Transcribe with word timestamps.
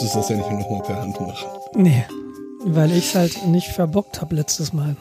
Musstest 0.00 0.16
das 0.16 0.28
ja 0.30 0.36
nicht 0.36 0.50
nochmal 0.50 0.82
per 0.82 0.96
Hand 0.96 1.20
machen. 1.20 1.46
Nee, 1.74 2.04
weil 2.64 2.90
ich 2.92 3.08
es 3.08 3.14
halt 3.14 3.46
nicht 3.46 3.68
verbockt 3.68 4.22
habe 4.22 4.34
letztes 4.34 4.72
Mal. 4.72 4.96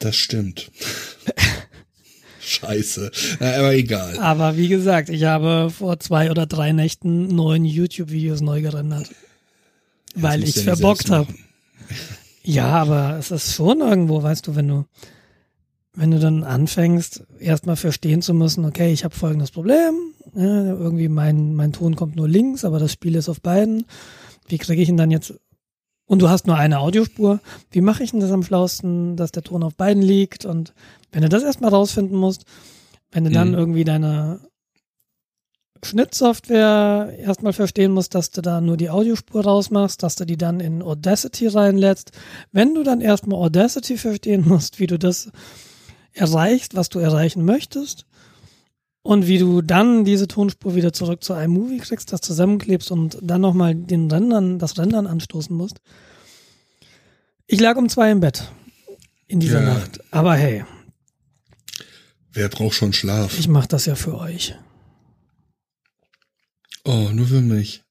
Das 0.00 0.16
stimmt. 0.16 0.72
Scheiße. 2.40 3.12
Na, 3.38 3.56
aber 3.56 3.74
egal. 3.74 4.18
Aber 4.18 4.56
wie 4.56 4.66
gesagt, 4.66 5.10
ich 5.10 5.24
habe 5.24 5.70
vor 5.70 6.00
zwei 6.00 6.32
oder 6.32 6.46
drei 6.46 6.72
Nächten 6.72 7.28
neun 7.28 7.64
YouTube-Videos 7.64 8.40
neu 8.40 8.62
gerendert. 8.62 9.10
weil 10.16 10.42
ich 10.42 10.56
es 10.56 10.64
ja 10.64 10.74
verbockt 10.74 11.10
habe. 11.10 11.32
Ja, 12.42 12.70
aber 12.70 13.16
es 13.18 13.30
ist 13.30 13.54
schon 13.54 13.80
irgendwo, 13.80 14.22
weißt 14.24 14.46
du, 14.48 14.56
wenn 14.56 14.66
du, 14.66 14.86
wenn 15.94 16.10
du 16.10 16.18
dann 16.18 16.42
anfängst, 16.42 17.22
erstmal 17.38 17.76
verstehen 17.76 18.22
zu 18.22 18.34
müssen, 18.34 18.64
okay, 18.64 18.92
ich 18.92 19.04
habe 19.04 19.14
folgendes 19.14 19.52
Problem, 19.52 20.07
ja, 20.38 20.64
irgendwie 20.66 21.08
mein, 21.08 21.54
mein 21.54 21.72
Ton 21.72 21.96
kommt 21.96 22.14
nur 22.14 22.28
links, 22.28 22.64
aber 22.64 22.78
das 22.78 22.92
Spiel 22.92 23.16
ist 23.16 23.28
auf 23.28 23.40
beiden. 23.40 23.84
Wie 24.46 24.58
kriege 24.58 24.80
ich 24.80 24.88
ihn 24.88 24.96
dann 24.96 25.10
jetzt? 25.10 25.34
Und 26.06 26.22
du 26.22 26.28
hast 26.28 26.46
nur 26.46 26.56
eine 26.56 26.78
Audiospur. 26.78 27.40
Wie 27.70 27.80
mache 27.80 28.04
ich 28.04 28.12
denn 28.12 28.20
das 28.20 28.30
am 28.30 28.44
schlausten, 28.44 29.16
dass 29.16 29.32
der 29.32 29.42
Ton 29.42 29.62
auf 29.62 29.74
beiden 29.74 30.02
liegt? 30.02 30.44
Und 30.44 30.72
wenn 31.10 31.22
du 31.22 31.28
das 31.28 31.42
erstmal 31.42 31.70
rausfinden 31.70 32.16
musst, 32.16 32.44
wenn 33.10 33.24
du 33.24 33.30
dann 33.30 33.48
Mhm. 33.48 33.54
irgendwie 33.54 33.84
deine 33.84 34.40
Schnittsoftware 35.84 37.14
erstmal 37.18 37.52
verstehen 37.52 37.92
musst, 37.92 38.14
dass 38.14 38.30
du 38.30 38.40
da 38.40 38.60
nur 38.60 38.76
die 38.76 38.90
Audiospur 38.90 39.44
rausmachst, 39.44 40.02
dass 40.02 40.16
du 40.16 40.24
die 40.24 40.36
dann 40.36 40.60
in 40.60 40.82
Audacity 40.82 41.46
reinlädst. 41.48 42.12
Wenn 42.52 42.74
du 42.74 42.82
dann 42.82 43.00
erstmal 43.00 43.38
Audacity 43.38 43.96
verstehen 43.96 44.46
musst, 44.46 44.78
wie 44.80 44.86
du 44.86 44.98
das 44.98 45.30
erreichst, 46.12 46.74
was 46.74 46.88
du 46.88 46.98
erreichen 46.98 47.44
möchtest 47.44 48.06
und 49.08 49.26
wie 49.26 49.38
du 49.38 49.62
dann 49.62 50.04
diese 50.04 50.28
Tonspur 50.28 50.74
wieder 50.74 50.92
zurück 50.92 51.24
zu 51.24 51.32
iMovie 51.32 51.78
kriegst, 51.78 52.12
das 52.12 52.20
zusammenklebst 52.20 52.90
und 52.90 53.16
dann 53.22 53.40
nochmal 53.40 53.74
den 53.74 54.10
Rendern, 54.10 54.58
das 54.58 54.76
Rendern 54.76 55.06
anstoßen 55.06 55.56
musst. 55.56 55.80
Ich 57.46 57.58
lag 57.58 57.76
um 57.78 57.88
zwei 57.88 58.10
im 58.10 58.20
Bett 58.20 58.52
in 59.26 59.40
dieser 59.40 59.62
Ja. 59.62 59.74
Nacht. 59.74 60.00
Aber 60.10 60.34
hey, 60.34 60.62
Wer 62.32 62.50
braucht 62.50 62.74
schon 62.74 62.92
Schlaf? 62.92 63.38
ich 63.38 63.48
mache 63.48 63.68
das 63.68 63.86
ja 63.86 63.94
für 63.94 64.18
euch. 64.18 64.54
Oh, 66.84 67.08
nur 67.12 67.26
für 67.26 67.40
mich. 67.40 67.82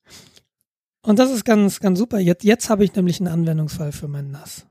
Und 1.01 1.17
das 1.17 1.31
ist 1.31 1.45
ganz, 1.45 1.79
ganz 1.79 1.97
super. 1.97 2.19
Jetzt, 2.19 2.43
jetzt 2.43 2.69
habe 2.69 2.83
ich 2.83 2.93
nämlich 2.93 3.19
einen 3.19 3.29
Anwendungsfall 3.29 3.91
für 3.91 4.07
mein 4.07 4.29
NAS. 4.29 4.67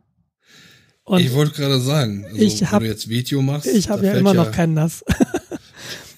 Und 1.02 1.18
ich 1.20 1.32
wollte 1.32 1.54
gerade 1.56 1.80
sagen, 1.80 2.24
also, 2.24 2.36
Ich 2.36 2.60
wenn 2.60 2.70
hab- 2.70 2.80
du 2.82 2.86
jetzt 2.86 3.08
Video 3.08 3.42
machst, 3.42 3.66
ich 3.66 3.88
habe 3.90 4.06
ja 4.06 4.12
immer 4.14 4.32
noch 4.34 4.52
kein 4.52 4.74
NAS. 4.74 5.04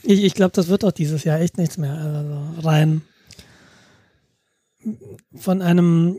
ich 0.09 0.25
ich 0.25 0.34
glaube, 0.34 0.53
das 0.55 0.69
wird 0.69 0.84
auch 0.84 0.92
dieses 0.92 1.25
Jahr 1.25 1.41
echt 1.41 1.59
nichts 1.59 1.77
mehr. 1.78 1.92
Also 1.95 2.67
rein 2.67 3.03
von 5.37 5.61
einem, 5.62 6.19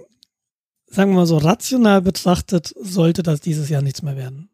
sagen 0.87 1.11
wir 1.11 1.15
mal 1.17 1.25
so, 1.25 1.37
rational 1.37 2.01
betrachtet, 2.01 2.73
sollte 2.79 3.23
das 3.23 3.41
dieses 3.41 3.69
Jahr 3.69 3.81
nichts 3.81 4.01
mehr 4.01 4.15
werden. 4.17 4.49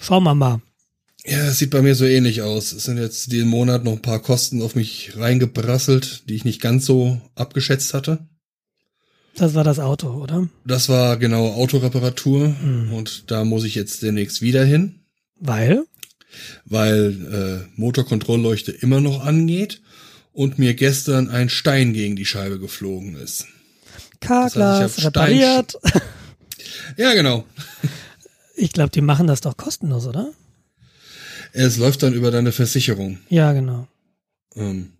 Schauen 0.00 0.24
wir 0.24 0.34
mal. 0.34 0.60
Ja, 1.26 1.38
es 1.46 1.58
sieht 1.58 1.70
bei 1.70 1.80
mir 1.82 1.94
so 1.94 2.04
ähnlich 2.04 2.42
aus. 2.42 2.72
Es 2.72 2.84
sind 2.84 2.98
jetzt 2.98 3.32
diesen 3.32 3.48
Monat 3.48 3.84
noch 3.84 3.92
ein 3.92 4.02
paar 4.02 4.20
Kosten 4.20 4.60
auf 4.60 4.74
mich 4.74 5.16
reingebrasselt, 5.16 6.28
die 6.28 6.34
ich 6.34 6.44
nicht 6.44 6.60
ganz 6.60 6.84
so 6.84 7.20
abgeschätzt 7.34 7.94
hatte. 7.94 8.26
Das 9.36 9.54
war 9.54 9.64
das 9.64 9.78
Auto, 9.78 10.08
oder? 10.10 10.48
Das 10.66 10.88
war 10.88 11.16
genau 11.16 11.52
Autoreparatur 11.54 12.48
Mhm. 12.48 12.92
und 12.92 13.30
da 13.30 13.44
muss 13.44 13.64
ich 13.64 13.74
jetzt 13.74 14.02
demnächst 14.02 14.42
wieder 14.42 14.64
hin, 14.64 15.00
Weil? 15.40 15.84
Weil 16.64 17.66
äh, 17.66 17.80
Motorkontrollleuchte 17.80 18.72
immer 18.72 19.00
noch 19.00 19.24
angeht 19.24 19.80
und 20.32 20.58
mir 20.58 20.74
gestern 20.74 21.28
ein 21.30 21.48
Stein 21.48 21.92
gegen 21.92 22.16
die 22.16 22.26
Scheibe 22.26 22.58
geflogen 22.58 23.16
ist. 23.16 23.46
K-Glas 24.20 24.80
heißt, 24.80 24.98
ich 24.98 25.04
hab 25.04 25.16
repariert. 25.16 25.78
Ja, 26.96 27.14
genau. 27.14 27.44
Ich 28.56 28.72
glaube, 28.72 28.90
die 28.90 29.00
machen 29.00 29.26
das 29.26 29.40
doch 29.40 29.56
kostenlos, 29.56 30.06
oder? 30.06 30.32
Es 31.52 31.76
läuft 31.76 32.02
dann 32.02 32.14
über 32.14 32.30
deine 32.30 32.52
Versicherung. 32.52 33.18
Ja, 33.28 33.52
genau. 33.52 33.86
Ähm, 34.56 34.92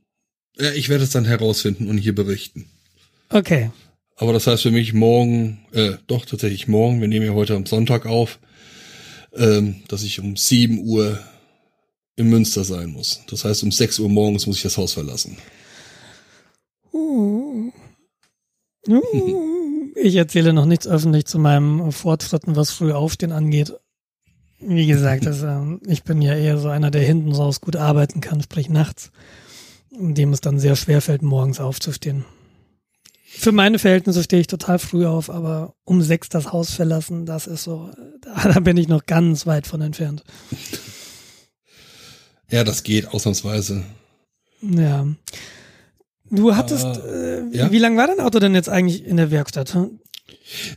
ja, 0.58 0.72
ich 0.72 0.88
werde 0.88 1.04
es 1.04 1.10
dann 1.10 1.24
herausfinden 1.24 1.88
und 1.88 1.98
hier 1.98 2.14
berichten. 2.14 2.66
Okay. 3.28 3.70
Aber 4.16 4.32
das 4.32 4.46
heißt 4.46 4.62
für 4.62 4.70
mich 4.70 4.92
morgen, 4.92 5.66
äh, 5.72 5.94
doch 6.06 6.24
tatsächlich 6.24 6.68
morgen, 6.68 7.00
wir 7.00 7.08
nehmen 7.08 7.26
ja 7.26 7.32
heute 7.32 7.54
am 7.54 7.66
Sonntag 7.66 8.06
auf, 8.06 8.38
ähm, 9.36 9.82
dass 9.88 10.02
ich 10.02 10.20
um 10.20 10.36
7 10.36 10.86
Uhr 10.86 11.18
in 12.16 12.28
Münster 12.28 12.64
sein 12.64 12.90
muss. 12.90 13.20
Das 13.28 13.44
heißt, 13.44 13.62
um 13.62 13.72
6 13.72 13.98
Uhr 13.98 14.08
morgens 14.08 14.46
muss 14.46 14.56
ich 14.56 14.62
das 14.62 14.76
Haus 14.76 14.92
verlassen. 14.92 15.36
Uh. 16.92 17.70
Uh. 18.88 19.54
Ich 19.96 20.16
erzähle 20.16 20.52
noch 20.52 20.66
nichts 20.66 20.86
öffentlich 20.86 21.26
zu 21.26 21.38
meinem 21.38 21.90
Fortschritten, 21.90 22.56
was 22.56 22.70
früh 22.70 22.92
aufstehen 22.92 23.32
angeht. 23.32 23.72
Wie 24.60 24.86
gesagt, 24.86 25.26
das, 25.26 25.42
ähm, 25.42 25.80
ich 25.86 26.04
bin 26.04 26.22
ja 26.22 26.34
eher 26.34 26.58
so 26.58 26.68
einer, 26.68 26.90
der 26.90 27.02
hinten 27.02 27.32
raus 27.32 27.60
gut 27.60 27.76
arbeiten 27.76 28.20
kann, 28.20 28.42
sprich 28.42 28.68
nachts, 28.68 29.10
dem 29.90 30.32
es 30.32 30.40
dann 30.40 30.58
sehr 30.58 30.76
schwer 30.76 31.00
fällt, 31.00 31.22
morgens 31.22 31.60
aufzustehen. 31.60 32.24
Für 33.36 33.52
meine 33.52 33.78
Verhältnisse 33.78 34.22
stehe 34.22 34.40
ich 34.40 34.46
total 34.46 34.78
früh 34.78 35.06
auf, 35.06 35.28
aber 35.30 35.74
um 35.84 36.00
sechs 36.02 36.28
das 36.28 36.52
Haus 36.52 36.70
verlassen, 36.70 37.26
das 37.26 37.46
ist 37.46 37.64
so, 37.64 37.90
da, 38.22 38.52
da 38.52 38.60
bin 38.60 38.76
ich 38.76 38.88
noch 38.88 39.04
ganz 39.06 39.46
weit 39.46 39.66
von 39.66 39.80
entfernt. 39.80 40.22
Ja, 42.50 42.64
das 42.64 42.82
geht 42.82 43.08
ausnahmsweise. 43.08 43.82
Ja. 44.62 45.06
Du 46.30 46.54
hattest, 46.56 46.84
Ah, 46.84 46.96
äh, 46.98 47.52
wie, 47.52 47.56
ja? 47.56 47.70
wie 47.72 47.78
lange 47.78 47.96
war 47.96 48.06
dein 48.06 48.20
Auto 48.20 48.38
denn 48.38 48.54
jetzt 48.54 48.68
eigentlich 48.68 49.04
in 49.04 49.16
der 49.16 49.30
Werkstatt? 49.30 49.74
hm? 49.74 49.98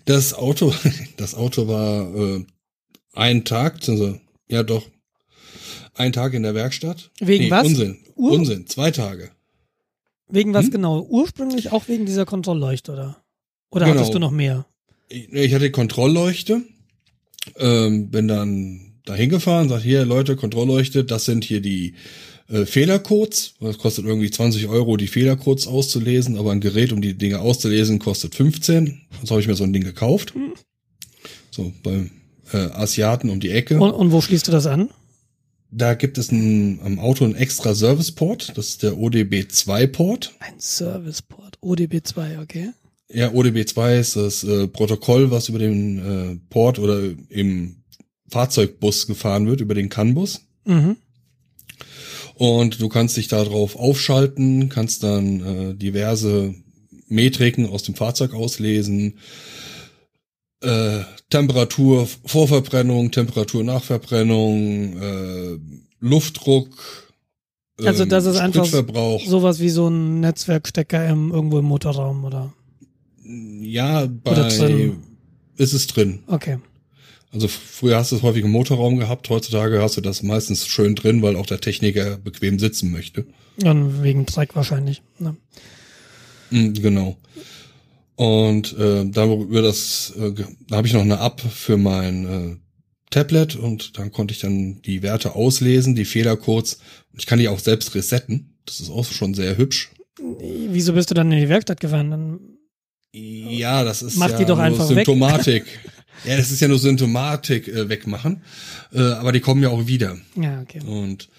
Das 0.06 0.34
Auto, 0.34 0.73
das 1.17 1.35
Auto 1.35 1.67
war 1.67 2.13
äh, 2.16 2.46
ein 3.13 3.46
Tag, 3.46 3.79
also 3.88 4.19
ja 4.50 4.63
doch, 4.63 4.85
ein 5.94 6.12
Tag 6.13 6.34
in 6.34 6.44
der 6.44 6.53
Werkstatt. 6.56 7.12
Wegen 7.19 7.50
was? 7.50 7.66
Unsinn, 7.67 7.97
Ur- 8.16 8.31
Unsinn, 8.34 8.67
zwei 8.67 8.91
Tage. 8.91 9.31
Wegen 10.29 10.53
was 10.53 10.65
Hm? 10.65 10.71
genau? 10.71 11.05
Ursprünglich 11.09 11.71
auch 11.71 11.88
wegen 11.88 12.05
dieser 12.05 12.25
Kontrollleuchte, 12.25 12.91
oder? 12.93 13.17
Oder 13.71 13.85
Genau. 13.85 13.97
hattest 13.99 14.13
du 14.13 14.19
noch 14.19 14.31
mehr? 14.31 14.65
Ich, 15.09 15.31
ich 15.31 15.53
hatte 15.53 15.71
Kontrollleuchte, 15.71 16.63
ähm, 17.57 18.09
bin 18.09 18.27
dann 18.27 18.93
dahin 19.05 19.29
gefahren, 19.29 19.69
sagt 19.69 19.83
hier 19.83 20.05
Leute, 20.05 20.35
Kontrollleuchte, 20.35 21.05
das 21.05 21.25
sind 21.25 21.45
hier 21.45 21.61
die 21.61 21.93
äh, 22.49 22.66
Fehlercodes. 22.66 23.55
Das 23.61 23.77
kostet 23.77 24.05
irgendwie 24.05 24.29
20 24.29 24.67
Euro, 24.67 24.97
die 24.97 25.07
Fehlercodes 25.07 25.67
auszulesen, 25.67 26.37
aber 26.37 26.51
ein 26.51 26.59
Gerät, 26.61 26.91
um 26.91 27.01
die 27.01 27.13
Dinge 27.17 27.39
auszulesen, 27.39 27.99
kostet 27.99 28.35
15. 28.35 29.01
Also 29.21 29.31
habe 29.31 29.41
ich 29.41 29.47
mir 29.47 29.55
so 29.55 29.63
ein 29.63 29.73
Ding 29.73 29.83
gekauft. 29.83 30.33
Hm. 30.33 30.53
So 31.51 31.73
beim 31.83 32.11
äh, 32.51 32.57
Asiaten 32.57 33.29
um 33.29 33.39
die 33.39 33.49
Ecke. 33.51 33.79
Und, 33.79 33.91
und 33.91 34.11
wo 34.11 34.21
schließt 34.21 34.47
du 34.47 34.51
das 34.51 34.66
an? 34.67 34.89
Da 35.69 35.95
gibt 35.95 36.17
es 36.17 36.31
ein, 36.31 36.79
am 36.83 37.00
Auto 37.00 37.25
einen 37.25 37.35
extra 37.35 37.75
Service-Port, 37.75 38.57
das 38.57 38.69
ist 38.69 38.83
der 38.83 38.94
ODB2-Port. 38.94 40.35
Ein 40.39 40.53
Serviceport. 40.57 41.57
ODB2, 41.61 42.41
okay. 42.41 42.69
Ja, 43.09 43.29
ODB2 43.29 44.00
ist 44.00 44.16
das 44.16 44.44
äh, 44.44 44.67
Protokoll, 44.67 45.31
was 45.31 45.50
über 45.50 45.59
den 45.59 45.97
äh, 46.00 46.39
Port 46.50 46.79
oder 46.79 47.01
im 47.29 47.78
Fahrzeugbus 48.29 49.08
gefahren 49.08 49.47
wird, 49.47 49.61
über 49.61 49.75
den 49.75 49.90
CAN-Bus. 49.90 50.41
Mhm. 50.66 50.97
Und 52.35 52.81
du 52.81 52.90
kannst 52.90 53.17
dich 53.17 53.28
darauf 53.28 53.75
aufschalten, 53.75 54.69
kannst 54.69 55.03
dann 55.03 55.41
äh, 55.41 55.75
diverse 55.75 56.53
Metriken 57.08 57.66
aus 57.66 57.84
dem 57.84 57.96
Fahrzeug 57.96 58.34
auslesen. 58.34 59.17
Äh, 60.61 61.03
Temperatur 61.29 62.07
vor 62.25 62.47
Verbrennung, 62.47 63.11
Temperatur 63.11 63.63
nach 63.63 63.83
Verbrennung, 63.83 64.97
äh, 64.99 65.57
Luftdruck, 65.99 66.69
Also 67.83 68.03
ähm, 68.03 68.09
das 68.09 68.25
ist 68.25 68.37
einfach. 68.37 68.65
Sowas 68.65 69.59
wie 69.59 69.69
so 69.69 69.87
ein 69.87 70.19
Netzwerkstecker 70.19 71.07
im, 71.09 71.31
irgendwo 71.31 71.59
im 71.59 71.65
Motorraum, 71.65 72.23
oder? 72.25 72.53
Ja, 73.23 74.03
Oder 74.03 74.07
bei 74.07 74.33
drin. 74.49 75.03
ist 75.57 75.73
es 75.73 75.85
drin. 75.87 76.19
Okay. 76.27 76.57
Also 77.31 77.47
früher 77.49 77.97
hast 77.97 78.11
du 78.11 78.15
es 78.15 78.21
häufig 78.23 78.43
im 78.43 78.51
Motorraum 78.51 78.97
gehabt, 78.97 79.29
heutzutage 79.29 79.81
hast 79.81 79.97
du 79.97 80.01
das 80.01 80.23
meistens 80.23 80.65
schön 80.65 80.95
drin, 80.95 81.21
weil 81.21 81.35
auch 81.35 81.45
der 81.45 81.59
Techniker 81.59 82.17
bequem 82.17 82.57
sitzen 82.57 82.89
möchte. 82.89 83.25
Und 83.63 84.01
wegen 84.01 84.25
Dreck 84.25 84.55
wahrscheinlich. 84.55 85.01
Ne? 85.19 85.35
Mm, 86.51 86.73
Genau. 86.73 87.17
Und 88.17 88.75
äh, 88.79 89.05
darüber 89.05 89.61
das, 89.61 90.11
äh, 90.17 90.34
da 90.67 90.78
habe 90.78 90.87
ich 90.87 90.93
noch 90.93 91.02
eine 91.02 91.19
App 91.19 91.40
für 91.40 91.78
mein 91.78 92.25
äh, 92.25 92.55
Tablet 93.11 93.55
und 93.55 93.99
dann 93.99 94.11
konnte 94.11 94.34
ich 94.34 94.40
dann 94.40 94.81
die 94.81 95.03
Werte 95.03 95.35
auslesen, 95.35 95.93
die 95.93 96.03
Fehlercodes. 96.03 96.79
Und 97.14 97.19
ich 97.19 97.28
kann 97.28 97.37
die 97.37 97.47
auch 97.47 97.59
selbst 97.59 97.93
resetten. 97.93 98.58
Das 98.66 98.79
ist 98.79 98.90
auch 98.90 99.05
schon 99.05 99.35
sehr 99.35 99.55
hübsch. 99.55 99.91
Wieso 100.19 100.93
bist 100.93 101.11
du 101.11 101.14
dann 101.14 101.31
in 101.31 101.40
die 101.40 101.47
Werkstatt 101.47 101.79
gefahren? 101.79 102.09
Dann, 102.09 102.40
Ja, 103.14 103.84
das 103.84 104.02
ist 104.02 104.17
Mach 104.17 104.31
ja 104.31 104.37
die 104.40 104.46
doch 104.46 104.55
nur 104.55 104.66
einfach. 104.66 104.87
Symptomatik. 104.87 105.66
ja, 106.25 106.37
das 106.37 106.49
ist 106.49 106.59
ja 106.59 106.67
nur 106.67 106.79
Symptomatik 106.79 107.67
äh, 107.67 107.87
wegmachen. 107.87 108.41
Äh, 108.93 109.02
aber 109.02 109.31
die 109.31 109.41
kommen 109.41 109.61
ja 109.61 109.69
auch 109.69 109.85
wieder. 109.85 110.17
ja, 110.35 110.59
okay. 110.61 110.81
Und 110.81 111.29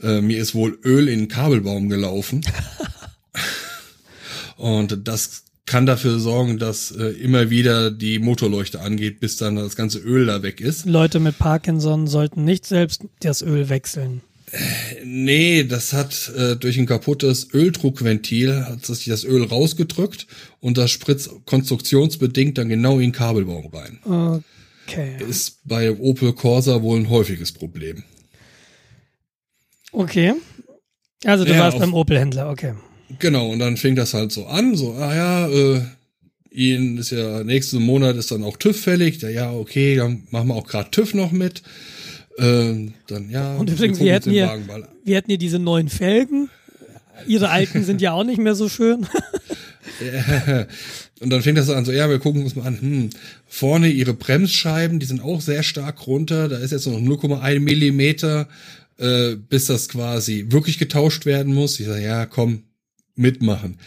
äh, 0.00 0.22
mir 0.22 0.38
ist 0.38 0.54
wohl 0.54 0.78
Öl 0.84 1.08
in 1.08 1.18
den 1.18 1.28
Kabelbaum 1.28 1.90
gelaufen. 1.90 2.42
Und 4.56 5.06
das 5.06 5.44
kann 5.68 5.86
dafür 5.86 6.18
sorgen, 6.18 6.58
dass 6.58 6.90
äh, 6.90 7.10
immer 7.10 7.50
wieder 7.50 7.90
die 7.92 8.18
Motorleuchte 8.18 8.80
angeht, 8.80 9.20
bis 9.20 9.36
dann 9.36 9.54
das 9.56 9.76
ganze 9.76 9.98
Öl 10.00 10.26
da 10.26 10.42
weg 10.42 10.60
ist. 10.60 10.86
Leute 10.86 11.20
mit 11.20 11.38
Parkinson 11.38 12.08
sollten 12.08 12.44
nicht 12.44 12.66
selbst 12.66 13.04
das 13.20 13.42
Öl 13.42 13.68
wechseln. 13.68 14.22
Nee, 15.04 15.64
das 15.64 15.92
hat 15.92 16.32
äh, 16.36 16.56
durch 16.56 16.78
ein 16.78 16.86
kaputtes 16.86 17.48
Öldruckventil 17.52 18.64
hat 18.66 18.84
sich 18.84 19.04
das 19.04 19.24
Öl 19.24 19.44
rausgedrückt 19.44 20.26
und 20.60 20.78
das 20.78 20.90
spritzt 20.90 21.30
konstruktionsbedingt 21.44 22.56
dann 22.56 22.68
genau 22.68 22.94
in 22.94 23.00
den 23.00 23.12
Kabelbaum 23.12 23.66
rein. 23.66 24.40
Okay. 24.86 25.16
Ist 25.28 25.58
bei 25.64 25.92
Opel 25.92 26.32
Corsa 26.32 26.82
wohl 26.82 26.98
ein 26.98 27.10
häufiges 27.10 27.52
Problem. 27.52 28.02
Okay. 29.92 30.34
Also 31.24 31.44
du 31.44 31.52
Ja, 31.52 31.58
warst 31.58 31.78
beim 31.78 31.94
Opel-Händler, 31.94 32.48
okay. 32.50 32.74
Genau, 33.18 33.48
und 33.50 33.58
dann 33.58 33.76
fing 33.76 33.96
das 33.96 34.14
halt 34.14 34.32
so 34.32 34.46
an, 34.46 34.76
so, 34.76 34.92
ah 34.94 35.14
ja, 35.14 35.48
äh, 35.48 35.80
Ihnen 36.50 36.98
ist 36.98 37.10
ja 37.10 37.44
nächsten 37.44 37.82
Monat 37.82 38.16
ist 38.16 38.30
dann 38.30 38.42
auch 38.42 38.56
TÜV 38.56 38.80
fällig. 38.80 39.20
Ja, 39.22 39.28
ja, 39.28 39.52
okay, 39.52 39.96
dann 39.96 40.24
machen 40.30 40.48
wir 40.48 40.54
auch 40.54 40.66
gerade 40.66 40.90
TÜV 40.90 41.14
noch 41.14 41.30
mit. 41.30 41.62
Ähm, 42.38 42.94
dann 43.06 43.30
ja. 43.30 43.56
Und 43.56 43.70
übrigens, 43.70 43.98
wir 44.00 44.06
uns 44.06 44.14
hätten 44.14 44.30
hier- 44.30 44.46
Wir 45.04 45.16
hatten 45.16 45.30
hier 45.30 45.38
diese 45.38 45.58
neuen 45.58 45.88
Felgen. 45.88 46.48
Ihre 47.26 47.50
alten 47.50 47.84
sind 47.84 48.00
ja 48.00 48.12
auch 48.12 48.24
nicht 48.24 48.38
mehr 48.38 48.54
so 48.54 48.68
schön. 48.68 49.06
Und 51.20 51.30
dann 51.30 51.42
fing 51.42 51.54
das 51.56 51.68
an, 51.70 51.84
so, 51.84 51.92
ja, 51.92 52.08
wir 52.08 52.18
gucken 52.20 52.44
uns 52.44 52.54
mal 52.54 52.66
an, 52.66 52.80
hm, 52.80 53.10
vorne 53.46 53.88
ihre 53.88 54.14
Bremsscheiben, 54.14 55.00
die 55.00 55.06
sind 55.06 55.20
auch 55.20 55.40
sehr 55.40 55.62
stark 55.64 56.06
runter, 56.06 56.48
da 56.48 56.58
ist 56.58 56.70
jetzt 56.70 56.86
noch 56.86 57.00
0,1 57.00 57.58
Millimeter, 57.60 58.48
äh, 58.98 59.34
bis 59.34 59.64
das 59.66 59.88
quasi 59.88 60.46
wirklich 60.50 60.78
getauscht 60.78 61.26
werden 61.26 61.54
muss. 61.54 61.80
Ich 61.80 61.86
sage, 61.86 62.02
ja, 62.04 62.26
komm, 62.26 62.62
mitmachen. 63.18 63.78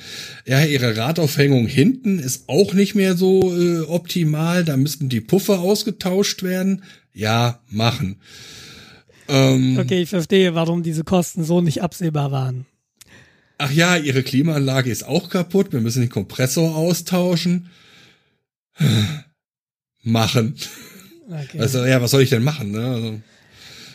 Ja, 0.46 0.64
ihre 0.64 0.98
Radaufhängung 0.98 1.68
hinten 1.68 2.20
ist 2.20 2.48
auch 2.48 2.74
nicht 2.74 2.96
mehr 2.96 3.16
so 3.16 3.56
äh, 3.56 3.82
optimal, 3.82 4.64
da 4.64 4.78
müssten 4.78 5.10
die 5.10 5.22
Puffer 5.22 5.60
ausgetauscht 5.60 6.44
werden. 6.44 6.84
Ja, 7.14 7.60
machen. 7.70 8.18
Ähm, 9.28 9.78
Okay, 9.80 10.02
ich 10.02 10.10
verstehe, 10.10 10.56
warum 10.56 10.84
diese 10.84 11.04
Kosten 11.04 11.44
so 11.44 11.62
nicht 11.62 11.82
absehbar 11.82 12.32
waren. 12.32 12.66
Ach 13.58 13.72
ja, 13.72 13.96
ihre 13.96 14.24
Klimaanlage 14.24 14.90
ist 14.90 15.04
auch 15.04 15.30
kaputt, 15.30 15.72
wir 15.72 15.82
müssen 15.82 16.02
den 16.02 16.10
Kompressor 16.10 16.76
austauschen. 16.76 17.70
Machen. 20.04 20.56
Okay. 21.28 21.60
Also, 21.60 21.86
ja, 21.86 22.02
was 22.02 22.12
soll 22.12 22.24
ich 22.24 22.30
denn 22.30 22.44
machen? 22.44 22.72
Ne? 22.72 22.84
Also, 22.84 23.20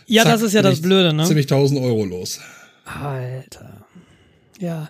ja, 0.07 0.23
zack, 0.23 0.33
das 0.35 0.43
ist 0.43 0.53
ja 0.53 0.63
das 0.63 0.81
Blöde, 0.81 1.13
ne? 1.13 1.25
Ziemlich 1.25 1.47
1000 1.47 1.81
Euro 1.81 2.05
los. 2.05 2.41
Alter. 2.85 3.85
Ja. 4.61 4.89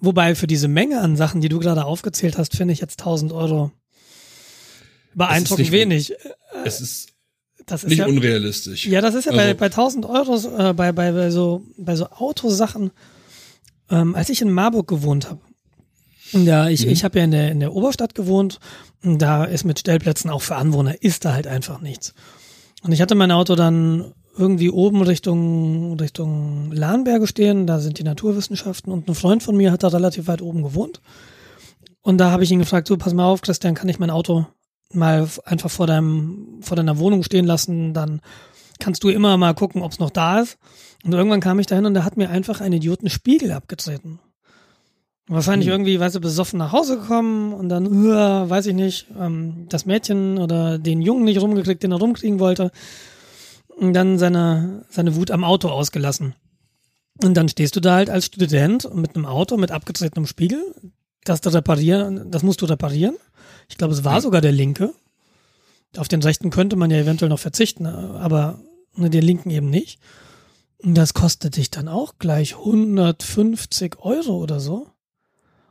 Wobei 0.00 0.34
für 0.34 0.46
diese 0.46 0.68
Menge 0.68 1.00
an 1.00 1.16
Sachen, 1.16 1.40
die 1.40 1.48
du 1.48 1.58
gerade 1.58 1.84
aufgezählt 1.84 2.38
hast, 2.38 2.56
finde 2.56 2.72
ich 2.72 2.80
jetzt 2.80 3.00
1000 3.00 3.32
Euro 3.32 3.70
beeindruckend 5.14 5.70
wenig. 5.72 6.12
Es 6.64 6.80
ist 6.80 7.08
Das 7.66 7.84
ist 7.84 7.90
nicht 7.90 7.98
ja, 7.98 8.06
unrealistisch. 8.06 8.86
ja, 8.86 9.00
das 9.00 9.14
ist 9.14 9.26
ja 9.26 9.32
bei, 9.32 9.46
Also- 9.48 9.54
bei 9.58 9.66
1000 9.70 10.06
Euro, 10.06 10.36
äh, 10.70 10.72
bei, 10.72 10.92
bei, 10.92 11.12
bei 11.12 11.30
so, 11.30 11.62
bei 11.76 11.96
so 11.96 12.06
Autosachen, 12.06 12.90
ähm, 13.90 14.14
als 14.14 14.28
ich 14.30 14.40
in 14.40 14.50
Marburg 14.50 14.88
gewohnt 14.88 15.28
habe. 15.30 15.40
Ja, 16.32 16.68
ich, 16.68 16.86
Mhm. 16.86 16.92
ich 16.92 17.02
habe 17.04 17.18
ja 17.18 17.24
in 17.24 17.32
der, 17.32 17.50
in 17.50 17.60
der 17.60 17.74
Oberstadt 17.74 18.14
gewohnt 18.14 18.60
und 19.02 19.18
da 19.20 19.44
ist 19.44 19.64
mit 19.64 19.80
Stellplätzen 19.80 20.30
auch 20.30 20.42
für 20.42 20.54
Anwohner, 20.56 21.02
ist 21.02 21.24
da 21.24 21.32
halt 21.32 21.46
einfach 21.48 21.80
nichts. 21.80 22.14
Und 22.82 22.92
ich 22.92 23.00
hatte 23.02 23.16
mein 23.16 23.32
Auto 23.32 23.56
dann 23.56 24.14
irgendwie 24.40 24.70
oben 24.70 25.02
Richtung, 25.02 25.98
Richtung 26.00 26.72
Lahnberge 26.72 27.26
stehen, 27.26 27.66
da 27.66 27.78
sind 27.78 27.98
die 27.98 28.04
Naturwissenschaften 28.04 28.92
und 28.92 29.08
ein 29.08 29.14
Freund 29.14 29.42
von 29.42 29.56
mir 29.56 29.70
hat 29.70 29.82
da 29.82 29.88
relativ 29.88 30.26
weit 30.26 30.42
oben 30.42 30.62
gewohnt. 30.62 31.00
Und 32.02 32.18
da 32.18 32.30
habe 32.30 32.42
ich 32.42 32.50
ihn 32.50 32.58
gefragt, 32.58 32.88
so 32.88 32.96
pass 32.96 33.12
mal 33.12 33.26
auf, 33.26 33.42
Christian, 33.42 33.74
kann 33.74 33.88
ich 33.88 33.98
mein 33.98 34.10
Auto 34.10 34.46
mal 34.92 35.28
einfach 35.44 35.70
vor 35.70 35.86
deinem, 35.86 36.58
vor 36.62 36.76
deiner 36.76 36.98
Wohnung 36.98 37.22
stehen 37.22 37.44
lassen, 37.46 37.94
dann 37.94 38.20
kannst 38.80 39.04
du 39.04 39.10
immer 39.10 39.36
mal 39.36 39.54
gucken, 39.54 39.82
ob 39.82 39.92
es 39.92 39.98
noch 39.98 40.10
da 40.10 40.40
ist. 40.40 40.58
Und 41.04 41.12
irgendwann 41.12 41.40
kam 41.40 41.58
ich 41.60 41.66
dahin 41.66 41.86
und 41.86 41.94
der 41.94 42.04
hat 42.04 42.16
mir 42.16 42.30
einfach 42.30 42.60
einen 42.60 42.74
idioten 42.74 43.10
Spiegel 43.10 43.52
abgetreten. 43.52 44.18
Wahrscheinlich 45.28 45.68
Hm. 45.68 45.74
irgendwie, 45.74 46.00
weißt 46.00 46.16
du, 46.16 46.20
besoffen 46.20 46.58
nach 46.58 46.72
Hause 46.72 46.98
gekommen 46.98 47.52
und 47.52 47.68
dann, 47.68 47.86
uh, 47.86 48.50
weiß 48.50 48.66
ich 48.66 48.74
nicht, 48.74 49.06
ähm, 49.18 49.66
das 49.68 49.86
Mädchen 49.86 50.38
oder 50.38 50.78
den 50.78 51.00
Jungen 51.00 51.24
nicht 51.24 51.40
rumgekriegt, 51.40 51.82
den 51.82 51.92
er 51.92 51.98
rumkriegen 51.98 52.40
wollte. 52.40 52.72
Dann 53.80 54.18
seine, 54.18 54.84
seine 54.90 55.16
Wut 55.16 55.30
am 55.30 55.42
Auto 55.44 55.68
ausgelassen. 55.68 56.34
Und 57.22 57.34
dann 57.34 57.48
stehst 57.48 57.76
du 57.76 57.80
da 57.80 57.94
halt 57.94 58.10
als 58.10 58.26
Student 58.26 58.94
mit 58.94 59.14
einem 59.16 59.26
Auto 59.26 59.56
mit 59.56 59.70
abgetretenem 59.70 60.26
Spiegel. 60.26 60.62
Das, 61.24 61.40
du 61.40 61.50
reparieren, 61.52 62.30
das 62.30 62.42
musst 62.42 62.60
du 62.62 62.66
reparieren. 62.66 63.16
Ich 63.68 63.76
glaube, 63.78 63.92
es 63.94 64.04
war 64.04 64.20
sogar 64.20 64.40
der 64.40 64.52
linke. 64.52 64.92
Auf 65.96 66.08
den 66.08 66.22
rechten 66.22 66.50
könnte 66.50 66.76
man 66.76 66.90
ja 66.90 66.98
eventuell 66.98 67.28
noch 67.28 67.38
verzichten, 67.38 67.86
aber 67.86 68.60
ne, 68.94 69.10
den 69.10 69.22
linken 69.22 69.50
eben 69.50 69.70
nicht. 69.70 69.98
Und 70.78 70.94
das 70.94 71.14
kostet 71.14 71.56
dich 71.56 71.70
dann 71.70 71.88
auch 71.88 72.14
gleich 72.18 72.56
150 72.56 73.98
Euro 73.98 74.36
oder 74.38 74.60
so. 74.60 74.88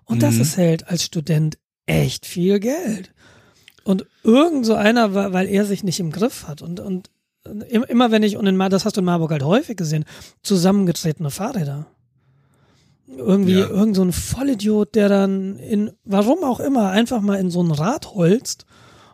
Und 0.05 0.21
das 0.23 0.35
Mhm. 0.35 0.41
ist 0.41 0.57
halt 0.57 0.87
als 0.87 1.03
Student 1.03 1.57
echt 1.85 2.25
viel 2.25 2.59
Geld. 2.59 3.11
Und 3.83 4.05
irgend 4.23 4.65
so 4.65 4.75
einer, 4.75 5.13
weil 5.13 5.47
er 5.47 5.65
sich 5.65 5.83
nicht 5.83 5.99
im 5.99 6.11
Griff 6.11 6.47
hat 6.47 6.61
und, 6.61 6.79
und 6.79 7.09
immer 7.43 8.11
wenn 8.11 8.23
ich, 8.23 8.37
und 8.37 8.45
in, 8.47 8.57
Mar- 8.57 8.69
das 8.69 8.85
hast 8.85 8.97
du 8.97 9.01
in 9.01 9.05
Marburg 9.05 9.31
halt 9.31 9.43
häufig 9.43 9.77
gesehen, 9.77 10.05
zusammengetretene 10.43 11.31
Fahrräder. 11.31 11.87
Irgendwie 13.07 13.59
Ja. 13.59 13.67
irgend 13.69 13.95
so 13.95 14.03
ein 14.03 14.11
Vollidiot, 14.11 14.93
der 14.95 15.09
dann 15.09 15.57
in, 15.57 15.91
warum 16.03 16.43
auch 16.43 16.59
immer, 16.59 16.89
einfach 16.91 17.21
mal 17.21 17.35
in 17.39 17.49
so 17.49 17.61
ein 17.63 17.71
Rad 17.71 18.13
holzt 18.13 18.65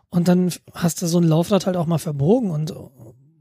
und 0.10 0.27
dann 0.27 0.51
hast 0.74 1.01
du 1.01 1.07
so 1.07 1.19
ein 1.19 1.24
Laufrad 1.24 1.66
halt 1.66 1.77
auch 1.77 1.86
mal 1.86 1.98
verbogen 1.98 2.51
und 2.51 2.74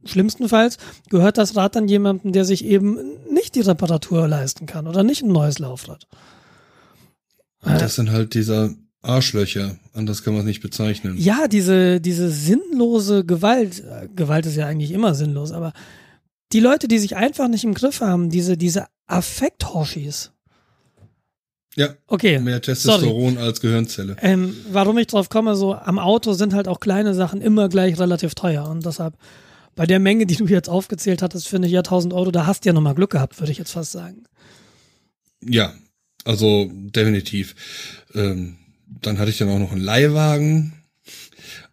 schlimmstenfalls 0.05 0.77
gehört 1.09 1.39
das 1.39 1.57
Rad 1.57 1.75
dann 1.77 1.89
jemandem, 1.89 2.33
der 2.33 2.45
sich 2.45 2.65
eben 2.65 2.99
nicht 3.33 3.55
die 3.55 3.63
Reparatur 3.63 4.29
leisten 4.29 4.67
kann 4.67 4.87
oder 4.87 5.03
nicht 5.03 5.23
ein 5.23 5.33
neues 5.33 5.59
Laufrad. 5.59 6.07
Und 7.63 7.81
das 7.81 7.95
sind 7.97 8.13
halt 8.13 8.35
diese 8.35 8.77
Arschlöcher. 9.05 9.77
Anders 9.93 10.23
kann 10.23 10.33
man 10.35 10.41
es 10.41 10.47
nicht 10.47 10.63
bezeichnen. 10.63 11.17
Ja, 11.19 11.47
diese, 11.49 12.01
diese 12.01 12.31
sinnlose 12.31 13.25
Gewalt, 13.25 13.83
Gewalt 14.17 14.47
ist 14.47 14.57
ja 14.57 14.67
eigentlich 14.67 14.91
immer 14.93 15.15
sinnlos, 15.15 15.53
aber 15.53 15.73
die 16.53 16.61
Leute, 16.61 16.89
die 16.89 16.99
sich 16.99 17.17
einfach 17.17 17.49
nicht 17.49 17.65
im 17.65 17.75
Griff 17.75 18.01
haben, 18.01 18.31
diese, 18.31 18.57
diese 18.57 18.87
Affekt-Horschis. 19.07 20.31
Ja, 21.77 21.89
Okay. 22.07 22.39
mehr 22.39 22.63
Testosteron 22.63 23.37
als 23.37 23.61
Gehirnzelle. 23.61 24.17
Ähm, 24.23 24.55
warum 24.71 24.97
ich 24.99 25.09
drauf 25.09 25.29
komme, 25.29 25.57
so 25.57 25.75
am 25.75 25.99
Auto 25.99 26.33
sind 26.33 26.55
halt 26.55 26.69
auch 26.69 26.79
kleine 26.79 27.15
Sachen 27.15 27.41
immer 27.41 27.69
gleich 27.69 27.99
relativ 27.99 28.35
teuer 28.37 28.69
und 28.69 28.87
deshalb 28.87 29.17
bei 29.75 29.85
der 29.87 29.99
Menge, 29.99 30.25
die 30.25 30.37
du 30.37 30.47
jetzt 30.47 30.69
aufgezählt 30.69 31.21
hattest, 31.21 31.49
finde 31.49 31.67
ich 31.67 31.73
ja 31.75 31.81
1000 31.81 32.15
Euro, 32.15 32.31
da 32.31 32.47
hast 32.47 32.65
du 32.65 32.69
ja 32.69 32.73
nochmal 32.73 32.95
Glück 32.95 33.11
gehabt, 33.11 33.41
würde 33.41 33.51
ich 33.51 33.59
jetzt 33.59 33.73
fast 33.73 33.91
sagen. 33.91 34.23
Ja, 35.43 35.75
also 36.25 36.71
definitiv. 36.73 37.57
Ähm, 38.15 38.57
dann 39.03 39.19
hatte 39.19 39.31
ich 39.31 39.39
dann 39.39 39.49
auch 39.49 39.59
noch 39.59 39.73
einen 39.73 39.81
Leihwagen, 39.81 40.73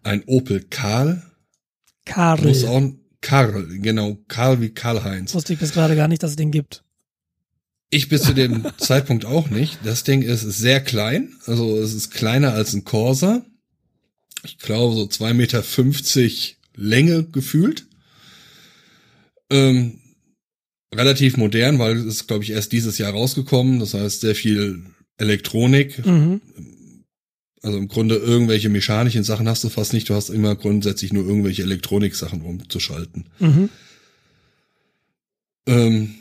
ein 0.04 0.24
Opel 0.26 0.66
Karl. 0.70 1.24
Karl. 2.06 2.42
Muss 2.42 2.64
auch 2.64 2.82
Karl, 3.22 3.68
genau, 3.80 4.18
Karl 4.28 4.62
wie 4.62 4.70
Karl-Heinz. 4.70 5.34
Wusste 5.34 5.54
ich 5.54 5.60
bis 5.60 5.74
gerade 5.74 5.96
gar 5.96 6.08
nicht, 6.08 6.24
dass 6.24 6.32
es 6.32 6.38
den 6.38 6.52
gibt. 6.52 6.84
Ich 7.92 8.10
bis 8.10 8.24
zu 8.24 8.34
dem 8.34 8.66
Zeitpunkt 8.78 9.26
auch 9.26 9.50
nicht. 9.50 9.80
Das 9.84 10.04
Ding 10.04 10.22
ist 10.22 10.42
sehr 10.42 10.82
klein, 10.82 11.36
also 11.46 11.78
es 11.78 11.94
ist 11.94 12.12
kleiner 12.12 12.54
als 12.54 12.74
ein 12.74 12.84
Corsa. 12.84 13.46
Ich 14.44 14.58
glaube 14.58 14.96
so 14.96 15.04
2,50 15.04 15.34
Meter 15.34 15.64
Länge 16.76 17.24
gefühlt. 17.26 17.86
Ähm, 19.52 20.00
relativ 20.96 21.38
modern, 21.38 21.80
weil 21.80 21.98
es 21.98 22.06
ist, 22.06 22.28
glaube 22.28 22.44
ich, 22.44 22.52
erst 22.52 22.72
dieses 22.72 22.98
Jahr 22.98 23.12
rausgekommen. 23.12 23.80
Das 23.80 23.94
heißt, 23.94 24.22
sehr 24.22 24.36
viel 24.36 24.84
Elektronik. 25.18 26.06
Mhm. 26.06 26.42
Also 27.64 27.78
im 27.78 27.88
Grunde 27.88 28.16
irgendwelche 28.16 28.70
mechanischen 28.70 29.24
Sachen 29.24 29.48
hast 29.48 29.64
du 29.64 29.70
fast 29.70 29.94
nicht. 29.94 30.10
Du 30.10 30.16
hast 30.16 30.30
immer 30.30 30.56
grundsätzlich 30.56 31.14
nur 31.14 31.26
irgendwelche 31.28 31.62
Elektroniksachen 31.64 32.42
umzuschalten. 32.42 33.26
Mhm. 33.40 33.70
Ähm, 35.68 36.16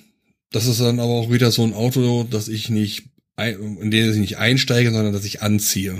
das 0.52 0.66
ist 0.66 0.80
dann 0.80 1.00
aber 1.00 1.10
auch 1.12 1.30
wieder 1.30 1.50
so 1.50 1.64
ein 1.64 1.72
Auto, 1.74 2.24
dass 2.24 2.48
ich 2.48 2.68
nicht, 2.68 3.04
ein- 3.36 3.78
in 3.80 3.90
den 3.90 4.10
ich 4.10 4.18
nicht 4.18 4.38
einsteige, 4.38 4.90
sondern 4.90 5.12
dass 5.12 5.24
ich 5.24 5.42
anziehe. 5.42 5.96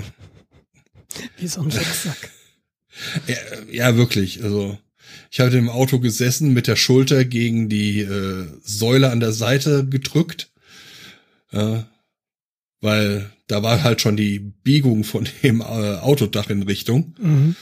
Wie 1.37 1.47
so 1.47 1.61
ein 1.61 1.71
Rucksack. 1.71 2.29
Ja, 3.25 3.35
ja 3.71 3.95
wirklich. 3.97 4.43
Also 4.43 4.77
ich 5.31 5.39
habe 5.39 5.57
im 5.57 5.69
Auto 5.69 5.99
gesessen, 5.99 6.53
mit 6.53 6.67
der 6.67 6.75
Schulter 6.75 7.23
gegen 7.25 7.67
die 7.69 8.01
äh, 8.01 8.45
Säule 8.63 9.09
an 9.11 9.21
der 9.21 9.31
Seite 9.31 9.87
gedrückt, 9.87 10.49
ja, 11.51 11.87
weil 12.81 13.31
da 13.47 13.63
war 13.63 13.83
halt 13.83 14.01
schon 14.01 14.17
die 14.17 14.39
Biegung 14.39 15.03
von 15.03 15.27
dem 15.43 15.61
äh, 15.61 15.63
Autodach 15.63 16.49
in 16.49 16.63
Richtung 16.63 17.15
Mhm. 17.19 17.55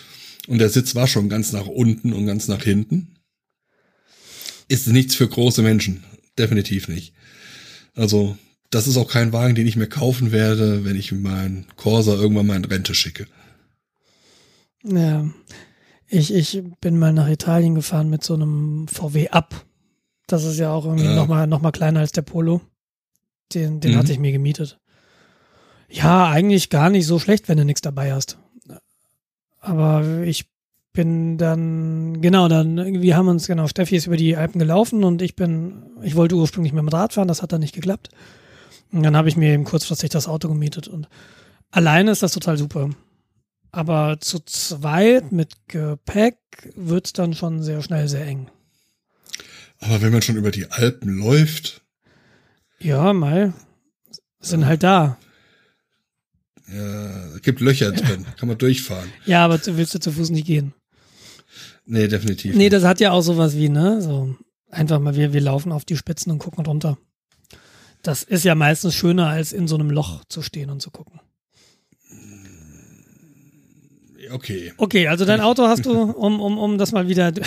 und 0.48 0.58
der 0.60 0.70
Sitz 0.70 0.96
war 0.96 1.08
schon 1.08 1.30
ganz 1.30 1.52
nach 1.52 1.68
unten 1.68 2.14
und 2.14 2.26
ganz 2.26 2.48
nach 2.48 2.64
hinten. 2.64 3.16
Ist 4.68 4.88
nichts 4.88 5.16
für 5.16 5.28
große 5.28 5.62
Menschen, 5.62 6.04
definitiv 6.38 6.88
nicht. 6.88 7.14
Also 7.96 8.38
das 8.70 8.88
ist 8.88 8.98
auch 8.98 9.10
kein 9.10 9.34
Wagen, 9.34 9.56
den 9.56 9.66
ich 9.68 9.76
mir 9.76 9.88
kaufen 9.88 10.32
werde, 10.32 10.86
wenn 10.86 10.96
ich 10.96 11.12
meinen 11.12 11.66
Corsa 11.76 12.14
irgendwann 12.14 12.46
mal 12.48 12.56
in 12.56 12.66
Rente 12.66 12.94
schicke. 12.94 13.26
Ja, 14.84 15.28
ich, 16.08 16.34
ich 16.34 16.64
bin 16.80 16.98
mal 16.98 17.14
nach 17.14 17.28
Italien 17.28 17.76
gefahren 17.76 18.10
mit 18.10 18.24
so 18.24 18.36
einem 18.36 18.88
VW 18.88 19.30
Up. 19.30 19.66
Das 20.28 20.44
ist 20.44 20.58
ja 20.60 20.72
auch 20.72 20.86
irgendwie 20.86 21.06
Ja. 21.06 21.16
nochmal 21.16 21.48
noch 21.48 21.62
mal 21.62 21.72
kleiner 21.72 22.00
als 22.02 22.12
der 22.12 22.22
Polo. 22.22 22.62
Den, 23.54 23.80
den 23.80 23.94
Mhm. 23.94 23.98
hatte 23.98 24.12
ich 24.12 24.20
mir 24.20 24.32
gemietet. 24.32 24.80
Ja, 25.90 26.30
eigentlich 26.30 26.70
gar 26.70 26.90
nicht 26.90 27.08
so 27.08 27.20
schlecht, 27.20 27.50
wenn 27.50 27.58
du 27.58 27.66
nichts 27.66 27.82
dabei 27.82 28.14
hast. 28.14 28.38
Aber 29.60 30.22
ich 30.24 30.46
bin 30.94 31.38
dann, 31.38 32.22
genau, 32.22 32.48
dann, 32.48 33.02
wir 33.02 33.16
haben 33.16 33.28
uns, 33.28 33.48
genau, 33.48 33.68
Steffi 33.68 33.96
ist 33.96 34.08
über 34.08 34.18
die 34.18 34.36
Alpen 34.36 34.60
gelaufen 34.60 35.04
und 35.04 35.22
ich 35.22 35.36
bin, 35.36 35.84
ich 36.02 36.16
wollte 36.16 36.36
ursprünglich 36.36 36.74
mit 36.74 36.82
dem 36.82 36.90
Rad 36.90 37.14
fahren, 37.14 37.28
das 37.28 37.42
hat 37.42 37.52
dann 37.52 37.62
nicht 37.62 37.76
geklappt. 37.76 38.10
Und 38.92 39.04
dann 39.04 39.16
habe 39.16 39.30
ich 39.30 39.38
mir 39.38 39.54
eben 39.54 39.66
kurzfristig 39.66 40.10
das 40.10 40.28
Auto 40.28 40.48
gemietet 40.48 40.88
und 40.88 41.08
alleine 41.72 42.12
ist 42.12 42.24
das 42.24 42.32
total 42.32 42.58
super. 42.58 42.90
Aber 43.72 44.18
zu 44.20 44.40
zweit 44.40 45.32
mit 45.32 45.54
Gepäck 45.68 46.38
wird's 46.76 47.14
dann 47.14 47.34
schon 47.34 47.62
sehr 47.62 47.82
schnell 47.84 48.08
sehr 48.08 48.26
eng. 48.26 48.50
Aber 49.80 50.02
wenn 50.02 50.12
man 50.12 50.22
schon 50.22 50.38
über 50.38 50.52
die 50.52 50.70
Alpen 50.72 51.18
läuft, 51.20 51.82
Ja, 52.80 53.14
mal. 53.14 53.54
Sind 54.40 54.66
halt 54.66 54.84
da. 54.84 55.18
Ja, 56.74 57.36
es 57.36 57.42
gibt 57.42 57.60
Löcher 57.62 57.92
drin, 57.94 58.26
kann 58.38 58.48
man 58.48 58.58
durchfahren. 58.58 59.10
Ja, 59.26 59.46
aber 59.46 59.58
du 59.58 59.78
willst 59.78 59.94
du 59.96 60.00
zu 60.00 60.12
Fuß 60.12 60.30
nicht 60.30 60.48
gehen. 60.48 60.74
Nee, 61.86 62.08
definitiv. 62.08 62.54
Nee, 62.54 62.66
nicht. 62.66 62.74
das 62.74 62.84
hat 62.84 63.00
ja 63.00 63.12
auch 63.12 63.22
sowas 63.22 63.56
wie, 63.56 63.70
ne? 63.70 64.02
So 64.02 64.36
einfach 64.70 65.00
mal, 65.00 65.16
wir, 65.16 65.34
wir 65.34 65.42
laufen 65.42 65.72
auf 65.72 65.86
die 65.86 65.98
Spitzen 65.98 66.32
und 66.32 66.40
gucken 66.40 66.66
runter. 66.66 66.98
Das 68.04 68.24
ist 68.24 68.46
ja 68.46 68.56
meistens 68.56 68.96
schöner, 68.96 69.28
als 69.28 69.52
in 69.52 69.68
so 69.68 69.76
einem 69.76 69.90
Loch 69.90 70.24
zu 70.30 70.42
stehen 70.42 70.70
und 70.70 70.82
zu 70.82 70.92
gucken. 70.92 71.20
Okay. 74.32 74.74
Okay, 74.78 75.08
also 75.08 75.26
dein 75.26 75.42
Auto 75.42 75.68
hast 75.68 75.86
du, 75.86 75.92
um, 76.02 76.40
um, 76.40 76.58
um 76.58 76.78
das 76.78 76.92
mal 76.92 77.08
wieder, 77.08 77.32
du 77.32 77.42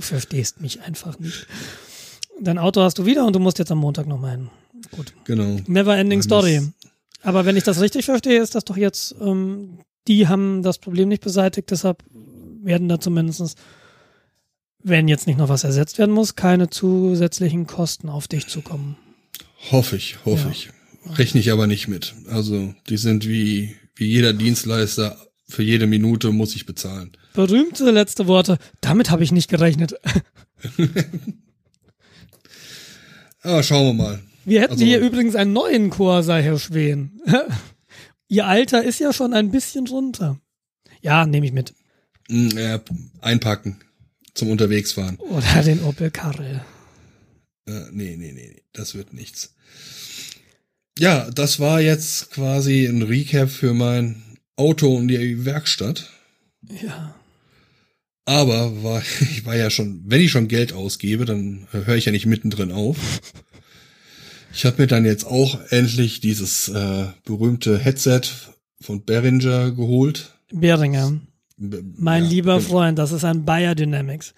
verstehst 0.00 0.60
mich 0.60 0.82
einfach 0.82 1.18
nicht. 1.18 1.46
Dein 2.40 2.58
Auto 2.58 2.82
hast 2.82 2.98
du 2.98 3.06
wieder 3.06 3.24
und 3.24 3.34
du 3.34 3.40
musst 3.40 3.58
jetzt 3.58 3.70
am 3.72 3.78
Montag 3.78 4.06
nochmal 4.06 4.32
hin. 4.32 4.50
Gut. 4.90 5.12
Genau. 5.24 5.60
Never 5.66 5.96
ending 5.96 6.22
story. 6.22 6.62
Aber 7.22 7.44
wenn 7.46 7.56
ich 7.56 7.64
das 7.64 7.80
richtig 7.80 8.04
verstehe, 8.04 8.40
ist 8.40 8.54
das 8.54 8.64
doch 8.64 8.76
jetzt, 8.76 9.14
ähm, 9.20 9.78
die 10.06 10.28
haben 10.28 10.62
das 10.62 10.78
Problem 10.78 11.08
nicht 11.08 11.22
beseitigt, 11.22 11.70
deshalb 11.70 12.04
werden 12.62 12.88
da 12.88 13.00
zumindestens, 13.00 13.54
wenn 14.82 15.08
jetzt 15.08 15.26
nicht 15.26 15.38
noch 15.38 15.48
was 15.48 15.64
ersetzt 15.64 15.98
werden 15.98 16.14
muss, 16.14 16.36
keine 16.36 16.70
zusätzlichen 16.70 17.66
Kosten 17.66 18.08
auf 18.08 18.28
dich 18.28 18.46
zukommen. 18.46 18.96
Hoffe 19.70 19.96
ich, 19.96 20.24
hoffe 20.24 20.46
Ja. 20.46 20.50
ich. 20.52 20.70
Rechne 21.16 21.40
ich 21.40 21.50
aber 21.52 21.66
nicht 21.66 21.88
mit. 21.88 22.14
Also, 22.30 22.74
die 22.88 22.96
sind 22.98 23.26
wie, 23.26 23.74
wie 23.94 24.06
jeder 24.06 24.32
Dienstleister. 24.32 25.16
Für 25.48 25.62
jede 25.62 25.86
Minute 25.86 26.30
muss 26.30 26.54
ich 26.54 26.66
bezahlen. 26.66 27.12
Berühmte 27.32 27.90
letzte 27.90 28.26
Worte. 28.26 28.58
Damit 28.82 29.10
habe 29.10 29.24
ich 29.24 29.32
nicht 29.32 29.48
gerechnet. 29.48 29.94
Aber 33.42 33.62
schauen 33.62 33.86
wir 33.86 34.04
mal. 34.04 34.20
Wir 34.48 34.62
hätten 34.62 34.72
Also- 34.74 34.84
hier 34.84 35.00
übrigens 35.00 35.34
einen 35.36 35.52
neuen 35.52 35.90
Corsa, 35.90 36.36
Herr 36.38 36.58
Schwen. 36.58 37.20
Ihr 38.28 38.46
Alter 38.46 38.82
ist 38.84 38.98
ja 39.00 39.12
schon 39.12 39.32
ein 39.32 39.50
bisschen 39.50 39.86
runter. 39.86 40.40
Ja, 41.00 41.26
nehme 41.26 41.46
ich 41.46 41.52
mit. 41.52 41.74
Ja, 42.28 42.80
einpacken. 43.20 43.80
Zum 44.34 44.50
Unterwegsfahren. 44.50 45.16
Oder 45.16 45.62
den 45.62 45.82
Opel 45.82 46.10
Karel. 46.10 46.62
Äh, 47.66 47.72
nee, 47.92 48.16
nee, 48.16 48.32
nee, 48.32 48.32
nee, 48.32 48.62
das 48.72 48.94
wird 48.94 49.12
nichts. 49.12 49.54
Ja, 50.98 51.30
das 51.30 51.58
war 51.60 51.80
jetzt 51.80 52.30
quasi 52.30 52.86
ein 52.86 53.02
Recap 53.02 53.50
für 53.50 53.72
mein 53.74 54.22
Auto 54.56 54.94
und 54.94 55.08
die 55.08 55.44
Werkstatt. 55.44 56.10
Ja. 56.82 57.14
Aber 58.24 58.82
war, 58.82 59.02
ich 59.20 59.44
war 59.46 59.56
ja 59.56 59.70
schon, 59.70 60.02
wenn 60.06 60.20
ich 60.20 60.30
schon 60.30 60.48
Geld 60.48 60.72
ausgebe, 60.72 61.24
dann 61.24 61.66
äh, 61.72 61.84
höre 61.86 61.96
ich 61.96 62.04
ja 62.04 62.12
nicht 62.12 62.26
mittendrin 62.26 62.72
auf. 62.72 62.96
Ich 64.52 64.64
habe 64.64 64.82
mir 64.82 64.86
dann 64.86 65.04
jetzt 65.04 65.24
auch 65.26 65.58
endlich 65.70 66.20
dieses 66.20 66.68
äh, 66.68 67.06
berühmte 67.24 67.78
Headset 67.78 68.22
von 68.80 69.04
Behringer 69.04 69.70
geholt. 69.72 70.34
Beringer. 70.50 71.20
B- 71.56 71.82
Mein 71.96 72.24
ja, 72.24 72.30
lieber 72.30 72.56
genau. 72.58 72.68
Freund, 72.68 72.98
das 72.98 73.12
ist 73.12 73.24
ein 73.24 73.44
Bayer 73.44 73.74
Dynamics. 73.74 74.34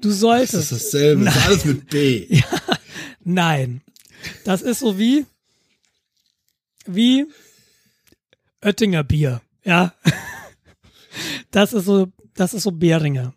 Du 0.00 0.08
Das 0.08 0.14
ist 0.14 0.20
solltest. 0.20 0.72
dasselbe, 0.72 1.24
das 1.24 1.36
ist 1.36 1.46
alles 1.46 1.64
mit 1.64 1.90
B. 1.90 2.40
Nein. 3.24 3.80
Das 4.44 4.62
ist 4.62 4.78
so 4.80 4.98
wie, 4.98 5.26
wie 6.86 7.26
Oettinger 8.62 9.04
Bier. 9.04 9.40
Ja. 9.64 9.94
Das 11.50 11.72
ist 11.72 11.86
so, 11.86 12.12
das 12.34 12.54
ist 12.54 12.62
so 12.62 12.70
Beringer. 12.70 13.34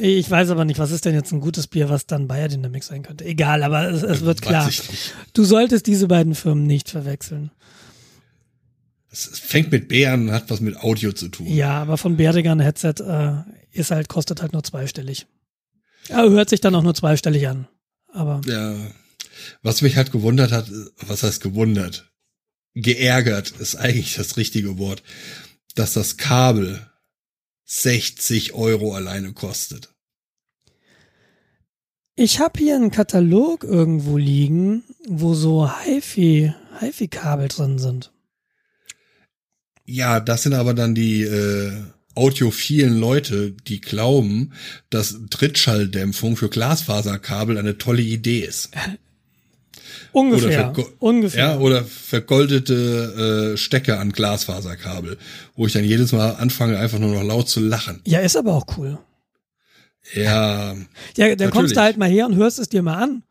Ich 0.00 0.30
weiß 0.30 0.50
aber 0.50 0.64
nicht, 0.64 0.78
was 0.78 0.90
ist 0.90 1.04
denn 1.06 1.14
jetzt 1.14 1.32
ein 1.32 1.40
gutes 1.40 1.66
Bier, 1.66 1.88
was 1.88 2.06
dann 2.06 2.28
Bayer 2.28 2.48
Dynamics 2.48 2.88
sein 2.88 3.02
könnte. 3.02 3.24
Egal, 3.24 3.62
aber 3.62 3.88
es, 3.88 4.02
es 4.02 4.20
wird 4.20 4.42
klar. 4.42 4.70
Du 5.32 5.44
solltest 5.44 5.86
diese 5.86 6.08
beiden 6.08 6.34
Firmen 6.34 6.66
nicht 6.66 6.90
verwechseln. 6.90 7.50
Es 9.10 9.38
fängt 9.38 9.72
mit 9.72 9.88
B 9.88 10.06
an 10.06 10.28
und 10.28 10.32
hat 10.32 10.50
was 10.50 10.60
mit 10.60 10.76
Audio 10.76 11.12
zu 11.12 11.28
tun. 11.28 11.46
Ja, 11.46 11.80
aber 11.80 11.96
von 11.96 12.18
Behringer 12.18 12.52
ein 12.52 12.60
Headset 12.60 12.94
äh, 13.00 13.32
ist 13.72 13.90
halt, 13.90 14.08
kostet 14.08 14.42
halt 14.42 14.52
nur 14.52 14.62
zweistellig. 14.62 15.26
Ja, 16.08 16.22
hört 16.28 16.50
sich 16.50 16.60
dann 16.60 16.74
auch 16.74 16.82
nur 16.82 16.94
zweistellig 16.94 17.48
an. 17.48 17.66
Aber 18.12 18.42
Ja, 18.46 18.76
was 19.62 19.80
mich 19.80 19.96
halt 19.96 20.12
gewundert 20.12 20.52
hat, 20.52 20.70
was 21.06 21.22
heißt 21.22 21.42
gewundert? 21.42 22.10
Geärgert 22.74 23.50
ist 23.52 23.76
eigentlich 23.76 24.14
das 24.14 24.36
richtige 24.36 24.78
Wort, 24.78 25.02
dass 25.74 25.94
das 25.94 26.18
Kabel 26.18 26.87
60 27.68 28.54
Euro 28.54 28.94
alleine 28.94 29.34
kostet. 29.34 29.94
ich 32.16 32.40
habe 32.40 32.58
hier 32.58 32.74
einen 32.74 32.90
Katalog 32.90 33.62
irgendwo 33.62 34.16
liegen, 34.16 34.82
wo 35.06 35.34
so 35.34 35.70
HiFi, 35.70 36.52
HiFi-Kabel 36.80 37.48
drin 37.48 37.78
sind. 37.78 38.12
Ja, 39.84 40.18
das 40.18 40.42
sind 40.42 40.54
aber 40.54 40.74
dann 40.74 40.94
die 40.94 41.22
äh, 41.22 41.72
audiophilen 42.14 42.98
Leute, 42.98 43.52
die 43.52 43.80
glauben, 43.80 44.52
dass 44.90 45.16
Trittschalldämpfung 45.30 46.36
für 46.36 46.48
Glasfaserkabel 46.48 47.56
eine 47.56 47.78
tolle 47.78 48.02
Idee 48.02 48.40
ist. 48.40 48.70
Ungefähr. 50.12 50.72
vergo- 50.74 50.88
Ungefähr. 50.98 51.40
Ja, 51.54 51.58
oder 51.58 51.84
vergoldete 51.84 53.52
äh, 53.54 53.56
Stecker 53.56 54.00
an 54.00 54.10
Glasfaserkabel, 54.12 55.18
wo 55.54 55.66
ich 55.66 55.72
dann 55.72 55.84
jedes 55.84 56.12
Mal 56.12 56.30
anfange, 56.36 56.78
einfach 56.78 56.98
nur 56.98 57.14
noch 57.14 57.22
laut 57.22 57.48
zu 57.48 57.60
lachen. 57.60 58.00
ja, 58.06 58.20
ist 58.20 58.36
aber 58.36 58.54
auch 58.54 58.66
cool. 58.78 58.98
Ja, 60.14 60.74
Ja, 61.16 61.34
dann 61.36 61.50
kommst 61.50 61.72
du 61.72 61.74
Natürlich. 61.74 61.76
halt 61.78 61.96
mal 61.98 62.08
her 62.08 62.26
und 62.26 62.36
hörst 62.36 62.58
es 62.58 62.68
dir 62.68 62.82
mal 62.82 62.96
an. 63.02 63.22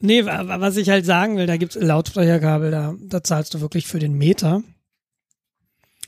Nee, 0.00 0.24
wa- 0.26 0.46
wa- 0.48 0.60
was 0.60 0.76
ich 0.76 0.88
halt 0.90 1.06
sagen 1.06 1.36
will, 1.36 1.46
da 1.46 1.56
gibt's 1.56 1.76
Lautsprecherkabel, 1.76 2.70
da, 2.70 2.94
da 3.00 3.22
zahlst 3.22 3.54
du 3.54 3.60
wirklich 3.60 3.86
für 3.86 3.98
den 4.00 4.14
Meter 4.18 4.62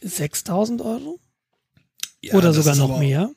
6000 0.03 0.81
Euro 0.83 1.19
ja 2.23 2.35
oder 2.35 2.53
sogar 2.53 2.77
noch 2.77 2.99
mehr. 2.99 3.31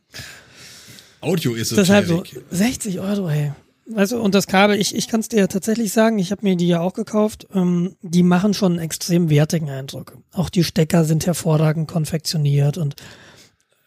Audio 1.22 1.54
ist 1.54 1.76
Deshalb 1.78 2.08
so 2.08 2.24
60 2.50 3.00
Euro, 3.00 3.30
ey. 3.30 3.52
Du, 3.86 4.20
und 4.20 4.36
das 4.36 4.48
Kabel, 4.48 4.80
ich, 4.80 4.96
ich 4.96 5.08
kann 5.08 5.20
es 5.20 5.28
dir 5.28 5.48
tatsächlich 5.48 5.92
sagen, 5.92 6.20
ich 6.20 6.32
habe 6.32 6.44
mir 6.44 6.56
die 6.56 6.68
ja 6.68 6.80
auch 6.80 6.94
gekauft, 6.94 7.48
ähm, 7.54 7.96
die 8.02 8.24
machen 8.24 8.54
schon 8.54 8.74
einen 8.74 8.82
extrem 8.82 9.30
wertigen 9.30 9.70
Eindruck. 9.70 10.18
Auch 10.32 10.50
die 10.50 10.64
Stecker 10.64 11.04
sind 11.04 11.26
hervorragend 11.26 11.88
konfektioniert 11.90 12.78
und 12.78 12.96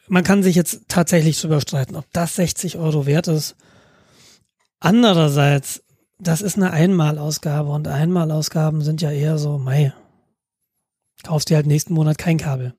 man 0.08 0.24
kann 0.24 0.42
sich 0.42 0.56
jetzt 0.56 0.82
tatsächlich 0.88 1.40
drüber 1.40 1.60
streiten, 1.60 1.96
ob 1.96 2.04
das 2.12 2.34
60 2.34 2.76
Euro 2.76 3.06
wert 3.06 3.28
ist. 3.28 3.56
Andererseits, 4.80 5.82
das 6.18 6.42
ist 6.42 6.56
eine 6.56 6.72
Einmalausgabe 6.72 7.70
und 7.70 7.88
Einmalausgaben 7.88 8.82
sind 8.82 9.00
ja 9.00 9.10
eher 9.10 9.38
so, 9.38 9.58
mei, 9.58 9.94
kaufst 11.22 11.48
dir 11.48 11.56
halt 11.56 11.66
nächsten 11.66 11.94
Monat 11.94 12.18
kein 12.18 12.36
Kabel. 12.36 12.74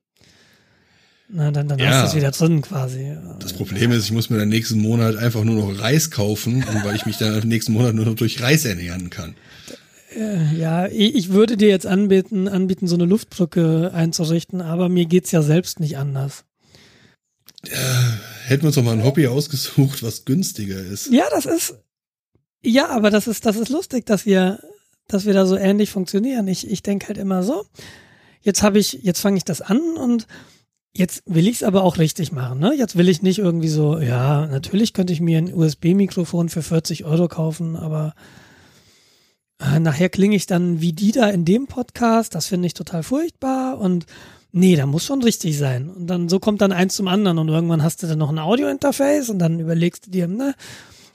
Na, 1.28 1.50
dann, 1.50 1.66
dann 1.68 1.78
Ja. 1.78 1.86
hast 1.90 2.02
du 2.02 2.06
es 2.08 2.14
wieder 2.22 2.30
drin 2.30 2.62
quasi. 2.62 3.16
Das 3.40 3.52
Problem 3.52 3.90
ist, 3.90 4.04
ich 4.04 4.12
muss 4.12 4.30
mir 4.30 4.38
dann 4.38 4.48
nächsten 4.48 4.78
Monat 4.78 5.16
einfach 5.16 5.42
nur 5.42 5.56
noch 5.56 5.80
Reis 5.80 6.10
kaufen, 6.10 6.64
weil 6.84 6.94
ich 6.94 7.04
mich 7.06 7.16
dann 7.16 7.40
im 7.42 7.48
nächsten 7.48 7.72
Monat 7.72 7.94
nur 7.94 8.04
noch 8.06 8.14
durch 8.14 8.40
Reis 8.40 8.64
ernähren 8.64 9.10
kann. 9.10 9.34
Ja, 10.56 10.86
ich 10.86 11.30
würde 11.30 11.56
dir 11.56 11.68
jetzt 11.68 11.86
anbieten, 11.86 12.48
anbieten, 12.48 12.86
so 12.86 12.94
eine 12.94 13.04
Luftbrücke 13.04 13.90
einzurichten, 13.92 14.62
aber 14.62 14.88
mir 14.88 15.04
geht's 15.06 15.30
ja 15.32 15.42
selbst 15.42 15.80
nicht 15.80 15.98
anders. 15.98 16.44
Hätten 18.46 18.62
wir 18.62 18.68
uns 18.68 18.76
doch 18.76 18.82
mal 18.84 18.92
ein 18.92 19.04
Hobby 19.04 19.26
ausgesucht, 19.26 20.02
was 20.02 20.24
günstiger 20.24 20.78
ist. 20.78 21.08
Ja, 21.12 21.24
das 21.30 21.44
ist, 21.44 21.74
ja, 22.62 22.88
aber 22.88 23.10
das 23.10 23.26
ist, 23.26 23.44
das 23.44 23.56
ist 23.56 23.68
lustig, 23.68 24.06
dass 24.06 24.24
wir, 24.24 24.60
dass 25.08 25.26
wir 25.26 25.34
da 25.34 25.44
so 25.44 25.56
ähnlich 25.56 25.90
funktionieren. 25.90 26.46
Ich, 26.48 26.70
ich 26.70 26.82
denke 26.82 27.08
halt 27.08 27.18
immer 27.18 27.42
so, 27.42 27.66
jetzt 28.42 28.62
habe 28.62 28.78
ich, 28.78 29.00
jetzt 29.02 29.20
fange 29.20 29.36
ich 29.36 29.44
das 29.44 29.60
an 29.60 29.80
und 29.98 30.26
jetzt 30.96 31.22
will 31.26 31.46
ich 31.46 31.56
es 31.56 31.62
aber 31.62 31.84
auch 31.84 31.98
richtig 31.98 32.32
machen. 32.32 32.58
Ne? 32.58 32.74
Jetzt 32.74 32.96
will 32.96 33.08
ich 33.08 33.22
nicht 33.22 33.38
irgendwie 33.38 33.68
so, 33.68 33.98
ja, 33.98 34.46
natürlich 34.46 34.92
könnte 34.92 35.12
ich 35.12 35.20
mir 35.20 35.38
ein 35.38 35.52
USB-Mikrofon 35.52 36.48
für 36.48 36.62
40 36.62 37.04
Euro 37.04 37.28
kaufen, 37.28 37.76
aber 37.76 38.14
äh, 39.60 39.78
nachher 39.78 40.08
klinge 40.08 40.36
ich 40.36 40.46
dann 40.46 40.80
wie 40.80 40.92
die 40.92 41.12
da 41.12 41.28
in 41.28 41.44
dem 41.44 41.66
Podcast, 41.66 42.34
das 42.34 42.46
finde 42.46 42.66
ich 42.66 42.74
total 42.74 43.02
furchtbar 43.02 43.78
und 43.78 44.06
nee, 44.52 44.74
da 44.76 44.86
muss 44.86 45.04
schon 45.04 45.22
richtig 45.22 45.58
sein. 45.58 45.90
Und 45.90 46.06
dann 46.06 46.28
so 46.28 46.38
kommt 46.38 46.62
dann 46.62 46.72
eins 46.72 46.96
zum 46.96 47.08
anderen 47.08 47.38
und 47.38 47.48
irgendwann 47.48 47.82
hast 47.82 48.02
du 48.02 48.06
dann 48.06 48.18
noch 48.18 48.30
ein 48.30 48.38
Audio-Interface 48.38 49.28
und 49.28 49.38
dann 49.38 49.60
überlegst 49.60 50.06
du 50.06 50.10
dir, 50.10 50.26
ne, 50.28 50.54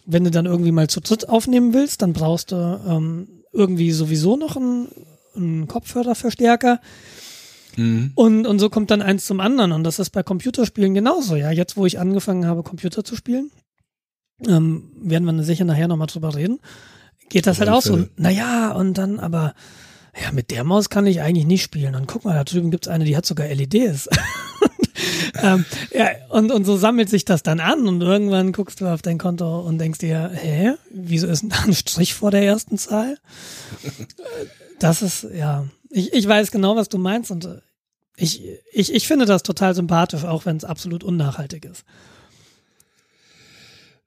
wenn 0.05 0.23
du 0.23 0.31
dann 0.31 0.45
irgendwie 0.45 0.71
mal 0.71 0.89
zu 0.89 1.01
dritt 1.01 1.27
aufnehmen 1.27 1.73
willst, 1.73 2.01
dann 2.01 2.13
brauchst 2.13 2.51
du 2.51 2.55
ähm, 2.87 3.27
irgendwie 3.51 3.91
sowieso 3.91 4.37
noch 4.37 4.55
einen, 4.55 4.87
einen 5.35 5.67
Kopfhörerverstärker. 5.67 6.79
Mhm. 7.77 8.11
Und, 8.15 8.47
und 8.47 8.59
so 8.59 8.69
kommt 8.69 8.91
dann 8.91 9.01
eins 9.01 9.25
zum 9.25 9.39
anderen. 9.39 9.71
Und 9.71 9.83
das 9.83 9.99
ist 9.99 10.09
bei 10.11 10.23
Computerspielen 10.23 10.93
genauso. 10.93 11.35
Ja, 11.35 11.51
jetzt, 11.51 11.77
wo 11.77 11.85
ich 11.85 11.99
angefangen 11.99 12.45
habe, 12.45 12.63
Computer 12.63 13.03
zu 13.03 13.15
spielen, 13.15 13.51
ähm, 14.47 14.91
werden 15.01 15.25
wir 15.25 15.43
sicher 15.43 15.65
nachher 15.65 15.87
nochmal 15.87 16.07
drüber 16.07 16.35
reden, 16.35 16.59
geht 17.29 17.47
das 17.47 17.57
Auf 17.57 17.67
halt 17.67 17.69
auch 17.69 17.81
so. 17.81 18.07
Naja, 18.17 18.71
und 18.71 18.97
dann 18.97 19.19
aber, 19.19 19.53
ja, 20.21 20.31
mit 20.31 20.51
der 20.51 20.63
Maus 20.63 20.89
kann 20.89 21.07
ich 21.07 21.21
eigentlich 21.21 21.45
nicht 21.45 21.63
spielen. 21.63 21.95
Und 21.95 22.07
guck 22.07 22.25
mal, 22.25 22.33
da 22.33 22.43
drüben 22.43 22.71
gibt's 22.71 22.87
eine, 22.87 23.05
die 23.05 23.15
hat 23.15 23.25
sogar 23.25 23.47
LEDs. 23.47 24.09
ähm, 25.41 25.65
ja, 25.91 26.09
und, 26.29 26.51
und 26.51 26.65
so 26.65 26.77
sammelt 26.77 27.09
sich 27.09 27.25
das 27.25 27.43
dann 27.43 27.59
an 27.59 27.87
und 27.87 28.01
irgendwann 28.01 28.51
guckst 28.51 28.81
du 28.81 28.87
auf 28.87 29.01
dein 29.01 29.17
Konto 29.17 29.61
und 29.61 29.77
denkst 29.77 29.99
dir, 29.99 30.31
hä, 30.33 30.73
wieso 30.91 31.27
ist 31.27 31.41
denn 31.41 31.49
da 31.49 31.63
ein 31.63 31.73
Strich 31.73 32.13
vor 32.13 32.31
der 32.31 32.43
ersten 32.43 32.77
Zahl? 32.77 33.17
Das 34.79 35.03
ist, 35.03 35.27
ja, 35.35 35.65
ich, 35.91 36.13
ich 36.13 36.27
weiß 36.27 36.51
genau, 36.51 36.75
was 36.75 36.89
du 36.89 36.97
meinst 36.97 37.31
und 37.31 37.45
äh, 37.45 37.61
ich, 38.17 38.43
ich, 38.71 38.93
ich 38.93 39.07
finde 39.07 39.25
das 39.25 39.43
total 39.43 39.73
sympathisch, 39.73 40.23
auch 40.23 40.45
wenn 40.45 40.57
es 40.57 40.65
absolut 40.65 41.03
unnachhaltig 41.03 41.65
ist. 41.65 41.83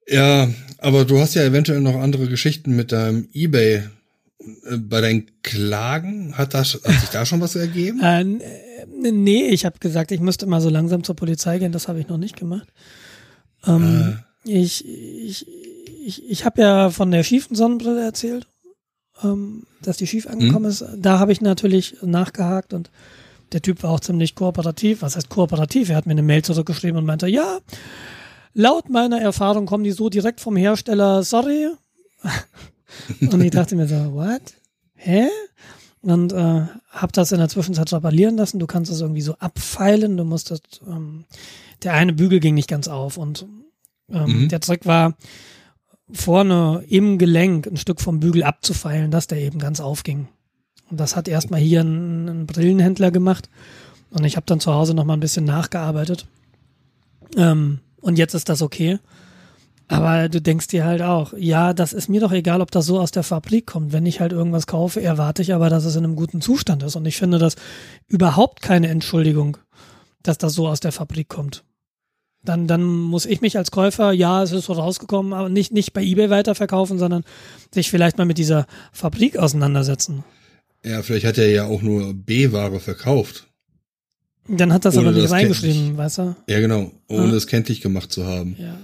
Ja, 0.07 0.49
aber 0.79 1.05
du 1.05 1.19
hast 1.19 1.35
ja 1.35 1.43
eventuell 1.43 1.81
noch 1.81 1.97
andere 1.97 2.29
Geschichten 2.29 2.77
mit 2.77 2.93
deinem 2.93 3.29
Ebay. 3.33 3.77
Äh, 3.77 4.77
Bei 4.77 5.01
deinen 5.01 5.31
Klagen 5.43 6.37
hat, 6.37 6.53
das, 6.55 6.75
hat 6.85 7.01
sich 7.01 7.09
da 7.11 7.25
schon 7.25 7.41
was 7.41 7.57
ergeben? 7.57 8.01
Äh, 8.03 8.21
äh, 8.21 9.11
nee, 9.13 9.47
ich 9.49 9.65
habe 9.65 9.79
gesagt, 9.79 10.13
ich 10.13 10.21
müsste 10.21 10.47
mal 10.47 10.61
so 10.61 10.69
langsam 10.69 11.05
zur 11.05 11.17
Polizei 11.17 11.59
gehen, 11.59 11.73
das 11.73 11.89
habe 11.89 12.01
ich 12.01 12.09
noch 12.09 12.19
nicht 12.19 12.37
gemacht. 12.37 12.69
Ähm, 13.67 14.19
Ich, 14.47 14.87
ich, 14.87 15.47
ich, 16.05 16.31
ich 16.31 16.45
habe 16.45 16.61
ja 16.61 16.91
von 16.91 17.11
der 17.11 17.23
schiefen 17.23 17.57
Sonnenbrille 17.57 18.05
erzählt, 18.05 18.47
ähm, 19.23 19.65
dass 19.83 19.97
die 19.99 20.07
schief 20.07 20.27
angekommen 20.27 20.67
ist. 20.67 20.85
Da 20.97 21.19
habe 21.19 21.33
ich 21.33 21.41
natürlich 21.41 21.97
nachgehakt 22.03 22.73
und 22.73 22.91
der 23.53 23.63
Typ 23.63 23.83
war 23.83 23.91
auch 23.91 24.01
ziemlich 24.01 24.35
kooperativ. 24.35 25.03
Was 25.03 25.17
heißt 25.17 25.29
kooperativ? 25.29 25.91
Er 25.91 25.97
hat 25.97 26.07
mir 26.07 26.13
eine 26.13 26.23
Mail 26.23 26.43
zurückgeschrieben 26.43 26.97
und 26.99 27.05
meinte, 27.07 27.29
ja, 27.29 27.59
laut 28.55 28.89
meiner 28.91 29.21
Erfahrung 29.21 29.67
kommen 29.67 29.85
die 29.85 29.93
so 29.93 30.09
direkt 30.09 30.41
vom 30.41 30.57
Hersteller, 30.57 31.23
sorry. 31.23 31.69
und 33.21 33.41
ich 33.41 33.51
dachte 33.51 33.77
mir 33.77 33.87
so, 33.87 34.15
what? 34.15 34.43
Hä? 34.95 35.27
Und 36.03 36.33
äh, 36.33 36.63
habe 36.91 37.13
das 37.13 37.33
in 37.33 37.39
der 37.39 37.49
Zwischenzeit 37.49 37.93
reparieren 37.93 38.37
lassen. 38.37 38.59
Du 38.59 38.67
kannst 38.67 38.91
es 38.91 39.01
irgendwie 39.01 39.23
so 39.23 39.35
abfeilen. 39.39 40.17
Du 40.17 40.25
musstest, 40.25 40.81
ähm, 40.87 41.25
der 41.83 41.95
eine 41.95 42.13
Bügel 42.13 42.41
ging 42.41 42.55
nicht 42.55 42.69
ganz 42.69 42.89
auf 42.89 43.17
und 43.17 43.47
ähm, 44.11 44.43
Mhm. 44.43 44.49
der 44.49 44.61
Trick 44.61 44.85
war, 44.85 45.15
vorne 46.13 46.85
im 46.89 47.19
Gelenk 47.19 47.67
ein 47.67 47.77
Stück 47.77 48.01
vom 48.01 48.21
Bügel 48.21 48.43
abzufeilen, 48.43 49.11
dass 49.11 49.27
der 49.27 49.41
eben 49.41 49.59
ganz 49.59 49.81
aufging. 49.81 50.29
Und 50.91 51.01
das 51.01 51.17
hat 51.17 51.29
erstmal 51.29 51.61
hier 51.61 51.81
ein, 51.81 52.29
ein 52.29 52.47
Brillenhändler 52.47 53.11
gemacht. 53.11 53.49
Und 54.11 54.25
ich 54.25 54.37
habe 54.37 54.47
dann 54.47 54.61
zu 54.61 54.73
Hause 54.73 54.95
noch 54.95 55.05
mal 55.05 55.15
ein 55.15 55.21
bisschen 55.21 55.45
nachgearbeitet. 55.45 56.27
Ähm, 57.37 57.81
und 58.01 58.19
jetzt 58.19 58.35
ist 58.35 58.49
das 58.49 58.63
okay. 58.63 58.99
Aber 59.89 60.29
du 60.29 60.41
denkst 60.41 60.69
dir 60.69 60.85
halt 60.85 61.03
auch, 61.03 61.35
ja, 61.37 61.75
das 61.75 61.93
ist 61.93 62.09
mir 62.09 62.21
doch 62.21 62.33
egal, 62.33 62.61
ob 62.61 62.71
das 62.71 62.87
so 62.87 62.99
aus 62.99 63.11
der 63.11 63.23
Fabrik 63.23 63.67
kommt. 63.67 63.93
Wenn 63.93 64.07
ich 64.07 64.21
halt 64.21 64.33
irgendwas 64.33 64.67
kaufe, 64.67 65.03
erwarte 65.03 65.43
ich 65.43 65.53
aber, 65.53 65.69
dass 65.69 65.85
es 65.85 65.97
in 65.97 66.05
einem 66.05 66.17
guten 66.17 66.41
Zustand 66.41 66.83
ist. 66.83 66.97
Und 66.97 67.07
ich 67.07 67.17
finde 67.17 67.39
das 67.39 67.57
überhaupt 68.07 68.63
keine 68.63 68.89
Entschuldigung, 68.89 69.59
dass 70.23 70.39
das 70.39 70.55
so 70.55 70.69
aus 70.69 70.81
der 70.81 70.93
Fabrik 70.93 71.29
kommt. 71.29 71.65
Dann, 72.45 72.67
dann 72.67 72.83
muss 72.83 73.25
ich 73.27 73.41
mich 73.41 73.57
als 73.57 73.71
Käufer, 73.71 74.13
ja, 74.13 74.43
es 74.43 74.53
ist 74.53 74.67
so 74.67 74.75
rausgekommen, 74.75 75.33
aber 75.33 75.49
nicht, 75.49 75.73
nicht 75.73 75.93
bei 75.95 76.03
eBay 76.03 76.29
weiterverkaufen, 76.31 76.99
sondern 76.99 77.25
sich 77.73 77.91
vielleicht 77.91 78.19
mal 78.19 78.25
mit 78.27 78.37
dieser 78.39 78.67
Fabrik 78.93 79.39
auseinandersetzen. 79.39 80.25
Ja, 80.85 81.03
vielleicht 81.03 81.25
hat 81.25 81.39
er 81.39 81.51
ja 81.51 81.65
auch 81.65 81.81
nur 81.81 82.13
B-Ware 82.13 82.81
verkauft. 82.81 83.47
Dann 84.47 84.73
hat 84.75 84.85
das 84.85 84.97
Ohne 84.99 85.07
aber 85.09 85.13
nicht 85.17 85.25
das 85.25 85.33
reingeschrieben, 85.33 85.75
kenntlich. 85.77 85.97
weißt 85.99 86.19
du? 86.19 86.37
Ja, 86.47 86.61
genau. 86.61 86.93
Ohne 87.09 87.33
Ah. 87.33 87.37
es 87.37 87.47
kenntlich 87.47 87.81
gemacht 87.81 88.13
zu 88.13 88.27
haben. 88.27 88.57
Ja. 88.59 88.77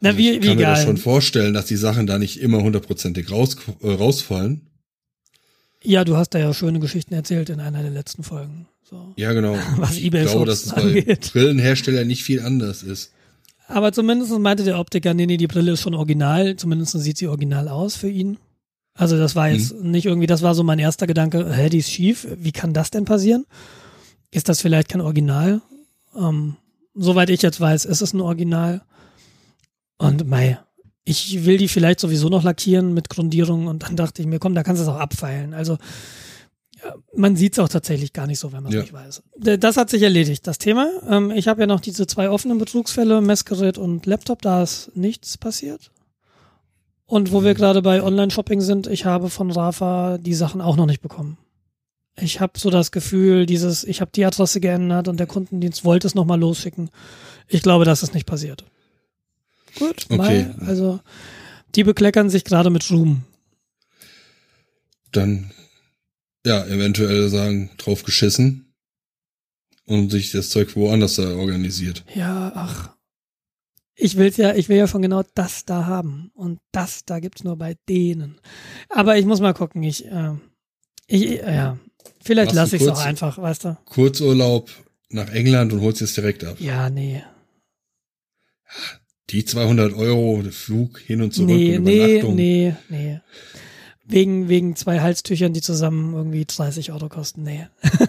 Na, 0.00 0.10
Also 0.10 0.18
wie, 0.18 0.30
ich 0.32 0.42
wie 0.42 0.48
kann 0.48 0.56
mir 0.58 0.66
das 0.66 0.80
egal. 0.80 0.86
schon 0.88 0.96
vorstellen, 0.98 1.54
dass 1.54 1.64
die 1.64 1.76
Sachen 1.76 2.06
da 2.06 2.18
nicht 2.18 2.38
immer 2.40 2.62
hundertprozentig 2.62 3.30
raus, 3.30 3.56
äh, 3.82 3.90
rausfallen. 3.90 4.60
Ja, 5.82 6.04
du 6.04 6.16
hast 6.16 6.30
da 6.30 6.38
ja 6.38 6.52
schöne 6.52 6.78
Geschichten 6.80 7.14
erzählt 7.14 7.48
in 7.50 7.60
einer 7.60 7.82
der 7.82 7.90
letzten 7.90 8.22
Folgen. 8.22 8.66
So. 8.82 9.12
Ja, 9.16 9.32
genau. 9.32 9.56
Was 9.76 9.92
ich 9.96 10.04
eBay 10.06 10.24
glaube, 10.24 10.46
Shops 10.46 10.46
dass 10.46 10.66
es 10.66 10.72
bei 10.74 10.82
angeht. 10.82 11.30
Brillenherstellern 11.32 12.06
nicht 12.06 12.22
viel 12.24 12.40
anders 12.40 12.82
ist. 12.82 13.12
Aber 13.68 13.92
zumindest 13.92 14.36
meinte 14.38 14.64
der 14.64 14.78
Optiker, 14.78 15.14
nee, 15.14 15.26
nee, 15.26 15.36
die 15.36 15.46
Brille 15.46 15.72
ist 15.72 15.80
schon 15.80 15.94
original. 15.94 16.56
Zumindest 16.56 16.98
sieht 17.00 17.18
sie 17.18 17.28
original 17.28 17.68
aus 17.68 17.96
für 17.96 18.08
ihn. 18.10 18.38
Also 18.94 19.16
das 19.16 19.36
war 19.36 19.48
jetzt 19.48 19.72
Mhm. 19.80 19.90
nicht 19.92 20.06
irgendwie, 20.06 20.26
das 20.26 20.42
war 20.42 20.54
so 20.54 20.64
mein 20.64 20.80
erster 20.80 21.06
Gedanke, 21.06 21.54
hä, 21.54 21.68
die 21.68 21.78
ist 21.78 21.90
schief. 21.90 22.26
Wie 22.36 22.52
kann 22.52 22.72
das 22.74 22.90
denn 22.90 23.04
passieren? 23.04 23.46
Ist 24.32 24.48
das 24.48 24.60
vielleicht 24.60 24.88
kein 24.88 25.00
Original? 25.00 25.62
Ähm, 26.18 26.56
soweit 26.94 27.30
ich 27.30 27.42
jetzt 27.42 27.60
weiß, 27.60 27.84
ist 27.84 28.00
es 28.02 28.12
ein 28.12 28.20
Original. 28.20 28.82
Und 29.98 30.26
mei, 30.26 30.58
ich 31.04 31.44
will 31.44 31.56
die 31.58 31.68
vielleicht 31.68 32.00
sowieso 32.00 32.28
noch 32.28 32.42
lackieren 32.42 32.94
mit 32.94 33.08
Grundierung 33.08 33.66
und 33.66 33.82
dann 33.82 33.96
dachte 33.96 34.22
ich 34.22 34.28
mir, 34.28 34.38
komm, 34.38 34.54
da 34.54 34.62
kannst 34.62 34.80
du 34.80 34.84
es 34.84 34.88
auch 34.88 35.00
abfeilen. 35.00 35.54
Also 35.54 35.78
man 37.14 37.36
sieht 37.36 37.54
es 37.54 37.58
auch 37.58 37.68
tatsächlich 37.68 38.12
gar 38.12 38.26
nicht 38.26 38.38
so, 38.38 38.52
wenn 38.52 38.62
man 38.62 38.72
es 38.72 38.76
Ja. 38.76 38.80
nicht 38.82 38.92
weiß. 38.92 39.22
Das 39.58 39.76
hat 39.76 39.90
sich 39.90 40.02
erledigt, 40.02 40.46
das 40.46 40.58
Thema. 40.58 40.88
Ähm, 41.08 41.30
ich 41.30 41.48
habe 41.48 41.60
ja 41.60 41.66
noch 41.66 41.80
diese 41.80 42.06
zwei 42.06 42.30
offenen 42.30 42.58
Betrugsfälle, 42.58 43.20
Messgerät 43.20 43.76
und 43.78 44.06
Laptop, 44.06 44.42
da 44.42 44.62
ist 44.62 44.90
nichts 44.94 45.36
passiert. 45.36 45.90
Und 47.06 47.32
wo 47.32 47.42
wir 47.42 47.54
gerade 47.54 47.82
bei 47.82 48.02
Online-Shopping 48.02 48.60
sind, 48.60 48.86
ich 48.86 49.04
habe 49.04 49.30
von 49.30 49.50
Rafa 49.50 50.18
die 50.18 50.34
Sachen 50.34 50.60
auch 50.60 50.76
noch 50.76 50.86
nicht 50.86 51.00
bekommen. 51.02 51.36
Ich 52.16 52.40
habe 52.40 52.58
so 52.58 52.70
das 52.70 52.92
Gefühl, 52.92 53.46
dieses, 53.46 53.84
ich 53.84 54.00
habe 54.00 54.10
die 54.14 54.24
Adresse 54.24 54.60
geändert 54.60 55.08
und 55.08 55.18
der 55.18 55.26
Kundendienst 55.26 55.84
wollte 55.84 56.06
es 56.06 56.14
nochmal 56.14 56.38
losschicken. 56.38 56.90
Ich 57.48 57.62
glaube, 57.62 57.84
das 57.84 58.02
ist 58.02 58.14
nicht 58.14 58.26
passiert. 58.26 58.64
Gut, 59.78 60.06
Okay. 60.08 60.16
Mai, 60.16 60.54
also 60.66 61.00
die 61.74 61.84
bekleckern 61.84 62.30
sich 62.30 62.44
gerade 62.44 62.70
mit 62.70 62.90
Ruhm. 62.90 63.22
Dann, 65.12 65.50
ja, 66.44 66.64
eventuell 66.66 67.28
sagen, 67.28 67.70
drauf 67.78 68.02
geschissen 68.02 68.72
und 69.86 70.10
sich 70.10 70.30
das 70.32 70.50
Zeug 70.50 70.76
woanders 70.76 71.16
da 71.16 71.34
organisiert. 71.34 72.04
Ja, 72.14 72.52
ach. 72.54 72.90
Ich 73.94 74.16
will's 74.16 74.38
ja, 74.38 74.54
ich 74.54 74.68
will 74.68 74.78
ja 74.78 74.86
schon 74.86 75.02
genau 75.02 75.22
das 75.34 75.64
da 75.66 75.84
haben. 75.86 76.30
Und 76.34 76.58
das 76.72 77.04
da 77.04 77.20
gibt's 77.20 77.44
nur 77.44 77.56
bei 77.56 77.76
denen. 77.88 78.40
Aber 78.88 79.18
ich 79.18 79.26
muss 79.26 79.40
mal 79.40 79.52
gucken, 79.52 79.82
ich, 79.82 80.06
äh, 80.06 80.32
ich, 81.06 81.42
äh, 81.42 81.54
ja. 81.54 81.78
Vielleicht 82.22 82.52
lasse 82.52 82.76
ich 82.76 82.82
es 82.82 82.88
auch 82.88 83.04
einfach, 83.04 83.36
weißt 83.36 83.64
du? 83.64 83.76
Kurzurlaub 83.84 84.70
nach 85.10 85.28
England 85.30 85.72
und 85.72 85.80
holst 85.82 86.00
es 86.00 86.14
direkt 86.14 86.44
ab. 86.44 86.58
Ja, 86.60 86.88
nee. 86.88 87.22
Die 89.30 89.44
200 89.44 89.94
Euro, 89.94 90.42
Flug 90.50 90.98
hin 90.98 91.22
und 91.22 91.32
zurück 91.32 91.50
nee, 91.50 91.76
und 91.76 91.84
nee, 91.84 91.96
Übernachtung. 91.96 92.34
nee, 92.34 92.74
nee. 92.88 93.20
Wegen, 94.06 94.48
wegen 94.48 94.74
zwei 94.74 95.00
Halstüchern, 95.00 95.52
die 95.52 95.60
zusammen 95.60 96.14
irgendwie 96.14 96.44
30 96.44 96.90
Euro 96.90 97.08
kosten. 97.08 97.44
Nee. 97.44 97.68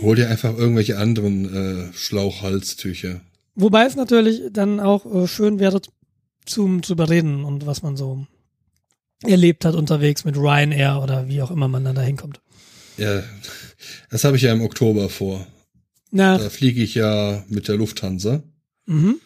Hol 0.00 0.16
dir 0.16 0.30
einfach 0.30 0.56
irgendwelche 0.56 0.96
anderen 0.96 1.90
äh, 1.90 1.92
Schlauchhalstücher. 1.92 3.20
Wobei 3.54 3.84
es 3.84 3.94
natürlich 3.94 4.40
dann 4.50 4.80
auch 4.80 5.04
äh, 5.04 5.28
schön 5.28 5.58
wäre, 5.58 5.82
zum 6.46 6.82
zu 6.82 6.94
überreden 6.94 7.44
und 7.44 7.66
was 7.66 7.82
man 7.82 7.96
so 7.96 8.26
erlebt 9.22 9.64
hat 9.64 9.74
unterwegs 9.74 10.24
mit 10.24 10.36
Ryanair 10.36 11.00
oder 11.02 11.28
wie 11.28 11.42
auch 11.42 11.50
immer 11.50 11.68
man 11.68 11.84
dann 11.84 11.94
da 11.94 12.02
hinkommt. 12.02 12.40
Ja, 12.96 13.22
das 14.10 14.24
habe 14.24 14.36
ich 14.36 14.42
ja 14.42 14.52
im 14.52 14.62
Oktober 14.62 15.08
vor. 15.08 15.46
Na, 16.10 16.38
Da 16.38 16.50
fliege 16.50 16.82
ich 16.82 16.94
ja 16.94 17.44
mit 17.48 17.68
der 17.68 17.76
Lufthansa. 17.76 18.42
Mhm. 18.92 19.20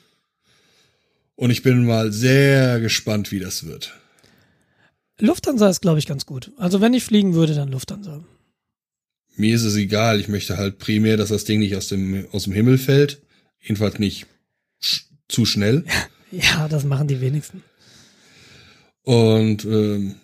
Und 1.36 1.50
ich 1.50 1.62
bin 1.62 1.84
mal 1.84 2.12
sehr 2.12 2.80
gespannt, 2.80 3.30
wie 3.30 3.38
das 3.38 3.66
wird. 3.66 3.94
Lufthansa 5.18 5.68
ist, 5.68 5.82
glaube 5.82 5.98
ich, 5.98 6.06
ganz 6.06 6.26
gut. 6.26 6.52
Also 6.56 6.80
wenn 6.80 6.94
ich 6.94 7.04
fliegen 7.04 7.34
würde, 7.34 7.54
dann 7.54 7.70
Lufthansa. 7.70 8.24
Mir 9.36 9.54
ist 9.54 9.64
es 9.64 9.76
egal. 9.76 10.18
Ich 10.18 10.28
möchte 10.28 10.56
halt 10.56 10.78
primär, 10.78 11.16
dass 11.16 11.28
das 11.28 11.44
Ding 11.44 11.60
nicht 11.60 11.76
aus 11.76 11.88
dem, 11.88 12.26
aus 12.32 12.44
dem 12.44 12.54
Himmel 12.54 12.78
fällt. 12.78 13.20
Jedenfalls 13.60 13.98
nicht 13.98 14.26
sch 14.80 15.04
zu 15.28 15.44
schnell. 15.44 15.84
Ja, 16.32 16.66
das 16.66 16.84
machen 16.84 17.06
die 17.06 17.20
wenigsten. 17.20 17.62
Und 19.02 19.64
ähm, 19.64 20.16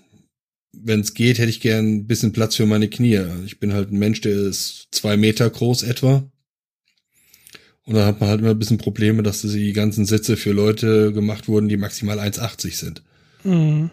wenn 0.73 1.01
es 1.01 1.15
geht, 1.15 1.39
hätte 1.39 1.49
ich 1.49 1.61
gern 1.61 1.87
ein 1.87 2.07
bisschen 2.09 2.33
Platz 2.33 2.57
für 2.57 2.67
meine 2.67 2.89
Knie. 2.89 3.25
Ich 3.47 3.61
bin 3.61 3.73
halt 3.73 3.93
ein 3.93 3.99
Mensch, 4.01 4.21
der 4.21 4.33
ist 4.33 4.89
zwei 4.91 5.17
Meter 5.17 5.49
groß 5.49 5.85
etwa. 5.85 6.29
Und 7.85 7.95
da 7.95 8.07
hat 8.07 8.21
man 8.21 8.29
halt 8.31 8.41
immer 8.41 8.51
ein 8.51 8.59
bisschen 8.59 8.79
Probleme, 8.79 9.23
dass 9.23 9.43
die 9.43 9.73
ganzen 9.73 10.05
Sitze 10.05 10.37
für 10.37 10.53
Leute 10.53 11.13
gemacht 11.13 11.49
wurden, 11.49 11.69
die 11.69 11.77
maximal 11.77 12.21
1,80 12.21 12.77
sind. 12.77 13.03
Mhm. 13.43 13.91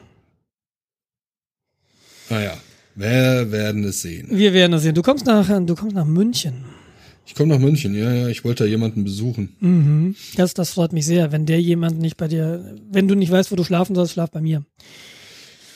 Naja, 2.30 2.54
wir 2.96 3.52
werden 3.52 3.84
es 3.84 4.02
sehen. 4.02 4.28
Wir 4.30 4.54
werden 4.54 4.74
es 4.74 4.84
sehen. 4.84 4.94
Du 4.94 5.02
kommst 5.02 5.26
nach, 5.26 5.48
du 5.48 5.76
kommst 5.76 5.96
nach 5.96 6.06
München. 6.06 6.66
Ich 7.26 7.36
komme 7.36 7.54
nach 7.54 7.62
München, 7.62 7.94
ja, 7.94 8.12
ja, 8.12 8.28
ich 8.28 8.44
wollte 8.44 8.64
da 8.64 8.70
jemanden 8.70 9.04
besuchen. 9.04 9.56
Mhm. 9.60 10.16
Das, 10.36 10.56
das 10.56 10.72
freut 10.72 10.94
mich 10.94 11.06
sehr, 11.06 11.32
wenn 11.32 11.46
der 11.46 11.62
jemand 11.62 12.00
nicht 12.00 12.18
bei 12.18 12.28
dir, 12.28 12.76
wenn 12.92 13.08
du 13.08 13.14
nicht 13.14 13.32
weißt, 13.32 13.52
wo 13.52 13.56
du 13.56 13.64
schlafen 13.64 13.96
sollst, 13.96 14.14
schlaf 14.14 14.32
bei 14.32 14.42
mir. 14.42 14.64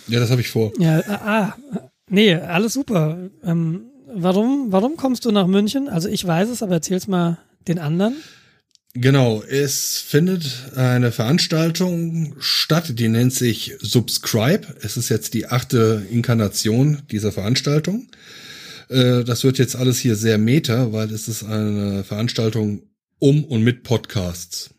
Ja, 0.08 0.19
das 0.19 0.32
habe 0.32 0.41
ich 0.41 0.49
vor. 0.49 0.73
Ja, 0.80 1.02
ah, 1.08 1.54
ah, 1.76 1.89
nee, 2.10 2.34
alles 2.34 2.73
super. 2.73 3.30
Ähm, 3.43 3.86
warum, 4.12 4.71
warum 4.71 4.97
kommst 4.97 5.26
du 5.26 5.32
nach 5.32 5.45
München? 5.45 5.89
Also 5.89 6.10
ich 6.10 6.26
weiß 6.26 6.49
es, 6.49 6.63
aber 6.63 6.73
erzähl's 6.73 7.08
mal 7.08 7.38
den 7.67 7.80
anderen. 7.80 8.15
Genau, 8.95 9.41
es 9.41 9.97
findet 9.97 10.73
eine 10.76 11.12
Veranstaltung 11.12 12.36
statt, 12.38 12.99
die 12.99 13.08
nennt 13.08 13.34
sich 13.34 13.76
Subscribe. 13.80 14.67
Es 14.82 14.97
ist 14.97 15.10
jetzt 15.10 15.34
die 15.34 15.47
achte 15.47 16.06
Inkarnation 16.12 17.02
dieser 17.10 17.32
Veranstaltung. 17.32 18.08
Äh, 18.89 19.23
das 19.23 19.43
wird 19.43 19.58
jetzt 19.58 19.76
alles 19.76 19.97
hier 19.97 20.15
sehr 20.15 20.38
meta, 20.38 20.93
weil 20.93 21.12
es 21.12 21.28
ist 21.28 21.43
eine 21.43 22.04
Veranstaltung 22.04 22.84
um 23.17 23.43
und 23.43 23.63
mit 23.63 23.82
Podcasts. 23.82 24.69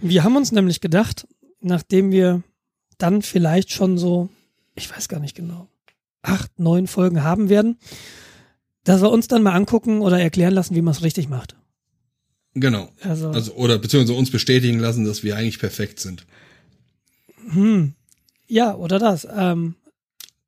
Wir 0.00 0.24
haben 0.24 0.34
uns 0.34 0.50
nämlich 0.50 0.80
gedacht, 0.80 1.28
nachdem 1.60 2.10
wir 2.10 2.42
dann 2.98 3.22
vielleicht 3.22 3.70
schon 3.70 3.98
so, 3.98 4.30
ich 4.74 4.90
weiß 4.90 5.08
gar 5.08 5.20
nicht 5.20 5.36
genau, 5.36 5.68
acht, 6.22 6.58
neun 6.58 6.88
Folgen 6.88 7.22
haben 7.22 7.48
werden, 7.48 7.78
dass 8.82 9.00
wir 9.00 9.10
uns 9.10 9.28
dann 9.28 9.42
mal 9.42 9.52
angucken 9.54 10.00
oder 10.00 10.20
erklären 10.20 10.54
lassen, 10.54 10.74
wie 10.74 10.82
man 10.82 10.92
es 10.92 11.02
richtig 11.02 11.28
macht. 11.28 11.56
Genau. 12.54 12.88
Also, 13.02 13.30
Also, 13.30 13.52
oder 13.54 13.78
beziehungsweise 13.78 14.18
uns 14.18 14.30
bestätigen 14.30 14.78
lassen, 14.78 15.04
dass 15.04 15.22
wir 15.22 15.36
eigentlich 15.36 15.58
perfekt 15.58 16.00
sind. 16.00 16.24
hm, 17.50 17.94
ja, 18.46 18.74
oder 18.74 18.98
das. 18.98 19.26
Ähm, 19.36 19.74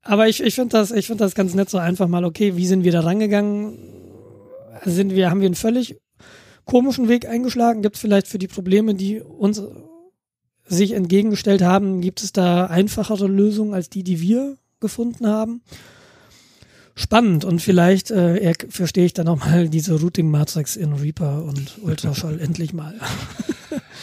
aber 0.02 0.28
ich, 0.28 0.42
ich 0.42 0.54
finde 0.54 0.70
das, 0.70 0.92
ich 0.92 1.06
finde 1.06 1.24
das 1.24 1.34
ganz 1.34 1.54
nett, 1.54 1.68
so 1.68 1.78
einfach 1.78 2.06
mal, 2.06 2.24
okay, 2.24 2.56
wie 2.56 2.66
sind 2.66 2.84
wir 2.84 2.92
da 2.92 3.00
rangegangen? 3.00 3.76
Sind 4.84 5.14
wir, 5.14 5.30
haben 5.30 5.40
wir 5.40 5.46
einen 5.46 5.54
völlig 5.56 5.96
komischen 6.64 7.08
Weg 7.08 7.26
eingeschlagen? 7.26 7.82
Gibt 7.82 7.96
es 7.96 8.00
vielleicht 8.02 8.28
für 8.28 8.38
die 8.38 8.48
Probleme, 8.48 8.94
die 8.94 9.20
uns 9.20 9.62
sich 10.68 10.92
entgegengestellt 10.92 11.62
haben, 11.62 12.00
gibt 12.00 12.22
es 12.22 12.32
da 12.32 12.66
einfachere 12.66 13.26
Lösungen 13.26 13.72
als 13.74 13.88
die, 13.88 14.02
die 14.02 14.20
wir 14.20 14.56
gefunden 14.80 15.26
haben? 15.26 15.62
Spannend 16.98 17.44
und 17.44 17.60
vielleicht 17.60 18.10
äh, 18.10 18.38
er, 18.38 18.54
verstehe 18.70 19.04
ich 19.04 19.12
dann 19.12 19.26
nochmal 19.26 19.68
diese 19.68 20.00
Routing-Matrix 20.00 20.76
in 20.76 20.94
Reaper 20.94 21.44
und 21.44 21.72
Ultraschall 21.82 22.40
endlich 22.40 22.72
mal. 22.72 22.94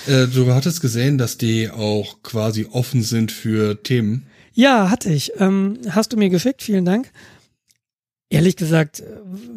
Äh, 0.05 0.27
du 0.27 0.53
hattest 0.53 0.79
gesehen, 0.79 1.17
dass 1.17 1.39
die 1.39 1.71
auch 1.71 2.21
quasi 2.21 2.67
offen 2.71 3.01
sind 3.01 3.31
für 3.31 3.81
Themen. 3.81 4.27
Ja, 4.53 4.91
hatte 4.91 5.11
ich. 5.11 5.31
Ähm, 5.39 5.79
hast 5.89 6.13
du 6.13 6.17
mir 6.17 6.29
geschickt, 6.29 6.61
vielen 6.61 6.85
Dank. 6.85 7.11
Ehrlich 8.29 8.57
gesagt 8.57 8.99
äh, 8.99 9.05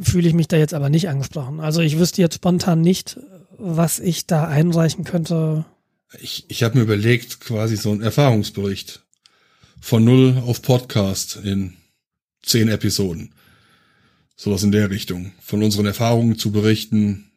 fühle 0.00 0.28
ich 0.28 0.34
mich 0.34 0.48
da 0.48 0.56
jetzt 0.56 0.72
aber 0.72 0.88
nicht 0.88 1.10
angesprochen. 1.10 1.60
Also 1.60 1.82
ich 1.82 1.98
wüsste 1.98 2.22
jetzt 2.22 2.36
spontan 2.36 2.80
nicht, 2.80 3.18
was 3.58 3.98
ich 3.98 4.26
da 4.26 4.48
einreichen 4.48 5.04
könnte. 5.04 5.66
Ich, 6.20 6.46
ich 6.48 6.62
habe 6.62 6.78
mir 6.78 6.84
überlegt, 6.84 7.40
quasi 7.40 7.76
so 7.76 7.90
ein 7.90 8.00
Erfahrungsbericht 8.00 9.02
von 9.78 10.04
null 10.04 10.42
auf 10.46 10.62
Podcast 10.62 11.38
in 11.44 11.74
zehn 12.46 12.68
Episoden. 12.68 13.34
Sowas 14.36 14.62
in 14.62 14.72
der 14.72 14.90
Richtung. 14.90 15.32
Von 15.40 15.62
unseren 15.62 15.86
Erfahrungen 15.86 16.38
zu 16.38 16.52
berichten, 16.52 17.30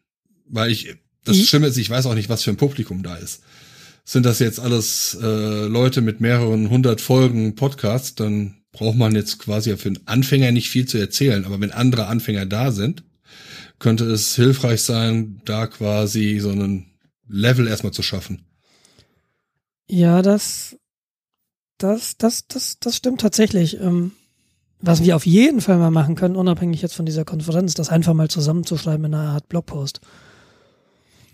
weil 0.45 0.71
ich, 0.71 0.95
das 1.23 1.37
I- 1.37 1.45
Schlimme 1.45 1.67
ist, 1.67 1.77
ich 1.77 1.89
weiß 1.89 2.05
auch 2.05 2.15
nicht, 2.15 2.29
was 2.29 2.43
für 2.43 2.51
ein 2.51 2.57
Publikum 2.57 3.03
da 3.03 3.15
ist. 3.15 3.41
Sind 4.05 4.25
das 4.25 4.39
jetzt 4.39 4.59
alles 4.59 5.17
äh, 5.21 5.65
Leute 5.65 6.01
mit 6.01 6.19
mehreren 6.19 6.69
hundert 6.69 7.01
Folgen 7.01 7.55
Podcast, 7.55 8.19
dann 8.19 8.55
braucht 8.71 8.97
man 8.97 9.15
jetzt 9.15 9.39
quasi 9.39 9.75
für 9.77 9.89
einen 9.89 10.07
Anfänger 10.07 10.51
nicht 10.51 10.69
viel 10.69 10.87
zu 10.87 10.97
erzählen. 10.97 11.45
Aber 11.45 11.59
wenn 11.59 11.71
andere 11.71 12.07
Anfänger 12.07 12.45
da 12.45 12.71
sind, 12.71 13.03
könnte 13.77 14.05
es 14.05 14.35
hilfreich 14.35 14.81
sein, 14.81 15.41
da 15.45 15.67
quasi 15.67 16.39
so 16.39 16.49
einen 16.49 16.87
Level 17.27 17.67
erstmal 17.67 17.93
zu 17.93 18.01
schaffen. 18.01 18.45
Ja, 19.87 20.21
das, 20.21 20.75
das, 21.77 22.17
das, 22.17 22.47
das, 22.47 22.79
das 22.79 22.95
stimmt 22.97 23.21
tatsächlich. 23.21 23.79
Ähm, 23.79 24.11
was 24.81 25.03
wir 25.03 25.15
auf 25.15 25.25
jeden 25.25 25.61
Fall 25.61 25.77
mal 25.77 25.91
machen 25.91 26.15
können, 26.15 26.35
unabhängig 26.35 26.81
jetzt 26.81 26.95
von 26.95 27.05
dieser 27.05 27.25
Konferenz, 27.25 27.73
das 27.73 27.89
einfach 27.89 28.13
mal 28.13 28.29
zusammenzuschreiben 28.29 29.05
in 29.05 29.13
einer 29.13 29.31
Art 29.31 29.49
Blogpost. 29.49 29.99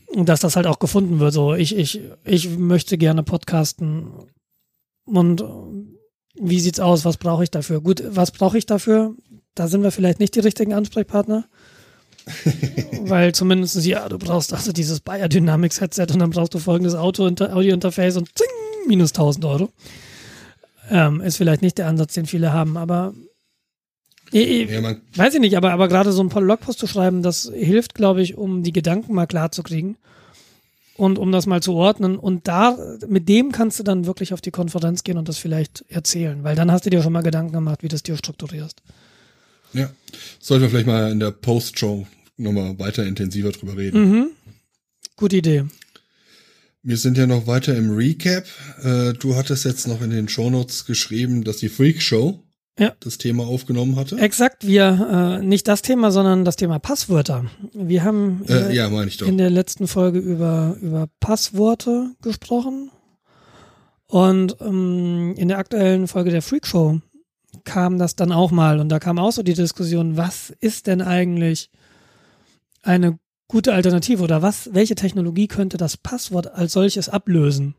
Und 0.07 0.29
dass 0.29 0.39
das 0.39 0.55
halt 0.55 0.67
auch 0.67 0.79
gefunden 0.79 1.19
wird. 1.19 1.33
So, 1.33 1.53
ich, 1.53 1.75
ich, 1.75 2.01
ich 2.23 2.57
möchte 2.57 2.97
gerne 2.97 3.23
podcasten. 3.23 4.07
Und 5.05 5.41
äh, 5.41 5.45
wie 6.39 6.59
sieht's 6.59 6.79
aus? 6.79 7.05
Was 7.05 7.17
brauche 7.17 7.43
ich 7.43 7.51
dafür? 7.51 7.81
Gut, 7.81 8.03
was 8.07 8.31
brauche 8.31 8.57
ich 8.57 8.65
dafür? 8.65 9.15
Da 9.53 9.67
sind 9.67 9.83
wir 9.83 9.91
vielleicht 9.91 10.19
nicht 10.19 10.35
die 10.35 10.39
richtigen 10.39 10.73
Ansprechpartner. 10.73 11.45
Weil 13.01 13.33
zumindest, 13.33 13.83
ja, 13.85 14.09
du 14.09 14.17
brauchst 14.17 14.53
also 14.53 14.71
dieses 14.71 14.99
Bayer 14.99 15.29
Dynamics 15.29 15.79
Headset 15.79 16.07
und 16.11 16.19
dann 16.19 16.31
brauchst 16.31 16.53
du 16.55 16.59
folgendes 16.59 16.95
Auto 16.95 17.25
Audio-Interface 17.25 18.17
und 18.17 18.29
zing, 18.35 18.47
minus 18.87 19.11
1000 19.11 19.45
Euro. 19.45 19.69
Ähm, 20.89 21.21
ist 21.21 21.37
vielleicht 21.37 21.61
nicht 21.61 21.77
der 21.77 21.87
Ansatz, 21.87 22.13
den 22.13 22.25
viele 22.25 22.51
haben, 22.51 22.77
aber 22.77 23.13
ich, 24.31 24.69
Ja, 24.69 24.95
weiß 25.15 25.33
ich 25.35 25.39
nicht, 25.39 25.57
aber, 25.57 25.71
aber 25.71 25.87
gerade 25.87 26.11
so 26.11 26.21
ein 26.21 26.29
paar 26.29 26.41
Blogpost 26.41 26.79
zu 26.79 26.87
schreiben, 26.87 27.21
das 27.23 27.51
hilft, 27.53 27.93
glaube 27.95 28.21
ich, 28.21 28.37
um 28.37 28.63
die 28.63 28.73
Gedanken 28.73 29.13
mal 29.13 29.27
klar 29.27 29.51
zu 29.51 29.63
kriegen 29.63 29.97
und 30.97 31.19
um 31.19 31.31
das 31.31 31.45
mal 31.45 31.61
zu 31.61 31.73
ordnen. 31.73 32.17
Und 32.17 32.47
da, 32.47 32.77
mit 33.07 33.29
dem 33.29 33.51
kannst 33.51 33.79
du 33.79 33.83
dann 33.83 34.05
wirklich 34.05 34.33
auf 34.33 34.41
die 34.41 34.51
Konferenz 34.51 35.03
gehen 35.03 35.17
und 35.17 35.27
das 35.29 35.37
vielleicht 35.37 35.85
erzählen, 35.89 36.43
weil 36.43 36.55
dann 36.55 36.71
hast 36.71 36.85
du 36.85 36.89
dir 36.89 37.01
schon 37.01 37.13
mal 37.13 37.23
Gedanken 37.23 37.53
gemacht, 37.53 37.83
wie 37.83 37.87
du 37.87 37.93
das 37.93 38.03
dir 38.03 38.17
strukturierst. 38.17 38.81
ja, 39.73 39.89
sollten 40.39 40.63
wir 40.63 40.69
vielleicht 40.69 40.87
mal 40.87 41.11
in 41.11 41.19
der 41.19 41.31
Post-Show 41.31 42.07
nochmal 42.37 42.77
weiter 42.79 43.05
intensiver 43.05 43.51
drüber 43.51 43.77
reden. 43.77 44.09
Mhm. 44.09 44.27
Gute 45.15 45.37
Idee. 45.37 45.63
Wir 46.83 46.97
sind 46.97 47.17
ja 47.17 47.25
noch 47.25 47.47
weiter 47.47 47.75
im 47.75 47.89
Recap. 47.95 48.45
Äh, 48.83 49.13
du 49.13 49.35
hattest 49.35 49.65
jetzt 49.65 49.87
noch 49.87 50.01
in 50.01 50.11
den 50.11 50.29
Shownotes 50.29 50.85
geschrieben, 50.85 51.43
dass 51.43 51.57
die 51.57 51.69
Freak 51.69 52.01
Show 52.01 52.44
Ja. 52.77 52.93
das 52.99 53.17
Thema 53.17 53.45
aufgenommen 53.47 53.95
hatte. 53.95 54.17
Exakt, 54.17 54.67
wir, 54.67 55.39
äh, 55.41 55.45
nicht 55.45 55.67
das 55.67 55.81
Thema, 55.81 56.11
sondern 56.11 56.43
das 56.43 56.57
Thema 56.57 56.77
Passwörter. 56.79 57.45
Wir 57.73 58.03
haben 58.03 58.41
in, 58.47 58.53
Äh, 58.53 58.59
der, 58.59 58.71
ja, 58.73 58.89
meine 58.89 59.07
ich 59.07 59.17
doch. 59.17 59.27
in 59.27 59.37
der 59.37 59.49
letzten 59.49 59.87
Folge 59.87 60.19
über, 60.19 60.75
über 60.81 61.07
Passworte 61.21 62.11
gesprochen. 62.21 62.91
Und 64.07 64.57
ähm, 64.61 65.33
in 65.37 65.47
der 65.47 65.57
aktuellen 65.57 66.07
Folge 66.07 66.31
der 66.31 66.41
Freak 66.41 66.67
Show 66.67 66.99
kam 67.63 67.97
das 67.97 68.15
dann 68.15 68.31
auch 68.33 68.51
mal. 68.51 68.79
Und 68.79 68.89
da 68.89 68.99
kam 68.99 69.19
auch 69.19 69.31
so 69.31 69.41
die 69.41 69.53
Diskussion, 69.53 70.17
was 70.17 70.49
ist 70.59 70.87
denn 70.87 71.01
eigentlich 71.01 71.69
eine 72.81 73.17
gute 73.47 73.73
Alternative 73.73 74.21
oder 74.21 74.41
was, 74.41 74.69
welche 74.73 74.95
Technologie 74.95 75.47
könnte 75.47 75.77
das 75.77 75.97
Passwort 75.97 76.47
als 76.53 76.73
solches 76.73 77.07
ablösen? 77.09 77.75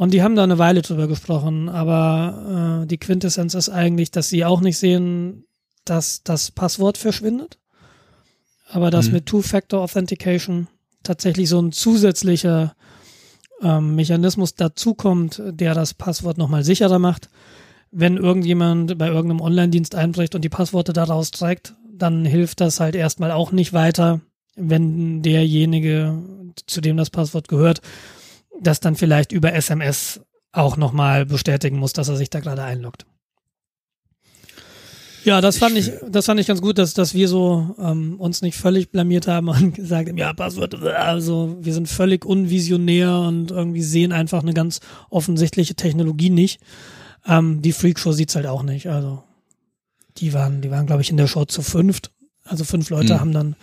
Und 0.00 0.14
die 0.14 0.22
haben 0.22 0.34
da 0.34 0.44
eine 0.44 0.56
Weile 0.56 0.80
drüber 0.80 1.08
gesprochen, 1.08 1.68
aber 1.68 2.84
äh, 2.84 2.86
die 2.86 2.96
Quintessenz 2.96 3.52
ist 3.52 3.68
eigentlich, 3.68 4.10
dass 4.10 4.30
sie 4.30 4.46
auch 4.46 4.62
nicht 4.62 4.78
sehen, 4.78 5.44
dass 5.84 6.22
das 6.22 6.50
Passwort 6.52 6.96
verschwindet, 6.96 7.58
aber 8.70 8.90
dass 8.90 9.08
Mhm. 9.08 9.12
mit 9.12 9.26
Two-Factor 9.26 9.82
Authentication 9.82 10.68
tatsächlich 11.02 11.50
so 11.50 11.60
ein 11.60 11.72
zusätzlicher 11.72 12.74
ähm, 13.60 13.94
Mechanismus 13.94 14.54
dazukommt, 14.54 15.42
der 15.44 15.74
das 15.74 15.92
Passwort 15.92 16.38
nochmal 16.38 16.64
sicherer 16.64 16.98
macht. 16.98 17.28
Wenn 17.90 18.16
irgendjemand 18.16 18.96
bei 18.96 19.08
irgendeinem 19.08 19.42
Online-Dienst 19.42 19.94
einbricht 19.94 20.34
und 20.34 20.40
die 20.40 20.48
Passworte 20.48 20.94
daraus 20.94 21.30
trägt, 21.30 21.74
dann 21.92 22.24
hilft 22.24 22.62
das 22.62 22.80
halt 22.80 22.96
erstmal 22.96 23.32
auch 23.32 23.52
nicht 23.52 23.74
weiter, 23.74 24.22
wenn 24.56 25.20
derjenige, 25.20 26.16
zu 26.66 26.80
dem 26.80 26.96
das 26.96 27.10
Passwort 27.10 27.48
gehört, 27.48 27.82
das 28.60 28.80
dann 28.80 28.96
vielleicht 28.96 29.32
über 29.32 29.52
SMS 29.52 30.20
auch 30.52 30.76
nochmal 30.76 31.26
bestätigen 31.26 31.78
muss, 31.78 31.92
dass 31.92 32.08
er 32.08 32.16
sich 32.16 32.30
da 32.30 32.40
gerade 32.40 32.62
einloggt. 32.62 33.06
Ja, 35.24 35.40
das 35.42 35.58
fand 35.58 35.76
ich, 35.76 35.92
das 36.08 36.26
fand 36.26 36.40
ich 36.40 36.46
ganz 36.46 36.62
gut, 36.62 36.78
dass, 36.78 36.94
dass 36.94 37.12
wir 37.12 37.28
so 37.28 37.74
ähm, 37.78 38.18
uns 38.18 38.40
nicht 38.40 38.56
völlig 38.56 38.90
blamiert 38.90 39.28
haben 39.28 39.48
und 39.48 39.74
gesagt 39.74 40.08
haben, 40.08 40.16
ja, 40.16 40.32
Passwort, 40.32 40.74
also 40.82 41.58
wir 41.60 41.74
sind 41.74 41.88
völlig 41.88 42.24
unvisionär 42.24 43.18
und 43.18 43.50
irgendwie 43.50 43.82
sehen 43.82 44.12
einfach 44.12 44.42
eine 44.42 44.54
ganz 44.54 44.80
offensichtliche 45.10 45.74
Technologie 45.74 46.30
nicht. 46.30 46.60
Ähm, 47.26 47.60
die 47.60 47.72
Freakshow 47.72 48.12
sieht's 48.12 48.34
halt 48.34 48.46
auch 48.46 48.62
nicht. 48.62 48.88
Also 48.88 49.22
die 50.16 50.32
waren, 50.32 50.62
die 50.62 50.70
waren, 50.70 50.86
glaube 50.86 51.02
ich, 51.02 51.10
in 51.10 51.18
der 51.18 51.26
Show 51.26 51.44
zu 51.44 51.60
fünft. 51.60 52.12
Also 52.44 52.64
fünf 52.64 52.88
Leute 52.88 53.14
Hm. 53.14 53.20
haben 53.20 53.32
dann, 53.32 53.56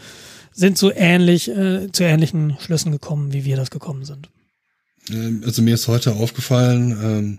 sind 0.52 0.78
so 0.78 0.92
ähnlich, 0.92 1.50
äh, 1.50 1.92
zu 1.92 2.04
ähnlichen 2.04 2.58
Schlüssen 2.60 2.92
gekommen, 2.92 3.34
wie 3.34 3.46
wir 3.46 3.58
das 3.58 3.72
gekommen 3.72 4.06
sind. 4.06 4.30
Ähm, 5.12 5.42
Also 5.46 5.62
mir 5.62 5.76
ist 5.76 5.88
heute 5.88 6.14
aufgefallen, 6.14 6.92
ähm, 7.02 7.38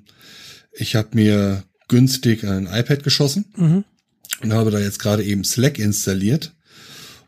ich 0.72 0.94
habe 0.96 1.08
mir 1.12 1.64
günstig 1.88 2.44
ein 2.44 2.66
iPad 2.66 3.02
geschossen 3.02 3.46
Mhm. 3.56 3.84
und 4.42 4.52
habe 4.52 4.70
da 4.70 4.78
jetzt 4.78 4.98
gerade 4.98 5.24
eben 5.24 5.44
Slack 5.44 5.78
installiert. 5.78 6.54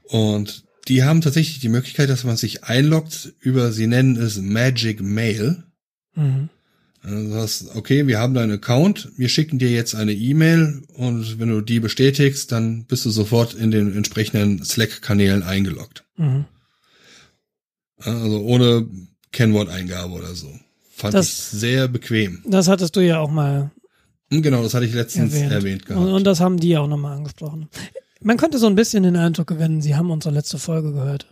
Und 0.05 0.65
die 0.89 1.03
haben 1.05 1.21
tatsächlich 1.21 1.61
die 1.61 1.69
Möglichkeit, 1.69 2.11
dass 2.11 2.25
man 2.25 2.37
sich 2.37 2.65
einloggt 2.65 3.33
über, 3.41 3.73
sie 3.73 3.87
nennen 3.87 4.17
es 4.17 4.39
Magic 4.39 5.01
Mail. 5.01 5.63
Mhm. 6.15 6.49
Also 7.03 7.31
sagst, 7.31 7.77
okay, 7.77 8.07
wir 8.07 8.19
haben 8.19 8.35
deinen 8.35 8.53
Account, 8.53 9.11
wir 9.17 9.31
schicken 9.31 9.59
dir 9.59 9.71
jetzt 9.71 9.95
eine 9.95 10.13
E-Mail 10.13 10.83
und 10.89 11.39
wenn 11.39 11.49
du 11.49 11.63
die 11.63 11.81
bestätigst, 11.81 12.53
dann 12.53 12.85
bist 12.85 13.07
du 13.07 13.11
sofort 13.11 13.55
in 13.55 13.71
den 13.71 13.97
entsprechenden 13.97 14.63
Slack-Kanälen 14.63 15.43
eingeloggt. 15.43 16.05
Mhm. 16.19 16.45
Also 17.97 18.41
ohne 18.43 18.87
Kennworteingabe 19.33 20.13
oder 20.13 20.35
so. 20.35 20.49
Fand 20.91 21.15
Das- 21.15 21.27
ich 21.29 21.35
sehr 21.61 21.89
bequem. 21.89 22.43
Das 22.47 22.69
hattest 22.69 22.97
du 22.97 23.01
ja 23.01 23.19
auch 23.19 23.31
mal 23.31 23.71
Hm, 24.33 24.43
Genau, 24.43 24.63
das 24.63 24.75
hatte 24.75 24.87
ich 24.87 24.95
letztens 24.95 25.35
erwähnt. 25.35 25.53
erwähnt, 25.53 25.87
gehabt. 25.87 26.05
und, 26.07 26.13
und 26.13 26.25
das 26.25 26.39
haben 26.41 26.59
die 26.61 26.69
ja 26.69 26.81
auch 26.81 26.87
nochmal 26.87 27.17
angesprochen. 27.17 27.69
Man 28.23 28.37
könnte 28.37 28.59
so 28.59 28.67
ein 28.69 28.77
bisschen 28.77 29.03
den 29.03 29.17
Eindruck 29.17 29.49
gewinnen, 29.49 29.83
sie 29.83 29.97
haben 29.97 30.11
unsere 30.11 30.33
letzte 30.35 30.59
Folge 30.59 30.93
gehört, 30.93 31.27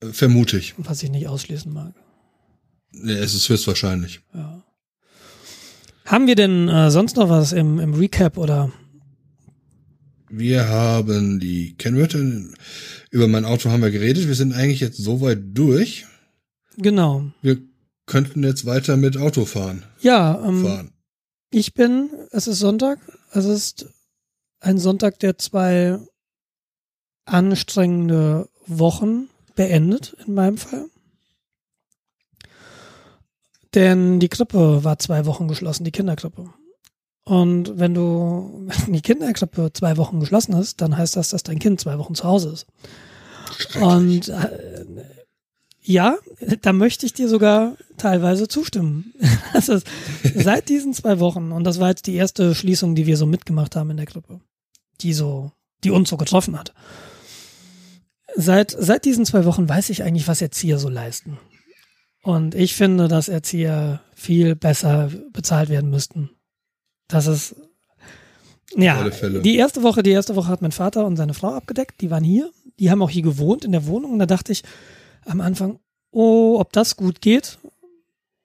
Äh, 0.00 0.06
Vermute 0.08 0.58
ich. 0.58 0.74
was 0.78 1.02
ich 1.04 1.10
nicht 1.10 1.28
ausschließen 1.28 1.72
mag. 1.72 1.94
Ja, 2.92 3.14
es 3.14 3.34
ist 3.34 3.48
höchstwahrscheinlich. 3.48 4.20
Ja. 4.34 4.62
Haben 6.06 6.26
wir 6.26 6.34
denn 6.34 6.68
äh, 6.68 6.90
sonst 6.90 7.16
noch 7.16 7.28
was 7.28 7.52
im, 7.52 7.78
im 7.78 7.94
Recap 7.94 8.38
oder? 8.38 8.72
Wir 10.30 10.66
haben 10.68 11.38
die 11.38 11.74
Kennwörter, 11.76 12.18
über 13.10 13.28
mein 13.28 13.44
Auto 13.44 13.70
haben 13.70 13.82
wir 13.82 13.90
geredet. 13.90 14.26
Wir 14.26 14.34
sind 14.34 14.52
eigentlich 14.54 14.80
jetzt 14.80 14.96
so 14.98 15.20
weit 15.20 15.38
durch. 15.54 16.06
Genau. 16.76 17.24
Wir 17.42 17.58
könnten 18.06 18.42
jetzt 18.42 18.66
weiter 18.66 18.96
mit 18.96 19.16
Auto 19.16 19.44
fahren. 19.44 19.84
Ja, 20.00 20.42
ähm, 20.44 20.64
fahren. 20.64 20.92
ich 21.50 21.74
bin, 21.74 22.10
es 22.30 22.46
ist 22.46 22.58
Sonntag, 22.58 22.98
es 23.32 23.44
ist 23.44 23.86
ein 24.60 24.78
Sonntag, 24.78 25.18
der 25.18 25.38
zwei 25.38 25.98
anstrengende 27.24 28.48
Wochen 28.66 29.28
beendet, 29.54 30.16
in 30.26 30.34
meinem 30.34 30.58
Fall. 30.58 30.86
Denn 33.74 34.20
die 34.20 34.28
Krippe 34.28 34.84
war 34.84 34.98
zwei 34.98 35.24
Wochen 35.26 35.48
geschlossen, 35.48 35.84
die 35.84 35.92
Kinderkrippe. 35.92 36.52
Und 37.24 37.78
wenn 37.78 37.94
du, 37.94 38.68
die 38.88 39.00
Kinderkrippe 39.00 39.72
zwei 39.72 39.96
Wochen 39.96 40.20
geschlossen 40.20 40.54
ist, 40.54 40.80
dann 40.80 40.96
heißt 40.96 41.16
das, 41.16 41.30
dass 41.30 41.42
dein 41.42 41.58
Kind 41.58 41.80
zwei 41.80 41.98
Wochen 41.98 42.14
zu 42.14 42.24
Hause 42.24 42.50
ist. 42.50 42.66
Und 43.80 44.28
äh, 44.28 44.71
ja, 45.82 46.16
da 46.62 46.72
möchte 46.72 47.06
ich 47.06 47.12
dir 47.12 47.28
sogar 47.28 47.76
teilweise 47.96 48.48
zustimmen. 48.48 49.12
Ist 49.54 49.84
seit 50.34 50.68
diesen 50.68 50.94
zwei 50.94 51.18
Wochen, 51.18 51.52
und 51.52 51.64
das 51.64 51.80
war 51.80 51.88
jetzt 51.88 52.06
die 52.06 52.14
erste 52.14 52.54
Schließung, 52.54 52.94
die 52.94 53.06
wir 53.06 53.16
so 53.16 53.26
mitgemacht 53.26 53.74
haben 53.74 53.90
in 53.90 53.96
der 53.96 54.06
Gruppe, 54.06 54.40
die 55.00 55.12
so, 55.12 55.52
die 55.82 55.90
uns 55.90 56.08
so 56.08 56.16
getroffen 56.16 56.58
hat. 56.58 56.72
Seit, 58.34 58.74
seit 58.78 59.04
diesen 59.04 59.26
zwei 59.26 59.44
Wochen 59.44 59.68
weiß 59.68 59.90
ich 59.90 60.04
eigentlich, 60.04 60.28
was 60.28 60.40
Erzieher 60.40 60.78
so 60.78 60.88
leisten. 60.88 61.38
Und 62.22 62.54
ich 62.54 62.74
finde, 62.74 63.08
dass 63.08 63.28
Erzieher 63.28 64.00
viel 64.14 64.54
besser 64.54 65.10
bezahlt 65.32 65.68
werden 65.68 65.90
müssten. 65.90 66.30
Das 67.08 67.26
ist, 67.26 67.56
ja, 68.74 69.10
die 69.10 69.56
erste 69.56 69.82
Woche, 69.82 70.02
die 70.02 70.12
erste 70.12 70.36
Woche 70.36 70.48
hat 70.48 70.62
mein 70.62 70.72
Vater 70.72 71.04
und 71.04 71.16
seine 71.16 71.34
Frau 71.34 71.52
abgedeckt, 71.52 72.00
die 72.00 72.10
waren 72.10 72.24
hier, 72.24 72.50
die 72.78 72.90
haben 72.90 73.02
auch 73.02 73.10
hier 73.10 73.22
gewohnt 73.22 73.64
in 73.64 73.72
der 73.72 73.86
Wohnung 73.86 74.12
und 74.12 74.18
da 74.18 74.26
dachte 74.26 74.52
ich 74.52 74.62
am 75.26 75.40
Anfang, 75.40 75.78
oh, 76.10 76.56
ob 76.58 76.72
das 76.72 76.96
gut 76.96 77.20
geht. 77.20 77.58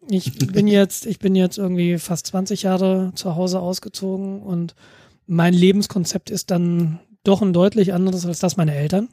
Ich 0.09 0.37
bin 0.53 0.67
jetzt, 0.67 1.05
ich 1.05 1.19
bin 1.19 1.35
jetzt 1.35 1.57
irgendwie 1.57 1.97
fast 1.97 2.27
20 2.27 2.63
Jahre 2.63 3.11
zu 3.15 3.35
Hause 3.35 3.59
ausgezogen 3.59 4.41
und 4.41 4.75
mein 5.25 5.53
Lebenskonzept 5.53 6.29
ist 6.29 6.51
dann 6.51 6.99
doch 7.23 7.41
ein 7.41 7.53
deutlich 7.53 7.93
anderes 7.93 8.25
als 8.25 8.39
das 8.39 8.55
meiner 8.57 8.73
Eltern. 8.73 9.09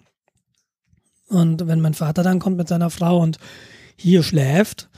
Und 1.29 1.67
wenn 1.67 1.81
mein 1.81 1.95
Vater 1.95 2.23
dann 2.23 2.39
kommt 2.39 2.57
mit 2.57 2.69
seiner 2.69 2.91
Frau 2.91 3.21
und 3.21 3.39
hier 3.97 4.23
schläft, 4.23 4.89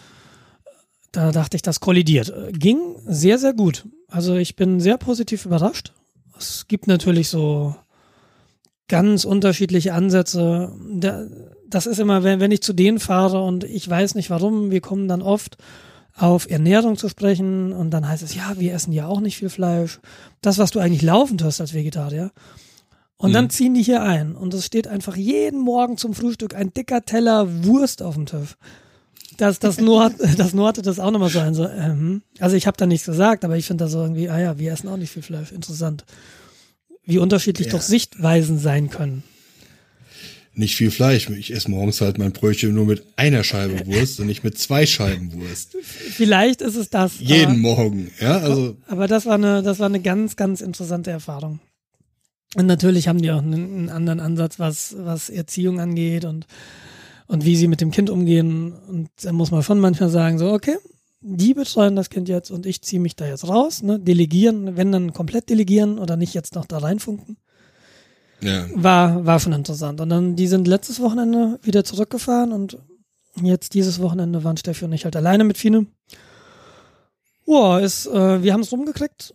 da 1.13 1.33
dachte 1.33 1.57
ich, 1.57 1.63
das 1.63 1.81
kollidiert. 1.81 2.33
Ging 2.53 2.97
sehr, 3.07 3.39
sehr 3.39 3.55
gut. 3.55 3.87
Also 4.09 4.35
ich 4.35 4.57
bin 4.57 4.81
sehr 4.81 4.99
positiv 4.99 5.47
überrascht. 5.47 5.93
Es 6.37 6.69
gibt 6.69 6.87
natürlich 6.89 7.29
so 7.29 7.75
ganz 8.89 9.25
unterschiedliche 9.25 9.95
Ansätze. 9.95 10.75
Da- 10.93 11.27
Das 11.69 11.87
ist 11.87 11.99
immer, 11.99 12.23
wenn, 12.23 12.41
wenn 12.41 12.53
ich 12.53 12.63
zu 12.63 12.73
denen 12.73 12.99
fahre 13.01 13.43
und 13.43 13.65
ich 13.65 13.89
weiß 13.89 14.15
nicht 14.15 14.31
warum, 14.31 14.71
wir 14.71 14.81
kommen 14.81 15.09
dann 15.09 15.23
oft 15.23 15.57
auf 16.15 16.49
Ernährung 16.51 16.97
zu 16.97 17.09
sprechen 17.09 17.73
und 17.73 17.91
dann 17.91 18.09
heißt 18.09 18.23
es, 18.23 18.35
ja, 18.35 18.55
wir 18.59 18.73
essen 18.73 18.93
ja 18.93 19.07
auch 19.07 19.21
nicht 19.21 19.37
viel 19.37 19.51
Fleisch. 19.51 20.01
Das, 20.41 20.59
was 20.59 20.71
du 20.71 20.79
eigentlich 20.79 21.03
laufend 21.03 21.43
hast 21.45 21.61
als 21.61 21.75
Vegetarier. 21.75 22.31
Und 23.19 23.33
dann 23.33 23.45
Mhm. 23.47 23.51
ziehen 23.51 23.75
die 23.75 23.83
hier 23.83 24.03
ein 24.03 24.35
und 24.35 24.53
es 24.55 24.65
steht 24.67 24.87
einfach 24.89 25.17
jeden 25.17 25.59
Morgen 25.61 25.97
zum 25.97 26.15
Frühstück 26.15 26.55
ein 26.55 26.73
dicker 26.73 27.03
Teller 27.05 27.65
Wurst 27.65 28.03
auf 28.03 28.15
dem 28.15 28.27
Tisch. 28.27 28.57
Das, 29.39 29.59
das, 29.59 29.79
Nord, 29.81 30.15
das 30.39 30.55
Nord 30.55 30.69
hatte 30.79 30.83
das 30.83 31.01
auch 31.01 31.11
nochmal 31.11 31.31
so 31.31 31.39
ein, 31.41 31.55
so, 31.55 31.67
ähm, 31.67 32.23
also 32.41 32.57
ich 32.57 32.67
habe 32.67 32.77
da 32.77 32.87
nichts 32.87 33.07
gesagt, 33.07 33.45
aber 33.45 33.57
ich 33.57 33.67
finde 33.67 33.85
da 33.85 33.89
so 33.89 34.01
irgendwie, 34.03 34.29
ah 34.31 34.39
ja, 34.39 34.59
wir 34.59 34.73
essen 34.73 34.89
auch 34.89 34.97
nicht 34.99 35.11
viel 35.11 35.23
Fleisch. 35.23 35.51
Interessant. 35.53 36.05
Wie 37.05 37.19
unterschiedlich 37.19 37.69
Ja. 37.69 37.73
doch 37.75 37.83
Sichtweisen 37.83 38.59
sein 38.59 38.89
können. 38.91 39.23
Nicht 40.59 40.75
viel 40.75 40.91
Fleisch. 40.91 41.29
Ich 41.29 41.53
esse 41.53 41.71
morgens 41.71 42.01
halt 42.01 42.17
mein 42.17 42.33
Brötchen 42.33 42.75
nur 42.75 42.87
mit 42.87 43.05
einer 43.17 43.45
Scheibe 43.45 43.87
Wurst 43.87 44.19
und 44.21 44.27
nicht 44.27 44.43
mit 44.43 44.57
zwei 44.57 44.87
Scheiben 44.87 45.35
Wurst. 45.35 45.77
Vielleicht 45.83 46.63
ist 46.63 46.77
es 46.77 46.89
das. 46.89 47.21
Jeden 47.21 47.45
aber, 47.45 47.77
Morgen. 47.77 48.11
Ja, 48.19 48.39
also 48.39 48.75
aber 48.87 49.07
das 49.07 49.27
war 49.27 49.35
eine, 49.35 49.63
das 49.63 49.81
war 49.81 49.87
eine 49.87 50.01
ganz, 50.01 50.35
ganz 50.37 50.63
interessante 50.63 51.11
Erfahrung. 51.11 51.61
Und 52.55 52.65
natürlich 52.65 53.07
haben 53.07 53.21
die 53.21 53.31
auch 53.31 53.43
einen, 53.43 53.55
einen 53.55 53.89
anderen 53.91 54.19
Ansatz, 54.19 54.59
was, 54.59 54.97
was 54.99 55.29
Erziehung 55.29 55.79
angeht 55.79 56.25
und, 56.25 56.47
und 57.27 57.45
wie 57.45 57.57
sie 57.57 57.69
mit 57.69 57.83
dem 57.83 57.91
Kind 57.91 58.09
umgehen. 58.09 58.73
Und 58.73 59.11
da 59.23 59.33
muss 59.33 59.51
man 59.51 59.63
schon 59.63 59.79
manchmal 59.79 60.09
sagen, 60.09 60.39
so, 60.39 60.51
okay, 60.53 60.77
die 61.21 61.53
betreuen 61.53 61.97
das 61.97 62.09
Kind 62.09 62.31
jetzt 62.31 62.51
und 62.51 62.65
ich 62.65 62.81
ziehe 62.81 63.01
mich 63.01 63.15
da 63.15 63.27
jetzt 63.27 63.47
raus, 63.47 63.83
ne? 63.83 64.01
Delegieren, 64.01 64.79
wenn 64.79 64.91
dann 64.91 65.13
komplett 65.13 65.51
delegieren 65.51 65.99
oder 65.99 66.17
nicht 66.17 66.33
jetzt 66.33 66.55
noch 66.55 66.65
da 66.65 66.79
reinfunken. 66.79 67.37
Ja. 68.41 68.67
War, 68.75 69.25
war 69.25 69.41
schon 69.41 69.53
interessant. 69.53 70.01
Und 70.01 70.09
dann, 70.09 70.37
die 70.37 70.47
sind 70.47 70.67
letztes 70.69 71.01
Wochenende 71.01 71.59
wieder 71.63 71.85
zurückgefahren 71.85 72.53
und 72.53 72.79
jetzt 73.43 73.75
dieses 73.75 74.01
Wochenende 74.01 74.45
waren 74.45 74.57
Steffi 74.57 74.85
und 74.85 74.93
ich 74.93 75.05
halt 75.05 75.17
alleine 75.17 75.45
mit 75.45 75.59
Fine. 75.59 75.87
Boah, 77.45 77.81
ist, 77.81 78.07
äh, 78.07 78.43
wir 78.43 78.53
haben 78.53 78.61
es 78.63 78.73
rumgekriegt. 78.73 79.35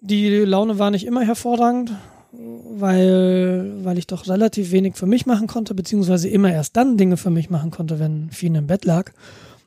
Die 0.00 0.30
Laune 0.38 0.78
war 0.78 0.90
nicht 0.90 1.06
immer 1.06 1.22
hervorragend, 1.22 1.92
weil, 2.32 3.72
weil 3.84 3.98
ich 3.98 4.06
doch 4.06 4.26
relativ 4.28 4.70
wenig 4.72 4.94
für 4.96 5.06
mich 5.06 5.26
machen 5.26 5.46
konnte, 5.46 5.74
beziehungsweise 5.74 6.28
immer 6.28 6.50
erst 6.52 6.76
dann 6.76 6.96
Dinge 6.96 7.16
für 7.16 7.30
mich 7.30 7.50
machen 7.50 7.70
konnte, 7.70 7.98
wenn 7.98 8.30
Fine 8.30 8.58
im 8.58 8.66
Bett 8.66 8.84
lag. 8.84 9.12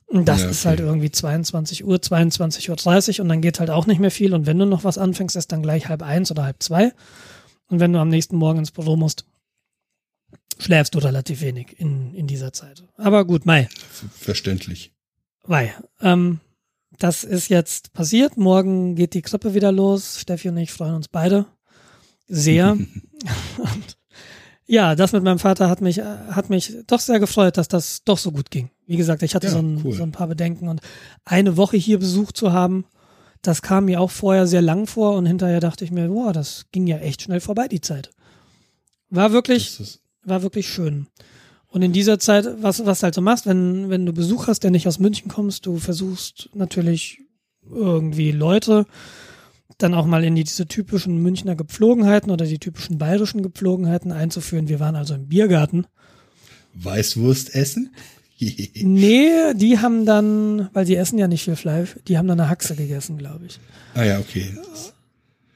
Und 0.08 0.28
das 0.28 0.42
Ja, 0.44 0.50
ist 0.50 0.62
okay. 0.62 0.70
halt 0.70 0.80
irgendwie 0.80 1.12
22 1.12 1.86
Uhr, 1.86 2.02
22 2.02 2.70
Uhr 2.70 2.76
30 2.76 3.22
und 3.22 3.30
dann 3.30 3.42
geht 3.42 3.60
halt 3.60 3.70
auch 3.70 3.86
nicht 3.88 4.00
mehr 4.00 4.12
viel. 4.12 4.34
Und 4.34 4.46
wenn 4.46 4.60
du 4.60 4.66
noch 4.66 4.84
was 4.84 4.98
anfängst, 4.98 5.36
ist 5.36 5.52
dann 5.52 5.64
gleich 5.64 5.90
halb 5.90 6.04
eins 6.04 6.32
oder 6.32 6.44
halb 6.44 6.62
zwei. 6.62 6.94
Und 7.70 7.80
wenn 7.80 7.94
du 7.94 8.00
am 8.00 8.10
nächsten 8.10 8.38
Morgen 8.38 8.60
ins 8.60 8.72
Büro 8.72 8.96
musst, 8.96 9.26
schläfst 10.60 10.94
du 10.96 11.00
relativ 11.00 11.42
wenig 11.42 11.80
in, 11.80 12.14
in 12.14 12.28
dieser 12.28 12.54
Zeit. 12.54 12.84
Aber 12.98 13.26
gut, 13.26 13.46
Mai. 13.46 13.68
Verständlich. 14.14 14.94
Mai. 15.48 15.74
Ähm, 16.02 16.40
das 17.00 17.24
ist 17.24 17.50
jetzt 17.50 17.94
passiert. 17.94 18.38
Morgen 18.38 18.96
geht 18.96 19.14
die 19.14 19.22
Krippe 19.22 19.54
wieder 19.54 19.72
los. 19.72 20.20
Steffi 20.20 20.50
und 20.50 20.58
ich 20.58 20.72
freuen 20.72 20.96
uns 20.96 21.08
beide 21.08 21.46
sehr. 22.28 22.72
und 23.58 23.98
ja, 24.66 24.96
das 24.96 25.12
mit 25.12 25.24
meinem 25.24 25.40
Vater 25.40 25.70
hat 25.70 25.82
mich, 25.82 26.00
hat 26.00 26.50
mich 26.50 26.74
doch 26.88 27.00
sehr 27.00 27.20
gefreut, 27.20 27.58
dass 27.58 27.68
das 27.68 28.04
doch 28.06 28.18
so 28.18 28.32
gut 28.32 28.50
ging. 28.50 28.70
Wie 28.86 28.96
gesagt, 28.98 29.24
ich 29.24 29.36
hatte 29.36 29.48
Ja, 29.48 29.54
so, 29.54 29.60
ein, 29.60 29.82
cool. 29.84 29.94
so 29.94 30.04
ein 30.04 30.12
paar 30.12 30.28
Bedenken 30.28 30.68
und 30.70 30.82
eine 31.26 31.58
Woche 31.58 31.78
hier 31.78 32.00
Besuch 32.00 32.32
zu 32.32 32.54
haben, 32.54 32.86
das 33.44 33.62
kam 33.62 33.86
mir 33.86 34.02
auch 34.02 34.10
vorher 34.10 34.48
sehr 34.48 34.62
lang 34.62 34.88
vor 34.88 35.16
und 35.16 35.26
hinterher 35.26 35.60
dachte 35.60 35.86
ich 35.86 35.92
mir, 35.92 36.08
boah, 36.08 36.34
das 36.34 36.66
ging 36.72 36.88
ja 36.88 36.98
echt 36.98 37.22
schnell 37.22 37.42
vorbei, 37.42 37.68
die 37.68 37.82
Zeit. 37.82 38.10
War 39.10 39.32
wirklich, 39.32 40.00
war 40.24 40.42
wirklich 40.42 40.68
schön. 40.70 41.08
Und 41.68 41.82
in 41.82 41.92
dieser 41.92 42.20
Zeit, 42.20 42.48
was, 42.62 42.86
was 42.86 43.00
du 43.00 43.04
halt 43.04 43.16
so 43.16 43.22
machst, 43.22 43.46
wenn, 43.46 43.90
wenn 43.90 44.06
du 44.06 44.14
Besuch 44.14 44.48
hast, 44.48 44.62
der 44.62 44.72
nicht 44.72 44.88
aus 44.88 45.00
München 45.00 45.28
kommst, 45.28 45.66
du 45.66 45.78
versuchst 45.78 46.50
natürlich 46.54 47.20
irgendwie 47.70 48.32
Leute 48.32 48.86
dann 49.78 49.94
auch 49.94 50.06
mal 50.06 50.24
in 50.24 50.36
die, 50.36 50.44
diese 50.44 50.68
typischen 50.68 51.22
Münchner 51.22 51.56
Gepflogenheiten 51.56 52.32
oder 52.32 52.46
die 52.46 52.60
typischen 52.60 52.98
bayerischen 52.98 53.44
Gepflogenheiten 53.44 54.12
einzuführen. 54.12 54.70
Wir 54.70 54.80
waren 54.80 54.96
also 54.96 55.16
im 55.16 55.28
Biergarten. 55.28 55.86
Weißwurst 56.76 57.54
essen? 57.56 57.94
Nee, 58.84 59.54
die 59.56 59.80
haben 59.80 60.06
dann, 60.06 60.70
weil 60.74 60.86
sie 60.86 60.96
essen 60.96 61.18
ja 61.18 61.28
nicht 61.28 61.44
viel 61.44 61.56
Fleisch, 61.56 61.96
die 62.08 62.18
haben 62.18 62.28
dann 62.28 62.40
eine 62.40 62.50
Haxe 62.50 62.76
gegessen, 62.76 63.18
glaube 63.18 63.46
ich. 63.46 63.60
ah 63.94 64.04
ja, 64.04 64.20
okay. 64.20 64.58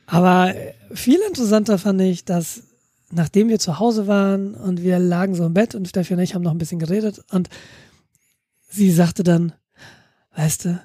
Aber 0.06 0.56
äh, 0.56 0.73
viel 0.93 1.19
interessanter 1.28 1.78
fand 1.78 2.02
ich, 2.02 2.26
dass 2.26 2.63
nachdem 3.12 3.50
wir 3.50 3.60
zu 3.60 3.80
Hause 3.80 4.08
waren 4.08 4.54
und 4.54 4.82
wir 4.84 5.00
lagen 5.00 5.36
so 5.36 5.45
im 5.45 5.54
Bett 5.54 5.76
und 5.76 5.88
Steffi 5.88 6.13
und 6.13 6.19
ich 6.19 6.36
haben 6.36 6.43
noch 6.43 6.52
ein 6.52 6.58
bisschen 6.58 6.80
geredet 6.80 7.21
und 7.32 7.50
sie 8.69 8.91
sagte 8.91 9.23
dann, 9.23 9.54
weißt 10.36 10.65
du, 10.65 10.82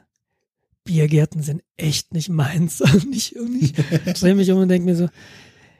Biergärten 0.84 1.42
sind 1.42 1.62
echt 1.76 2.12
nicht 2.12 2.28
meins. 2.28 2.80
Und 2.92 3.14
ich, 3.14 3.38
und 3.38 3.62
ich 3.62 3.72
drehe 4.20 4.34
mich 4.34 4.50
um 4.50 4.58
und 4.58 4.68
denke 4.68 4.84
mir 4.84 4.96
so, 4.96 5.08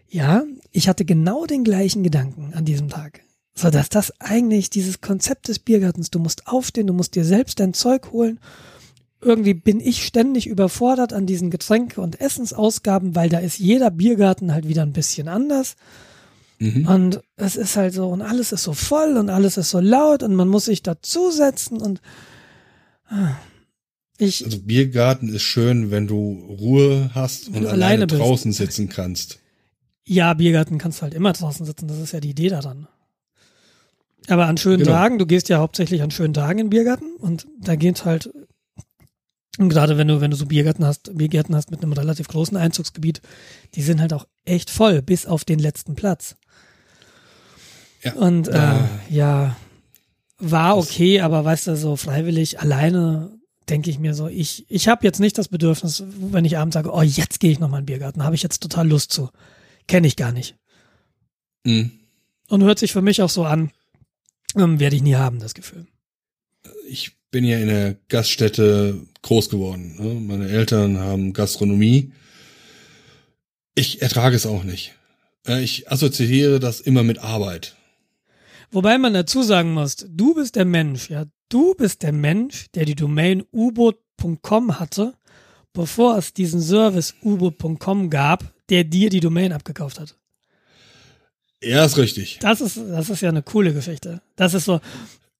ja, 0.08 0.44
ich 0.70 0.88
hatte 0.88 1.04
genau 1.04 1.44
den 1.44 1.64
gleichen 1.64 2.04
Gedanken 2.04 2.54
an 2.54 2.64
diesem 2.64 2.88
Tag. 2.88 3.22
So, 3.54 3.70
dass 3.70 3.88
das 3.88 4.12
eigentlich 4.20 4.70
dieses 4.70 5.00
Konzept 5.00 5.48
des 5.48 5.58
Biergartens, 5.58 6.10
du 6.10 6.18
musst 6.18 6.46
aufstehen, 6.46 6.86
du 6.86 6.94
musst 6.94 7.14
dir 7.14 7.24
selbst 7.24 7.60
dein 7.60 7.74
Zeug 7.74 8.10
holen, 8.12 8.40
irgendwie 9.20 9.54
bin 9.54 9.80
ich 9.80 10.04
ständig 10.04 10.46
überfordert 10.46 11.12
an 11.12 11.26
diesen 11.26 11.50
Getränke- 11.50 12.00
und 12.00 12.20
Essensausgaben, 12.20 13.14
weil 13.14 13.28
da 13.28 13.38
ist 13.38 13.58
jeder 13.58 13.90
Biergarten 13.90 14.52
halt 14.52 14.66
wieder 14.66 14.82
ein 14.82 14.92
bisschen 14.92 15.28
anders. 15.28 15.76
Mhm. 16.58 16.86
Und 16.86 17.20
es 17.36 17.56
ist 17.56 17.76
halt 17.76 17.94
so, 17.94 18.08
und 18.08 18.22
alles 18.22 18.52
ist 18.52 18.62
so 18.62 18.72
voll 18.72 19.16
und 19.16 19.30
alles 19.30 19.56
ist 19.56 19.70
so 19.70 19.80
laut 19.80 20.22
und 20.22 20.34
man 20.34 20.48
muss 20.48 20.64
sich 20.66 20.82
dazusetzen 20.82 21.80
und 21.80 22.00
ah, 23.08 23.36
ich, 24.18 24.44
Also 24.44 24.58
Biergarten 24.60 25.28
ist 25.28 25.42
schön, 25.42 25.90
wenn 25.90 26.06
du 26.06 26.56
Ruhe 26.60 27.10
hast 27.14 27.48
und 27.48 27.56
alleine, 27.56 27.72
alleine 27.72 28.06
draußen 28.06 28.52
sitzen 28.52 28.88
kannst. 28.88 29.38
ja, 30.04 30.34
Biergarten 30.34 30.78
kannst 30.78 30.98
du 30.98 31.02
halt 31.02 31.14
immer 31.14 31.32
draußen 31.32 31.66
sitzen, 31.66 31.88
das 31.88 31.98
ist 31.98 32.12
ja 32.12 32.20
die 32.20 32.30
Idee 32.30 32.48
daran. 32.48 32.86
Aber 34.28 34.46
an 34.46 34.56
schönen 34.56 34.78
Genau. 34.78 34.92
Tagen, 34.92 35.18
du 35.18 35.26
gehst 35.26 35.48
ja 35.48 35.58
hauptsächlich 35.58 36.02
an 36.02 36.11
schönen 36.11 36.35
Tagen 36.35 36.58
in 36.61 36.66
den 36.66 36.70
Biergarten 36.70 37.16
und 37.18 37.46
da 37.61 37.74
geht 37.76 38.04
halt, 38.04 38.30
und 39.58 39.68
gerade 39.68 39.98
wenn 39.98 40.08
du, 40.08 40.20
wenn 40.20 40.30
du 40.30 40.37
so 40.37 40.46
Biergärten 40.46 40.85
hast, 40.85 41.16
Biergärten 41.16 41.54
hast 41.56 41.70
mit 41.70 41.82
einem 41.82 41.92
relativ 41.92 42.28
großen 42.28 42.56
Einzugsgebiet, 42.56 43.20
die 43.74 43.82
sind 43.82 44.00
halt 44.00 44.12
auch 44.12 44.26
echt 44.44 44.70
voll, 44.70 45.02
bis 45.02 45.26
auf 45.26 45.44
den 45.44 45.58
letzten 45.58 45.94
Platz. 45.94 46.37
Ja, 48.02 48.14
Und 48.14 48.48
äh, 48.48 48.52
da- 48.52 48.88
ja, 49.11 49.56
war 50.38 50.76
okay, 50.76 51.20
aber 51.20 51.44
weißt 51.44 51.68
du, 51.68 51.76
so 51.76 51.96
freiwillig 51.96 52.61
alleine 52.61 53.30
denke 53.68 53.90
ich 53.90 53.98
mir 54.00 54.12
so, 54.14 54.26
ich, 54.26 54.66
ich 54.68 54.88
habe 54.88 55.04
jetzt 55.06 55.20
nicht 55.20 55.38
das 55.38 55.48
Bedürfnis, 55.48 56.02
wenn 56.06 56.44
ich 56.44 56.58
abends 56.58 56.74
sage, 56.74 56.92
oh, 56.92 57.02
jetzt 57.02 57.38
gehe 57.38 57.52
ich 57.52 57.61
nochmal 57.61 57.80
in 57.80 57.85
den 57.87 57.92
Biergarten, 57.94 58.24
habe 58.24 58.35
ich 58.35 58.42
jetzt 58.42 58.61
total 58.62 58.88
Lust 58.88 59.12
zu. 59.12 59.30
Kenne 59.87 60.06
ich 60.08 60.16
gar 60.16 60.32
nicht. 60.32 60.56
Mhm. 61.64 61.92
Und 62.48 62.64
hört 62.64 62.78
sich 62.80 62.92
für 62.92 63.02
mich 63.02 63.22
auch 63.22 63.30
so 63.30 63.44
an, 63.44 63.70
ähm, 64.56 64.80
werde 64.80 64.96
ich 64.96 65.02
nie 65.02 65.14
haben, 65.16 65.38
das 65.40 65.54
Gefühl. 65.54 65.86
Ich 66.88 67.16
bin 67.30 67.44
ja 67.44 67.58
in 67.58 67.68
der 67.68 67.96
Gaststätte 68.08 69.00
groß 69.22 69.48
geworden. 69.48 69.96
Ne? 69.98 70.14
Meine 70.14 70.48
Eltern 70.48 70.98
haben 70.98 71.32
Gastronomie. 71.32 72.12
Ich 73.74 74.02
ertrage 74.02 74.36
es 74.36 74.46
auch 74.46 74.64
nicht. 74.64 74.94
Äh, 75.46 75.62
Ich 75.62 75.90
assoziiere 75.90 76.60
das 76.60 76.80
immer 76.80 77.02
mit 77.02 77.18
Arbeit. 77.18 77.76
Wobei 78.70 78.96
man 78.98 79.12
dazu 79.14 79.42
sagen 79.42 79.72
muss, 79.74 79.96
du 79.96 80.34
bist 80.34 80.56
der 80.56 80.64
Mensch, 80.64 81.10
ja, 81.10 81.26
du 81.50 81.74
bist 81.74 82.02
der 82.02 82.12
Mensch, 82.12 82.70
der 82.74 82.86
die 82.86 82.94
Domain 82.94 83.42
u-boot.com 83.52 84.78
hatte, 84.78 85.14
bevor 85.74 86.16
es 86.16 86.32
diesen 86.32 86.62
Service 86.62 87.14
u-boot.com 87.22 88.08
gab, 88.08 88.54
der 88.70 88.84
dir 88.84 89.10
die 89.10 89.20
Domain 89.20 89.52
abgekauft 89.52 90.00
hat. 90.00 90.16
Ja, 91.62 91.85
ist 91.85 91.96
richtig. 91.98 92.38
Das 92.40 92.61
ist, 92.61 92.77
das 92.77 93.09
ist 93.11 93.20
ja 93.20 93.29
eine 93.29 93.42
coole 93.42 93.72
Geschichte. 93.72 94.20
Das 94.37 94.55
ist 94.55 94.64
so, 94.64 94.81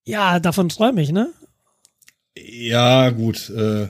ja, 0.05 0.39
davon 0.41 0.69
träume 0.69 1.03
ich, 1.03 1.11
ne? 1.13 1.31
Ja, 2.37 3.11
gut. 3.11 3.51
Äh, 3.51 3.89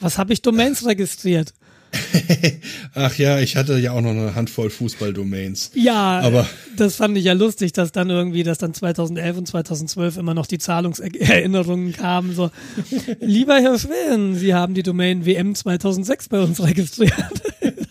Was 0.00 0.18
habe 0.18 0.32
ich 0.32 0.42
Domains 0.42 0.84
registriert? 0.84 1.54
ach 2.94 3.14
ja, 3.16 3.38
ich 3.40 3.56
hatte 3.56 3.78
ja 3.78 3.92
auch 3.92 4.02
noch 4.02 4.10
eine 4.10 4.34
Handvoll 4.34 4.68
Fußball-Domains. 4.68 5.70
Ja, 5.74 6.20
Aber- 6.20 6.46
das 6.76 6.96
fand 6.96 7.16
ich 7.16 7.24
ja 7.24 7.32
lustig, 7.32 7.72
dass 7.72 7.92
dann 7.92 8.10
irgendwie, 8.10 8.42
dass 8.42 8.58
dann 8.58 8.74
2011 8.74 9.38
und 9.38 9.48
2012 9.48 10.18
immer 10.18 10.34
noch 10.34 10.46
die 10.46 10.58
Zahlungserinnerungen 10.58 11.92
kamen. 11.94 12.34
So, 12.34 12.50
lieber 13.20 13.58
Herr 13.60 13.78
Schwillen, 13.78 14.34
Sie 14.36 14.52
haben 14.54 14.74
die 14.74 14.82
Domain 14.82 15.24
WM 15.24 15.54
2006 15.54 16.28
bei 16.28 16.40
uns 16.40 16.62
registriert. 16.62 17.12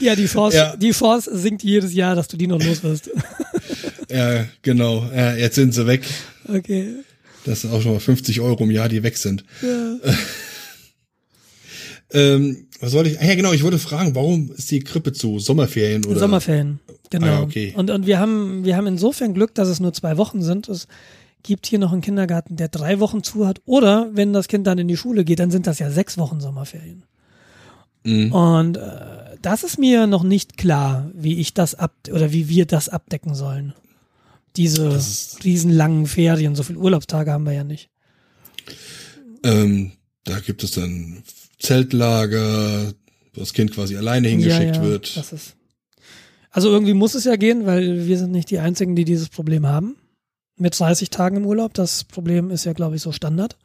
ja, 0.00 0.14
die 0.16 0.26
Chance, 0.26 0.56
Ja. 0.56 0.76
die 0.76 0.90
Chance 0.90 1.30
sinkt 1.36 1.62
jedes 1.62 1.92
Jahr, 1.94 2.14
dass 2.14 2.28
du 2.28 2.36
die 2.36 2.46
noch 2.46 2.62
los 2.62 2.82
wirst. 2.82 3.10
Ja, 4.10 4.46
genau. 4.62 5.04
Ja, 5.14 5.34
jetzt 5.36 5.56
sind 5.56 5.74
sie 5.74 5.86
weg. 5.86 6.02
okay. 6.48 6.94
Das 7.44 7.60
sind 7.60 7.72
auch 7.74 7.82
schon 7.82 7.92
mal 7.92 8.00
50 8.00 8.40
Euro 8.40 8.64
im 8.64 8.70
Jahr, 8.70 8.88
die 8.88 9.02
weg 9.02 9.18
sind. 9.18 9.44
Ja. 9.62 9.96
Ähm, 12.10 12.66
was 12.80 12.94
wollte 12.94 13.10
ich? 13.10 13.20
Ah, 13.20 13.24
ja, 13.26 13.34
genau. 13.34 13.52
Ich 13.52 13.62
wollte 13.62 13.78
fragen, 13.78 14.14
warum 14.14 14.50
ist 14.56 14.70
die 14.70 14.80
Krippe 14.80 15.12
zu? 15.12 15.38
Sommerferien 15.38 16.06
oder? 16.06 16.18
Sommerferien, 16.18 16.80
genau. 17.10 17.26
Ah, 17.26 17.40
okay. 17.42 17.74
Und, 17.76 17.90
und 17.90 18.06
wir 18.06 18.18
haben, 18.18 18.64
wir 18.64 18.76
haben 18.78 18.86
insofern 18.86 19.34
Glück, 19.34 19.54
dass 19.54 19.68
es 19.68 19.78
nur 19.78 19.92
zwei 19.92 20.16
Wochen 20.16 20.42
sind. 20.42 20.68
Es 20.68 20.88
gibt 21.42 21.66
hier 21.66 21.78
noch 21.78 21.92
einen 21.92 22.00
Kindergarten, 22.00 22.56
der 22.56 22.68
drei 22.68 22.98
Wochen 23.00 23.22
zu 23.22 23.46
hat. 23.46 23.60
Oder 23.66 24.08
wenn 24.14 24.32
das 24.32 24.48
Kind 24.48 24.66
dann 24.66 24.78
in 24.78 24.88
die 24.88 24.96
Schule 24.96 25.24
geht, 25.26 25.38
dann 25.38 25.50
sind 25.50 25.66
das 25.66 25.80
ja 25.80 25.90
sechs 25.90 26.16
Wochen 26.16 26.40
Sommerferien. 26.40 27.02
Mhm. 28.08 28.32
Und 28.32 28.76
äh, 28.76 29.36
das 29.42 29.62
ist 29.64 29.78
mir 29.78 30.06
noch 30.06 30.22
nicht 30.22 30.56
klar, 30.56 31.10
wie 31.14 31.38
ich 31.40 31.54
das 31.54 31.74
ab 31.74 31.94
oder 32.10 32.32
wie 32.32 32.48
wir 32.48 32.66
das 32.66 32.88
abdecken 32.88 33.34
sollen. 33.34 33.74
Diese 34.56 34.98
riesenlangen 35.44 36.06
Ferien, 36.06 36.54
so 36.54 36.62
viele 36.62 36.78
Urlaubstage 36.78 37.30
haben 37.30 37.44
wir 37.44 37.52
ja 37.52 37.64
nicht. 37.64 37.90
Ähm, 39.44 39.92
da 40.24 40.40
gibt 40.40 40.64
es 40.64 40.72
dann 40.72 41.22
Zeltlager, 41.58 42.92
wo 43.34 43.40
das 43.40 43.52
Kind 43.52 43.72
quasi 43.72 43.96
alleine 43.96 44.28
hingeschickt 44.28 44.76
ja, 44.76 44.82
ja, 44.82 44.88
wird. 44.88 45.16
Das 45.16 45.32
ist. 45.32 45.54
Also 46.50 46.70
irgendwie 46.70 46.94
muss 46.94 47.14
es 47.14 47.24
ja 47.24 47.36
gehen, 47.36 47.66
weil 47.66 48.06
wir 48.06 48.18
sind 48.18 48.32
nicht 48.32 48.50
die 48.50 48.58
einzigen, 48.58 48.96
die 48.96 49.04
dieses 49.04 49.28
Problem 49.28 49.66
haben. 49.66 49.96
Mit 50.56 50.76
30 50.76 51.10
Tagen 51.10 51.36
im 51.36 51.46
Urlaub. 51.46 51.74
Das 51.74 52.02
Problem 52.04 52.50
ist 52.50 52.64
ja, 52.64 52.72
glaube 52.72 52.96
ich, 52.96 53.02
so 53.02 53.12
Standard. 53.12 53.56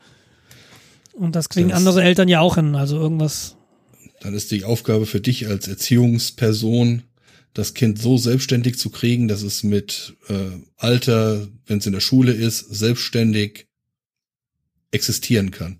Und 1.14 1.36
das 1.36 1.50
kriegen 1.50 1.70
Das- 1.70 1.78
andere 1.78 2.04
Eltern 2.04 2.28
ja 2.28 2.42
auch 2.42 2.56
hin. 2.56 2.76
Also 2.76 2.98
irgendwas. 3.00 3.56
Dann 4.24 4.34
ist 4.34 4.52
die 4.52 4.64
Aufgabe 4.64 5.06
für 5.06 5.20
dich 5.20 5.48
als 5.48 5.68
Erziehungsperson, 5.68 7.04
das 7.54 7.74
Kind 7.74 8.00
so 8.00 8.18
selbstständig 8.18 8.80
zu 8.80 8.90
kriegen, 8.90 9.28
dass 9.28 9.44
es 9.44 9.64
mit 9.64 10.16
äh, 10.30 10.62
Alter, 10.78 11.48
wenn 11.66 11.80
es 11.80 11.86
in 11.86 11.92
der 11.92 12.00
Schule 12.00 12.32
ist, 12.32 12.60
selbstständig 12.60 13.68
existieren 14.92 15.52
kann. 15.52 15.80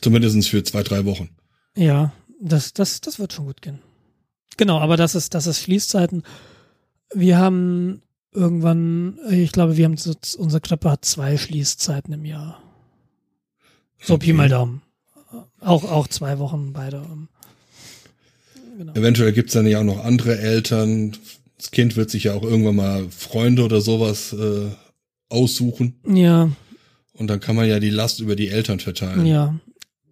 Zumindest 0.00 0.48
für 0.48 0.62
zwei, 0.64 0.82
drei 0.82 1.06
Wochen. 1.06 1.30
Ja, 1.74 2.12
das, 2.40 2.74
das, 2.74 3.00
das 3.00 3.18
wird 3.18 3.32
schon 3.32 3.46
gut 3.46 3.62
gehen. 3.62 3.80
Genau, 4.58 4.78
aber 4.78 4.98
das 4.98 5.14
ist, 5.14 5.32
das 5.32 5.46
ist 5.46 5.60
Schließzeiten. 5.60 6.24
Wir 7.14 7.38
haben 7.38 8.02
irgendwann, 8.32 9.18
ich 9.30 9.52
glaube, 9.52 9.78
wir 9.78 9.86
haben 9.86 9.96
so, 9.96 10.14
unsere 10.36 10.60
Krippe 10.60 10.90
hat 10.90 11.06
zwei 11.06 11.38
Schließzeiten 11.38 12.12
im 12.12 12.26
Jahr. 12.26 12.62
So 13.98 14.18
Pi 14.18 14.26
Okay. 14.26 14.32
mal 14.34 14.48
Daumen. 14.50 14.82
Auch, 15.60 15.84
auch 15.84 16.06
zwei 16.06 16.38
Wochen 16.38 16.74
beide. 16.74 17.06
Genau. 18.76 18.92
Eventuell 18.94 19.32
gibt's 19.32 19.52
dann 19.54 19.66
ja 19.66 19.80
auch 19.80 19.84
noch 19.84 20.04
andere 20.04 20.38
Eltern. 20.38 21.16
Das 21.56 21.70
Kind 21.70 21.96
wird 21.96 22.10
sich 22.10 22.24
ja 22.24 22.34
auch 22.34 22.42
irgendwann 22.42 22.76
mal 22.76 23.06
Freunde 23.10 23.64
oder 23.64 23.80
sowas 23.80 24.32
äh, 24.34 24.68
aussuchen. 25.30 25.94
Ja, 26.06 26.50
Und 27.14 27.28
dann 27.28 27.40
kann 27.40 27.56
man 27.56 27.66
ja 27.68 27.80
die 27.80 27.90
Last 27.90 28.20
über 28.20 28.36
die 28.36 28.48
Eltern 28.48 28.80
verteilen. 28.80 29.24
ja. 29.26 29.58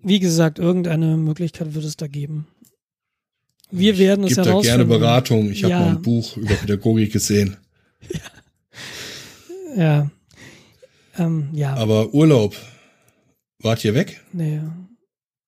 Wie 0.07 0.18
gesagt, 0.20 0.59
irgendeine 0.59 1.16
Möglichkeit 1.16 1.74
wird 1.74 1.85
es 1.87 1.96
da 1.96 2.07
geben. 2.07 2.46
Wir 3.70 3.96
werden 3.96 4.24
es 4.24 4.35
Gibt 4.35 4.46
da 4.46 4.50
herausfinden. 4.50 4.87
gerne 4.88 4.98
Beratung. 4.98 5.50
Ich 5.50 5.64
habe 5.64 5.72
Ja. 5.72 5.81
mal 5.81 5.88
ein 5.96 6.03
Buch 6.03 6.37
über 6.37 6.55
Pädagogik 6.55 7.12
gesehen. 7.12 7.57
Ja. 9.77 10.11
Ähm, 11.18 11.48
ja. 11.53 11.74
Aber 11.74 12.14
Urlaub, 12.14 12.57
wart 13.61 13.85
ihr 13.85 13.94
weg? 13.94 14.20
Nee. 14.33 14.61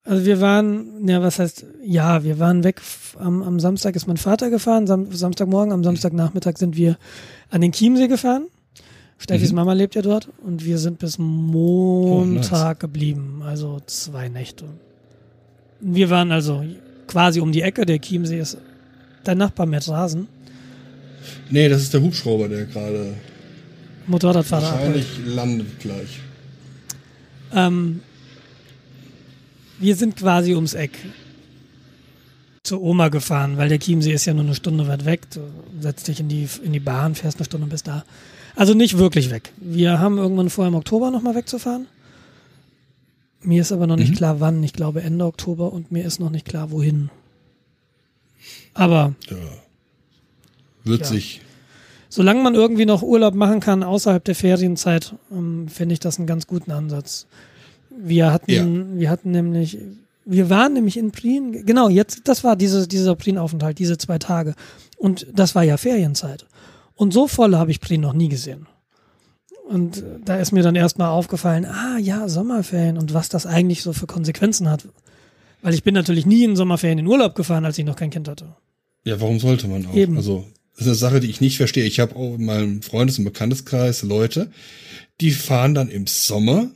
Also 0.07 0.25
wir 0.25 0.41
waren, 0.41 1.07
ja, 1.09 1.21
was 1.21 1.39
heißt, 1.41 1.67
ja, 1.85 2.23
wir 2.23 2.39
waren 2.39 2.63
weg. 2.65 2.81
Am, 3.19 3.43
am 3.43 3.59
Samstag 3.61 3.97
ist 3.97 4.07
mein 4.07 4.17
Vater 4.17 4.51
gefahren, 4.51 4.87
Sam, 4.87 5.13
Samstagmorgen, 5.13 5.73
am 5.73 5.83
Samstagnachmittag 5.83 6.57
sind 6.59 6.77
wir 6.77 6.97
an 7.51 7.61
den 7.61 7.73
Chiemsee 7.73 8.07
gefahren. 8.09 8.47
Steffis 9.19 9.51
Mhm. 9.51 9.57
Mama 9.57 9.73
lebt 9.73 9.95
ja 9.95 10.03
dort 10.03 10.29
und 10.45 10.65
wir 10.65 10.79
sind 10.79 10.99
bis 10.99 11.19
Montag 11.19 12.81
geblieben, 12.81 13.43
also 13.45 13.81
zwei 13.87 14.29
Nächte. 14.29 14.67
Wir 15.81 16.09
waren 16.11 16.31
also 16.33 16.63
quasi 17.07 17.41
um 17.41 17.51
die 17.51 17.63
Ecke, 17.63 17.85
der 17.87 17.99
Chiemsee 18.01 18.39
ist 18.39 18.59
dein 19.25 19.39
Nachbar 19.39 19.67
mit 19.67 19.89
Rasen, 19.89 20.29
Nee, 21.51 21.69
das 21.69 21.83
ist 21.83 21.93
der 21.95 22.01
Hubschrauber, 22.03 22.49
der 22.49 22.67
gerade 22.67 23.15
Motorradfahrer. 24.07 24.67
abholt. 24.69 24.95
wahrscheinlich 24.95 25.35
landet 25.35 25.79
gleich. 25.81 26.21
Ähm, 27.53 28.01
wir 29.79 29.97
sind 29.97 30.17
quasi 30.17 30.55
ums 30.55 30.75
Eck 30.75 30.93
zur 32.63 32.83
Oma 32.83 33.09
gefahren, 33.09 33.57
weil 33.59 33.69
der 33.69 33.79
Chiemsee 33.79 34.13
ist 34.13 34.25
ja 34.25 34.35
nur 34.35 34.45
eine 34.45 34.55
Stunde 34.55 34.89
weit 34.89 35.05
weg. 35.05 35.31
Du 35.31 35.41
setzt 35.81 36.09
dich 36.09 36.19
in 36.21 36.29
die, 36.29 36.49
in 36.65 36.73
die 36.73 36.81
Bahn, 36.81 37.15
fährst 37.15 37.39
eine 37.39 37.45
Stunde 37.45 37.67
bis 37.69 37.83
da. 37.83 38.05
Also 38.57 38.75
nicht 38.75 38.99
wirklich 38.99 39.31
weg. 39.31 39.53
Wir 39.59 40.01
haben 40.01 40.19
irgendwann 40.19 40.51
vor, 40.51 40.67
im 40.67 40.75
Oktober 40.75 41.11
nochmal 41.11 41.35
wegzufahren. 41.37 41.87
Mir 43.43 43.61
ist 43.61 43.71
aber 43.71 43.87
noch 43.87 43.97
nicht 43.97 44.11
Mhm. 44.13 44.17
klar, 44.17 44.41
wann. 44.41 44.63
Ich 44.65 44.73
glaube 44.73 45.03
Ende 45.03 45.25
Oktober 45.25 45.73
und 45.73 45.93
mir 45.93 46.05
ist 46.05 46.19
noch 46.19 46.31
nicht 46.31 46.47
klar, 46.47 46.71
wohin. 46.73 47.11
Aber 48.75 49.15
Ja. 49.29 49.37
Wird 50.85 51.01
Ja. 51.03 51.07
sich. 51.07 51.41
solange 52.09 52.43
man 52.43 52.55
irgendwie 52.55 52.87
noch 52.87 53.03
Urlaub 53.03 53.35
machen 53.35 53.61
kann 53.61 53.83
außerhalb 53.83 54.25
der 54.25 54.35
Ferienzeit, 54.35 55.15
ähm, 55.31 55.69
finde 55.69 55.93
ich 55.93 56.01
das 56.01 56.17
einen 56.19 56.27
ganz 56.27 56.47
guten 56.47 56.71
Ansatz. 56.71 57.27
Wir 57.99 58.33
hatten, 58.33 58.51
Ja. 58.51 58.65
wir 58.99 59.11
hatten 59.11 59.31
nämlich, 59.31 59.79
wir 60.25 60.51
waren 60.51 60.73
nämlich 60.75 60.97
in 60.97 61.13
Prien, 61.13 61.65
genau, 61.67 61.89
jetzt, 61.89 62.23
das 62.29 62.45
war 62.45 62.57
diese, 62.57 62.87
dieser 62.89 63.15
Prien-Aufenthalt, 63.17 63.79
diese 63.79 63.97
zwei 63.99 64.19
Tage. 64.19 64.55
Und 64.99 65.27
das 65.35 65.55
war 65.55 65.63
ja 65.63 65.77
Ferienzeit. 65.77 66.47
Und 66.95 67.13
so 67.13 67.27
voll 67.29 67.55
habe 67.57 67.71
ich 67.71 67.81
Prien 67.81 68.01
noch 68.01 68.13
nie 68.15 68.29
gesehen. 68.29 68.67
Und 69.69 70.03
da 70.25 70.37
ist 70.37 70.53
mir 70.53 70.63
dann 70.63 70.77
erstmal 70.77 71.09
aufgefallen, 71.09 71.65
ah 71.65 71.99
ja, 71.99 72.29
Sommerferien 72.29 72.97
und 72.99 73.15
was 73.15 73.29
das 73.29 73.47
eigentlich 73.47 73.83
so 73.83 73.93
für 73.93 74.07
Konsequenzen 74.07 74.71
hat. 74.71 74.89
Weil 75.63 75.75
ich 75.75 75.83
bin 75.83 75.95
natürlich 75.95 76.25
nie 76.27 76.45
in 76.45 76.55
Sommerferien 76.55 76.99
in 76.99 77.07
Urlaub 77.07 77.35
gefahren, 77.35 77.65
als 77.65 77.77
ich 77.77 77.85
noch 77.85 77.97
kein 77.97 78.11
Kind 78.11 78.29
hatte. 78.29 78.55
Ja, 79.05 79.21
warum 79.21 79.41
sollte 79.41 79.67
man 79.67 79.85
auch? 79.87 79.95
Eben. 79.95 80.17
Also, 80.17 80.45
das 80.75 80.83
ist 80.83 80.87
eine 80.89 80.95
Sache, 80.97 81.21
die 81.21 81.29
ich 81.31 81.41
nicht 81.41 81.57
verstehe. 81.57 81.85
Ich 81.85 81.99
habe 81.99 82.15
auch 82.15 82.35
in 82.37 82.45
meinem 82.45 82.83
Freundes- 82.83 83.19
und 83.19 83.25
Bekannteskreis 83.25 84.03
Leute, 84.03 84.51
die 85.21 85.33
fahren 85.33 85.75
dann 85.75 85.89
im 85.89 86.07
Sommer 86.07 86.71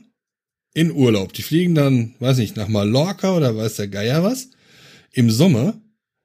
in 0.73 0.91
Urlaub. 0.91 1.33
Die 1.33 1.41
fliegen 1.41 1.75
dann, 1.75 2.15
weiß 2.19 2.37
nicht, 2.37 2.55
nach 2.55 2.67
Mallorca 2.67 3.35
oder 3.35 3.55
weiß 3.55 3.75
der 3.75 3.87
Geier 3.87 4.23
was, 4.23 4.49
im 5.11 5.29
Sommer, 5.29 5.79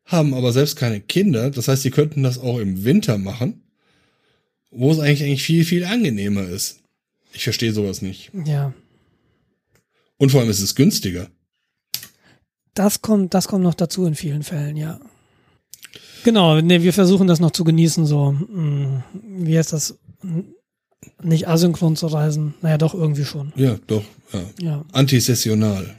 haben 0.05 0.35
aber 0.35 0.53
selbst 0.53 0.77
keine 0.77 1.01
Kinder. 1.01 1.51
Das 1.51 1.69
heißt, 1.69 1.83
sie 1.83 1.91
könnten 1.91 2.23
das 2.23 2.39
auch 2.39 2.59
im 2.59 2.85
Winter 2.85 3.19
machen, 3.19 3.63
wo 4.71 4.93
es 4.93 4.99
eigentlich, 5.01 5.23
eigentlich 5.25 5.43
viel, 5.43 5.65
viel 5.65 5.85
angenehmer 5.85 6.45
ist. 6.49 6.81
Ich 7.33 7.45
verstehe 7.45 7.73
sowas 7.73 8.03
nicht. 8.03 8.31
Ja, 8.47 8.73
Und 10.17 10.31
vor 10.31 10.41
allem 10.41 10.51
ist 10.51 10.61
es 10.61 10.75
günstiger. 10.75 11.29
das 12.75 13.03
kommt, 13.03 13.35
das 13.35 13.49
kommt 13.49 13.65
noch 13.65 13.75
dazu 13.75 14.07
in 14.07 14.15
vielen 14.15 14.43
Fällen, 14.43 14.77
ja. 14.77 15.01
Genau, 16.25 16.61
nee, 16.61 16.83
wir 16.83 16.93
versuchen 16.93 17.27
das 17.27 17.41
noch 17.41 17.53
zu 17.53 17.65
genießen, 17.65 18.05
so, 18.07 18.33
mh, 18.33 19.05
wie 19.39 19.57
heißt 19.59 19.73
das, 19.73 19.99
nicht 21.23 21.49
asynchron 21.49 21.97
zu 21.97 22.07
reisen. 22.07 22.55
Naja, 22.63 22.79
doch 22.79 22.95
irgendwie 22.95 23.25
schon. 23.25 23.53
Ja, 23.57 23.77
doch. 23.87 24.05
Ja. 24.33 24.43
Ja. 24.61 24.85
Antisessional. 24.93 25.95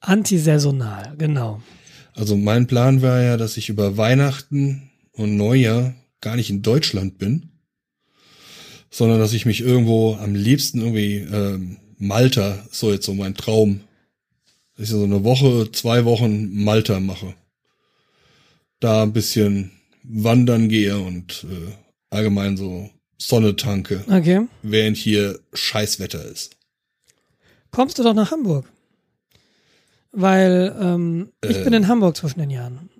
Antisaisonal, 0.00 1.14
genau. 1.16 1.62
Also 2.14 2.36
mein 2.36 2.66
Plan 2.66 3.02
war 3.02 3.22
ja, 3.22 3.36
dass 3.36 3.56
ich 3.56 3.68
über 3.68 3.96
Weihnachten 3.96 4.90
und 5.12 5.36
Neujahr 5.36 5.94
gar 6.20 6.36
nicht 6.36 6.50
in 6.50 6.62
Deutschland 6.62 7.18
bin, 7.18 7.50
sondern 8.90 9.18
dass 9.18 9.32
ich 9.32 9.46
mich 9.46 9.60
irgendwo 9.60 10.14
am 10.16 10.34
liebsten 10.34 10.80
irgendwie 10.80 11.16
ähm, 11.16 11.78
Malta, 11.98 12.66
so 12.70 12.92
jetzt 12.92 13.06
so 13.06 13.14
mein 13.14 13.34
Traum, 13.34 13.80
dass 14.76 14.84
ich 14.84 14.90
so 14.90 15.04
eine 15.04 15.24
Woche, 15.24 15.70
zwei 15.72 16.04
Wochen 16.04 16.64
Malta 16.64 17.00
mache. 17.00 17.34
Da 18.80 19.04
ein 19.04 19.12
bisschen 19.12 19.70
wandern 20.02 20.68
gehe 20.68 20.98
und 20.98 21.46
äh, 21.48 21.72
allgemein 22.10 22.56
so 22.56 22.90
Sonne 23.28 23.56
tanke, 23.56 24.04
Okay. 24.08 24.46
während 24.62 24.96
hier 24.96 25.38
Scheißwetter 25.52 26.24
ist. 26.24 26.56
Kommst 27.70 27.98
du 27.98 28.02
doch 28.02 28.14
nach 28.14 28.30
Hamburg? 28.30 28.66
Weil 30.12 30.74
ähm, 30.80 31.32
ich 31.42 31.56
Äh. 31.58 31.64
bin 31.64 31.72
in 31.72 31.88
Hamburg 31.88 32.16
zwischen 32.16 32.38
den 32.40 32.50
Jahren. 32.50 32.90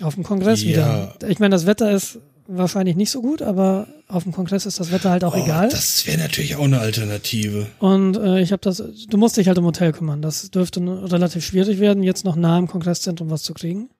Auf 0.00 0.14
dem 0.14 0.22
Kongress 0.24 0.62
Ja. 0.62 0.68
wieder. 0.68 1.28
Ich 1.28 1.38
meine, 1.40 1.52
das 1.54 1.66
Wetter 1.66 1.90
ist 1.90 2.18
wahrscheinlich 2.46 2.96
nicht 2.96 3.10
so 3.10 3.20
gut, 3.20 3.42
aber 3.42 3.86
auf 4.08 4.22
dem 4.24 4.32
Kongress 4.32 4.66
ist 4.66 4.80
das 4.80 4.90
Wetter 4.92 5.10
halt 5.10 5.24
auch 5.24 5.36
Oh, 5.36 5.42
egal. 5.42 5.68
Das 5.68 6.06
wäre 6.06 6.18
natürlich 6.18 6.56
auch 6.56 6.64
eine 6.64 6.80
Alternative. 6.80 7.66
Und 7.78 8.16
äh, 8.16 8.40
ich 8.40 8.52
habe 8.52 8.60
das, 8.62 8.82
du 9.08 9.16
musst 9.18 9.36
dich 9.36 9.48
halt 9.48 9.58
um 9.58 9.64
Hotel 9.64 9.92
kümmern. 9.92 10.22
Das 10.22 10.50
dürfte 10.50 10.80
relativ 11.12 11.44
schwierig 11.44 11.78
werden, 11.80 12.02
jetzt 12.02 12.24
noch 12.24 12.36
nah 12.36 12.56
am 12.58 12.66
Kongresszentrum 12.68 13.30
was 13.30 13.42
zu 13.42 13.54
kriegen. 13.54 13.90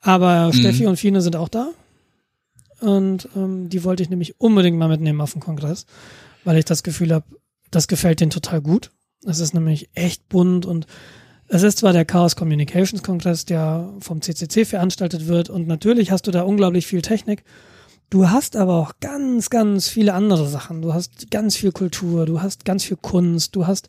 Aber 0.00 0.52
Steffi 0.52 0.86
und 0.86 0.96
Fine 0.98 1.20
sind 1.22 1.34
auch 1.36 1.48
da. 1.48 1.70
Und 2.80 3.28
ähm, 3.34 3.68
die 3.68 3.84
wollte 3.84 4.02
ich 4.02 4.10
nämlich 4.10 4.40
unbedingt 4.40 4.78
mal 4.78 4.88
mitnehmen 4.88 5.20
auf 5.20 5.32
den 5.32 5.40
Kongress, 5.40 5.86
weil 6.44 6.58
ich 6.58 6.64
das 6.64 6.82
Gefühl 6.82 7.12
habe, 7.12 7.26
das 7.70 7.88
gefällt 7.88 8.20
denen 8.20 8.30
total 8.30 8.60
gut. 8.60 8.90
Es 9.24 9.40
ist 9.40 9.54
nämlich 9.54 9.88
echt 9.94 10.28
bunt 10.28 10.66
und 10.66 10.86
es 11.48 11.62
ist 11.62 11.78
zwar 11.78 11.92
der 11.92 12.04
Chaos 12.04 12.36
Communications 12.36 13.02
Kongress, 13.02 13.44
der 13.44 13.92
vom 14.00 14.20
CCC 14.20 14.64
veranstaltet 14.64 15.26
wird 15.26 15.48
und 15.48 15.66
natürlich 15.66 16.10
hast 16.10 16.26
du 16.26 16.30
da 16.30 16.42
unglaublich 16.42 16.86
viel 16.86 17.02
Technik. 17.02 17.44
Du 18.10 18.30
hast 18.30 18.56
aber 18.56 18.74
auch 18.74 18.94
ganz, 19.00 19.50
ganz 19.50 19.88
viele 19.88 20.14
andere 20.14 20.46
Sachen. 20.48 20.80
Du 20.80 20.94
hast 20.94 21.30
ganz 21.30 21.56
viel 21.56 21.72
Kultur, 21.72 22.24
du 22.24 22.40
hast 22.40 22.64
ganz 22.64 22.84
viel 22.84 22.96
Kunst, 22.96 23.56
du 23.56 23.66
hast 23.66 23.88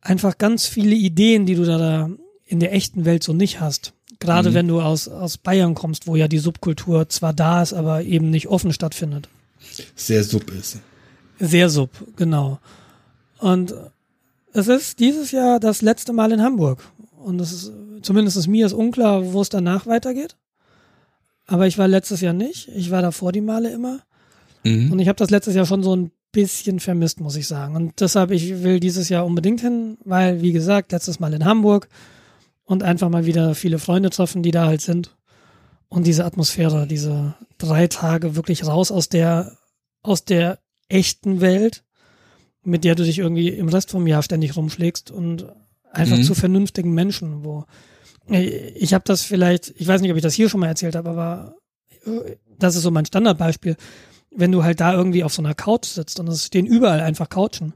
einfach 0.00 0.38
ganz 0.38 0.66
viele 0.66 0.94
Ideen, 0.94 1.46
die 1.46 1.54
du 1.54 1.64
da, 1.64 1.78
da 1.78 2.10
in 2.44 2.60
der 2.60 2.72
echten 2.72 3.04
Welt 3.04 3.22
so 3.22 3.32
nicht 3.32 3.60
hast. 3.60 3.94
Gerade 4.22 4.50
Mhm. 4.50 4.54
wenn 4.54 4.68
du 4.68 4.80
aus, 4.80 5.08
aus 5.08 5.36
Bayern 5.36 5.74
kommst, 5.74 6.06
wo 6.06 6.16
ja 6.16 6.28
die 6.28 6.38
Subkultur 6.38 7.08
zwar 7.08 7.32
da 7.32 7.62
ist, 7.62 7.72
aber 7.72 8.02
eben 8.02 8.30
nicht 8.30 8.46
offen 8.48 8.72
stattfindet. 8.72 9.28
Sehr 9.94 10.24
sub 10.24 10.50
ist. 10.50 10.78
Sehr 11.38 11.68
sub, 11.68 11.90
genau. 12.16 12.58
Und 13.38 13.74
es 14.52 14.68
ist 14.68 15.00
dieses 15.00 15.30
Jahr 15.32 15.58
das 15.60 15.82
letzte 15.82 16.12
Mal 16.12 16.32
in 16.32 16.42
Hamburg. 16.42 16.82
Und 17.24 17.40
es 17.40 17.52
ist, 17.52 17.72
zumindest 18.02 18.36
ist 18.36 18.46
mir 18.48 18.66
ist 18.66 18.72
unklar, 18.72 19.32
wo 19.32 19.40
es 19.40 19.48
danach 19.48 19.86
weitergeht. 19.86 20.36
Aber 21.46 21.66
ich 21.66 21.78
war 21.78 21.88
letztes 21.88 22.20
Jahr 22.20 22.32
nicht. 22.32 22.68
Ich 22.68 22.90
war 22.90 23.02
davor 23.02 23.32
die 23.32 23.40
Male 23.40 23.70
immer. 23.72 24.00
Mhm. 24.64 24.92
Und 24.92 24.98
ich 25.00 25.08
habe 25.08 25.16
das 25.16 25.30
letztes 25.30 25.54
Jahr 25.54 25.66
schon 25.66 25.82
so 25.82 25.94
ein 25.96 26.12
bisschen 26.30 26.80
vermisst, 26.80 27.20
muss 27.20 27.36
ich 27.36 27.46
sagen. 27.46 27.76
Und 27.76 28.00
deshalb, 28.00 28.30
ich 28.30 28.62
will 28.62 28.80
dieses 28.80 29.08
Jahr 29.08 29.26
unbedingt 29.26 29.60
hin, 29.60 29.98
weil, 30.04 30.40
wie 30.40 30.52
gesagt, 30.52 30.92
letztes 30.92 31.20
Mal 31.20 31.34
in 31.34 31.44
Hamburg 31.44 31.88
und 32.72 32.82
einfach 32.82 33.08
mal 33.08 33.26
wieder 33.26 33.54
viele 33.54 33.78
Freunde 33.78 34.10
treffen, 34.10 34.42
die 34.42 34.50
da 34.50 34.66
halt 34.66 34.80
sind. 34.80 35.16
Und 35.88 36.06
diese 36.06 36.24
Atmosphäre, 36.24 36.86
diese 36.86 37.34
drei 37.58 37.86
Tage 37.86 38.34
wirklich 38.34 38.66
raus 38.66 38.90
aus 38.90 39.08
der, 39.08 39.58
aus 40.02 40.24
der 40.24 40.58
echten 40.88 41.40
Welt, 41.40 41.84
mit 42.64 42.84
der 42.84 42.94
du 42.94 43.04
dich 43.04 43.18
irgendwie 43.18 43.48
im 43.48 43.68
Rest 43.68 43.90
vom 43.90 44.06
Jahr 44.06 44.22
ständig 44.22 44.56
rumschlägst 44.56 45.10
und 45.10 45.46
einfach 45.92 46.16
Mhm. 46.16 46.24
zu 46.24 46.34
vernünftigen 46.34 46.92
Menschen, 46.92 47.44
wo 47.44 47.64
ich 48.28 48.94
habe 48.94 49.04
das 49.04 49.22
vielleicht, 49.22 49.74
ich 49.76 49.86
weiß 49.88 50.00
nicht, 50.00 50.12
ob 50.12 50.16
ich 50.16 50.22
das 50.22 50.34
hier 50.34 50.48
schon 50.48 50.60
mal 50.60 50.68
erzählt 50.68 50.94
habe, 50.94 51.10
aber 51.10 51.56
äh, 52.06 52.36
das 52.58 52.76
ist 52.76 52.82
so 52.82 52.90
mein 52.90 53.04
Standardbeispiel 53.06 53.76
wenn 54.34 54.52
du 54.52 54.64
halt 54.64 54.80
da 54.80 54.94
irgendwie 54.94 55.24
auf 55.24 55.34
so 55.34 55.42
einer 55.42 55.54
Couch 55.54 55.86
sitzt 55.86 56.18
und 56.18 56.28
es 56.28 56.46
stehen 56.46 56.66
überall 56.66 57.00
einfach 57.00 57.28
Couchen 57.28 57.74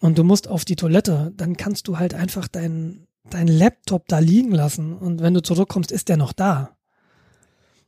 und 0.00 0.18
du 0.18 0.24
musst 0.24 0.48
auf 0.48 0.64
die 0.64 0.76
Toilette, 0.76 1.32
dann 1.36 1.56
kannst 1.56 1.88
du 1.88 1.98
halt 1.98 2.14
einfach 2.14 2.48
deinen 2.48 3.06
dein 3.30 3.48
Laptop 3.48 4.08
da 4.08 4.18
liegen 4.18 4.52
lassen 4.52 4.96
und 4.96 5.20
wenn 5.20 5.34
du 5.34 5.42
zurückkommst, 5.42 5.92
ist 5.92 6.08
der 6.08 6.16
noch 6.16 6.32
da. 6.32 6.76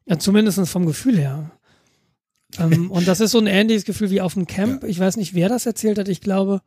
Ja, 0.06 0.18
zumindest 0.18 0.68
vom 0.68 0.86
Gefühl 0.86 1.18
her. 1.18 1.50
ähm, 2.58 2.90
und 2.90 3.08
das 3.08 3.20
ist 3.20 3.32
so 3.32 3.38
ein 3.38 3.46
ähnliches 3.46 3.84
Gefühl 3.84 4.10
wie 4.10 4.20
auf 4.20 4.34
dem 4.34 4.46
Camp. 4.46 4.84
Ich 4.84 4.98
weiß 4.98 5.16
nicht, 5.16 5.34
wer 5.34 5.48
das 5.48 5.66
erzählt 5.66 5.98
hat. 5.98 6.08
Ich 6.08 6.20
glaube, 6.20 6.62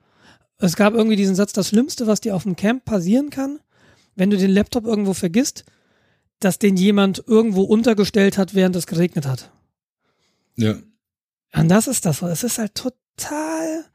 es 0.57 0.75
gab 0.75 0.93
irgendwie 0.93 1.15
diesen 1.15 1.35
Satz, 1.35 1.53
das 1.53 1.69
Schlimmste, 1.69 2.07
was 2.07 2.21
dir 2.21 2.35
auf 2.35 2.43
dem 2.43 2.55
Camp 2.55 2.85
passieren 2.85 3.29
kann, 3.29 3.59
wenn 4.15 4.29
du 4.29 4.37
den 4.37 4.49
Laptop 4.49 4.85
irgendwo 4.85 5.13
vergisst, 5.13 5.65
dass 6.39 6.59
den 6.59 6.77
jemand 6.77 7.23
irgendwo 7.27 7.63
untergestellt 7.63 8.37
hat, 8.37 8.53
während 8.55 8.75
es 8.75 8.87
geregnet 8.87 9.25
hat. 9.25 9.51
Ja. 10.55 10.75
Und 11.53 11.69
das 11.69 11.87
ist 11.87 12.05
das. 12.05 12.21
Es 12.21 12.43
ist 12.43 12.57
halt 12.57 12.75
total, 12.75 13.85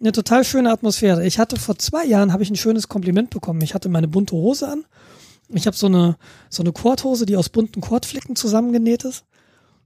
eine 0.00 0.12
total 0.12 0.44
schöne 0.44 0.70
Atmosphäre. 0.70 1.26
Ich 1.26 1.38
hatte 1.38 1.56
vor 1.56 1.78
zwei 1.78 2.04
Jahren, 2.06 2.32
habe 2.32 2.42
ich 2.42 2.50
ein 2.50 2.56
schönes 2.56 2.88
Kompliment 2.88 3.30
bekommen. 3.30 3.60
Ich 3.60 3.74
hatte 3.74 3.88
meine 3.88 4.08
bunte 4.08 4.34
Hose 4.34 4.68
an. 4.68 4.84
Ich 5.50 5.66
habe 5.66 5.76
so 5.76 5.86
eine, 5.86 6.16
so 6.48 6.62
eine 6.62 6.72
Korthose, 6.72 7.26
die 7.26 7.36
aus 7.36 7.48
bunten 7.48 7.80
Kordflicken 7.80 8.36
zusammengenäht 8.36 9.04
ist. 9.04 9.24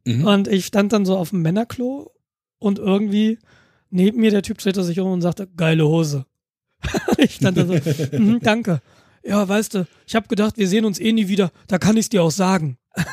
Mhm. 0.04 0.26
Und 0.26 0.48
ich 0.48 0.66
stand 0.66 0.92
dann 0.92 1.06
so 1.06 1.16
auf 1.16 1.30
dem 1.30 1.42
Männerklo 1.42 2.12
und 2.58 2.78
irgendwie 2.78 3.38
neben 3.90 4.20
mir 4.20 4.30
der 4.30 4.42
Typ 4.42 4.58
drehte 4.58 4.84
sich 4.84 5.00
um 5.00 5.10
und 5.10 5.22
sagte, 5.22 5.48
geile 5.56 5.88
Hose. 5.88 6.26
ich 7.18 7.36
stand 7.36 7.56
da 7.56 7.66
so, 7.66 7.74
mhm, 8.12 8.40
danke. 8.42 8.82
Ja, 9.22 9.48
weißt 9.48 9.74
du, 9.74 9.86
ich 10.06 10.14
habe 10.14 10.28
gedacht, 10.28 10.58
wir 10.58 10.68
sehen 10.68 10.84
uns 10.84 11.00
eh 11.00 11.12
nie 11.12 11.28
wieder. 11.28 11.50
Da 11.66 11.78
kann 11.78 11.96
ich 11.96 12.10
dir 12.10 12.22
auch 12.22 12.30
sagen. 12.30 12.76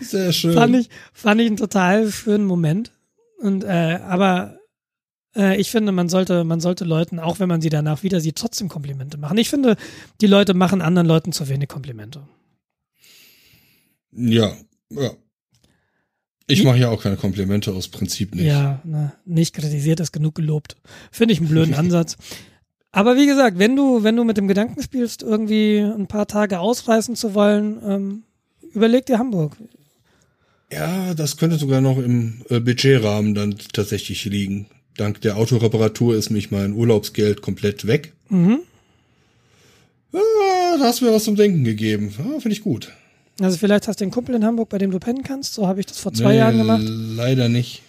Sehr 0.00 0.32
schön. 0.32 0.54
fand 0.54 0.74
ich, 0.76 0.88
fand 1.12 1.40
ich 1.42 1.48
einen 1.48 1.58
total 1.58 2.10
schönen 2.10 2.46
Moment. 2.46 2.92
Und 3.38 3.64
äh, 3.64 4.00
aber 4.06 4.58
äh, 5.36 5.60
ich 5.60 5.70
finde, 5.70 5.92
man 5.92 6.08
sollte, 6.08 6.44
man 6.44 6.60
sollte 6.60 6.84
Leuten, 6.84 7.18
auch 7.18 7.38
wenn 7.38 7.48
man 7.48 7.60
sie 7.60 7.70
danach 7.70 8.02
wieder 8.02 8.20
sieht, 8.20 8.36
trotzdem 8.36 8.68
Komplimente 8.68 9.16
machen. 9.16 9.38
Ich 9.38 9.48
finde, 9.48 9.76
die 10.20 10.26
Leute 10.26 10.54
machen 10.54 10.82
anderen 10.82 11.06
Leuten 11.06 11.32
zu 11.32 11.48
wenig 11.48 11.68
Komplimente. 11.68 12.22
Ja, 14.12 14.52
ja. 14.90 15.12
Ich 16.50 16.64
mache 16.64 16.78
ja 16.78 16.88
auch 16.88 17.02
keine 17.02 17.16
Komplimente 17.16 17.72
aus 17.72 17.88
Prinzip 17.88 18.34
nicht. 18.34 18.46
Ja, 18.46 18.80
ne, 18.82 19.12
nicht 19.26 19.54
kritisiert 19.54 20.00
ist 20.00 20.12
genug 20.12 20.34
gelobt. 20.34 20.76
Finde 21.12 21.34
ich 21.34 21.40
einen 21.40 21.50
blöden 21.50 21.74
Ansatz. 21.74 22.16
Aber 22.90 23.16
wie 23.16 23.26
gesagt, 23.26 23.58
wenn 23.58 23.76
du, 23.76 24.02
wenn 24.02 24.16
du 24.16 24.24
mit 24.24 24.38
dem 24.38 24.48
Gedanken 24.48 24.82
spielst, 24.82 25.22
irgendwie 25.22 25.78
ein 25.78 26.06
paar 26.06 26.26
Tage 26.26 26.58
ausreißen 26.58 27.16
zu 27.16 27.34
wollen, 27.34 27.78
ähm, 27.84 28.22
überleg 28.72 29.04
dir 29.04 29.18
Hamburg. 29.18 29.56
Ja, 30.72 31.14
das 31.14 31.36
könnte 31.36 31.56
sogar 31.56 31.80
noch 31.80 31.98
im 31.98 32.42
äh, 32.50 32.60
Budgetrahmen 32.60 33.34
dann 33.34 33.56
tatsächlich 33.72 34.24
liegen. 34.26 34.66
Dank 34.96 35.20
der 35.22 35.36
Autoreparatur 35.36 36.14
ist 36.16 36.30
mich 36.30 36.50
mein 36.50 36.72
Urlaubsgeld 36.72 37.40
komplett 37.40 37.86
weg. 37.86 38.12
Mhm. 38.28 38.60
Ja, 40.12 40.76
da 40.78 40.84
hast 40.84 41.00
du 41.00 41.04
mir 41.06 41.12
was 41.12 41.24
zum 41.24 41.36
Denken 41.36 41.64
gegeben. 41.64 42.12
Ja, 42.18 42.40
Finde 42.40 42.52
ich 42.52 42.62
gut. 42.62 42.92
Also 43.40 43.56
vielleicht 43.56 43.86
hast 43.86 44.00
du 44.00 44.04
einen 44.04 44.10
Kumpel 44.12 44.34
in 44.34 44.44
Hamburg, 44.44 44.68
bei 44.68 44.78
dem 44.78 44.90
du 44.90 44.98
pennen 44.98 45.22
kannst. 45.22 45.54
So 45.54 45.66
habe 45.66 45.80
ich 45.80 45.86
das 45.86 45.98
vor 45.98 46.12
zwei 46.12 46.32
Nee, 46.32 46.38
Jahren 46.38 46.58
gemacht. 46.58 46.82
Leider 46.84 47.48
nicht. 47.48 47.82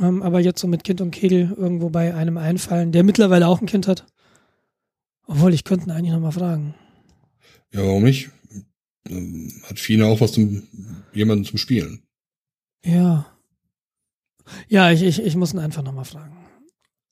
Ähm, 0.00 0.22
aber 0.22 0.40
jetzt 0.40 0.60
so 0.60 0.66
mit 0.66 0.84
Kind 0.84 1.00
und 1.00 1.10
Kegel 1.10 1.54
irgendwo 1.56 1.90
bei 1.90 2.14
einem 2.14 2.38
einfallen, 2.38 2.92
der 2.92 3.02
mittlerweile 3.04 3.46
auch 3.48 3.60
ein 3.60 3.66
Kind 3.66 3.86
hat. 3.86 4.06
Obwohl, 5.26 5.52
ich 5.52 5.64
könnte 5.64 5.86
ihn 5.86 5.90
eigentlich 5.90 6.12
nochmal 6.12 6.32
fragen. 6.32 6.74
Ja, 7.72 7.80
warum 7.84 8.04
nicht? 8.04 8.30
Ähm, 9.10 9.52
Hat 9.64 9.78
Fina 9.78 10.06
auch 10.06 10.20
was 10.22 10.32
zum 10.32 10.62
jemanden 11.12 11.44
zum 11.44 11.58
Spielen. 11.58 12.02
Ja. 12.84 13.26
Ja, 14.68 14.90
ich, 14.90 15.02
ich, 15.02 15.22
ich 15.22 15.36
muss 15.36 15.52
ihn 15.52 15.58
einfach 15.58 15.82
nochmal 15.82 16.04
fragen. 16.04 16.36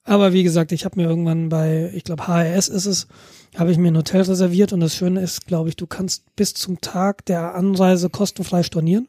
Aber 0.04 0.32
wie 0.32 0.44
gesagt, 0.44 0.70
ich 0.72 0.84
habe 0.84 1.00
mir 1.00 1.08
irgendwann 1.08 1.48
bei, 1.48 1.90
ich 1.92 2.04
glaube 2.04 2.26
HRS 2.28 2.68
ist 2.68 2.86
es, 2.86 3.08
habe 3.56 3.72
ich 3.72 3.78
mir 3.78 3.88
ein 3.88 3.96
Hotel 3.96 4.22
reserviert 4.22 4.72
und 4.72 4.80
das 4.80 4.94
Schöne 4.94 5.20
ist, 5.20 5.46
glaube 5.46 5.68
ich, 5.68 5.76
du 5.76 5.86
kannst 5.86 6.34
bis 6.36 6.54
zum 6.54 6.80
Tag 6.80 7.24
der 7.26 7.54
Anreise 7.54 8.08
kostenfrei 8.08 8.62
stornieren. 8.62 9.08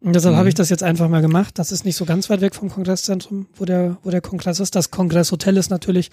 Und 0.00 0.14
deshalb 0.14 0.34
Mhm. 0.34 0.38
habe 0.38 0.48
ich 0.48 0.54
das 0.54 0.70
jetzt 0.70 0.82
einfach 0.82 1.08
mal 1.08 1.22
gemacht. 1.22 1.58
Das 1.58 1.70
ist 1.72 1.84
nicht 1.84 1.96
so 1.96 2.04
ganz 2.04 2.28
weit 2.30 2.40
weg 2.40 2.54
vom 2.54 2.70
Kongresszentrum, 2.70 3.46
wo 3.54 3.64
der, 3.64 3.98
wo 4.02 4.10
der 4.10 4.20
Kongress 4.20 4.60
ist. 4.60 4.74
Das 4.74 4.90
Kongresshotel 4.90 5.56
ist 5.56 5.70
natürlich, 5.70 6.10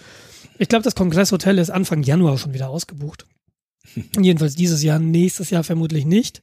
ich 0.58 0.68
glaube, 0.68 0.82
das 0.82 0.94
Kongresshotel 0.94 1.58
ist 1.58 1.70
Anfang 1.70 2.02
Januar 2.02 2.38
schon 2.38 2.54
wieder 2.54 2.68
ausgebucht. 2.68 3.26
Jedenfalls 4.20 4.54
dieses 4.54 4.82
Jahr, 4.82 4.98
nächstes 4.98 5.50
Jahr 5.50 5.64
vermutlich 5.64 6.04
nicht. 6.04 6.42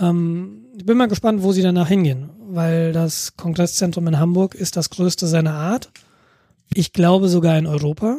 Ähm, 0.00 0.66
ich 0.76 0.86
bin 0.86 0.96
mal 0.96 1.08
gespannt, 1.08 1.42
wo 1.42 1.52
sie 1.52 1.62
danach 1.62 1.88
hingehen, 1.88 2.30
weil 2.48 2.92
das 2.92 3.36
Kongresszentrum 3.36 4.06
in 4.08 4.18
Hamburg 4.18 4.54
ist 4.54 4.76
das 4.76 4.90
größte 4.90 5.26
seiner 5.26 5.54
Art. 5.54 5.92
Ich 6.74 6.92
glaube 6.92 7.28
sogar 7.28 7.58
in 7.58 7.66
Europa. 7.66 8.18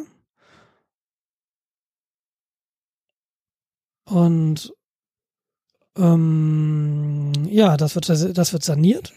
Und 4.04 4.72
ähm, 5.96 7.32
ja, 7.48 7.76
das 7.76 7.94
wird, 7.94 8.08
das 8.08 8.52
wird 8.52 8.62
saniert. 8.62 9.12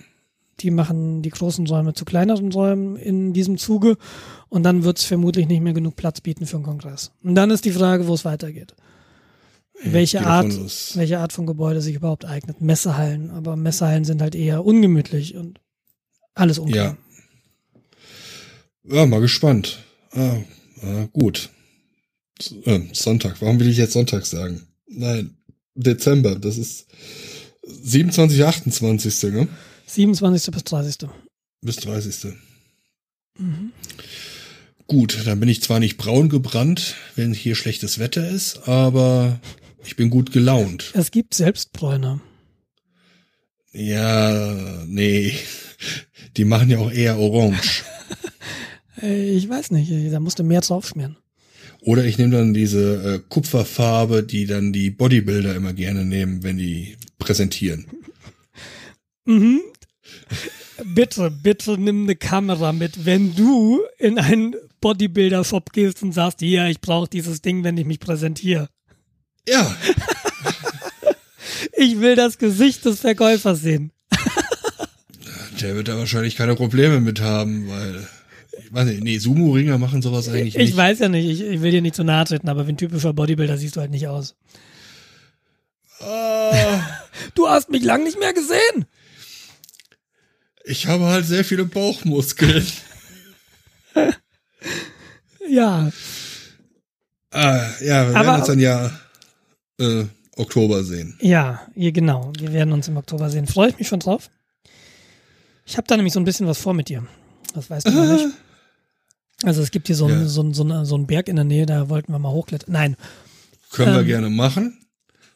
Die 0.61 0.71
machen 0.71 1.21
die 1.21 1.29
großen 1.29 1.67
Räume 1.67 1.93
zu 1.93 2.05
kleineren 2.05 2.51
Räumen 2.51 2.95
in 2.95 3.33
diesem 3.33 3.57
Zuge 3.57 3.97
und 4.47 4.63
dann 4.63 4.85
wird 4.85 4.99
es 4.99 5.03
vermutlich 5.03 5.47
nicht 5.47 5.61
mehr 5.61 5.73
genug 5.73 5.97
Platz 5.97 6.21
bieten 6.21 6.45
für 6.45 6.55
einen 6.55 6.65
Kongress. 6.65 7.11
Und 7.23 7.35
dann 7.35 7.51
ist 7.51 7.65
die 7.65 7.71
Frage, 7.71 8.07
wo 8.07 8.13
es 8.13 8.23
weitergeht. 8.23 8.73
Welche 9.83 10.19
gehe 10.19 10.27
Art, 10.27 10.95
welche 10.95 11.19
Art 11.19 11.33
von 11.33 11.45
Gebäude 11.45 11.81
sich 11.81 11.95
überhaupt 11.95 12.25
eignet. 12.25 12.61
Messehallen, 12.61 13.29
aber 13.29 13.55
Messehallen 13.55 14.05
sind 14.05 14.21
halt 14.21 14.33
eher 14.35 14.65
ungemütlich 14.65 15.35
und 15.35 15.59
alles 16.33 16.59
unklar. 16.59 16.97
Ja. 18.87 18.95
Ja, 18.97 19.05
mal 19.05 19.21
gespannt. 19.21 19.79
Ah, 20.11 20.37
ah, 20.81 21.07
gut. 21.11 21.49
S- 22.39 22.53
äh, 22.65 22.81
Sonntag. 22.93 23.41
Warum 23.41 23.59
will 23.59 23.67
ich 23.69 23.77
jetzt 23.77 23.93
Sonntag 23.93 24.25
sagen? 24.25 24.61
Nein, 24.87 25.37
Dezember. 25.75 26.35
Das 26.35 26.57
ist 26.57 26.85
27, 27.63 28.43
28. 28.43 29.23
Ne? 29.33 29.47
27. 29.87 30.51
bis 30.53 30.63
30. 30.63 31.09
Bis 31.61 31.75
30. 31.77 32.33
Mhm. 33.37 33.71
Gut, 34.87 35.17
dann 35.25 35.39
bin 35.39 35.49
ich 35.49 35.63
zwar 35.63 35.79
nicht 35.79 35.97
braun 35.97 36.29
gebrannt, 36.29 36.95
wenn 37.15 37.33
hier 37.33 37.55
schlechtes 37.55 37.97
Wetter 37.97 38.29
ist, 38.29 38.67
aber 38.67 39.39
ich 39.85 39.95
bin 39.95 40.09
gut 40.09 40.31
gelaunt. 40.31 40.91
Es 40.93 41.11
gibt 41.11 41.33
Selbstbräuner. 41.33 42.19
Ja, 43.71 44.83
nee. 44.87 45.33
Die 46.37 46.45
machen 46.45 46.69
ja 46.69 46.77
auch 46.79 46.91
eher 46.91 47.17
orange. 47.17 47.83
Äh, 49.01 49.35
Ich 49.35 49.49
weiß 49.49 49.71
nicht, 49.71 49.91
da 50.13 50.21
musst 50.21 50.39
du 50.39 50.43
mehr 50.43 50.61
draufschmieren. 50.61 51.17
Oder 51.81 52.05
ich 52.05 52.17
nehme 52.17 52.37
dann 52.37 52.53
diese 52.53 53.15
äh, 53.15 53.19
Kupferfarbe, 53.27 54.23
die 54.23 54.45
dann 54.45 54.71
die 54.71 54.89
Bodybuilder 54.89 55.53
immer 55.53 55.73
gerne 55.73 56.05
nehmen, 56.05 56.43
wenn 56.43 56.57
die 56.57 56.95
präsentieren. 57.19 57.85
Mhm. 59.25 59.59
Bitte, 60.93 61.31
bitte 61.31 61.79
nimm 61.79 62.03
eine 62.03 62.15
Kamera 62.15 62.73
mit, 62.73 63.05
wenn 63.05 63.35
du 63.35 63.81
in 63.97 64.19
einen 64.19 64.55
Bodybuilder-Shop 64.81 65.73
gehst 65.73 66.03
und 66.03 66.11
sagst, 66.11 66.41
hier, 66.41 66.67
ich 66.67 66.79
brauche 66.79 67.09
dieses 67.09 67.41
Ding, 67.41 67.63
wenn 67.63 67.75
ich 67.77 67.85
mich 67.87 67.99
präsentiere. 67.99 68.69
Ja, 69.47 69.75
Ich 71.77 71.99
will 71.99 72.15
das 72.15 72.37
Gesicht 72.37 72.85
des 72.85 72.99
Verkäufers 73.01 73.61
sehen. 73.61 73.91
der 75.61 75.75
wird 75.75 75.87
da 75.87 75.97
wahrscheinlich 75.97 76.35
keine 76.35 76.55
Probleme 76.55 76.99
mit 77.01 77.19
haben, 77.21 77.67
weil 77.69 78.07
ich 78.57 78.73
weiß 78.73 78.85
nicht, 78.87 79.03
nee, 79.03 79.17
Sumo-Ringer 79.17 79.77
machen 79.77 80.01
sowas 80.01 80.27
eigentlich 80.29 80.55
Ich 80.55 80.69
nicht. 80.69 80.77
weiß 80.77 80.99
ja 80.99 81.09
nicht, 81.09 81.27
ich, 81.29 81.41
ich 81.41 81.61
will 81.61 81.71
dir 81.71 81.81
nicht 81.81 81.95
zu 81.95 82.03
nahe 82.03 82.25
treten, 82.25 82.49
aber 82.49 82.65
wie 82.67 82.71
ein 82.71 82.77
typischer 82.77 83.13
Bodybuilder 83.13 83.57
siehst 83.57 83.75
du 83.75 83.81
halt 83.81 83.91
nicht 83.91 84.07
aus. 84.07 84.35
Ah, 85.99 86.79
Du 87.35 87.47
hast 87.49 87.69
mich 87.69 87.83
lang 87.83 88.03
nicht 88.03 88.19
mehr 88.19 88.33
gesehen. 88.33 88.85
ich 90.65 90.87
habe 90.87 91.05
halt 91.05 91.25
sehr 91.25 91.45
viele 91.45 91.65
Bauchmuskeln. 91.65 92.65
Ja, 95.49 95.91
Ah, 97.31 97.69
ja, 97.81 98.07
wir 98.09 98.15
Aber- 98.15 98.25
werden 98.27 98.39
uns 98.39 98.47
dann 98.47 98.59
ja 98.59 98.91
äh, 99.79 100.05
Oktober 100.37 100.83
sehen. 100.83 101.17
ja, 101.21 101.61
ja, 101.75 101.91
genau. 101.91 102.31
Wir 102.37 102.51
werden 102.53 102.73
uns 102.73 102.87
im 102.87 102.97
Oktober 102.97 103.29
sehen. 103.29 103.47
Freue 103.47 103.69
ich 103.69 103.79
mich 103.79 103.87
schon 103.87 103.99
drauf. 103.99 104.29
Ich 105.65 105.77
habe 105.77 105.87
da 105.87 105.95
nämlich 105.95 106.13
so 106.13 106.19
ein 106.19 106.25
bisschen 106.25 106.45
was 106.47 106.57
vor 106.59 106.73
mit 106.73 106.89
dir. 106.89 107.05
Das 107.53 107.69
weißt 107.69 107.87
du 107.87 107.91
noch 107.91 108.13
nicht. 108.13 108.35
Also 109.43 109.61
es 109.61 109.71
gibt 109.71 109.87
hier 109.87 109.95
so 109.95 110.05
einen, 110.05 110.21
Ja. 110.23 110.27
so, 110.27 110.41
einen, 110.41 110.53
so, 110.53 110.63
einen, 110.63 110.85
so 110.85 110.95
einen 110.95 111.07
Berg 111.07 111.27
in 111.27 111.35
der 111.35 111.45
Nähe, 111.45 111.65
da 111.65 111.89
wollten 111.89 112.11
wir 112.11 112.19
mal 112.19 112.31
hochklettern. 112.31 112.71
Nein, 112.71 112.95
Können 113.71 113.93
wir 113.93 114.01
Ähm. 114.01 114.07
gerne 114.07 114.29
machen. 114.29 114.79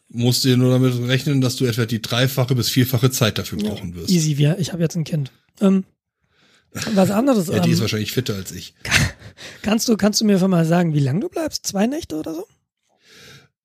Musst 0.08 0.44
dir 0.44 0.56
nur 0.56 0.72
damit 0.72 0.94
rechnen, 1.08 1.40
dass 1.40 1.56
du 1.56 1.66
etwa 1.66 1.86
die 1.86 2.02
dreifache 2.02 2.54
bis 2.54 2.68
vierfache 2.68 3.10
Zeit 3.10 3.38
dafür 3.38 3.58
brauchen 3.58 3.94
wirst. 3.94 4.10
easy, 4.10 4.38
wir, 4.38 4.58
ich 4.58 4.72
habe 4.72 4.82
jetzt 4.82 4.96
ein 4.96 5.04
Kind. 5.04 5.30
Ähm, 5.60 5.84
was 6.94 7.10
anderes. 7.10 7.48
Ja, 7.52 7.60
die 7.60 7.70
ist 7.70 7.78
ähm, 7.78 7.82
wahrscheinlich 7.82 8.12
fitter 8.12 8.34
als 8.34 8.52
ich. 8.52 8.74
kannst, 9.62 9.88
du, 9.88 9.96
kannst 9.96 10.20
du 10.20 10.24
mir 10.24 10.38
schon 10.38 10.50
mal 10.50 10.64
sagen, 10.64 10.94
wie 10.94 11.00
lange 11.00 11.20
du 11.20 11.28
bleibst? 11.28 11.66
Zwei 11.66 11.86
Nächte 11.86 12.16
oder 12.16 12.34
so? 12.34 12.46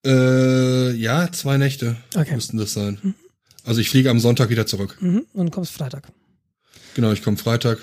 Äh, 0.05 0.91
ja, 0.91 1.31
zwei 1.31 1.57
Nächte 1.57 1.95
Okay. 2.15 2.35
müssten 2.35 2.57
das 2.57 2.73
sein. 2.73 3.15
Also 3.63 3.81
ich 3.81 3.89
fliege 3.89 4.09
am 4.11 4.19
Sonntag 4.19 4.49
wieder 4.49 4.65
zurück. 4.67 4.97
Mhm. 5.01 5.25
Und 5.33 5.51
kommst 5.51 5.71
Freitag. 5.71 6.07
Genau, 6.93 7.11
ich 7.11 7.23
komme 7.23 7.37
Freitag. 7.37 7.79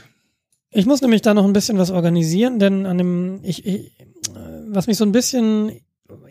Ich 0.70 0.86
muss 0.86 1.00
nämlich 1.02 1.20
da 1.22 1.34
noch 1.34 1.44
ein 1.44 1.52
bisschen 1.52 1.76
was 1.78 1.90
organisieren, 1.90 2.58
denn 2.58 2.86
an 2.86 2.96
dem, 2.98 3.40
ich, 3.42 3.66
ich, 3.66 3.92
was 4.68 4.86
mich 4.86 4.96
so 4.96 5.04
ein 5.04 5.12
bisschen 5.12 5.72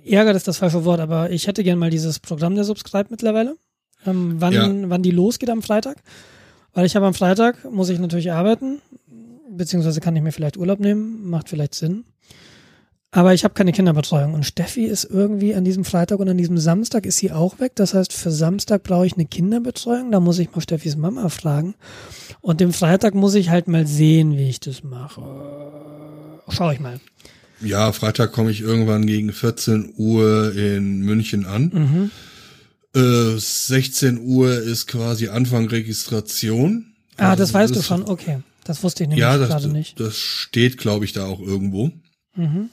ärgert, 0.05 0.35
ist 0.35 0.47
das 0.47 0.57
falsche 0.57 0.83
Wort, 0.85 0.99
aber 0.99 1.29
ich 1.29 1.45
hätte 1.47 1.63
gern 1.63 1.77
mal 1.77 1.91
dieses 1.91 2.19
Programm 2.19 2.55
der 2.55 2.63
Subscribe 2.63 3.07
mittlerweile. 3.11 3.55
Ähm, 4.05 4.35
wann, 4.39 4.53
Ja. 4.53 4.67
wann 4.89 5.03
die 5.03 5.11
losgeht 5.11 5.49
am 5.49 5.61
Freitag. 5.61 5.97
Weil 6.73 6.85
ich 6.85 6.95
habe 6.95 7.05
am 7.05 7.13
Freitag, 7.13 7.69
muss 7.69 7.89
ich 7.89 7.99
natürlich 7.99 8.31
arbeiten, 8.31 8.81
beziehungsweise 9.49 9.99
kann 9.99 10.15
ich 10.15 10.23
mir 10.23 10.31
vielleicht 10.31 10.57
Urlaub 10.57 10.79
nehmen, 10.79 11.29
macht 11.29 11.49
vielleicht 11.49 11.75
Sinn. 11.75 12.05
Aber 13.13 13.33
ich 13.33 13.43
habe 13.43 13.53
keine 13.53 13.73
Kinderbetreuung 13.73 14.33
und 14.33 14.45
Steffi 14.45 14.85
ist 14.85 15.03
irgendwie 15.03 15.53
an 15.53 15.65
diesem 15.65 15.83
Freitag 15.83 16.19
und 16.19 16.29
an 16.29 16.37
diesem 16.37 16.57
Samstag 16.57 17.05
ist 17.05 17.17
sie 17.17 17.31
auch 17.33 17.59
weg. 17.59 17.73
Das 17.75 17.93
heißt, 17.93 18.13
für 18.13 18.31
Samstag 18.31 18.83
brauche 18.83 19.05
ich 19.05 19.13
eine 19.15 19.25
Kinderbetreuung. 19.25 20.11
Da 20.11 20.21
muss 20.21 20.39
ich 20.39 20.51
mal 20.55 20.61
Steffis 20.61 20.95
Mama 20.95 21.27
fragen. 21.27 21.75
Und 22.39 22.61
dem 22.61 22.71
Freitag 22.71 23.13
muss 23.13 23.35
ich 23.35 23.49
halt 23.49 23.67
mal 23.67 23.85
sehen, 23.85 24.37
wie 24.37 24.47
ich 24.47 24.61
das 24.61 24.83
mache. 24.83 25.21
Schau 26.47 26.71
ich 26.71 26.79
mal. 26.79 27.01
Ja, 27.59 27.91
Freitag 27.91 28.31
komme 28.31 28.49
ich 28.49 28.61
irgendwann 28.61 29.05
gegen 29.05 29.33
14 29.33 29.93
Uhr 29.97 30.55
in 30.55 31.01
München 31.01 31.45
an. 31.45 32.11
Mhm. 32.93 32.99
Äh, 32.99 33.37
16 33.37 34.19
Uhr 34.19 34.53
ist 34.57 34.87
quasi 34.87 35.27
Anfang 35.27 35.67
Registration. 35.67 36.93
Ah, 37.17 37.31
Also 37.31 37.43
das 37.43 37.53
weißt 37.53 37.75
du 37.75 37.81
schon. 37.81 38.03
Okay. 38.03 38.39
Das 38.63 38.83
wusste 38.83 39.03
ich 39.03 39.09
nämlich 39.09 39.21
Ja, 39.21 39.37
das, 39.37 39.49
gerade 39.49 39.67
nicht. 39.67 39.99
das 39.99 40.17
steht, 40.17 40.77
glaube 40.77 41.03
ich, 41.03 41.11
da 41.11 41.25
auch 41.25 41.41
irgendwo. 41.41 41.91
Mhm. 42.35 42.69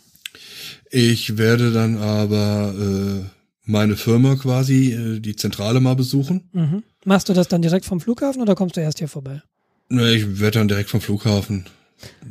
Ich 0.91 1.37
werde 1.37 1.73
dann 1.73 1.99
aber 1.99 2.75
äh, 2.79 3.25
meine 3.65 3.97
Firma 3.97 4.37
quasi, 4.37 4.93
äh, 4.93 5.21
die 5.21 5.37
Zentrale 5.37 5.81
mal 5.81 5.95
besuchen. 5.95 6.49
Mhm. 6.53 6.83
Machst 7.05 7.29
du 7.29 7.33
das 7.35 7.49
dann 7.49 7.63
direkt 7.63 7.85
vom 7.85 8.01
Flughafen 8.01 8.41
oder 8.43 8.55
kommst 8.55 8.77
du 8.77 8.81
erst 8.81 8.99
hier 8.99 9.09
vorbei? 9.09 9.43
Ne, 9.91 10.13
Ich 10.15 10.41
werde 10.41 10.59
dann 10.59 10.69
direkt 10.69 10.91
vom 10.91 11.01
Flughafen. 11.01 11.67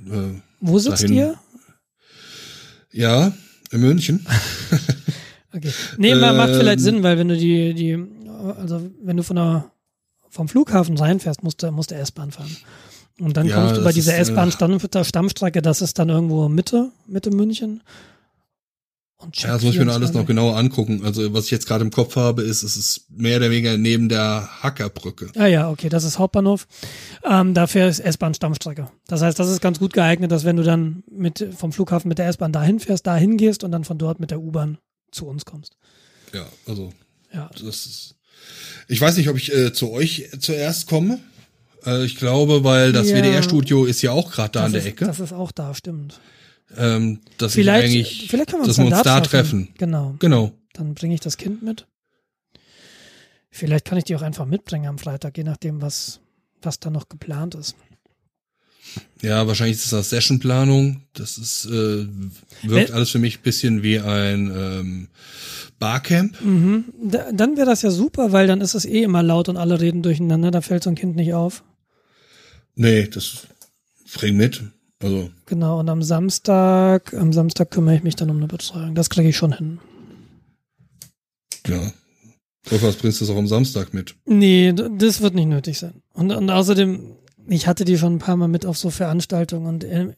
Äh, 0.10 0.40
Wo 0.60 0.80
sitzt 0.80 1.04
Dahin. 1.04 1.16
ihr? 1.16 1.36
ja, 2.92 3.32
in 3.72 3.82
München. 3.82 4.26
Okay. 5.56 5.72
Nee, 5.98 6.14
ma- 6.14 6.34
macht 6.34 6.50
Ähm. 6.50 6.56
vielleicht 6.60 6.82
Sinn, 6.82 7.02
weil 7.04 7.18
wenn 7.18 7.30
du 7.30 7.38
die, 7.38 7.74
die, 7.74 7.98
also 8.60 8.92
wenn 9.02 9.18
du 9.18 9.24
von 9.24 9.38
der, 9.38 9.72
vom 10.30 10.48
Flughafen 10.50 10.96
reinfährst, 10.98 11.42
musst 11.42 11.64
du, 11.64 11.72
musst 11.72 11.90
du 11.90 11.96
S-Bahn 11.96 12.30
fahren. 12.32 12.56
Und 13.20 13.38
dann 13.38 13.48
Ja, 13.48 13.56
kommst 13.56 13.78
du 13.78 13.84
bei 13.84 13.92
dieser 13.94 14.12
ist, 14.20 14.30
äh, 14.30 14.34
S-Bahn-Stammstrecke, 14.34 15.62
das 15.64 15.82
ist 15.82 15.98
dann 15.98 16.10
irgendwo 16.10 16.48
Mitte, 16.50 16.92
Mitte 17.08 17.32
München. 17.32 17.82
Und 19.20 19.36
Ja, 19.42 19.54
das 19.54 19.64
muss 19.64 19.74
ich 19.74 19.80
mir 19.80 19.86
noch 19.86 19.96
alles 19.96 20.10
noch 20.14 20.26
24. 20.26 20.28
genauer 20.28 20.58
angucken. 20.58 21.02
Also 21.04 21.34
was 21.34 21.46
ich 21.46 21.52
jetzt 21.52 21.66
gerade 21.68 21.84
im 21.84 21.90
Kopf 21.90 22.16
habe, 22.16 22.44
ist, 22.44 22.62
es 22.62 22.78
ist 22.78 23.08
mehr 23.10 23.38
oder 23.38 23.50
weniger 23.50 23.76
neben 23.78 24.10
der 24.10 24.48
Hackerbrücke. 24.62 25.32
Ah 25.36 25.48
ja, 25.48 25.70
okay, 25.72 25.90
das 25.90 26.04
ist 26.04 26.20
Hauptbahnhof. 26.20 26.68
Ähm, 27.24 27.56
dafür 27.56 27.88
ist 27.88 28.00
S-Bahn 28.00 28.36
Stammstrecke. 28.36 28.92
Das 29.08 29.24
heißt, 29.24 29.40
das 29.40 29.50
ist 29.50 29.60
ganz 29.60 29.80
gut 29.80 29.94
geeignet, 29.94 30.32
dass 30.32 30.46
wenn 30.46 30.56
du 30.56 30.64
dann 30.64 31.04
mit 31.12 31.48
vom 31.58 31.72
Flughafen 31.74 32.10
mit 32.10 32.20
der 32.20 32.28
S-Bahn 32.28 32.52
dahin 32.52 32.80
fährst, 32.80 33.08
dahin 33.08 33.38
gehst 33.38 33.64
und 33.64 33.72
dann 33.72 33.86
von 33.86 33.98
dort 33.98 34.20
mit 34.20 34.30
der 34.30 34.40
U-Bahn 34.40 34.78
zu 35.12 35.26
uns 35.26 35.46
kommst. 35.46 35.78
Ja, 36.34 36.46
also 36.68 36.94
Ja. 37.34 37.50
das 37.54 37.64
ist. 37.88 38.16
Ich 38.88 39.02
weiß 39.02 39.18
nicht, 39.18 39.30
ob 39.30 39.38
ich 39.38 39.52
äh, 39.54 39.74
zu 39.74 39.92
euch 39.92 40.30
zuerst 40.40 40.88
komme. 40.88 41.20
Äh, 41.88 42.06
ich 42.06 42.18
glaube, 42.18 42.64
weil 42.64 42.92
das 42.92 43.10
Ja. 43.10 43.16
WDR-Studio 43.18 43.86
ist 43.86 44.04
ja 44.04 44.12
auch 44.12 44.32
gerade 44.32 44.52
da 44.52 44.66
an 44.66 44.72
der 44.74 44.82
ist, 44.82 44.88
Ecke. 44.88 45.06
Das 45.06 45.20
ist 45.20 45.34
auch 45.34 45.52
da, 45.52 45.74
stimmt. 45.74 46.20
Ähm, 46.76 47.22
dass 47.38 47.54
Vielleicht, 47.54 47.90
ich 47.90 47.96
eigentlich, 47.96 48.28
vielleicht 48.30 48.50
können 48.50 48.64
wir 48.64 48.68
uns, 48.68 48.76
dass 48.76 48.86
wir 48.86 48.92
uns 48.94 49.04
da 49.04 49.22
treffen. 49.22 49.66
treffen. 49.68 49.74
Genau. 49.78 50.16
Genau. 50.20 50.52
Dann 50.74 50.94
bringe 50.94 51.14
ich 51.14 51.22
das 51.22 51.38
Kind 51.38 51.64
mit. 51.64 51.88
Vielleicht 53.50 53.86
kann 53.86 53.98
ich 53.98 54.04
die 54.04 54.16
auch 54.16 54.22
einfach 54.22 54.46
mitbringen 54.46 54.88
am 54.88 54.98
Freitag, 55.00 55.38
je 55.38 55.44
nachdem, 55.44 55.82
was, 55.82 56.20
was 56.62 56.80
da 56.80 56.90
noch 56.90 57.10
geplant 57.10 57.56
ist. 57.56 57.76
Ja, 59.22 59.48
wahrscheinlich 59.48 59.78
ist 59.78 59.92
das 59.92 60.10
Sessionplanung. 60.10 61.02
Das 61.14 61.38
ist 61.38 61.66
äh, 61.66 62.08
wirkt 62.64 62.90
Wel- 62.90 62.94
alles 62.94 63.10
für 63.10 63.20
mich 63.20 63.40
ein 63.40 63.44
bisschen 63.44 63.84
wie 63.84 64.00
ein 64.00 64.52
ähm, 64.56 65.08
Barcamp. 65.80 66.40
Mhm. 66.42 66.86
Da, 67.04 67.32
dann 67.32 67.58
wäre 67.58 67.66
das 67.66 67.82
ja 67.82 67.92
super, 67.92 68.32
weil 68.32 68.48
dann 68.48 68.62
ist 68.62 68.76
es 68.76 68.86
eh 68.86 69.04
immer 69.04 69.24
laut 69.24 69.50
und 69.50 69.58
alle 69.58 69.82
reden 69.82 70.04
durcheinander, 70.04 70.52
da 70.52 70.62
fällt 70.62 70.84
so 70.84 70.90
ein 70.90 70.96
Kind 70.96 71.16
nicht 71.16 71.34
auf. 71.34 71.64
Nee, 72.76 73.08
das 73.08 73.48
bring 74.14 74.38
mit. 74.38 74.62
Also, 75.02 75.30
Genau, 75.46 75.80
und 75.80 75.90
am 75.90 76.02
Samstag, 76.02 77.14
am 77.14 77.32
Samstag 77.34 77.72
kümmere 77.72 77.96
ich 77.96 78.04
mich 78.04 78.16
dann 78.16 78.30
um 78.30 78.38
eine 78.38 78.48
Betreuung. 78.48 78.96
Das 78.96 79.10
kriege 79.10 79.30
ich 79.30 79.38
schon 79.38 79.54
hin. 79.54 79.80
ja. 81.68 81.92
Und 82.70 82.84
was 82.84 82.98
bringst 82.98 83.22
du 83.22 83.26
das 83.26 83.34
auch 83.34 83.38
am 83.40 83.48
Samstag 83.48 83.94
mit? 83.94 84.16
Nee, 84.26 84.74
das 84.74 85.22
wird 85.22 85.36
nicht 85.36 85.48
nötig 85.48 85.80
sein. 85.80 86.02
Und, 86.14 86.32
und 86.32 86.50
außerdem, 86.50 87.16
ich 87.48 87.66
hatte 87.66 87.86
die 87.86 87.98
schon 87.98 88.16
ein 88.16 88.20
paar 88.20 88.36
Mal 88.36 88.50
mit 88.50 88.66
auf 88.66 88.78
so 88.78 88.90
Veranstaltungen 88.90 89.68
und 89.68 89.84
äh, 89.86 90.14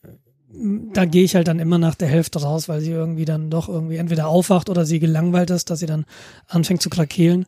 da 0.93 1.05
gehe 1.05 1.23
ich 1.23 1.35
halt 1.35 1.47
dann 1.47 1.59
immer 1.59 1.77
nach 1.77 1.93
der 1.93 2.07
Hälfte 2.07 2.41
raus, 2.41 2.67
weil 2.67 2.81
sie 2.81 2.89
irgendwie 2.89 3.25
dann 3.25 3.51
doch 3.51 3.69
irgendwie 3.69 3.97
entweder 3.97 4.27
aufwacht 4.29 4.67
oder 4.69 4.83
sie 4.87 4.99
gelangweilt 4.99 5.51
ist, 5.51 5.69
dass 5.69 5.77
sie 5.79 5.85
dann 5.85 6.05
anfängt 6.47 6.81
zu 6.81 6.89
krakeelen. 6.89 7.45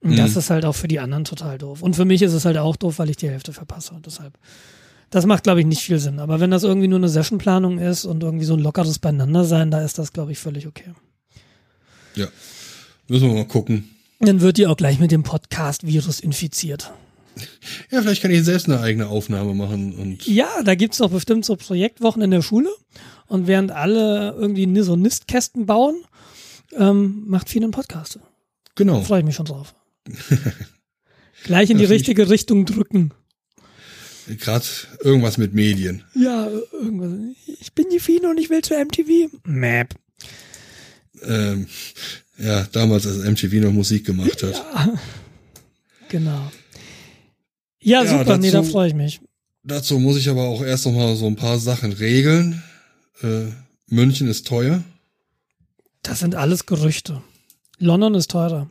Und 0.00 0.16
das 0.16 0.30
Mhm. 0.32 0.38
ist 0.38 0.48
halt 0.50 0.64
auch 0.64 0.74
für 0.74 0.88
die 0.88 0.98
anderen 0.98 1.24
total 1.24 1.58
doof. 1.58 1.82
Und 1.82 1.94
für 1.94 2.06
mich 2.06 2.22
ist 2.22 2.32
es 2.32 2.46
halt 2.46 2.56
auch 2.56 2.76
doof, 2.76 2.98
weil 2.98 3.10
ich 3.10 3.18
die 3.18 3.28
Hälfte 3.28 3.52
verpasse. 3.52 3.92
Und 3.94 4.06
deshalb, 4.06 4.32
das 5.12 5.26
macht, 5.26 5.44
glaube 5.44 5.60
ich, 5.60 5.66
nicht 5.66 5.82
viel 5.82 5.98
Sinn. 5.98 6.18
Aber 6.18 6.40
wenn 6.40 6.50
das 6.50 6.64
irgendwie 6.64 6.88
nur 6.88 6.98
eine 6.98 7.08
Sessionplanung 7.08 7.78
ist 7.78 8.06
und 8.06 8.22
irgendwie 8.22 8.46
so 8.46 8.54
ein 8.54 8.60
lockeres 8.60 8.98
Beieinander-Sein, 8.98 9.70
da 9.70 9.84
ist 9.84 9.98
das, 9.98 10.12
glaube 10.14 10.32
ich, 10.32 10.38
völlig 10.38 10.66
okay. 10.66 10.94
Ja. 12.16 12.26
Müssen 13.08 13.28
wir 13.28 13.34
mal 13.34 13.46
gucken. 13.46 13.90
Dann 14.20 14.40
wird 14.40 14.56
die 14.56 14.66
auch 14.66 14.76
gleich 14.76 14.98
mit 14.98 15.12
dem 15.12 15.22
Podcast-Virus 15.22 16.18
infiziert. 16.20 16.92
Ja, 17.90 18.00
vielleicht 18.00 18.22
kann 18.22 18.30
ich 18.30 18.42
selbst 18.42 18.68
eine 18.68 18.80
eigene 18.80 19.08
Aufnahme 19.08 19.54
machen 19.54 19.94
und 19.94 20.26
Ja, 20.26 20.62
da 20.64 20.74
gibt's 20.74 20.98
doch 20.98 21.10
bestimmt 21.10 21.44
so 21.44 21.56
Projektwochen 21.56 22.22
in 22.22 22.30
der 22.30 22.42
Schule. 22.42 22.70
Und 23.26 23.46
während 23.46 23.70
alle 23.70 24.34
irgendwie 24.38 24.80
so 24.82 24.96
Nistkästen 24.96 25.66
bauen, 25.66 25.96
ähm, 26.74 27.24
macht 27.26 27.50
viel 27.50 27.62
einen 27.62 27.72
Podcast. 27.72 28.18
genau. 28.76 29.02
Freue 29.02 29.20
ich 29.20 29.26
mich 29.26 29.36
schon 29.36 29.46
drauf. 29.46 29.74
Gleich 31.44 31.68
in 31.68 31.76
die 31.76 31.84
richtige 31.84 32.30
Richtung 32.30 32.64
drücken. 32.64 33.12
Gerade 34.38 34.64
irgendwas 35.00 35.36
mit 35.38 35.52
Medien. 35.54 36.04
Ja, 36.14 36.48
irgendwas. 36.72 37.12
Ich 37.60 37.72
bin 37.72 37.86
die 37.92 37.98
Fine 38.00 38.28
und 38.30 38.38
ich 38.38 38.50
will 38.50 38.62
zu 38.62 38.74
MTV. 38.74 39.30
Map. 39.44 39.94
Ähm, 41.22 41.66
ja, 42.38 42.64
damals, 42.72 43.06
als 43.06 43.18
MTV 43.18 43.54
noch 43.64 43.72
Musik 43.72 44.06
gemacht 44.06 44.42
hat. 44.42 44.64
Genau. 46.08 46.50
Ja, 47.80 48.04
Ja, 48.04 48.18
super. 48.18 48.38
nee, 48.38 48.50
da 48.50 48.58
dazu- 48.58 48.70
freue 48.70 48.88
ich 48.88 48.94
mich. 48.94 49.20
Dazu 49.64 49.98
muss 49.98 50.16
ich 50.16 50.28
aber 50.28 50.42
auch 50.42 50.62
erst 50.62 50.86
noch 50.86 50.92
mal 50.92 51.14
so 51.16 51.26
ein 51.26 51.36
paar 51.36 51.58
Sachen 51.58 51.92
regeln. 51.92 52.62
Äh, 53.22 53.46
München 53.86 54.28
ist 54.28 54.46
teuer. 54.46 54.82
Das 56.02 56.18
sind 56.20 56.34
alles 56.34 56.66
Gerüchte. 56.66 57.22
London 57.78 58.14
ist 58.14 58.30
teurer. 58.30 58.68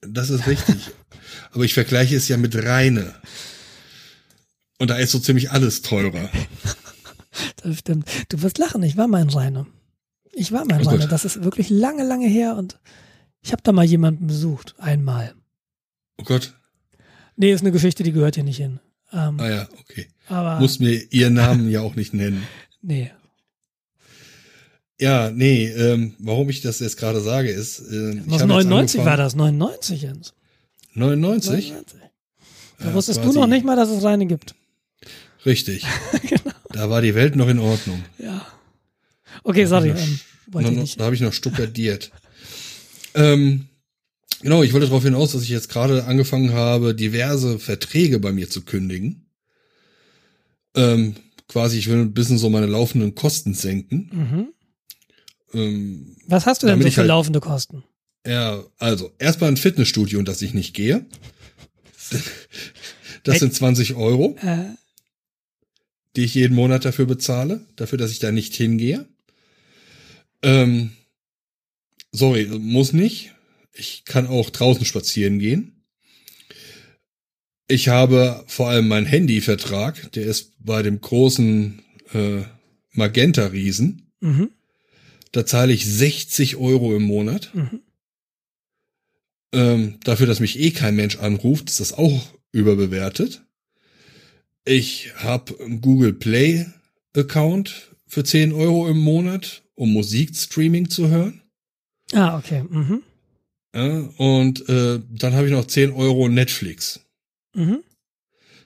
Das 0.00 0.30
ist 0.30 0.46
richtig. 0.48 0.76
aber 1.52 1.64
ich 1.64 1.74
vergleiche 1.74 2.16
es 2.16 2.26
ja 2.28 2.36
mit 2.36 2.56
Rheine. 2.56 3.14
Und 4.80 4.88
da 4.90 4.96
ist 4.96 5.12
so 5.12 5.18
ziemlich 5.20 5.50
alles 5.52 5.82
teurer. 5.82 6.28
Das 7.62 7.78
stimmt. 7.78 8.08
Du 8.28 8.42
wirst 8.42 8.58
lachen, 8.58 8.82
ich 8.82 8.96
war 8.96 9.06
mal 9.06 9.22
in 9.22 9.28
Rheine. 9.30 9.66
Ich 10.32 10.50
war 10.50 10.64
mal 10.64 10.80
in 10.80 10.86
Oh 10.86 10.90
Rheine. 10.90 11.06
Das 11.06 11.24
ist 11.24 11.44
wirklich 11.44 11.70
lange, 11.70 12.02
lange 12.02 12.26
her 12.26 12.56
und 12.56 12.80
ich 13.40 13.52
habe 13.52 13.62
da 13.62 13.70
mal 13.70 13.84
jemanden 13.84 14.26
besucht. 14.26 14.74
Einmal. 14.78 15.34
Oh 16.18 16.24
Gott. 16.24 16.54
Nee, 17.36 17.52
ist 17.52 17.60
eine 17.60 17.70
Geschichte, 17.70 18.02
die 18.02 18.10
gehört 18.10 18.34
hier 18.34 18.42
nicht 18.42 18.56
hin. 18.56 18.80
Ähm, 19.12 19.38
Ah 19.38 19.48
ja, 19.48 19.68
okay. 19.78 20.08
aber 20.26 20.58
Muss 20.58 20.80
mir 20.80 21.00
ihren 21.12 21.34
Namen 21.34 21.70
ja 21.70 21.82
auch 21.82 21.94
nicht 21.94 22.14
nennen. 22.14 22.42
nee. 22.82 23.12
Ja, 24.98 25.30
nee, 25.30 25.66
ähm, 25.68 26.14
warum 26.18 26.50
ich 26.50 26.62
das 26.62 26.80
jetzt 26.80 26.96
gerade 26.96 27.20
sage, 27.20 27.50
ist, 27.50 27.78
äh, 27.78 28.20
Was 28.26 28.42
habe 28.42 28.54
jetzt 28.54 28.66
99 28.66 29.04
war 29.04 29.16
das? 29.16 29.36
99, 29.36 30.02
Jens. 30.02 30.34
99? 30.94 31.70
99. 31.70 31.74
Da 32.78 32.86
Ja, 32.86 32.94
wusstest 32.94 33.24
du 33.24 33.32
noch 33.32 33.46
nicht 33.46 33.64
mal, 33.64 33.76
dass 33.76 33.88
es 33.88 34.02
Rheine 34.02 34.26
gibt. 34.26 34.56
Richtig. 35.46 35.84
Genau. 36.22 36.52
Da 36.72 36.88
war 36.90 37.02
die 37.02 37.14
Welt 37.16 37.34
noch 37.34 37.48
in 37.48 37.58
Ordnung. 37.58 38.04
Ja. 38.18 38.46
Okay, 39.42 39.64
sorry. 39.64 39.90
Ähm, 39.90 40.20
wollte 40.48 40.70
Noch, 40.72 40.84
ich 40.84 40.96
da 40.96 41.04
habe 41.04 41.14
ich 41.16 41.20
noch 41.20 41.32
stuckadiert. 41.32 42.10
ähm, 43.14 43.66
genau, 44.40 44.62
ich 44.62 44.72
wollte 44.72 44.86
darauf 44.86 45.02
hinaus, 45.02 45.32
dass 45.32 45.42
ich 45.42 45.48
jetzt 45.48 45.68
gerade 45.68 46.04
angefangen 46.04 46.52
habe, 46.52 46.94
diverse 46.94 47.58
Verträge 47.58 48.20
bei 48.20 48.30
mir 48.32 48.48
zu 48.48 48.62
kündigen. 48.62 49.26
Ähm, 50.76 51.16
quasi, 51.48 51.78
ich 51.78 51.88
will 51.88 51.98
ein 51.98 52.14
bisschen 52.14 52.38
so 52.38 52.48
meine 52.50 52.66
laufenden 52.66 53.14
Kosten 53.16 53.54
senken. 53.54 54.08
Mhm. 54.12 54.48
Ähm, 55.52 56.16
Was 56.28 56.46
hast 56.46 56.62
du 56.62 56.68
denn 56.68 56.80
so 56.80 56.88
für 56.88 56.96
halt- 56.98 57.08
laufende 57.08 57.40
Kosten? 57.40 57.82
ja, 58.26 58.62
also 58.78 59.10
erstmal 59.18 59.50
ein 59.50 59.56
Fitnessstudio, 59.56 60.18
in 60.20 60.24
das 60.24 60.42
ich 60.42 60.54
nicht 60.54 60.74
gehe. 60.74 61.04
Das 63.24 63.38
sind 63.38 63.52
20 63.54 63.94
Euro, 63.96 64.34
Äh, 64.40 64.76
die 66.16 66.24
ich 66.24 66.34
jeden 66.34 66.54
Monat 66.54 66.84
dafür 66.84 67.06
bezahle, 67.06 67.64
dafür, 67.76 67.98
dass 67.98 68.10
ich 68.10 68.18
da 68.18 68.32
nicht 68.32 68.54
hingehe. 68.54 69.06
Ähm, 70.42 70.92
sorry, 72.12 72.46
muss 72.46 72.92
nicht. 72.92 73.32
Ich 73.72 74.04
kann 74.04 74.26
auch 74.26 74.50
draußen 74.50 74.84
spazieren 74.84 75.38
gehen. 75.38 75.84
Ich 77.68 77.88
habe 77.88 78.44
vor 78.48 78.68
allem 78.68 78.88
meinen 78.88 79.06
Handyvertrag, 79.06 80.10
der 80.12 80.24
ist 80.24 80.52
bei 80.58 80.82
dem 80.82 81.00
großen 81.00 81.82
äh, 82.12 82.42
Magenta-Riesen. 82.92 84.10
mhm. 84.20 84.50
Da 85.32 85.46
zahle 85.46 85.72
ich 85.72 85.86
60 85.86 86.56
Euro 86.56 86.96
im 86.96 87.04
Monat. 87.04 87.54
Mhm. 87.54 87.82
Ähm, 89.52 90.00
dafür, 90.02 90.26
dass 90.26 90.40
mich 90.40 90.58
eh 90.58 90.72
kein 90.72 90.96
Mensch 90.96 91.18
anruft, 91.18 91.70
ist 91.70 91.78
das 91.78 91.92
auch 91.92 92.26
überbewertet. 92.50 93.42
Ich 94.64 95.12
habe 95.16 95.58
einen 95.60 95.80
Google 95.80 96.12
Play 96.12 96.66
Account 97.16 97.90
für 98.06 98.24
10 98.24 98.52
Euro 98.52 98.88
im 98.88 98.98
Monat, 98.98 99.62
um 99.74 99.92
Musikstreaming 99.92 100.90
zu 100.90 101.08
hören. 101.08 101.42
Ah, 102.12 102.36
okay. 102.36 102.64
Mhm. 102.68 103.02
Ja, 103.74 104.00
und 104.16 104.68
äh, 104.68 105.00
dann 105.10 105.34
habe 105.34 105.46
ich 105.46 105.52
noch 105.52 105.66
10 105.66 105.92
Euro 105.92 106.28
Netflix. 106.28 107.00
Mhm. 107.54 107.82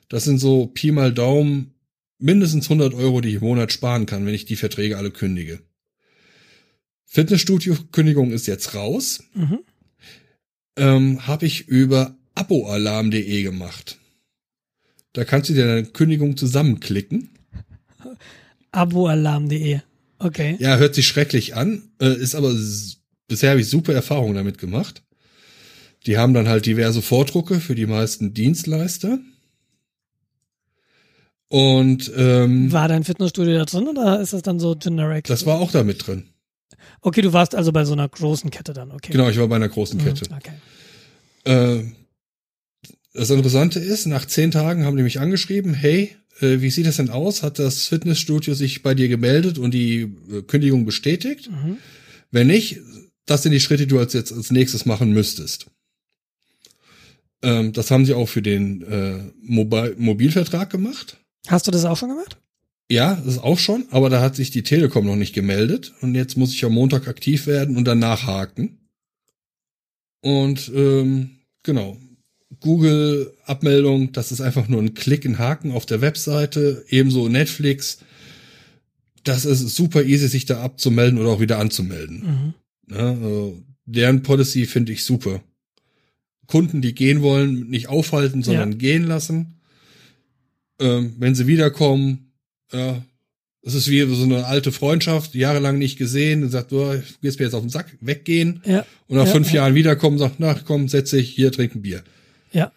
Das 0.09 0.25
sind 0.25 0.39
so 0.39 0.67
Pi 0.67 0.93
mal 0.93 1.13
Daumen 1.13 1.75
mindestens 2.19 2.67
100 2.67 2.95
Euro, 2.95 3.21
die 3.21 3.31
ich 3.31 3.35
im 3.37 3.43
Monat 3.43 3.73
sparen 3.73 4.07
kann, 4.07 4.27
wenn 4.27 4.35
ich 4.35 4.45
die 4.45 4.57
Verträge 4.57 4.97
alle 4.97 5.11
kündige. 5.11 5.61
Fitnessstudio-Kündigung 7.07 8.33
ist 8.33 8.47
jetzt 8.47 8.75
raus. 8.75 9.23
Mhm. 9.35 9.61
ähm, 10.77 11.27
habe 11.27 11.47
ich 11.47 11.69
über 11.69 12.17
aboalarm.de 12.35 13.43
gemacht. 13.43 13.99
Da 15.15 15.25
kannst 15.25 15.49
du 15.49 15.55
dir 15.55 15.67
deine 15.67 15.85
Kündigung 15.85 16.37
zusammenklicken. 16.37 17.31
Aboalarm.de. 18.73 19.81
Okay. 20.19 20.57
Ja, 20.59 20.77
hört 20.77 20.95
sich 20.95 21.07
schrecklich 21.07 21.55
an, 21.55 21.83
äh, 22.01 22.15
ist 22.15 22.35
aber 22.35 22.55
bisher 23.29 23.51
habe 23.51 23.61
ich 23.61 23.69
super 23.69 23.95
Erfahrungen 23.95 24.35
damit 24.35 24.59
gemacht. 24.59 25.03
Die 26.07 26.19
haben 26.19 26.35
dann 26.35 26.49
halt 26.49 26.67
diverse 26.67 27.01
Vordrucke 27.01 27.61
für 27.61 27.75
die 27.75 27.87
meisten 27.87 28.35
Dienstleister. 28.35 29.19
Und 31.49 32.11
ähm, 32.17 32.73
War 32.73 32.89
dein 32.89 33.05
Fitnessstudio 33.05 33.59
da 33.59 33.65
drin 33.65 33.87
oder 33.89 34.21
ist 34.21 34.33
das 34.33 34.43
dann 34.43 34.59
so 34.59 34.75
generic? 34.77 35.25
das 35.25 35.47
war 35.47 35.61
auch 35.61 35.71
da 35.71 35.85
mit 35.85 36.07
drin. 36.07 36.25
Okay, 37.01 37.21
du 37.23 37.33
warst 37.33 37.55
also 37.55 37.71
bei 37.71 37.85
so 37.85 37.93
einer 37.93 38.09
großen 38.09 38.51
Kette 38.51 38.73
dann, 38.73 38.91
okay. 38.91 39.13
Genau, 39.13 39.29
ich 39.29 39.39
war 39.39 39.47
bei 39.47 39.57
einer 39.57 39.69
großen 39.69 39.99
Mhm, 40.01 40.05
Kette. 40.05 40.27
Okay. 40.35 40.53
Äh, 41.45 41.85
das 43.15 43.31
Interessante 43.31 43.79
ist, 43.79 44.07
nach 44.07 44.27
zehn 44.27 44.51
Tagen 44.51 44.85
haben 44.85 44.97
die 44.97 45.05
mich 45.05 45.21
angeschrieben, 45.21 45.73
hey, 45.73 46.17
äh, 46.41 46.61
wie 46.61 46.71
sieht 46.71 46.87
das 46.87 46.97
denn 46.97 47.11
aus? 47.11 47.43
Hat 47.43 47.59
das 47.59 47.87
Fitnessstudio 47.87 48.55
sich 48.55 48.83
bei 48.83 48.95
dir 48.95 49.09
gemeldet 49.09 49.59
und 49.59 49.73
die 49.73 50.13
äh, 50.31 50.43
Kündigung 50.43 50.85
bestätigt? 50.85 51.49
Mhm. 51.51 51.79
Wenn 52.31 52.49
nicht, 52.49 52.81
das 53.25 53.45
sind 53.45 53.53
die 53.53 53.61
Schritte, 53.61 53.85
die 53.85 53.91
du 53.91 54.01
als 54.01 54.13
jetzt 54.13 54.33
als 54.33 54.51
nächstes 54.51 54.85
machen 54.85 55.13
müsstest. 55.13 55.67
Ähm, 57.43 57.73
das 57.73 57.91
haben 57.93 58.05
sie 58.05 58.15
auch 58.15 58.29
für 58.29 58.43
den 58.43 58.83
äh, 58.83 59.21
Mobil 59.41 59.95
Mobilvertrag 59.97 60.69
gemacht. 60.71 61.19
Hast 61.47 61.67
du 61.67 61.71
das 61.71 61.85
auch 61.85 61.97
schon 61.97 62.09
gemacht? 62.09 62.39
Ja, 62.91 63.15
das 63.15 63.35
ist 63.35 63.43
auch 63.43 63.59
schon, 63.59 63.87
aber 63.91 64.11
da 64.11 64.21
hat 64.21 64.37
sich 64.37 64.51
die 64.51 64.63
Telekom 64.63 65.07
noch 65.07 65.17
nicht 65.17 65.35
gemeldet 65.35 65.93
und 66.01 66.15
jetzt 66.15 66.37
muss 66.37 66.53
ich 66.53 66.65
am 66.65 66.73
Montag 66.73 67.09
aktiv 67.09 67.47
werden 67.47 67.77
und 67.77 67.85
dann 67.85 67.99
nachhaken. 67.99 68.79
Und 70.21 70.71
ähm, 70.75 71.39
genau, 71.63 71.97
Google-Abmeldung, 72.61 74.13
das 74.13 74.33
ist 74.33 74.41
einfach 74.41 74.69
nur 74.69 74.81
ein 74.81 74.95
Klick, 74.95 75.25
ein 75.25 75.39
Haken 75.39 75.73
auf 75.73 75.87
der 75.87 76.01
Webseite, 76.01 76.85
ebenso 76.89 77.29
Netflix. 77.29 77.99
Das 79.23 79.45
ist 79.45 79.75
super 79.75 80.05
easy, 80.05 80.29
sich 80.29 80.45
da 80.45 80.63
abzumelden 80.63 81.19
oder 81.19 81.31
auch 81.31 81.41
wieder 81.41 81.59
anzumelden. 81.59 82.55
Mhm. 82.89 82.95
Ja, 82.95 83.11
also 83.11 83.63
deren 83.87 84.23
Policy 84.23 84.67
finde 84.67 84.93
ich 84.93 85.05
super. 85.05 85.43
Kunden, 86.47 86.83
die 86.83 86.95
gehen 86.95 87.23
wollen, 87.23 87.71
nicht 87.71 87.89
aufhalten, 87.89 88.43
sondern 88.43 88.73
Ja. 88.73 88.79
gehen 88.79 89.05
lassen. 89.05 89.55
Ähm, 90.79 91.15
wenn 91.19 91.35
sie 91.35 91.47
wiederkommen, 91.47 92.33
Ja. 92.73 93.05
Es 93.67 93.73
ist 93.73 93.89
wie 93.89 94.03
so 94.15 94.25
eine 94.25 94.45
alte 94.45 94.73
Freundschaft, 94.73 95.35
jahrelang 95.35 95.79
nicht 95.79 95.97
gesehen, 95.97 96.43
und 96.43 96.51
sagt, 96.51 96.71
du 96.71 97.03
gehst 97.23 97.39
mir 97.39 97.47
jetzt 97.47 97.55
auf 97.55 97.63
den 97.63 97.71
Sack, 97.71 97.97
weggehen. 98.03 98.61
Ja. 98.67 98.85
Und 99.07 99.17
nach 99.17 99.25
ja, 99.25 99.33
fünf 99.33 99.49
ja. 99.49 99.55
Jahren 99.63 99.75
wiederkommen, 99.75 100.19
sagt, 100.19 100.35
na 100.39 100.53
komm, 100.53 100.87
setz 100.89 101.11
dich, 101.11 101.31
hier, 101.31 101.51
trink 101.51 101.75
ein 101.75 101.81
Bier. 101.81 102.03
Ja. 102.55 102.73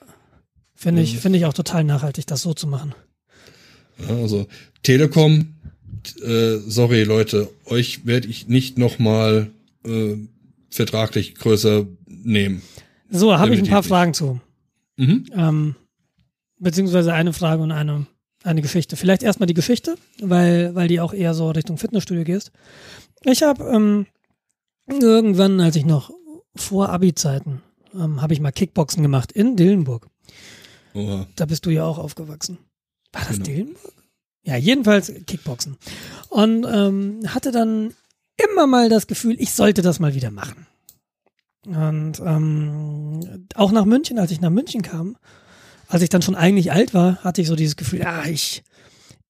Finde 0.76 1.02
ich, 1.02 1.18
finde 1.20 1.40
ich 1.40 1.46
auch 1.46 1.54
total 1.54 1.84
nachhaltig, 1.84 2.28
das 2.28 2.42
so 2.42 2.54
zu 2.54 2.68
machen. 2.68 2.94
Also 4.08 4.48
Telekom, 4.84 5.56
äh, 6.24 6.58
sorry 6.58 7.04
Leute, 7.04 7.50
euch 7.66 8.06
werde 8.06 8.28
ich 8.28 8.48
nicht 8.48 8.78
nochmal 8.78 9.50
äh, 9.86 10.16
vertraglich 10.70 11.36
größer 11.36 11.88
nehmen. 12.06 12.62
So, 13.10 13.38
habe 13.38 13.54
ich 13.56 13.62
ein 13.62 13.68
paar 13.68 13.80
nicht. 13.80 13.88
Fragen 13.88 14.14
zu. 14.14 14.40
Mhm. 14.98 15.26
Ähm, 15.36 15.76
beziehungsweise 16.60 17.14
eine 17.14 17.34
Frage 17.34 17.64
und 17.64 17.72
eine, 17.72 18.06
eine 18.44 18.62
Geschichte. 18.62 18.98
Vielleicht 18.98 19.24
erstmal 19.24 19.48
die 19.48 19.54
Geschichte, 19.54 19.96
weil, 20.22 20.76
weil 20.76 20.88
die 20.88 21.00
auch 21.00 21.14
eher 21.14 21.34
so 21.34 21.50
Richtung 21.50 21.78
Fitnessstudio 21.78 22.24
gehst. 22.24 22.52
Ich 23.24 23.42
habe 23.42 23.64
ähm, 23.64 24.06
irgendwann, 24.88 25.60
als 25.60 25.76
ich 25.76 25.86
noch 25.86 26.12
vor 26.56 26.90
Abi-Zeiten, 26.90 27.62
ähm, 27.94 28.22
habe 28.22 28.34
ich 28.34 28.40
mal 28.40 28.52
Kickboxen 28.52 29.02
gemacht 29.04 29.32
in 29.32 29.56
Dillenburg. 29.56 30.08
Oha. 30.94 31.28
Da 31.36 31.46
bist 31.46 31.66
du 31.66 31.70
ja 31.70 31.84
auch 31.86 31.98
aufgewachsen. 31.98 32.58
War 33.12 33.22
das 33.22 33.34
Genau. 33.34 33.46
Dillenburg? 33.46 33.94
Ja, 34.44 34.56
jedenfalls 34.56 35.12
Kickboxen. 35.26 35.78
Und 36.30 36.66
ähm, 36.72 37.20
hatte 37.28 37.52
dann 37.52 37.94
immer 38.52 38.66
mal 38.68 38.88
das 38.90 39.08
Gefühl, 39.08 39.36
ich 39.40 39.52
sollte 39.52 39.82
das 39.82 40.00
mal 40.00 40.14
wieder 40.16 40.32
machen. 40.32 40.68
Und 41.66 42.20
ähm, 42.24 43.48
auch 43.56 43.72
nach 43.72 43.84
München, 43.86 44.20
als 44.20 44.32
ich 44.32 44.40
nach 44.40 44.50
München 44.50 44.82
kam, 44.84 45.18
als 45.90 46.02
ich 46.02 46.10
dann 46.10 46.22
schon 46.22 46.36
eigentlich 46.36 46.72
alt 46.72 46.94
war, 46.94 47.18
hatte 47.24 47.42
ich 47.42 47.48
so 47.48 47.56
dieses 47.56 47.76
Gefühl, 47.76 48.04
ah, 48.04 48.26
ich, 48.26 48.64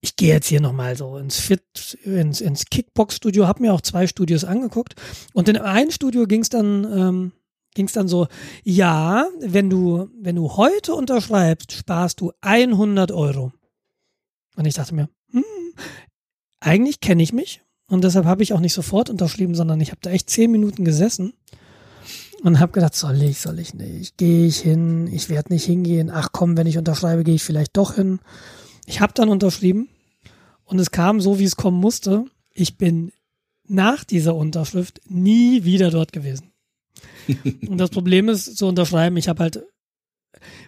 ich 0.01 0.15
gehe 0.15 0.33
jetzt 0.33 0.47
hier 0.47 0.61
nochmal 0.61 0.95
so 0.95 1.17
ins 1.17 1.39
Fit, 1.39 1.97
ins, 2.03 2.41
ins 2.41 2.65
Kickbox-Studio, 2.65 3.47
habe 3.47 3.63
mir 3.63 3.73
auch 3.73 3.81
zwei 3.81 4.05
Studios 4.05 4.43
angeguckt. 4.43 4.95
Und 5.33 5.49
in 5.49 5.57
einem 5.57 5.89
Studio 5.89 6.27
ging 6.27 6.41
es 6.41 6.49
dann, 6.49 6.83
ähm, 6.83 7.31
ging's 7.77 7.93
dann 7.93 8.07
so, 8.07 8.27
ja, 8.63 9.27
wenn 9.39 9.69
du, 9.69 10.09
wenn 10.19 10.35
du 10.35 10.57
heute 10.57 10.93
unterschreibst, 10.95 11.71
sparst 11.71 12.19
du 12.19 12.33
100 12.41 13.11
Euro. 13.11 13.53
Und 14.55 14.65
ich 14.65 14.73
dachte 14.73 14.95
mir, 14.95 15.09
hm, 15.31 15.43
eigentlich 16.59 16.99
kenne 16.99 17.23
ich 17.23 17.31
mich. 17.31 17.61
Und 17.89 18.03
deshalb 18.03 18.25
habe 18.25 18.43
ich 18.43 18.51
auch 18.51 18.59
nicht 18.59 18.73
sofort 18.73 19.09
unterschrieben, 19.09 19.55
sondern 19.55 19.79
ich 19.79 19.91
habe 19.91 20.01
da 20.01 20.09
echt 20.09 20.29
zehn 20.29 20.51
Minuten 20.51 20.83
gesessen 20.83 21.33
und 22.41 22.59
habe 22.59 22.73
gedacht, 22.73 22.95
soll 22.95 23.21
ich, 23.21 23.39
soll 23.39 23.59
ich 23.59 23.73
nicht, 23.73 24.17
gehe 24.17 24.47
ich 24.47 24.57
hin, 24.57 25.07
ich 25.07 25.29
werde 25.29 25.53
nicht 25.53 25.65
hingehen, 25.65 26.09
ach 26.09 26.29
komm, 26.33 26.57
wenn 26.57 26.67
ich 26.67 26.77
unterschreibe, 26.77 27.23
gehe 27.23 27.35
ich 27.35 27.43
vielleicht 27.43 27.77
doch 27.77 27.95
hin. 27.95 28.19
Ich 28.87 28.99
habe 28.99 29.13
dann 29.13 29.29
unterschrieben 29.29 29.87
und 30.65 30.79
es 30.79 30.91
kam 30.91 31.21
so, 31.21 31.39
wie 31.39 31.45
es 31.45 31.55
kommen 31.55 31.79
musste. 31.79 32.25
Ich 32.51 32.77
bin 32.77 33.11
nach 33.67 34.03
dieser 34.03 34.35
Unterschrift 34.35 34.99
nie 35.07 35.63
wieder 35.63 35.91
dort 35.91 36.11
gewesen. 36.11 36.51
und 37.67 37.77
das 37.77 37.89
Problem 37.89 38.29
ist, 38.29 38.57
zu 38.57 38.67
unterschreiben, 38.67 39.17
ich 39.17 39.27
habe 39.27 39.43
halt, 39.43 39.63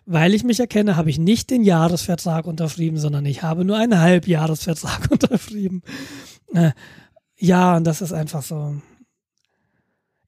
weil 0.06 0.34
ich 0.34 0.44
mich 0.44 0.60
erkenne, 0.60 0.96
habe 0.96 1.10
ich 1.10 1.20
nicht 1.20 1.50
den 1.50 1.64
Jahresvertrag 1.64 2.48
unterschrieben, 2.48 2.98
sondern 2.98 3.26
ich 3.26 3.44
habe 3.44 3.66
nur 3.66 3.78
einen 3.78 4.00
Halbjahresvertrag 4.00 5.08
unterschrieben. 5.12 5.82
Äh, 6.54 6.72
ja, 7.38 7.78
und 7.78 7.86
das 7.86 8.02
ist 8.02 8.14
einfach 8.14 8.44
so. 8.44 8.76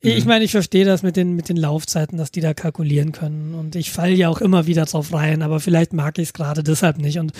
Ich 0.04 0.24
Mhm. 0.24 0.30
meine, 0.30 0.46
ich 0.46 0.52
verstehe 0.52 0.86
das 0.86 1.04
mit 1.04 1.16
den, 1.16 1.36
mit 1.36 1.48
den 1.50 1.58
Laufzeiten, 1.58 2.18
dass 2.18 2.32
die 2.32 2.42
da 2.42 2.54
kalkulieren 2.54 3.12
können. 3.12 3.54
Und 3.54 3.76
ich 3.76 3.92
falle 3.92 4.14
ja 4.16 4.30
auch 4.30 4.42
immer 4.42 4.66
wieder 4.66 4.86
drauf 4.86 5.14
rein, 5.14 5.42
aber 5.44 5.60
vielleicht 5.60 5.94
mag 5.94 6.18
ich 6.18 6.30
es 6.30 6.34
gerade 6.34 6.64
deshalb 6.64 6.98
nicht. 6.98 7.20
Und 7.20 7.34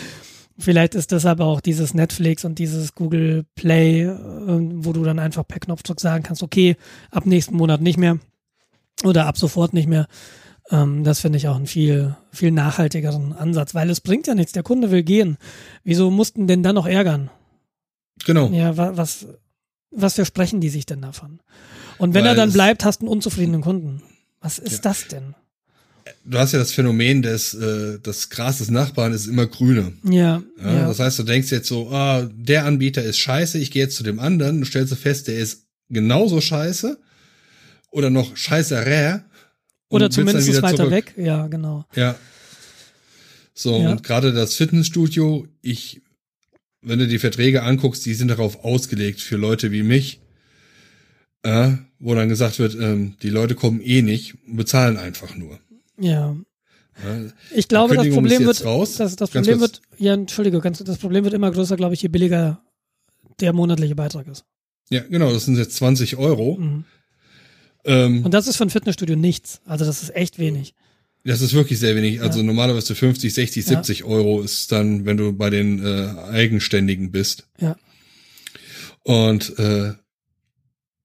vielleicht 0.60 0.94
ist 0.94 1.12
deshalb 1.12 1.40
auch 1.40 1.60
dieses 1.60 1.96
Netflix 1.96 2.46
und 2.46 2.60
dieses 2.60 2.94
Google 2.94 3.46
Play, 3.56 4.04
äh, 4.04 4.14
wo 4.16 4.94
du 4.94 5.04
dann 5.04 5.18
einfach 5.18 5.48
per 5.48 5.60
Knopfdruck 5.60 6.00
sagen 6.00 6.24
kannst, 6.24 6.44
okay, 6.44 6.76
ab 7.10 7.26
nächsten 7.26 7.56
Monat 7.56 7.82
nicht 7.82 7.98
mehr 7.98 8.20
oder 9.04 9.26
ab 9.26 9.38
sofort 9.38 9.74
nicht 9.74 9.88
mehr. 9.88 10.08
Ähm, 10.70 11.04
das 11.04 11.20
finde 11.20 11.38
ich 11.38 11.48
auch 11.48 11.56
einen 11.56 11.68
viel, 11.68 12.16
viel 12.32 12.52
nachhaltigeren 12.52 13.34
Ansatz, 13.34 13.74
weil 13.76 13.90
es 13.90 14.02
bringt 14.02 14.28
ja 14.28 14.36
nichts. 14.36 14.52
Der 14.54 14.64
Kunde 14.64 14.92
will 14.92 15.04
gehen. 15.04 15.38
Wieso 15.84 16.10
mussten 16.12 16.48
denn 16.48 16.64
dann 16.64 16.76
noch 16.76 16.88
ärgern? 16.88 17.30
Genau. 18.26 18.50
Ja, 18.52 18.78
wa 18.78 18.92
was, 18.96 19.26
was 19.92 20.16
versprechen 20.16 20.62
die 20.62 20.70
sich 20.70 20.86
denn 20.86 21.02
davon? 21.02 21.40
Und 21.98 22.14
wenn 22.14 22.24
Weil 22.24 22.32
er 22.32 22.36
dann 22.36 22.52
bleibt, 22.54 22.86
hast 22.86 23.00
du 23.02 23.06
einen 23.06 23.14
unzufriedenen 23.14 23.62
Kunden. 23.62 24.02
Was 24.40 24.60
ist 24.60 24.74
Ja. 24.74 24.80
das 24.84 25.08
denn? 25.08 25.36
Du 26.26 26.38
hast 26.38 26.52
ja 26.52 26.60
das 26.60 26.72
Phänomen 26.72 27.22
des, 27.22 27.54
äh, 27.54 28.00
das 28.02 28.30
Gras 28.30 28.58
des 28.58 28.72
Nachbarn 28.72 29.14
ist 29.14 29.28
immer 29.28 29.46
grüner. 29.46 29.92
Ja, 30.04 30.42
Ja, 30.60 30.74
ja, 30.74 30.88
Das 30.88 31.00
heißt, 31.00 31.20
du 31.20 31.24
denkst 31.24 31.52
jetzt 31.52 31.68
so, 31.68 31.90
ah, 31.92 32.28
der 32.34 32.66
Anbieter 32.66 33.04
ist 33.04 33.18
scheiße, 33.20 33.58
ich 33.60 33.70
gehe 33.72 33.84
jetzt 33.84 33.96
zu 33.98 34.04
dem 34.04 34.20
anderen, 34.20 34.60
du 34.62 34.66
stellst 34.66 34.92
du 34.92 34.96
fest, 34.96 35.28
der 35.28 35.38
ist 35.38 35.66
genauso 35.90 36.42
scheiße 36.42 37.00
oder 37.92 38.10
noch 38.10 38.36
scheißerer. 38.36 39.24
und 39.90 39.96
oder 39.98 40.10
zumindest 40.10 40.62
weiter 40.62 40.78
zurück. 40.78 40.92
weg. 40.92 41.14
Ja, 41.18 41.48
genau. 41.48 41.86
Ja. 41.96 42.16
So, 43.54 43.80
Ja. 43.82 43.92
und 43.92 44.04
gerade 44.04 44.34
das 44.34 44.56
Fitnessstudio, 44.56 45.48
ich, 45.62 46.02
wenn 46.82 47.00
du 47.00 47.08
die 47.08 47.20
Verträge 47.20 47.64
anguckst, 47.64 48.06
die 48.06 48.14
sind 48.14 48.30
darauf 48.30 48.64
ausgelegt 48.64 49.20
für 49.22 49.36
Leute 49.38 49.72
wie 49.72 49.84
mich, 49.84 50.22
äh, 51.44 51.72
wo 52.00 52.16
dann 52.16 52.30
gesagt 52.30 52.60
wird, 52.60 52.76
ähm, 52.76 53.16
die 53.22 53.30
Leute 53.30 53.56
kommen 53.56 53.82
eh 53.82 54.02
nicht 54.02 54.36
und 54.48 54.56
bezahlen 54.56 54.98
einfach 54.98 55.36
nur. 55.36 55.60
Ja. 56.00 56.36
Ja, 57.04 57.32
Ich 57.56 57.68
glaube, 57.68 57.96
das 57.96 58.10
Problem 58.10 58.46
wird, 58.46 58.64
raus. 58.66 58.96
das, 58.98 59.16
das 59.16 59.30
Problem 59.32 59.60
wird, 59.60 59.82
ja, 59.98 60.14
entschuldige, 60.14 60.60
ganz, 60.60 60.80
das 60.84 60.98
Problem 60.98 61.24
wird 61.24 61.34
immer 61.34 61.50
größer, 61.52 61.76
glaube 61.78 61.94
ich, 61.96 62.02
je 62.02 62.10
billiger 62.10 62.62
der 63.40 63.54
monatliche 63.54 63.96
Beitrag 63.96 64.28
ist. 64.28 64.46
ja, 64.90 65.02
genau, 65.02 65.32
das 65.32 65.46
sind 65.46 65.58
jetzt 65.58 65.76
20 65.78 66.18
Euro. 66.18 66.58
Mhm. 66.58 66.86
Ähm, 67.86 68.24
Und 68.26 68.34
das 68.34 68.48
ist 68.48 68.58
für 68.58 68.64
ein 68.64 68.70
Fitnessstudio 68.70 69.16
nichts. 69.16 69.62
Also 69.66 69.86
das 69.86 70.04
ist 70.04 70.16
echt 70.16 70.38
wenig. 70.40 70.74
Das 71.24 71.42
ist 71.42 71.54
wirklich 71.54 71.80
sehr 71.80 71.96
wenig. 71.96 72.22
Also 72.22 72.40
Ja. 72.40 72.46
normalerweise 72.46 72.96
50, 72.96 73.34
60, 73.34 73.66
Ja. 73.66 73.70
70 73.84 74.04
Euro 74.04 74.42
ist 74.42 74.72
dann, 74.72 75.06
wenn 75.06 75.18
du 75.18 75.34
bei 75.34 75.50
den 75.50 75.84
äh, 75.86 76.16
Eigenständigen 76.32 77.12
bist. 77.12 77.48
Ja. 77.60 77.76
Und 79.04 79.58
äh, 79.60 79.94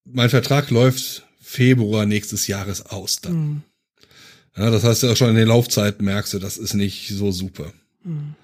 mein 0.04 0.30
Vertrag 0.30 0.70
läuft 0.70 1.24
Februar 1.40 2.06
nächstes 2.06 2.46
Jahres 2.46 2.86
aus 2.86 3.20
dann. 3.20 3.32
Mhm. 3.48 3.62
Ja, 4.56 4.70
das 4.70 4.84
heißt 4.84 5.02
ja 5.02 5.14
schon 5.16 5.30
in 5.30 5.36
den 5.36 5.48
Laufzeiten 5.48 6.04
merkst 6.04 6.32
du, 6.34 6.38
das 6.38 6.56
ist 6.56 6.74
nicht 6.74 7.08
so 7.10 7.30
super. 7.30 7.72
Mhm. 8.04 8.34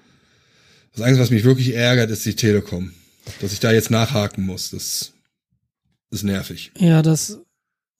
Das 0.91 1.01
Einzige, 1.01 1.23
was 1.23 1.31
mich 1.31 1.43
wirklich 1.43 1.73
ärgert, 1.73 2.11
ist 2.11 2.25
die 2.25 2.35
Telekom. 2.35 2.93
Dass 3.41 3.53
ich 3.53 3.59
da 3.59 3.71
jetzt 3.71 3.89
nachhaken 3.89 4.45
muss. 4.45 4.69
Das 4.69 5.13
ist 6.11 6.23
nervig. 6.23 6.71
Ja, 6.77 7.01
das, 7.01 7.39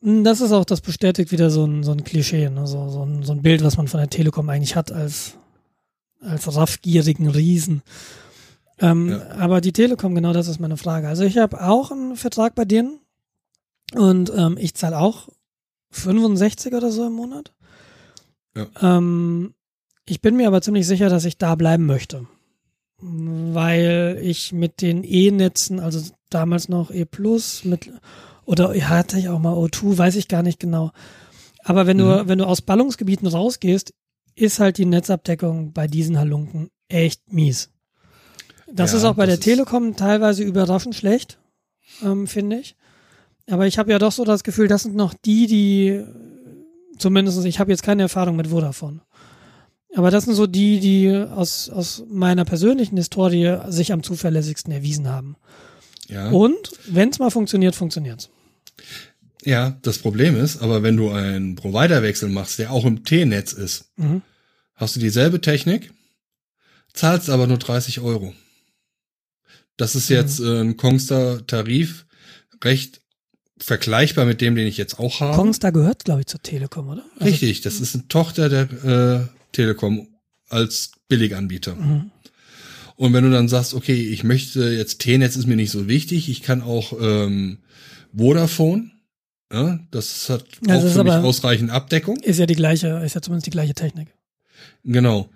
das 0.04 0.42
ist 0.42 0.52
auch, 0.52 0.66
das 0.66 0.82
bestätigt 0.82 1.32
wieder 1.32 1.50
so 1.50 1.66
ein, 1.66 1.84
so 1.84 1.92
ein 1.92 2.04
Klischee, 2.04 2.50
ne? 2.50 2.68
so, 2.68 2.90
so, 2.90 3.04
ein, 3.06 3.24
so 3.24 3.32
ein 3.32 3.42
Bild, 3.42 3.64
was 3.64 3.78
man 3.78 3.88
von 3.88 4.00
der 4.00 4.10
Telekom 4.10 4.50
eigentlich 4.50 4.76
hat 4.76 4.92
als, 4.92 5.38
als 6.20 6.54
raffgierigen 6.54 7.30
Riesen. 7.30 7.84
Ähm, 8.80 9.10
Ja. 9.10 9.32
Aber 9.38 9.62
die 9.62 9.72
Telekom, 9.72 10.14
genau 10.14 10.34
das 10.34 10.48
ist 10.48 10.60
meine 10.60 10.78
Frage. 10.78 11.08
Also 11.08 11.24
ich 11.24 11.38
habe 11.38 11.64
auch 11.64 11.92
einen 11.92 12.18
Vertrag 12.18 12.54
bei 12.54 12.66
denen 12.66 13.00
und 13.94 14.32
ähm, 14.36 14.58
ich 14.60 14.74
zahle 14.74 15.00
auch 15.00 15.30
65 15.92 16.74
oder 16.74 16.92
so 16.92 17.08
im 17.08 17.14
Monat. 17.14 17.54
Ja. 18.58 18.68
Ähm, 18.82 19.54
ich 20.06 20.22
bin 20.22 20.36
mir 20.36 20.48
aber 20.48 20.62
ziemlich 20.62 20.86
sicher, 20.86 21.10
dass 21.10 21.24
ich 21.24 21.38
da 21.38 21.56
bleiben 21.56 21.86
möchte. 21.86 22.28
Weil 23.00 24.20
ich 24.22 24.52
mit 24.54 24.82
den 24.82 25.04
E-Netzen, 25.04 25.80
also 25.80 26.02
damals 26.30 26.68
noch 26.68 26.92
E 26.92 27.06
Plus, 27.06 27.64
mit 27.64 27.92
oder 28.46 28.76
ja, 28.76 28.90
hatte 28.90 29.18
ich 29.20 29.30
auch 29.30 29.40
mal 29.40 29.54
O2, 29.54 29.98
weiß 29.98 30.16
ich 30.16 30.28
gar 30.28 30.44
nicht 30.44 30.60
genau. 30.60 30.92
Aber 31.64 31.88
wenn 31.88 31.98
du, 31.98 32.06
Mhm. 32.06 32.28
wenn 32.28 32.40
du 32.40 32.46
aus 32.46 32.62
Ballungsgebieten 32.62 33.28
rausgehst, 33.28 33.94
ist 34.36 34.60
halt 34.60 34.78
die 34.78 34.86
Netzabdeckung 34.86 35.74
bei 35.74 35.88
diesen 35.88 36.18
Halunken 36.18 36.70
echt 36.90 37.32
mies. 37.32 37.70
Das 38.72 38.92
Ja, 38.92 38.98
ist 38.98 39.04
auch 39.06 39.16
bei 39.16 39.26
der 39.28 39.40
Telekom 39.40 39.96
teilweise 39.96 40.44
überraschend 40.44 40.96
schlecht, 40.96 41.40
ähm, 42.04 42.28
finde 42.28 42.58
ich. 42.60 42.76
Aber 43.50 43.68
ich 43.68 43.78
habe 43.78 43.92
ja 43.92 44.00
doch 44.00 44.12
so 44.12 44.24
das 44.26 44.44
Gefühl, 44.44 44.68
das 44.68 44.84
sind 44.84 44.96
noch 44.96 45.14
die, 45.14 45.48
die 45.48 46.04
zumindest, 46.98 47.44
ich 47.46 47.60
habe 47.60 47.72
jetzt 47.72 47.84
keine 47.84 48.04
Erfahrung 48.04 48.36
mit 48.36 48.48
Vodafone. 48.48 49.02
Aber 49.96 50.10
das 50.10 50.26
sind 50.26 50.34
so 50.34 50.48
die, 50.48 50.80
die 50.80 51.12
aus, 51.16 51.70
aus 51.70 52.04
meiner 52.10 52.46
persönlichen 52.46 52.98
Historie 52.98 53.58
sich 53.68 53.94
am 53.94 54.02
zuverlässigsten 54.02 54.74
erwiesen 54.74 55.08
haben. 55.08 55.36
Ja. 56.10 56.30
Und 56.30 56.58
wenn 56.88 57.10
es 57.10 57.20
mal 57.20 57.30
funktioniert, 57.32 57.76
funktioniert's. 57.76 58.30
Ja, 59.46 59.78
das 59.82 59.98
Problem 60.00 60.36
ist, 60.38 60.62
aber 60.62 60.84
wenn 60.84 60.96
du 60.98 61.10
einen 61.10 61.56
Providerwechsel 61.56 62.30
machst, 62.30 62.60
der 62.60 62.72
auch 62.72 62.86
im 62.86 63.04
T-Netz 63.04 63.54
ist, 63.54 63.92
Mhm. 63.98 64.22
hast 64.76 64.96
du 64.96 65.00
dieselbe 65.00 65.42
Technik, 65.42 65.92
zahlst 66.94 67.30
aber 67.30 67.48
nur 67.48 67.58
30 67.58 68.00
Euro. 68.00 68.34
Das 69.78 69.96
ist 69.96 70.10
jetzt 70.10 70.40
äh, 70.40 70.62
ein 70.62 70.78
Kongstar-Tarif, 70.78 72.06
recht 72.64 73.02
vergleichbar 73.58 74.26
mit 74.26 74.42
dem, 74.42 74.56
den 74.56 74.68
ich 74.68 74.78
jetzt 74.78 75.00
auch 75.00 75.20
habe. 75.20 75.36
Kongstar 75.36 75.72
gehört, 75.72 76.06
glaube 76.06 76.22
ich, 76.22 76.28
zur 76.28 76.42
Telekom, 76.42 76.90
oder? 76.90 77.04
Also, 77.16 77.26
Richtig, 77.26 77.62
das 77.62 77.80
ist 77.80 77.96
eine 77.96 78.08
Tochter 78.08 78.50
der 78.50 78.72
äh, 79.24 79.28
Telekom 79.52 80.08
als 80.50 80.92
Billiganbieter. 81.08 81.76
Mhm. 81.76 82.12
Und 82.96 83.14
wenn 83.14 83.24
du 83.24 83.32
dann 83.32 83.48
sagst, 83.48 83.74
okay, 83.74 83.96
ich 83.96 84.24
möchte 84.24 84.70
jetzt 84.70 85.00
T-Netz 85.00 85.36
ist 85.36 85.48
mir 85.48 85.56
nicht 85.56 85.72
so 85.72 85.88
wichtig, 85.88 86.30
ich 86.30 86.42
kann 86.42 86.62
auch 86.62 86.94
ähm, 87.00 87.60
Vodafone, 88.16 88.92
ja, 89.52 89.80
das 89.92 90.30
hat 90.30 90.46
Ja, 90.68 90.78
auch 90.78 90.88
für 90.88 91.04
mich 91.04 91.14
ausreichend 91.14 91.72
Abdeckung. 91.72 92.18
Ist 92.18 92.40
ja 92.40 92.46
die 92.46 92.56
gleiche, 92.56 92.88
ist 93.06 93.14
ja 93.14 93.22
zumindest 93.22 93.48
die 93.48 93.52
gleiche 93.52 93.74
Technik. 93.74 94.10
Genau. 94.84 95.30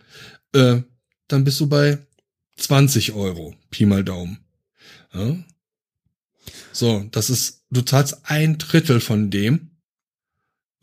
Äh, 0.53 0.81
dann 1.27 1.43
bist 1.43 1.59
du 1.59 1.67
bei 1.67 1.99
20 2.57 3.13
Euro, 3.13 3.55
Pi 3.69 3.85
mal 3.85 4.03
Daumen. 4.03 4.39
Ja? 5.13 5.35
So, 6.71 7.05
das 7.11 7.29
ist, 7.29 7.63
du 7.69 7.81
zahlst 7.81 8.21
ein 8.23 8.57
Drittel 8.57 8.99
von 8.99 9.29
dem, 9.29 9.71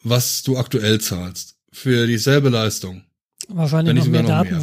was 0.03 0.43
du 0.43 0.57
aktuell 0.57 1.01
zahlst. 1.01 1.57
Für 1.72 2.07
dieselbe 2.07 2.51
Leistung. 2.51 3.03
Wahrscheinlich 3.49 3.95
noch 3.95 4.03
nicht 4.03 4.12
mehr 4.12 4.22
noch 4.22 4.45
mehr. 4.45 4.61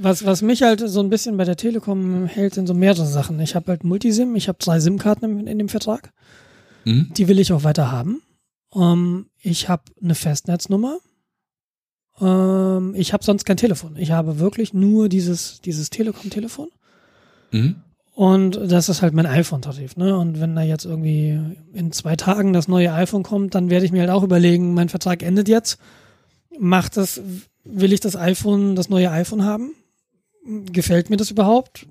Was, 0.00 0.24
was 0.24 0.42
mich 0.42 0.62
halt 0.62 0.80
so 0.80 1.00
ein 1.00 1.10
bisschen 1.10 1.36
bei 1.36 1.44
der 1.44 1.56
Telekom 1.56 2.26
hält, 2.26 2.54
sind 2.54 2.66
so 2.66 2.74
mehrere 2.74 3.06
Sachen. 3.06 3.40
Ich 3.40 3.54
habe 3.54 3.68
halt 3.68 3.84
Multisim, 3.84 4.34
ich 4.36 4.48
habe 4.48 4.58
drei 4.60 4.80
SIM-Karten 4.80 5.40
in, 5.40 5.46
in 5.46 5.58
dem 5.58 5.68
Vertrag. 5.68 6.12
Hm? 6.84 7.10
Die 7.16 7.28
will 7.28 7.38
ich 7.38 7.52
auch 7.52 7.64
weiter 7.64 7.90
haben. 7.90 8.22
Ähm, 8.74 9.26
ich 9.40 9.68
habe 9.68 9.84
eine 10.02 10.14
Festnetznummer. 10.14 10.98
Ähm, 12.20 12.94
ich 12.96 13.12
habe 13.12 13.24
sonst 13.24 13.44
kein 13.44 13.56
Telefon. 13.56 13.96
Ich 13.96 14.12
habe 14.12 14.38
wirklich 14.38 14.72
nur 14.72 15.08
dieses, 15.08 15.60
dieses 15.60 15.90
Telekom-Telefon. 15.90 16.68
Hm? 17.50 17.76
Und 18.14 18.58
das 18.70 18.88
ist 18.88 19.02
halt 19.02 19.12
mein 19.12 19.26
iPhone-Tarif, 19.26 19.96
ne? 19.98 20.16
Und 20.16 20.40
wenn 20.40 20.56
da 20.56 20.62
jetzt 20.62 20.86
irgendwie 20.86 21.38
in 21.74 21.92
zwei 21.92 22.16
Tagen 22.16 22.54
das 22.54 22.66
neue 22.66 22.94
iPhone 22.94 23.22
kommt, 23.22 23.54
dann 23.54 23.68
werde 23.68 23.84
ich 23.84 23.92
mir 23.92 24.00
halt 24.00 24.10
auch 24.10 24.22
überlegen, 24.22 24.72
mein 24.72 24.88
Vertrag 24.88 25.22
endet 25.22 25.48
jetzt. 25.48 25.78
Macht 26.58 26.96
das, 26.96 27.20
will 27.68 27.92
ich 27.92 28.00
das 28.00 28.16
iPhone, 28.16 28.76
das 28.76 28.88
neue 28.88 29.10
iPhone 29.10 29.44
haben? 29.44 29.72
Gefällt 30.72 31.10
mir 31.10 31.16
das 31.16 31.30
überhaupt? 31.30 31.86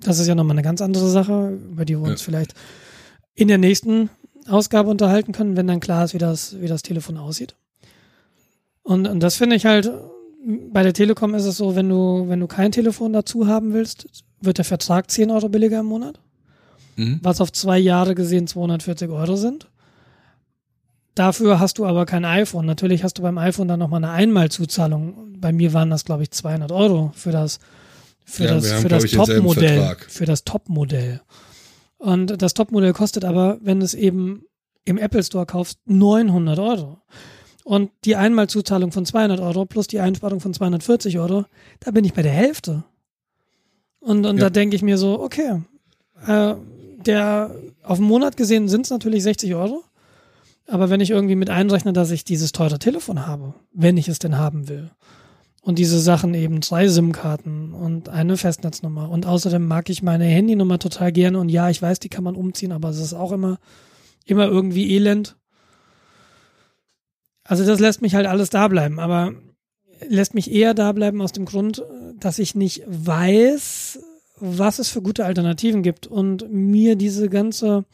Das 0.00 0.18
ist 0.18 0.26
ja 0.26 0.34
nochmal 0.34 0.54
eine 0.56 0.62
ganz 0.62 0.80
andere 0.82 1.08
Sache, 1.08 1.58
über 1.72 1.84
die 1.84 1.94
wir 1.98 2.02
uns 2.02 2.20
Ja. 2.20 2.24
vielleicht 2.26 2.54
in 3.34 3.48
der 3.48 3.58
nächsten 3.58 4.10
Ausgabe 4.48 4.90
unterhalten 4.90 5.32
können, 5.32 5.56
wenn 5.56 5.66
dann 5.66 5.80
klar 5.80 6.04
ist, 6.04 6.14
wie 6.14 6.18
das, 6.18 6.60
wie 6.60 6.68
das 6.68 6.82
Telefon 6.82 7.16
aussieht. 7.16 7.56
Und, 8.82 9.06
und 9.08 9.20
das 9.20 9.36
finde 9.36 9.56
ich 9.56 9.66
halt, 9.66 9.90
bei 10.70 10.82
der 10.82 10.92
Telekom 10.92 11.34
ist 11.34 11.44
es 11.44 11.56
so, 11.56 11.74
wenn 11.74 11.88
du, 11.88 12.24
wenn 12.28 12.38
du 12.40 12.46
kein 12.46 12.70
Telefon 12.72 13.12
dazu 13.12 13.46
haben 13.48 13.72
willst, 13.72 14.06
wird 14.40 14.58
der 14.58 14.64
Vertrag 14.64 15.10
10 15.10 15.30
Euro 15.30 15.48
billiger 15.48 15.80
im 15.80 15.86
Monat, 15.86 16.20
Hm? 16.96 17.18
was 17.22 17.40
auf 17.40 17.52
zwei 17.52 17.78
Jahre 17.78 18.14
gesehen 18.14 18.46
240 18.46 19.10
Euro 19.10 19.36
sind. 19.36 19.68
Dafür 21.16 21.58
hast 21.60 21.78
du 21.78 21.86
aber 21.86 22.04
kein 22.04 22.26
iPhone. 22.26 22.66
Natürlich 22.66 23.02
hast 23.02 23.14
du 23.14 23.22
beim 23.22 23.38
iPhone 23.38 23.68
dann 23.68 23.78
nochmal 23.78 24.04
eine 24.04 24.12
Einmalzuzahlung. 24.12 25.34
Bei 25.40 25.50
mir 25.50 25.72
waren 25.72 25.88
das, 25.88 26.04
glaube 26.04 26.22
ich, 26.22 26.30
200 26.30 26.70
Euro 26.70 27.10
für 27.14 27.32
das, 27.32 27.58
für 28.26 28.44
Ja, 28.44 28.54
das, 28.54 28.70
haben, 28.70 28.82
für 28.82 28.88
das 28.88 29.10
Top-Modell. 29.10 29.96
Für 30.08 30.26
das 30.26 30.44
Top-Modell. 30.44 31.22
Und 31.96 32.42
das 32.42 32.52
Top-Modell 32.52 32.92
kostet 32.92 33.24
aber, 33.24 33.56
wenn 33.62 33.80
du 33.80 33.86
es 33.86 33.94
eben 33.94 34.44
im 34.84 34.98
Apple 34.98 35.22
Store 35.22 35.46
kaufst, 35.46 35.78
900 35.86 36.58
Euro. 36.58 36.98
Und 37.64 37.90
die 38.04 38.14
Einmalzuzahlung 38.14 38.92
von 38.92 39.06
200 39.06 39.40
Euro 39.40 39.64
plus 39.64 39.86
die 39.86 40.00
Einsparung 40.00 40.40
von 40.40 40.52
240 40.52 41.18
Euro, 41.18 41.46
da 41.80 41.92
bin 41.92 42.04
ich 42.04 42.12
bei 42.12 42.22
der 42.22 42.32
Hälfte. 42.32 42.84
Und, 44.00 44.26
und 44.26 44.36
Ja. 44.36 44.44
da 44.44 44.50
denke 44.50 44.76
ich 44.76 44.82
mir 44.82 44.98
so, 44.98 45.18
okay, 45.18 45.62
äh, 46.26 46.54
der 47.06 47.54
auf 47.82 47.98
den 47.98 48.06
Monat 48.06 48.36
gesehen 48.36 48.68
sind 48.68 48.82
es 48.84 48.90
natürlich 48.90 49.22
60 49.22 49.54
Euro. 49.54 49.82
Aber 50.68 50.90
wenn 50.90 51.00
ich 51.00 51.10
irgendwie 51.10 51.36
mit 51.36 51.50
einrechne, 51.50 51.92
dass 51.92 52.10
ich 52.10 52.24
dieses 52.24 52.52
teure 52.52 52.78
Telefon 52.78 53.26
habe, 53.26 53.54
wenn 53.72 53.96
ich 53.96 54.08
es 54.08 54.18
denn 54.18 54.36
haben 54.36 54.68
will, 54.68 54.90
und 55.66 55.80
diese 55.80 55.98
Sachen 55.98 56.32
eben 56.34 56.60
drei 56.60 56.86
SIM-Karten 56.86 57.74
und 57.74 58.08
eine 58.08 58.36
Festnetznummer 58.36 59.10
und 59.10 59.26
außerdem 59.26 59.66
mag 59.66 59.90
ich 59.90 60.00
meine 60.00 60.24
Handynummer 60.24 60.78
total 60.78 61.10
gerne 61.10 61.40
und 61.40 61.48
ja, 61.48 61.68
ich 61.68 61.82
weiß, 61.82 61.98
die 61.98 62.08
kann 62.08 62.22
man 62.22 62.36
umziehen, 62.36 62.70
aber 62.70 62.90
es 62.90 63.00
ist 63.00 63.14
auch 63.14 63.32
immer, 63.32 63.58
immer 64.24 64.46
irgendwie 64.46 64.94
elend. 64.94 65.36
Also 67.42 67.66
das 67.66 67.80
lässt 67.80 68.00
mich 68.00 68.14
halt 68.14 68.26
alles 68.26 68.48
da 68.50 68.68
bleiben, 68.68 69.00
aber 69.00 69.34
lässt 70.06 70.34
mich 70.34 70.52
eher 70.52 70.72
da 70.72 70.92
bleiben 70.92 71.20
aus 71.20 71.32
dem 71.32 71.46
Grund, 71.46 71.82
dass 72.20 72.38
ich 72.38 72.54
nicht 72.54 72.84
weiß, 72.86 73.98
was 74.38 74.78
es 74.78 74.88
für 74.88 75.02
gute 75.02 75.24
Alternativen 75.24 75.82
gibt 75.82 76.06
und 76.06 76.48
mir 76.52 76.94
diese 76.94 77.28
ganze, 77.28 77.86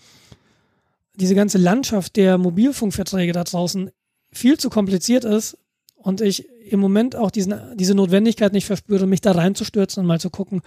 diese 1.15 1.35
ganze 1.35 1.59
Landschaft 1.59 2.17
der 2.17 2.39
Mobilfunkverträge 2.39 3.33
da 3.33 3.45
draußen 3.45 3.91
viel 4.33 4.59
zu 4.59 4.71
kompliziert 4.71 5.25
ist 5.25 5.59
und 5.95 6.21
ich 6.21 6.49
im 6.65 6.81
Moment 6.81 7.17
auch 7.17 7.31
diesen, 7.31 7.55
diese 7.77 7.95
Notwendigkeit 7.95 8.53
nicht 8.53 8.67
verspüre, 8.67 9.07
mich 9.07 9.21
da 9.21 9.33
reinzustürzen 9.33 10.01
und 10.01 10.07
mal 10.07 10.21
zu 10.21 10.31
gucken, 10.31 10.63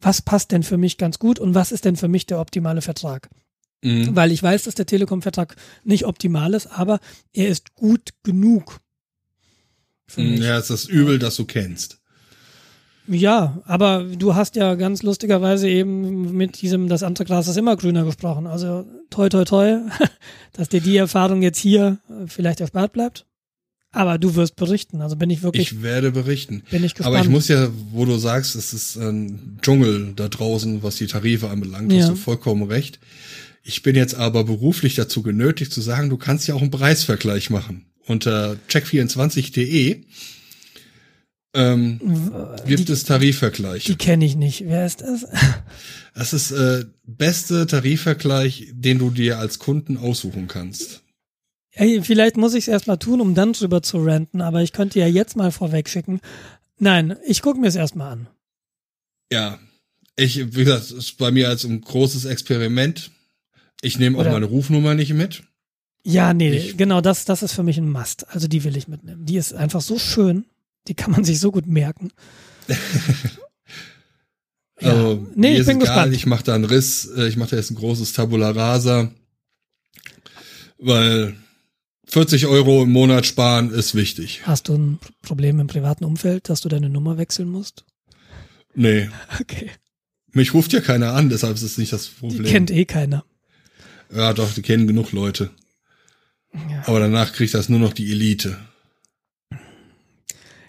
was 0.00 0.22
passt 0.22 0.52
denn 0.52 0.62
für 0.62 0.76
mich 0.76 0.98
ganz 0.98 1.18
gut 1.18 1.38
und 1.38 1.54
was 1.54 1.72
ist 1.72 1.84
denn 1.84 1.96
für 1.96 2.08
mich 2.08 2.26
der 2.26 2.40
optimale 2.40 2.80
Vertrag. 2.80 3.28
Mhm. 3.82 4.14
Weil 4.14 4.32
ich 4.32 4.42
weiß, 4.42 4.64
dass 4.64 4.74
der 4.74 4.86
Telekom-Vertrag 4.86 5.56
nicht 5.84 6.06
optimal 6.06 6.54
ist, 6.54 6.66
aber 6.66 7.00
er 7.32 7.48
ist 7.48 7.74
gut 7.74 8.10
genug. 8.22 8.80
Mich. 10.16 10.40
Ja, 10.40 10.56
es 10.56 10.70
ist 10.70 10.70
das 10.70 10.84
Übel, 10.86 11.18
das 11.18 11.36
du 11.36 11.44
kennst. 11.44 11.97
Ja, 13.10 13.62
aber 13.64 14.04
du 14.04 14.34
hast 14.34 14.54
ja 14.56 14.74
ganz 14.74 15.02
lustigerweise 15.02 15.68
eben 15.68 16.32
mit 16.36 16.60
diesem 16.60 16.88
Das 16.88 17.02
andere 17.02 17.24
Gras 17.24 17.48
ist 17.48 17.56
immer 17.56 17.76
grüner 17.76 18.04
gesprochen. 18.04 18.46
Also 18.46 18.84
toi 19.10 19.28
toi 19.28 19.44
toi, 19.44 19.78
dass 20.52 20.68
dir 20.68 20.80
die 20.80 20.96
Erfahrung 20.96 21.40
jetzt 21.42 21.58
hier 21.58 21.98
äh, 22.10 22.26
vielleicht 22.26 22.60
erspart 22.60 22.92
bleibt. 22.92 23.24
Aber 23.90 24.18
du 24.18 24.34
wirst 24.34 24.56
berichten. 24.56 25.00
Also 25.00 25.16
bin 25.16 25.30
ich 25.30 25.42
wirklich, 25.42 25.72
Ich 25.72 25.82
werde 25.82 26.10
berichten. 26.12 26.62
bin 26.70 26.84
ich 26.84 26.94
gespannt. 26.94 27.16
Aber 27.16 27.24
ich 27.24 27.30
muss 27.30 27.48
ja, 27.48 27.68
wo 27.92 28.04
du 28.04 28.18
sagst, 28.18 28.54
es 28.54 28.74
ist 28.74 28.96
ein 28.96 29.58
Dschungel 29.62 30.12
da 30.14 30.28
draußen, 30.28 30.82
was 30.82 30.96
die 30.96 31.06
Tarife 31.06 31.48
anbelangt, 31.48 31.90
Ja. 31.92 32.00
hast 32.02 32.10
du 32.10 32.14
vollkommen 32.16 32.64
recht. 32.64 33.00
Ich 33.64 33.82
bin 33.82 33.96
jetzt 33.96 34.14
aber 34.14 34.44
beruflich 34.44 34.94
dazu 34.94 35.22
genötigt 35.22 35.72
zu 35.72 35.80
sagen, 35.80 36.10
du 36.10 36.18
kannst 36.18 36.46
ja 36.46 36.54
auch 36.54 36.60
einen 36.60 36.70
Preisvergleich 36.70 37.48
machen. 37.48 37.86
Unter 38.06 38.56
check24.de 38.68 40.02
ähm, 41.54 41.98
gibt 42.66 42.88
die, 42.88 42.92
es 42.92 43.04
Tarifvergleiche. 43.04 43.92
die 43.92 43.96
kenne 43.98 44.24
ich 44.24 44.36
nicht. 44.36 44.64
Wer 44.66 44.86
ist 44.86 45.00
das? 45.02 45.26
Das 46.14 46.32
ist 46.32 46.50
äh, 46.50 46.84
beste 47.06 47.64
Tarifvergleich, 47.68 48.70
den 48.72 48.98
du 48.98 49.10
dir 49.10 49.38
als 49.38 49.60
Kunden 49.60 49.96
aussuchen 49.96 50.48
kannst. 50.48 51.02
Ey, 51.70 52.02
vielleicht 52.02 52.36
muss 52.36 52.54
ich 52.54 52.64
es 52.64 52.68
erst 52.68 52.88
mal 52.88 52.96
tun, 52.96 53.20
um 53.20 53.36
dann 53.36 53.52
drüber 53.52 53.82
zu 53.84 53.98
ranten, 54.04 54.40
aber 54.40 54.62
ich 54.62 54.72
könnte 54.72 54.98
ja 54.98 55.06
jetzt 55.06 55.36
mal 55.36 55.52
vorweg 55.52 55.88
schicken. 55.88 56.20
Nein, 56.76 57.16
ich 57.24 57.40
gucke 57.40 57.60
mir 57.60 57.68
es 57.68 57.76
erst 57.76 57.94
mal 57.94 58.10
an. 58.10 58.26
Ja, 59.32 59.60
ich, 60.16 60.56
wie 60.56 60.64
gesagt, 60.64 60.86
es 60.86 60.90
ist 60.90 61.18
bei 61.18 61.30
mir 61.30 61.48
als 61.48 61.62
ein 61.62 61.80
großes 61.82 62.24
Experiment. 62.24 63.12
Ich 63.80 64.00
nehme 64.00 64.16
auch 64.16 64.22
Oder- 64.22 64.32
meine 64.32 64.46
Rufnummer 64.46 64.94
nicht 64.94 65.14
mit. 65.14 65.44
Ja, 66.02 66.34
nee, 66.34 66.52
Ich- 66.56 66.76
genau, 66.76 67.00
das, 67.00 67.26
das 67.26 67.44
ist 67.44 67.52
für 67.52 67.62
mich 67.62 67.78
ein 67.78 67.88
Must. 67.90 68.26
Also 68.30 68.48
die 68.48 68.64
will 68.64 68.76
ich 68.76 68.88
mitnehmen. 68.88 69.24
Die 69.24 69.36
ist 69.36 69.52
einfach 69.54 69.82
so 69.82 70.00
schön. 70.00 70.46
Die 70.88 70.94
kann 70.94 71.10
man 71.12 71.24
sich 71.24 71.38
so 71.40 71.50
gut 71.52 71.66
merken. 71.66 72.10
Ja. 74.80 74.90
Also, 74.92 75.26
nee, 75.34 75.58
ich 75.58 75.66
bin 75.66 75.78
egal, 75.80 75.86
gespannt. 75.86 76.14
Ich 76.14 76.26
mache 76.26 76.44
da 76.44 76.54
einen 76.54 76.64
Riss, 76.64 77.10
äh, 77.16 77.26
ich 77.26 77.36
mache 77.36 77.50
da 77.50 77.56
jetzt 77.56 77.70
ein 77.72 77.74
großes 77.74 78.12
Tabula 78.12 78.50
Rasa, 78.50 79.10
weil 80.78 81.34
40 82.06 82.46
Euro 82.46 82.84
im 82.84 82.92
Monat 82.92 83.26
sparen 83.26 83.72
ist 83.72 83.96
wichtig. 83.96 84.42
Hast 84.44 84.68
du 84.68 84.74
ein 84.76 84.98
Problem 85.22 85.58
im 85.58 85.66
privaten 85.66 86.04
Umfeld, 86.04 86.48
dass 86.48 86.60
du 86.60 86.68
deine 86.68 86.88
Nummer 86.90 87.18
wechseln 87.18 87.48
musst? 87.48 87.84
Nee, 88.74 89.08
Okay. 89.40 89.70
mich 90.30 90.54
ruft 90.54 90.72
ja 90.72 90.80
keiner 90.80 91.12
an, 91.14 91.28
deshalb 91.28 91.56
ist 91.56 91.62
es 91.62 91.76
nicht 91.76 91.92
das 91.92 92.04
Die 92.10 92.14
Problem. 92.20 92.44
kennt 92.44 92.70
eh 92.70 92.84
keiner. 92.84 93.24
ja, 94.14 94.32
doch, 94.32 94.54
die 94.54 94.62
kennen 94.62 94.86
genug 94.86 95.10
Leute. 95.10 95.50
Ja. 96.54 96.84
Aber 96.86 97.00
danach 97.00 97.32
kriegt 97.32 97.52
das 97.54 97.68
nur 97.68 97.80
noch 97.80 97.92
die 97.92 98.12
Elite. 98.12 98.56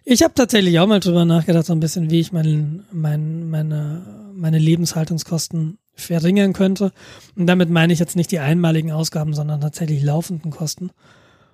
Ich 0.05 0.23
habe 0.23 0.33
tatsächlich 0.33 0.79
auch 0.79 0.87
mal 0.87 0.99
drüber 0.99 1.25
nachgedacht, 1.25 1.65
so 1.65 1.73
ein 1.73 1.79
bisschen, 1.79 2.09
wie 2.09 2.19
ich 2.19 2.31
mein, 2.31 2.83
mein, 2.91 3.49
meine, 3.49 4.31
meine 4.33 4.59
Lebenshaltungskosten 4.59 5.77
verringern 5.93 6.53
könnte. 6.53 6.91
Und 7.35 7.47
damit 7.47 7.69
meine 7.69 7.93
ich 7.93 7.99
jetzt 7.99 8.15
nicht 8.15 8.31
die 8.31 8.39
einmaligen 8.39 8.91
Ausgaben, 8.91 9.33
sondern 9.33 9.61
tatsächlich 9.61 10.01
laufenden 10.01 10.51
Kosten. 10.51 10.91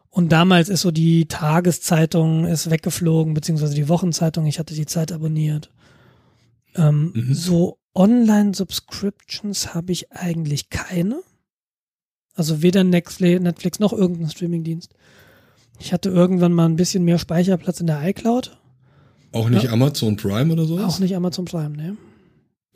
Und 0.09 0.31
damals 0.31 0.69
ist 0.69 0.81
so 0.81 0.91
die 0.91 1.27
Tageszeitung 1.27 2.45
ist 2.45 2.69
weggeflogen, 2.69 3.33
beziehungsweise 3.33 3.75
die 3.75 3.89
Wochenzeitung, 3.89 4.45
ich 4.45 4.59
hatte 4.59 4.73
die 4.73 4.85
Zeit 4.85 5.11
abonniert. 5.11 5.71
Ähm, 6.75 7.11
Mhm. 7.13 7.33
So 7.33 7.79
Online-Subscriptions 7.93 9.73
habe 9.73 9.91
ich 9.91 10.11
eigentlich 10.11 10.69
keine. 10.69 11.21
Also 12.33 12.61
weder 12.61 12.83
Netflix, 12.83 13.41
Netflix 13.41 13.79
noch 13.79 13.93
irgendein 13.93 14.29
Streamingdienst. 14.29 14.93
Ich 15.79 15.93
hatte 15.93 16.09
irgendwann 16.09 16.53
mal 16.53 16.65
ein 16.65 16.75
bisschen 16.75 17.03
mehr 17.03 17.19
Speicherplatz 17.19 17.79
in 17.79 17.87
der 17.87 18.01
iCloud. 18.07 18.57
Auch 19.31 19.49
nicht 19.49 19.63
Ja. 19.63 19.71
Amazon 19.71 20.15
Prime 20.15 20.51
oder 20.53 20.65
sowas? 20.65 20.95
Auch 20.95 20.99
nicht 20.99 21.15
Amazon 21.15 21.45
Prime, 21.45 21.75
ne? 21.75 21.97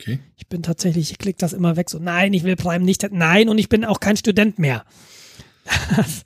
Okay. 0.00 0.18
Ich 0.36 0.46
bin 0.46 0.62
tatsächlich, 0.62 1.10
ich 1.10 1.18
klick 1.18 1.38
das 1.38 1.52
immer 1.52 1.76
weg. 1.76 1.90
So, 1.90 1.98
nein, 1.98 2.32
ich 2.32 2.42
will 2.44 2.56
Prime 2.56 2.84
nicht. 2.84 3.06
Nein, 3.12 3.48
und 3.48 3.58
ich 3.58 3.68
bin 3.68 3.84
auch 3.84 4.00
kein 4.00 4.16
Student 4.16 4.58
mehr. 4.58 4.84
Das, 5.96 6.22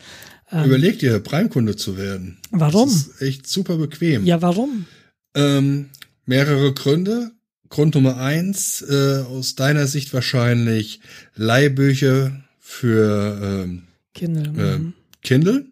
ähm, 0.52 0.64
Überleg 0.66 0.98
dir, 0.98 1.18
Prime-Kunde 1.20 1.74
zu 1.76 1.96
werden. 1.96 2.38
warum? 2.50 2.88
Das 2.88 2.94
ist 3.08 3.22
echt 3.22 3.46
super 3.48 3.76
bequem. 3.76 4.24
Ja, 4.24 4.40
warum? 4.42 4.86
Ähm, 5.34 5.90
mehrere 6.26 6.72
Gründe. 6.74 7.32
Grund 7.70 7.94
Nummer 7.96 8.18
eins, 8.18 8.82
äh, 8.82 9.22
aus 9.28 9.54
deiner 9.56 9.86
Sicht 9.88 10.14
wahrscheinlich 10.14 11.00
Leihbücher 11.34 12.44
für 12.60 13.64
ähm, 13.64 13.82
Kindle. 14.14 14.44
äh, 14.74 14.78
mhm. 14.78 14.92
Kindle. 15.22 15.66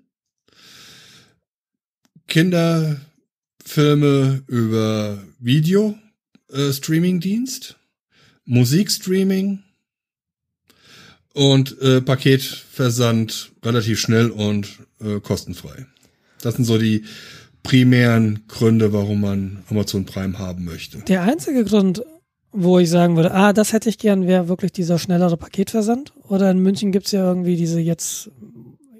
Kinderfilme 2.32 4.42
über 4.46 5.18
Video 5.38 5.94
äh, 6.50 6.72
Streamingdienst, 6.72 7.76
Musikstreaming 8.46 9.62
und 11.34 11.78
äh, 11.82 12.00
Paketversand 12.00 13.52
relativ 13.62 14.00
schnell 14.00 14.30
und 14.30 14.78
äh, 15.02 15.20
kostenfrei. 15.20 15.84
Das 16.40 16.54
sind 16.54 16.64
so 16.64 16.78
die 16.78 17.04
primären 17.62 18.44
Gründe, 18.48 18.94
warum 18.94 19.20
man 19.20 19.62
Amazon 19.68 20.06
Prime 20.06 20.38
haben 20.38 20.64
möchte. 20.64 21.00
Der 21.00 21.24
einzige 21.24 21.66
Grund, 21.66 22.02
wo 22.50 22.78
ich 22.78 22.88
sagen 22.88 23.16
würde, 23.16 23.34
ah, 23.34 23.52
das 23.52 23.74
hätte 23.74 23.90
ich 23.90 23.98
gern, 23.98 24.26
wäre 24.26 24.48
wirklich 24.48 24.72
dieser 24.72 24.98
schnellere 24.98 25.36
Paketversand. 25.36 26.14
Oder 26.22 26.50
in 26.50 26.60
München 26.60 26.92
gibt's 26.92 27.12
ja 27.12 27.28
irgendwie 27.28 27.56
diese 27.56 27.78
jetzt 27.78 28.30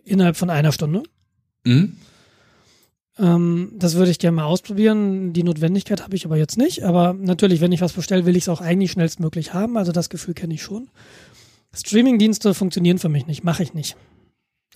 innerhalb 0.05 0.37
von 0.37 0.51
einer 0.51 0.73
Stunde. 0.73 1.03
Mhm. 1.65 1.97
Ähm, 3.19 3.73
das 3.77 3.95
würde 3.95 4.11
ich 4.11 4.19
gerne 4.19 4.37
mal 4.37 4.45
ausprobieren. 4.45 5.33
Die 5.33 5.43
Notwendigkeit 5.43 6.03
habe 6.03 6.17
ich 6.17 6.25
aber 6.25 6.37
jetzt 6.37 6.57
nicht. 6.57 6.85
Aber 6.85 7.13
natürlich, 7.13 7.61
wenn 7.61 7.73
ich 7.73 7.81
was 7.81 7.93
bestelle, 7.93 8.27
will 8.27 8.37
ich 8.37 8.45
es 8.45 8.49
auch 8.49 8.61
eigentlich 8.61 8.93
schnellstmöglich 8.93 9.55
haben. 9.55 9.77
Also 9.77 9.93
das 9.93 10.09
Gefühl 10.09 10.35
kenne 10.35 10.55
ich 10.55 10.63
schon. 10.63 10.89
Streamingdienste 11.75 12.55
funktionieren 12.55 12.99
für 12.99 13.09
mich 13.09 13.27
nicht, 13.27 13.45
mache 13.45 13.63
ich 13.63 13.75
nicht. 13.75 13.97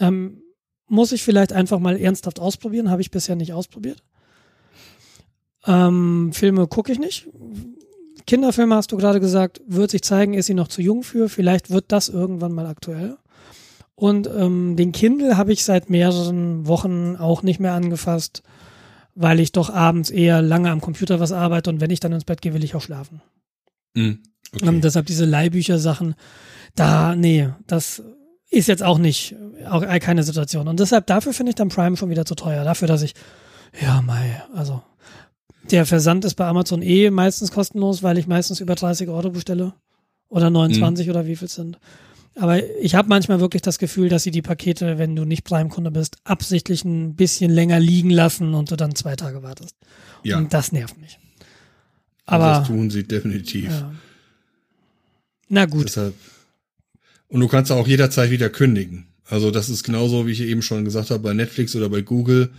Ähm, 0.00 0.42
muss 0.88 1.12
ich 1.12 1.22
vielleicht 1.22 1.52
einfach 1.52 1.78
mal 1.78 1.96
ernsthaft 1.96 2.40
ausprobieren, 2.40 2.90
habe 2.90 3.02
ich 3.02 3.10
bisher 3.10 3.36
nicht 3.36 3.52
ausprobiert. 3.52 4.02
Ähm, 5.66 6.30
Filme 6.32 6.66
gucke 6.68 6.92
ich 6.92 6.98
nicht. 6.98 7.28
Kinderfilme 8.26 8.74
hast 8.74 8.92
du 8.92 8.96
gerade 8.96 9.20
gesagt, 9.20 9.60
wird 9.66 9.90
sich 9.90 10.02
zeigen, 10.02 10.34
ist 10.34 10.46
sie 10.46 10.54
noch 10.54 10.68
zu 10.68 10.80
jung 10.80 11.02
für. 11.02 11.28
Vielleicht 11.28 11.70
wird 11.70 11.86
das 11.88 12.08
irgendwann 12.08 12.52
mal 12.52 12.66
aktuell. 12.66 13.18
Und 13.96 14.28
ähm, 14.28 14.76
den 14.76 14.92
Kindle 14.92 15.36
habe 15.36 15.52
ich 15.52 15.64
seit 15.64 15.90
mehreren 15.90 16.66
Wochen 16.66 17.16
auch 17.16 17.42
nicht 17.42 17.60
mehr 17.60 17.72
angefasst, 17.72 18.42
weil 19.14 19.40
ich 19.40 19.52
doch 19.52 19.70
abends 19.70 20.10
eher 20.10 20.42
lange 20.42 20.70
am 20.70 20.82
Computer 20.82 21.18
was 21.18 21.32
arbeite 21.32 21.70
und 21.70 21.80
wenn 21.80 21.90
ich 21.90 22.00
dann 22.00 22.12
ins 22.12 22.24
Bett 22.24 22.42
gehe, 22.42 22.52
will 22.54 22.62
ich 22.62 22.74
auch 22.74 22.82
schlafen. 22.82 23.22
Ähm, 23.96 24.20
Okay. 24.54 24.80
deshalb 24.80 25.06
diese 25.06 25.24
Leihbücher-Sachen, 25.24 26.14
da, 26.76 27.16
nee, 27.16 27.48
das 27.66 28.02
ist 28.48 28.68
jetzt 28.68 28.82
auch 28.82 28.98
nicht, 28.98 29.34
auch 29.68 29.82
keine 29.98 30.22
Situation. 30.22 30.68
Und 30.68 30.78
deshalb, 30.78 31.06
dafür 31.06 31.32
finde 31.32 31.50
ich 31.50 31.56
dann 31.56 31.68
Prime 31.68 31.96
schon 31.96 32.10
wieder 32.10 32.24
zu 32.24 32.36
teuer. 32.36 32.62
Dafür, 32.62 32.86
dass 32.86 33.02
ich, 33.02 33.14
ja, 33.82 34.02
mei, 34.02 34.42
also, 34.54 34.82
der 35.70 35.84
Versand 35.84 36.24
ist 36.24 36.36
bei 36.36 36.46
Amazon 36.46 36.80
eh 36.80 37.10
meistens 37.10 37.50
kostenlos, 37.50 38.02
weil 38.02 38.18
ich 38.18 38.28
meistens 38.28 38.60
über 38.60 38.76
30 38.76 39.08
Euro 39.08 39.30
bestelle. 39.30 39.74
Oder 40.28 40.50
29 40.50 41.10
oder 41.10 41.26
wie 41.26 41.36
viel 41.36 41.48
sind. 41.48 41.78
Aber 42.38 42.62
ich 42.80 42.94
habe 42.94 43.08
manchmal 43.08 43.40
wirklich 43.40 43.62
das 43.62 43.78
Gefühl, 43.78 44.10
dass 44.10 44.22
sie 44.22 44.30
die 44.30 44.42
Pakete, 44.42 44.98
wenn 44.98 45.16
du 45.16 45.24
nicht 45.24 45.44
Prime-Kunde 45.44 45.90
bist, 45.90 46.16
absichtlich 46.24 46.84
ein 46.84 47.14
bisschen 47.16 47.50
länger 47.50 47.80
liegen 47.80 48.10
lassen 48.10 48.52
und 48.54 48.70
du 48.70 48.76
dann 48.76 48.94
zwei 48.94 49.16
Tage 49.16 49.42
wartest. 49.42 49.74
ja, 50.22 50.36
Und 50.36 50.52
das 50.52 50.70
nervt 50.70 51.00
mich. 51.00 51.18
also 52.26 52.44
Aber, 52.44 52.58
das 52.58 52.66
tun 52.68 52.90
sie 52.90 53.04
definitiv. 53.04 53.70
ja. 53.70 53.92
Na 55.48 55.64
gut. 55.64 55.86
Deshalb. 55.86 56.14
Und 57.28 57.40
du 57.40 57.48
kannst 57.48 57.72
auch 57.72 57.86
jederzeit 57.86 58.30
wieder 58.30 58.50
kündigen. 58.50 59.06
Also 59.24 59.50
das 59.50 59.68
ist 59.68 59.82
genauso, 59.82 60.26
wie 60.26 60.32
ich 60.32 60.40
eben 60.42 60.62
schon 60.62 60.84
gesagt 60.84 61.10
habe, 61.10 61.20
bei 61.22 61.32
Netflix 61.34 61.74
oder 61.74 61.88
bei 61.88 62.02
Google. 62.02 62.50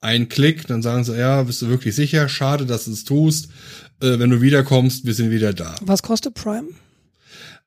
Ein 0.00 0.28
Klick, 0.28 0.66
dann 0.66 0.82
sagen 0.82 1.04
sie, 1.04 1.18
ja, 1.18 1.42
bist 1.42 1.60
du 1.62 1.68
wirklich 1.68 1.94
sicher? 1.94 2.28
Schade, 2.28 2.66
dass 2.66 2.84
du 2.84 2.92
es 2.92 3.04
tust. 3.04 3.48
Äh, 4.00 4.18
wenn 4.18 4.30
du 4.30 4.40
wiederkommst, 4.42 5.06
wir 5.06 5.14
sind 5.14 5.30
wieder 5.30 5.52
da. 5.52 5.74
Was 5.80 6.02
kostet 6.02 6.34
Prime? 6.34 6.68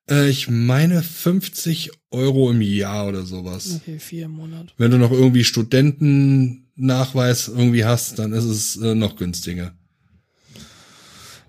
Äh, 0.09 0.29
ich 0.29 0.49
meine 0.49 1.03
50 1.03 1.91
Euro 2.11 2.51
im 2.51 2.61
Jahr 2.61 3.07
oder 3.07 3.23
sowas. 3.25 3.79
Okay, 3.81 3.99
vier 3.99 4.25
im 4.25 4.31
Monat. 4.31 4.73
Wenn 4.77 4.91
du 4.91 4.97
noch 4.97 5.11
irgendwie 5.11 5.43
Studentennachweis 5.43 7.47
irgendwie 7.49 7.85
hast, 7.85 8.19
dann 8.19 8.33
ist 8.33 8.45
es 8.45 8.77
äh, 8.77 8.95
noch 8.95 9.15
günstiger. 9.15 9.73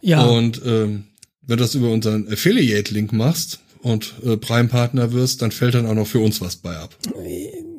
Ja, 0.00 0.24
Und 0.24 0.60
ähm, 0.64 1.04
wenn 1.42 1.56
du 1.56 1.64
das 1.64 1.74
über 1.74 1.90
unseren 1.90 2.30
Affiliate-Link 2.32 3.12
machst 3.12 3.60
und 3.82 4.14
äh, 4.24 4.36
Prime-Partner 4.36 5.12
wirst, 5.12 5.42
dann 5.42 5.50
fällt 5.50 5.74
dann 5.74 5.86
auch 5.86 5.94
noch 5.94 6.06
für 6.06 6.20
uns 6.20 6.40
was 6.40 6.56
bei 6.56 6.76
ab. 6.76 6.96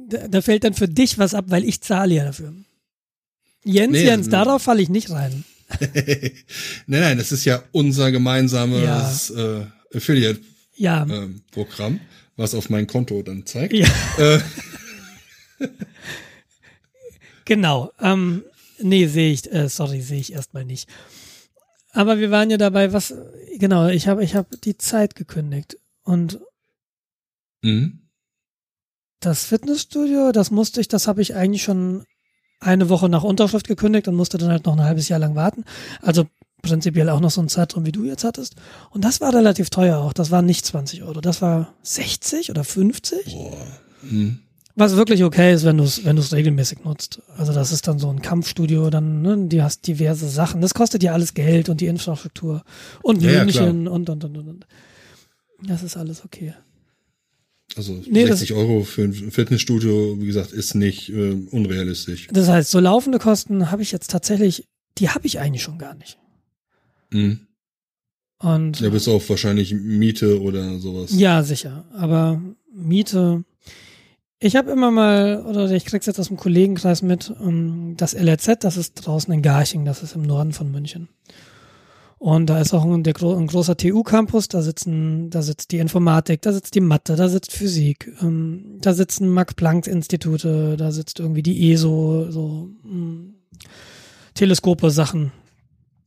da, 0.09 0.27
da 0.27 0.41
fällt 0.41 0.63
dann 0.63 0.73
für 0.73 0.88
dich 0.88 1.17
was 1.17 1.34
ab, 1.34 1.45
weil 1.49 1.63
ich 1.63 1.82
zahle 1.82 2.15
ja 2.15 2.25
dafür. 2.25 2.53
Jens, 3.63 3.91
Nee, 3.91 4.05
Jens, 4.05 4.30
darauf 4.30 4.63
falle 4.63 4.82
ich 4.82 4.89
nicht 4.89 5.09
rein. 5.11 5.43
nein, 5.80 6.32
nein, 7.01 7.17
das 7.17 7.32
ist 7.32 7.45
ja 7.45 7.61
unser 7.71 8.11
gemeinsames 8.11 9.30
äh, 9.30 9.65
Ja, 10.80 11.01
Affiliate-Programm, 11.01 11.99
was 12.38 12.55
auf 12.55 12.69
mein 12.69 12.88
Konto 12.88 13.21
dann 13.21 13.45
zeigt. 13.45 13.73
ja. 13.73 13.88
Äh, 14.17 14.39
genau. 17.45 17.91
Ähm, 17.99 18.45
nee, 18.80 19.07
sehe 19.07 19.34
ich, 19.34 19.51
äh, 19.51 19.67
sorry, 19.67 20.01
sehe 20.01 20.21
ich 20.21 20.32
erstmal 20.32 20.63
nicht. 20.63 20.89
Aber 21.91 22.19
wir 22.19 22.32
waren 22.32 22.49
ja 22.49 22.55
dabei, 22.55 22.93
was, 22.93 23.13
genau, 23.57 23.88
ich 23.88 24.07
habe 24.07 24.23
ich 24.23 24.36
hab 24.36 24.47
die 24.61 24.77
Zeit 24.77 25.15
gekündigt. 25.15 25.77
Und 26.03 26.39
mhm. 27.61 28.07
das 29.19 29.43
Fitnessstudio, 29.43 30.32
das 30.32 30.49
musste 30.49 30.80
ich, 30.80 30.88
das 30.88 31.07
habe 31.07 31.21
ich 31.21 31.36
eigentlich 31.36 31.63
schon 31.63 32.05
eine 32.61 32.88
Woche 32.88 33.09
nach 33.09 33.23
Unterschrift 33.23 33.67
gekündigt 33.67 34.07
und 34.07 34.15
musste 34.15 34.38
dann 34.38 34.51
halt 34.51 34.65
noch 34.65 34.77
ein 34.77 34.84
halbes 34.84 35.09
Jahr 35.09 35.19
lang 35.19 35.36
warten. 35.36 35.65
Also 36.01 36.25
prinzipiell 36.62 37.10
auch 37.10 37.20
noch 37.20 37.32
so 37.32 37.41
ein 37.41 37.49
Zeitraum, 37.49 37.86
wie 37.86 37.91
du 37.91 38.03
jetzt 38.05 38.24
hattest. 38.24 38.55
Und 38.91 39.03
das 39.05 39.22
war 39.22 39.34
relativ 39.34 39.70
teuer 39.70 39.97
auch. 39.99 40.14
Das 40.14 40.32
waren 40.32 40.45
nicht 40.45 40.66
20 40.66 41.03
Euro. 41.03 41.22
Das 41.22 41.41
war 41.41 41.74
60 41.84 42.49
oder 42.51 42.64
50. 42.64 43.26
Boah. 43.34 43.57
Mhm. 44.03 44.39
Was 44.76 44.95
wirklich 44.95 45.24
okay 45.26 45.53
ist, 45.53 45.66
wenn 45.66 45.78
du 45.78 45.84
es 45.84 46.05
wenn 46.05 46.16
du's 46.16 46.32
regelmäßig 46.32 46.86
nutzt. 46.86 47.22
Also 47.36 47.51
das 47.51 47.72
ist 47.74 47.88
dann 47.88 47.99
so 47.99 48.10
ein 48.10 48.22
Kampfstudio, 48.22 48.89
dann, 48.89 49.22
ne, 49.22 49.47
die 49.47 49.62
hast 49.62 49.86
diverse 49.88 50.30
Sachen. 50.30 50.62
Das 50.62 50.74
kostet 50.74 51.03
ja 51.03 51.12
alles 51.12 51.34
Geld 51.34 51.68
und 51.68 51.82
die 51.82 51.88
Infrastruktur 51.88 52.64
und 53.01 53.22
Ja, 53.22 53.32
ja, 53.32 53.43
München 53.43 53.88
und, 53.89 54.10
und, 54.10 54.24
und, 54.24 54.38
und, 54.38 54.47
und. 54.47 54.68
Das 55.64 55.84
ist 55.84 55.97
alles 55.97 56.24
okay. 56.24 56.53
Also 57.76 58.01
Nee, 58.10 58.26
das- 58.26 58.39
60 58.39 58.55
Euro 58.55 58.84
für 58.84 59.03
ein 59.03 59.14
Fitnessstudio, 59.14 60.16
wie 60.22 60.26
gesagt, 60.28 60.53
ist 60.53 60.76
nicht 60.76 61.10
äh, 61.10 61.34
unrealistisch. 61.51 62.28
Das 62.32 62.47
heißt, 62.47 62.72
so 62.72 62.80
laufende 62.80 63.20
Kosten 63.20 63.72
habe 63.72 63.82
ich 63.82 63.91
jetzt 63.91 64.10
tatsächlich, 64.12 64.66
die 64.97 65.10
habe 65.10 65.28
ich 65.28 65.39
eigentlich 65.39 65.64
schon 65.64 65.78
gar 65.78 65.93
nicht. 65.95 66.18
Mhm. 67.12 67.47
Und 68.41 68.80
Ja, 68.80 68.89
bis 68.89 69.07
auf 69.07 69.30
wahrscheinlich 69.30 69.74
Miete 69.74 70.41
oder 70.41 70.80
sowas. 70.80 71.12
Ja, 71.14 71.43
sicher. 71.43 71.86
Aber 71.93 72.41
Miete. 72.74 73.43
Ich 74.39 74.55
habe 74.55 74.72
immer 74.72 74.91
mal, 74.91 75.43
oder 75.45 75.70
ich 75.70 75.84
krieg's 75.84 76.05
jetzt 76.05 76.20
aus 76.20 76.30
dem 76.30 76.38
Kollegenkreis 76.38 77.01
mit, 77.01 77.34
ähm, 77.41 77.95
das 77.97 78.14
LRZ, 78.14 78.64
das 78.64 78.78
ist 78.78 78.93
draußen 78.93 79.34
in 79.34 79.41
Garching, 79.41 79.84
das 79.84 80.01
ist 80.01 80.16
im 80.16 80.22
Norden 80.22 80.53
von 80.53 80.72
München. 80.72 81.10
Und 82.20 82.47
da 82.49 82.60
ist 82.60 82.74
auch 82.74 82.86
ein, 82.86 83.03
der, 83.03 83.16
ein 83.22 83.47
großer 83.47 83.76
TU-Campus, 83.76 84.49
da 84.49 84.62
sitzen, 84.62 85.30
da 85.30 85.41
sitzt 85.41 85.72
die 85.72 85.78
Informatik, 85.80 86.41
da 86.41 86.51
sitzt 86.53 86.76
die 86.76 86.82
Mathe, 86.82 87.16
da 87.16 87.28
sitzt 87.30 87.53
Physik, 87.53 88.14
ähm, 88.22 88.78
da 88.82 88.93
sitzen 88.93 89.30
Max-Planck-Institute, 89.30 90.76
da 90.78 90.91
sitzt 90.91 91.20
irgendwie 91.20 91.43
die 91.43 91.72
ESO, 91.72 92.30
so 92.30 92.70
mh, 92.84 93.34
Teleskope, 94.34 94.91
Sachen. 94.91 95.32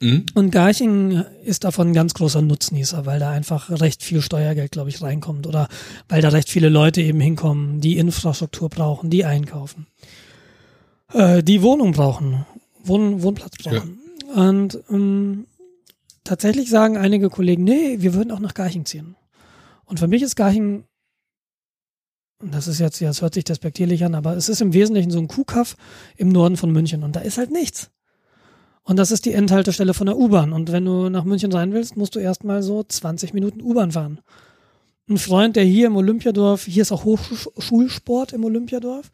Mhm. 0.03 0.27
Und 0.35 0.51
Garching 0.51 1.25
ist 1.45 1.63
davon 1.63 1.89
ein 1.89 1.95
ganz 1.95 2.13
großer 2.15 2.43
Nutznießer, 2.43 3.07
weil 3.07 3.21
da 3.21 3.31
einfach 3.31 3.71
recht 3.71 4.03
viel 4.03 4.21
Steuergeld, 4.21 4.73
glaube 4.73 4.91
ich, 4.91 5.01
reinkommt 5.01 5.47
oder 5.47 5.69
weil 6.09 6.21
da 6.21 6.31
recht 6.31 6.49
viele 6.49 6.69
Leute 6.69 7.01
eben 7.01 7.21
hinkommen, 7.21 7.81
die 7.81 7.99
Infrastruktur 7.99 8.69
brauchen, 8.69 9.11
die 9.11 9.25
einkaufen, 9.25 9.87
äh, 11.13 11.45
die 11.45 11.63
Wohnung 11.63 11.93
brauchen, 11.93 12.45
Wohn 12.83 13.23
Wohnplatz 13.23 13.55
brauchen. 13.63 14.01
Und 14.35 14.83
ähm, 14.91 15.47
tatsächlich 16.25 16.69
sagen 16.69 16.97
einige 16.97 17.31
Kollegen, 17.31 17.63
nee, 17.63 17.99
wir 18.01 18.13
würden 18.15 18.33
auch 18.33 18.41
nach 18.41 18.55
Garching 18.55 18.85
ziehen. 18.85 19.15
Und 19.85 20.01
für 20.01 20.09
mich 20.09 20.23
ist 20.23 20.35
Garching, 20.35 20.83
das 22.43 22.67
ist 22.67 22.81
jetzt, 22.81 22.99
ja, 22.99 23.07
das 23.07 23.23
hört 23.23 23.35
sich 23.35 23.45
despektierlich 23.45 24.05
an, 24.05 24.17
aber 24.17 24.37
es 24.37 24.49
ist 24.49 24.63
im 24.63 24.73
Wesentlichen 24.73 25.13
so 25.13 25.21
ein 25.21 25.29
Kuhkaff 25.29 25.77
im 26.17 26.31
Norden 26.31 26.57
von 26.57 26.73
München 26.73 27.05
und 27.05 27.15
da 27.15 27.21
ist 27.21 27.39
halt 27.39 27.53
nichts. 27.53 27.93
Und 28.85 28.97
das 28.97 29.11
ist 29.11 29.25
die 29.25 29.33
Endhaltestelle 29.33 29.95
von 29.95 30.07
der 30.07 30.19
U-Bahn. 30.19 30.53
Und 30.53 30.73
wenn 30.73 30.85
du 30.85 31.09
nach 31.09 31.25
München 31.25 31.53
rein 31.53 31.73
willst, 31.73 31.97
musst 31.97 32.15
du 32.15 32.19
erstmal 32.19 32.63
so 32.63 32.83
20 32.83 33.33
Minuten 33.33 33.63
U-Bahn 33.63 33.93
fahren. 33.93 34.21
Ein 35.09 35.19
Freund, 35.19 35.57
der 35.57 35.65
hier 35.65 35.87
im 35.87 35.97
Olympiadorf, 35.97 36.65
hier 36.65 36.83
ist 36.83 36.93
auch 36.93 37.05
Hochschulsport 37.05 38.33
im 38.33 38.45
Olympiadorf, 38.45 39.11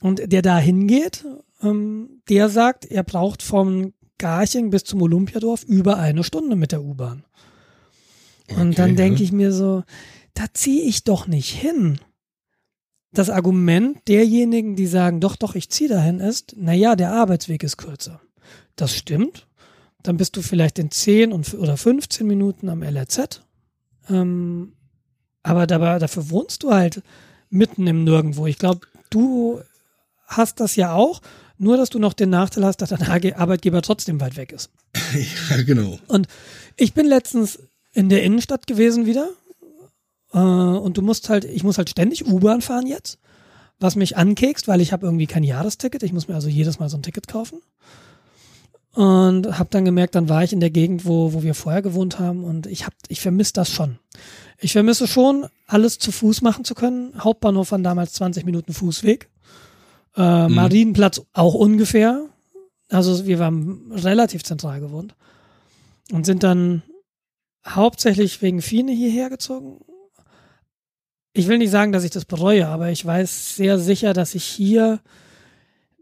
und 0.00 0.32
der 0.32 0.42
da 0.42 0.58
hingeht, 0.58 1.24
ähm, 1.62 2.22
der 2.28 2.48
sagt, 2.48 2.84
er 2.84 3.02
braucht 3.02 3.42
vom 3.42 3.92
Garching 4.18 4.70
bis 4.70 4.84
zum 4.84 5.02
Olympiadorf 5.02 5.64
über 5.64 5.98
eine 5.98 6.24
Stunde 6.24 6.56
mit 6.56 6.72
der 6.72 6.82
U-Bahn. 6.82 7.24
Und 8.50 8.68
Okay, 8.68 8.74
dann 8.74 8.96
denke 8.96 9.20
ja. 9.20 9.24
ich 9.24 9.32
mir 9.32 9.52
so, 9.52 9.84
da 10.34 10.44
ziehe 10.52 10.82
ich 10.82 11.04
doch 11.04 11.26
nicht 11.26 11.50
hin. 11.50 11.98
Das 13.12 13.30
Argument 13.30 14.06
derjenigen, 14.06 14.76
die 14.76 14.86
sagen, 14.86 15.20
doch, 15.20 15.36
doch, 15.36 15.54
ich 15.54 15.70
ziehe 15.70 15.88
dahin, 15.88 16.20
ist, 16.20 16.54
naja, 16.56 16.94
der 16.94 17.12
Arbeitsweg 17.12 17.62
ist 17.62 17.76
kürzer. 17.76 18.20
Das 18.78 18.94
stimmt. 18.94 19.46
dann 20.04 20.16
bist 20.16 20.36
du 20.36 20.42
vielleicht 20.42 20.78
in 20.78 20.92
10 20.92 21.32
und, 21.32 21.52
oder 21.54 21.76
15 21.76 22.24
Minuten 22.24 22.68
am 22.68 22.82
LRZ. 22.82 23.42
Ähm, 24.08 24.72
aber 25.42 25.66
dabei, 25.66 25.98
dafür 25.98 26.30
wohnst 26.30 26.62
du 26.62 26.72
halt 26.72 27.02
mitten 27.50 27.86
im 27.88 28.04
Nirgendwo. 28.04 28.46
Ich 28.46 28.58
glaube, 28.58 28.86
du 29.10 29.60
hast 30.26 30.60
das 30.60 30.76
ja 30.76 30.92
auch, 30.92 31.20
nur 31.58 31.76
dass 31.76 31.90
du 31.90 31.98
noch 31.98 32.12
den 32.12 32.30
Nachteil 32.30 32.64
hast, 32.64 32.76
dass 32.76 32.90
dein 32.90 33.02
Arbeitgeber 33.02 33.82
trotzdem 33.82 34.20
weit 34.20 34.36
weg 34.36 34.52
ist. 34.52 34.70
ja, 35.50 35.62
genau. 35.62 35.98
Und 36.06 36.28
ich 36.76 36.94
bin 36.94 37.06
letztens 37.06 37.58
in 37.92 38.08
der 38.08 38.22
Innenstadt 38.22 38.68
gewesen 38.68 39.04
wieder. 39.04 39.30
Äh, 40.32 40.38
und 40.38 40.96
du 40.96 41.02
musst 41.02 41.28
halt, 41.28 41.44
ich 41.44 41.64
muss 41.64 41.78
halt 41.78 41.90
ständig 41.90 42.24
U-Bahn 42.24 42.62
fahren 42.62 42.86
jetzt, 42.86 43.18
was 43.80 43.96
mich 43.96 44.16
ankekst, 44.16 44.68
weil 44.68 44.80
ich 44.80 44.92
habe 44.92 45.06
irgendwie 45.06 45.26
kein 45.26 45.42
Jahresticket. 45.42 46.04
Ich 46.04 46.12
muss 46.12 46.28
mir 46.28 46.36
also 46.36 46.48
jedes 46.48 46.78
Mal 46.78 46.88
so 46.88 46.96
ein 46.96 47.02
Ticket 47.02 47.26
kaufen. 47.26 47.60
Und 48.98 49.56
habe 49.56 49.68
dann 49.70 49.84
gemerkt, 49.84 50.16
dann 50.16 50.28
war 50.28 50.42
ich 50.42 50.52
in 50.52 50.58
der 50.58 50.70
Gegend, 50.70 51.04
wo, 51.04 51.32
wo 51.32 51.44
wir 51.44 51.54
vorher 51.54 51.82
gewohnt 51.82 52.18
haben 52.18 52.42
und 52.42 52.66
ich 52.66 52.84
hab, 52.84 52.92
ich 53.06 53.20
vermisse 53.20 53.52
das 53.52 53.70
schon. 53.70 54.00
Ich 54.58 54.72
vermisse 54.72 55.06
schon, 55.06 55.46
alles 55.68 56.00
zu 56.00 56.10
Fuß 56.10 56.42
machen 56.42 56.64
zu 56.64 56.74
können. 56.74 57.12
Hauptbahnhof 57.16 57.70
waren 57.70 57.84
damals 57.84 58.14
20 58.14 58.44
Minuten 58.44 58.72
Fußweg. 58.72 59.28
Äh, 60.16 60.48
mhm. 60.48 60.54
Marienplatz 60.56 61.22
auch 61.32 61.54
ungefähr. 61.54 62.26
Also 62.88 63.24
wir 63.24 63.38
waren 63.38 63.92
relativ 63.92 64.42
zentral 64.42 64.80
gewohnt 64.80 65.14
und 66.10 66.26
sind 66.26 66.42
dann 66.42 66.82
hauptsächlich 67.64 68.42
wegen 68.42 68.62
Fiene 68.62 68.90
hierher 68.90 69.30
gezogen. 69.30 69.78
Ich 71.34 71.46
will 71.46 71.58
nicht 71.58 71.70
sagen, 71.70 71.92
dass 71.92 72.02
ich 72.02 72.10
das 72.10 72.24
bereue, 72.24 72.66
aber 72.66 72.90
ich 72.90 73.06
weiß 73.06 73.54
sehr 73.54 73.78
sicher, 73.78 74.12
dass 74.12 74.34
ich 74.34 74.42
hier 74.42 74.98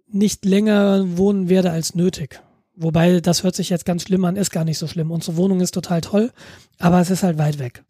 nicht 0.06 0.46
länger 0.46 1.18
wohnen 1.18 1.50
werde 1.50 1.72
als 1.72 1.94
nötig. 1.94 2.40
Wobei, 2.76 3.20
das 3.20 3.42
hört 3.42 3.56
sich 3.56 3.70
jetzt 3.70 3.86
ganz 3.86 4.02
schlimm 4.02 4.24
an, 4.26 4.36
ist 4.36 4.50
gar 4.50 4.64
nicht 4.64 4.78
so 4.78 4.86
schlimm. 4.86 5.10
Unsere 5.10 5.36
Wohnung 5.36 5.60
ist 5.60 5.72
total 5.72 6.02
toll, 6.02 6.30
aber 6.78 7.00
es 7.00 7.10
ist 7.10 7.22
halt 7.22 7.38
weit 7.38 7.58
weg. 7.58 7.82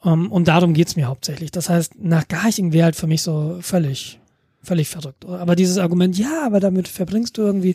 Um, 0.00 0.26
ähm, 0.26 0.32
und 0.32 0.46
darum 0.46 0.74
geht's 0.74 0.94
mir 0.94 1.06
hauptsächlich. 1.06 1.50
Das 1.50 1.68
heißt, 1.68 1.94
nach 1.98 2.28
Garching 2.28 2.72
wäre 2.72 2.84
halt 2.84 2.96
für 2.96 3.08
mich 3.08 3.22
so 3.22 3.58
völlig, 3.60 4.20
völlig 4.62 4.88
verrückt. 4.88 5.24
Aber 5.24 5.56
dieses 5.56 5.78
Argument, 5.78 6.16
ja, 6.16 6.46
aber 6.46 6.60
damit 6.60 6.86
verbringst 6.86 7.36
du 7.36 7.42
irgendwie 7.42 7.74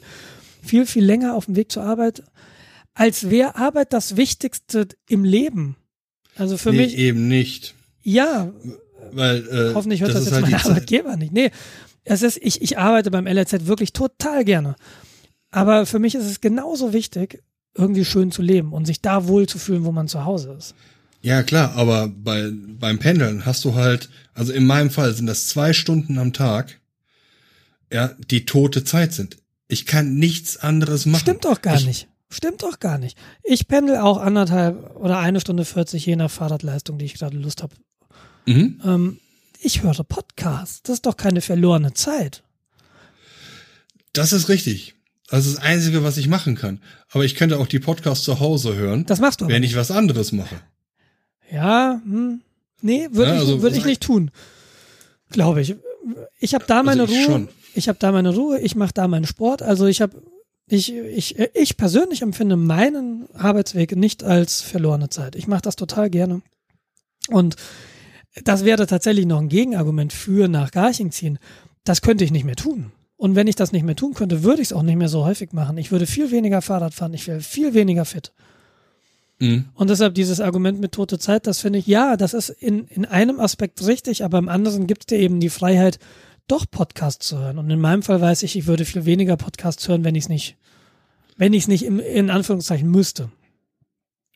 viel, 0.61 0.85
viel 0.85 1.03
länger 1.03 1.35
auf 1.35 1.45
dem 1.45 1.57
Weg 1.57 1.71
zur 1.71 1.83
Arbeit, 1.83 2.23
als 2.93 3.29
wäre 3.29 3.57
Arbeit 3.57 3.91
das 3.91 4.15
Wichtigste 4.15 4.87
im 5.07 5.25
Leben. 5.25 5.75
Also 6.37 6.57
für 6.57 6.71
nee, 6.71 6.77
mich. 6.77 6.97
eben 6.97 7.27
nicht. 7.27 7.75
Ja. 8.01 8.51
Weil, 9.11 9.45
äh, 9.49 9.73
hoffentlich 9.73 10.01
hört 10.01 10.11
das, 10.11 10.23
das 10.23 10.25
jetzt 10.25 10.33
halt 10.33 10.51
mein 10.51 10.61
Arbeitgeber 10.61 11.17
nicht. 11.17 11.33
Nee. 11.33 11.51
Es 12.05 12.21
ist, 12.21 12.37
ich, 12.41 12.61
ich 12.61 12.77
arbeite 12.77 13.11
beim 13.11 13.27
LRZ 13.27 13.65
wirklich 13.65 13.93
total 13.93 14.43
gerne. 14.43 14.75
Aber 15.53 15.85
für 15.85 15.99
mich 15.99 16.15
ist 16.15 16.25
es 16.25 16.41
genauso 16.41 16.93
wichtig, 16.93 17.43
irgendwie 17.75 18.05
schön 18.05 18.31
zu 18.31 18.41
leben 18.41 18.73
und 18.73 18.85
sich 18.85 19.01
da 19.01 19.27
wohl 19.27 19.47
zu 19.47 19.59
fühlen, 19.59 19.85
wo 19.85 19.91
man 19.91 20.07
zu 20.07 20.25
Hause 20.25 20.55
ist. 20.57 20.73
Ja, 21.21 21.43
klar, 21.43 21.75
aber 21.75 22.07
bei, 22.07 22.51
beim 22.51 22.97
Pendeln 22.97 23.45
hast 23.45 23.63
du 23.63 23.75
halt, 23.75 24.09
also 24.33 24.51
in 24.51 24.65
meinem 24.65 24.89
Fall 24.89 25.13
sind 25.13 25.27
das 25.27 25.47
zwei 25.47 25.71
Stunden 25.71 26.17
am 26.17 26.33
Tag, 26.33 26.79
ja, 27.91 28.15
die 28.31 28.45
tote 28.45 28.83
Zeit 28.83 29.13
sind. 29.13 29.37
Ich 29.67 29.85
kann 29.85 30.15
nichts 30.15 30.57
anderes 30.57 31.05
machen. 31.05 31.21
Stimmt 31.21 31.45
doch 31.45 31.61
gar 31.61 31.75
ich, 31.77 31.85
nicht. 31.85 32.07
Stimmt 32.29 32.63
doch 32.63 32.79
gar 32.79 32.97
nicht. 32.97 33.15
Ich 33.43 33.67
pendel 33.67 33.97
auch 33.97 34.17
anderthalb 34.17 34.95
oder 34.95 35.19
eine 35.19 35.39
Stunde 35.39 35.65
40, 35.65 36.03
je 36.03 36.15
nach 36.15 36.31
Fahrradleistung, 36.31 36.97
die 36.97 37.05
ich 37.05 37.13
gerade 37.13 37.37
Lust 37.37 37.61
habe. 37.61 37.75
Mhm. 38.47 38.81
Ähm, 38.83 39.19
ich 39.61 39.83
höre 39.83 40.03
Podcasts. 40.03 40.81
Das 40.81 40.95
ist 40.95 41.05
doch 41.05 41.15
keine 41.15 41.41
verlorene 41.41 41.93
Zeit. 41.93 42.43
Das 44.13 44.33
ist 44.33 44.49
richtig. 44.49 44.95
Das 45.33 45.47
ist 45.47 45.57
das 45.57 45.63
Einzige, 45.63 46.03
was 46.03 46.17
ich 46.17 46.27
machen 46.27 46.53
kann. 46.53 46.79
Aber 47.09 47.25
ich 47.25 47.33
könnte 47.33 47.57
auch 47.57 47.65
die 47.65 47.79
Podcasts 47.79 48.23
zu 48.23 48.39
Hause 48.39 48.75
hören. 48.75 49.03
Das 49.07 49.19
machst 49.19 49.41
du. 49.41 49.47
Wenn 49.47 49.63
ich 49.63 49.75
was 49.75 49.89
anderes 49.89 50.31
mache. 50.31 50.57
Ja, 51.51 51.99
hm. 52.05 52.41
nee, 52.81 53.07
würde 53.11 53.31
ja, 53.31 53.39
also, 53.39 53.55
ich, 53.55 53.61
würd 53.63 53.75
ich 53.75 53.83
nicht 53.83 54.03
tun. 54.03 54.29
Glaube 55.31 55.61
ich. 55.61 55.75
Ich 56.39 56.53
habe 56.53 56.65
da 56.67 56.75
also 56.75 56.85
meine 56.85 57.01
also 57.01 57.13
ich 57.15 57.19
Ruhe. 57.21 57.25
Schon. 57.25 57.49
Ich 57.73 57.87
habe 57.87 57.97
da 57.97 58.11
meine 58.11 58.29
Ruhe. 58.29 58.59
Ich 58.59 58.75
mache 58.75 58.93
da 58.93 59.07
meinen 59.07 59.25
Sport. 59.25 59.63
Also 59.63 59.87
ich 59.87 60.03
habe 60.03 60.21
ich, 60.67 60.93
ich, 60.93 61.39
ich 61.39 61.77
persönlich 61.77 62.21
empfinde 62.21 62.55
meinen 62.55 63.27
Arbeitsweg 63.33 63.95
nicht 63.95 64.23
als 64.23 64.61
verlorene 64.61 65.09
Zeit. 65.09 65.35
Ich 65.35 65.47
mache 65.47 65.63
das 65.63 65.75
total 65.75 66.11
gerne. 66.11 66.43
Und 67.29 67.55
das 68.43 68.65
wäre 68.65 68.85
tatsächlich 68.85 69.25
noch 69.25 69.39
ein 69.39 69.49
Gegenargument 69.49 70.13
für 70.13 70.47
nach 70.47 70.69
Garching 70.69 71.09
ziehen. 71.09 71.39
Das 71.85 72.03
könnte 72.03 72.23
ich 72.23 72.29
nicht 72.29 72.45
mehr 72.45 72.55
tun. 72.55 72.91
Und 73.23 73.35
wenn 73.35 73.47
ich 73.47 73.55
das 73.55 73.71
nicht 73.71 73.85
mehr 73.85 73.95
tun 73.95 74.13
könnte, 74.13 74.43
würde 74.43 74.61
ich 74.61 74.67
es 74.67 74.73
auch 74.73 74.83
nicht 74.83 74.97
mehr 74.97 75.07
so 75.07 75.23
häufig 75.23 75.53
machen. 75.53 75.77
Ich 75.77 75.93
würde 75.93 76.07
viel 76.07 76.29
weniger 76.29 76.61
Fahrrad 76.61 76.93
fahren, 76.93 77.13
ich 77.13 77.25
wäre 77.25 77.39
viel 77.39 77.73
weniger 77.73 78.03
fit. 78.03 78.33
Mhm. 79.39 79.63
Und 79.75 79.89
deshalb 79.89 80.13
dieses 80.13 80.41
Argument 80.41 80.81
mit 80.81 80.91
tote 80.91 81.17
Zeit, 81.17 81.47
das 81.47 81.61
finde 81.61 81.79
ich, 81.79 81.87
ja, 81.87 82.17
das 82.17 82.33
ist 82.33 82.49
in, 82.49 82.85
in 82.87 83.05
einem 83.05 83.39
Aspekt 83.39 83.81
richtig, 83.87 84.25
aber 84.25 84.39
im 84.39 84.49
anderen 84.49 84.87
gibt 84.87 85.03
es 85.03 85.05
dir 85.05 85.19
eben 85.19 85.39
die 85.39 85.47
Freiheit, 85.47 85.99
doch 86.49 86.65
Podcasts 86.69 87.25
zu 87.25 87.39
hören. 87.39 87.59
Und 87.59 87.69
in 87.69 87.79
meinem 87.79 88.03
Fall 88.03 88.19
weiß 88.19 88.43
ich, 88.43 88.57
ich 88.57 88.67
würde 88.67 88.83
viel 88.83 89.05
weniger 89.05 89.37
Podcasts 89.37 89.87
hören, 89.87 90.03
wenn 90.03 90.15
ich 90.15 90.25
es 90.25 90.29
nicht, 90.29 90.57
wenn 91.37 91.53
ich 91.53 91.63
es 91.63 91.67
nicht 91.69 91.85
im, 91.85 92.01
in 92.01 92.29
Anführungszeichen 92.29 92.91
müsste. 92.91 93.31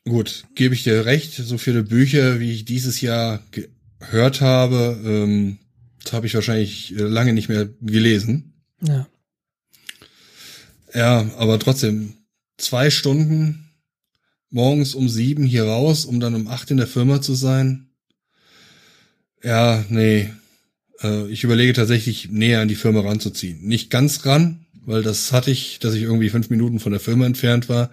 Gut, 0.06 0.44
gebe 0.54 0.74
ich 0.74 0.82
dir 0.82 1.04
recht. 1.04 1.34
So 1.34 1.58
viele 1.58 1.82
Bücher, 1.82 2.40
wie 2.40 2.52
ich 2.52 2.64
dieses 2.64 3.02
Jahr 3.02 3.42
gehört 3.50 4.40
habe, 4.40 4.98
ähm, 5.04 5.58
habe 6.10 6.26
ich 6.26 6.34
wahrscheinlich 6.34 6.96
äh, 6.96 7.02
lange 7.02 7.34
nicht 7.34 7.50
mehr 7.50 7.68
gelesen. 7.82 8.54
Ja. 8.80 9.06
Ja, 10.94 11.30
aber 11.36 11.58
trotzdem, 11.58 12.14
zwei 12.56 12.90
Stunden 12.90 13.70
morgens 14.50 14.94
um 14.94 15.08
sieben 15.08 15.44
hier 15.44 15.64
raus, 15.64 16.04
um 16.04 16.20
dann 16.20 16.34
um 16.34 16.48
acht 16.48 16.70
in 16.70 16.76
der 16.76 16.86
Firma 16.86 17.20
zu 17.20 17.34
sein. 17.34 17.90
Ja, 19.42 19.84
nee, 19.88 20.30
äh, 21.02 21.28
ich 21.28 21.44
überlege 21.44 21.72
tatsächlich 21.72 22.30
näher 22.30 22.60
an 22.60 22.68
die 22.68 22.74
Firma 22.74 23.00
ranzuziehen. 23.00 23.62
Nicht 23.62 23.90
ganz 23.90 24.24
ran, 24.26 24.66
weil 24.84 25.02
das 25.02 25.32
hatte 25.32 25.50
ich, 25.50 25.78
dass 25.78 25.94
ich 25.94 26.02
irgendwie 26.02 26.30
fünf 26.30 26.50
Minuten 26.50 26.80
von 26.80 26.92
der 26.92 27.00
Firma 27.00 27.26
entfernt 27.26 27.68
war. 27.68 27.90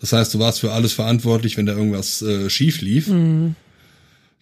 Das 0.00 0.12
heißt, 0.12 0.32
du 0.34 0.38
warst 0.38 0.60
für 0.60 0.72
alles 0.72 0.92
verantwortlich, 0.92 1.56
wenn 1.56 1.66
da 1.66 1.74
irgendwas 1.76 2.22
äh, 2.22 2.48
schief 2.50 2.80
lief. 2.80 3.08
Mhm. 3.08 3.54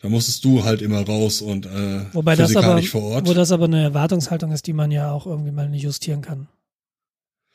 Da 0.03 0.09
musstest 0.09 0.45
du 0.45 0.65
halt 0.65 0.83
immer 0.83 1.01
raus 1.07 1.41
und 1.41 1.67
äh, 1.67 2.05
Wobei 2.13 2.37
das 2.37 2.55
aber, 2.55 2.83
vor 2.83 3.03
Ort. 3.03 3.27
Wo 3.27 3.35
das 3.35 3.51
aber 3.51 3.65
eine 3.65 3.83
Erwartungshaltung 3.83 4.53
ist, 4.53 4.67
die 4.67 4.73
man 4.73 4.91
ja 4.91 5.11
auch 5.11 5.27
irgendwie 5.27 5.53
mal 5.53 5.69
nicht 5.69 5.83
justieren 5.83 6.21
kann. 6.21 6.49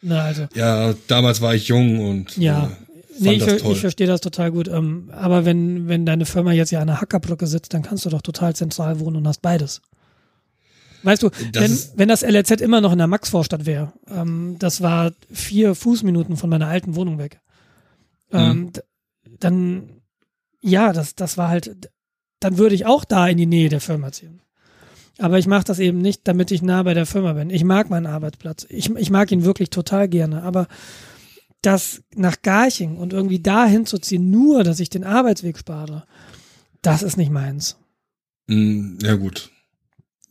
Na, 0.02 0.24
also. 0.24 0.48
Ja, 0.56 0.94
damals 1.08 1.42
war 1.42 1.54
ich 1.54 1.68
jung 1.68 2.00
und 2.00 2.36
ja. 2.38 2.66
Äh, 2.66 2.70
nee, 3.20 3.34
ich, 3.34 3.46
ich 3.46 3.80
verstehe 3.80 4.08
das 4.08 4.22
total 4.22 4.52
gut. 4.52 4.68
Ähm, 4.68 5.12
aber 5.14 5.46
wenn, 5.46 5.88
wenn 5.88 6.06
deine 6.06 6.26
Firma 6.26 6.52
jetzt 6.52 6.72
ja 6.72 6.80
an 6.80 6.88
der 6.88 7.02
Hackerbrücke 7.02 7.46
sitzt, 7.46 7.74
dann 7.74 7.84
kannst 7.84 8.06
du 8.06 8.10
doch 8.10 8.24
total 8.24 8.56
zentral 8.56 9.00
wohnen 9.00 9.18
und 9.18 9.28
hast 9.28 9.44
beides. 9.44 9.82
Weißt 11.04 11.24
du, 11.24 11.30
das 11.52 11.92
wenn, 11.92 12.00
wenn 12.00 12.10
das 12.10 12.22
LRZ 12.22 12.62
immer 12.62 12.82
noch 12.82 12.92
in 12.92 12.98
der 12.98 13.08
Maxvorstadt 13.08 13.66
wäre, 13.66 13.94
ähm, 14.10 14.58
das 14.60 14.82
war 14.82 15.12
vier 15.32 15.76
Fußminuten 15.76 16.38
von 16.38 16.50
meiner 16.50 16.68
alten 16.68 16.96
Wohnung 16.96 17.18
weg, 17.18 17.40
ähm, 18.32 18.60
mhm. 18.60 18.72
dann, 19.40 19.90
ja, 20.62 20.94
das, 20.94 21.16
das 21.16 21.38
war 21.38 21.50
halt, 21.50 21.90
dann 22.42 22.58
würde 22.58 22.76
ich 22.76 22.86
auch 22.86 23.06
da 23.06 23.30
in 23.30 23.38
die 23.38 23.46
Nähe 23.46 23.70
der 23.70 23.80
Firma 23.80 24.12
ziehen. 24.12 24.42
Aber 25.18 25.38
ich 25.38 25.48
mache 25.48 25.64
das 25.64 25.80
eben 25.80 26.00
nicht, 26.00 26.22
damit 26.24 26.52
ich 26.52 26.62
nah 26.62 26.84
bei 26.84 26.94
der 26.94 27.06
Firma 27.06 27.34
bin. 27.34 27.50
Ich 27.52 27.64
mag 27.64 27.90
meinen 27.90 28.08
Arbeitsplatz. 28.08 28.66
Ich, 28.70 28.90
ich 28.90 29.12
mag 29.12 29.32
ihn 29.32 29.46
wirklich 29.46 29.70
total 29.70 30.10
gerne. 30.10 30.42
Aber 30.44 30.68
das 31.62 32.02
nach 32.16 32.42
Garching 32.42 32.98
und 32.98 33.14
irgendwie 33.14 33.40
da 33.40 33.68
hinzuziehen, 33.68 34.32
nur, 34.32 34.64
dass 34.64 34.80
ich 34.80 34.90
den 34.90 35.04
Arbeitsweg 35.04 35.60
spare, 35.60 36.06
das 36.82 37.04
ist 37.04 37.18
nicht 37.18 37.32
meins. 37.32 37.78
Mm, 38.48 38.98
ja, 39.02 39.14
gut. 39.16 39.52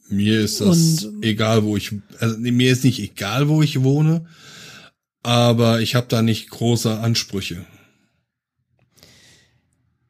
Mir 0.08 0.40
ist 0.40 0.60
das 0.60 1.04
und, 1.04 1.22
egal, 1.22 1.62
wo 1.62 1.76
ich, 1.76 1.94
also 2.18 2.36
mir 2.38 2.72
ist 2.72 2.82
nicht 2.82 2.98
egal, 2.98 3.48
wo 3.48 3.62
ich 3.62 3.84
wohne, 3.84 4.26
aber 5.22 5.80
ich 5.80 5.94
habe 5.94 6.08
da 6.08 6.20
nicht 6.20 6.50
große 6.50 6.98
Ansprüche. 6.98 7.64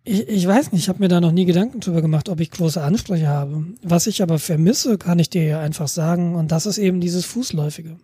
Ich, 0.05 0.29
ich 0.29 0.47
weiß 0.47 0.73
nicht, 0.73 0.83
ich 0.83 0.89
habe 0.89 1.01
mir 1.01 1.09
da 1.09 1.21
noch 1.21 1.33
nie 1.33 1.45
Gedanken 1.45 1.81
drüber 1.81 2.01
gemacht, 2.01 2.29
ob 2.29 2.41
ich 2.41 2.51
große 2.51 2.83
Ansprüche 2.83 3.29
habe. 3.29 3.65
Was 3.83 4.07
ich 4.07 4.23
aber 4.23 4.39
vermisse, 4.39 4.97
kann 4.99 5.19
ich 5.19 5.31
dir 5.31 5.45
ja 5.45 5.61
einfach 5.61 5.89
sagen, 5.89 6.35
und 6.35 6.53
das 6.53 6.67
ist 6.67 6.79
eben 6.79 7.01
dieses 7.01 7.27
Fußläufige. 7.27 7.99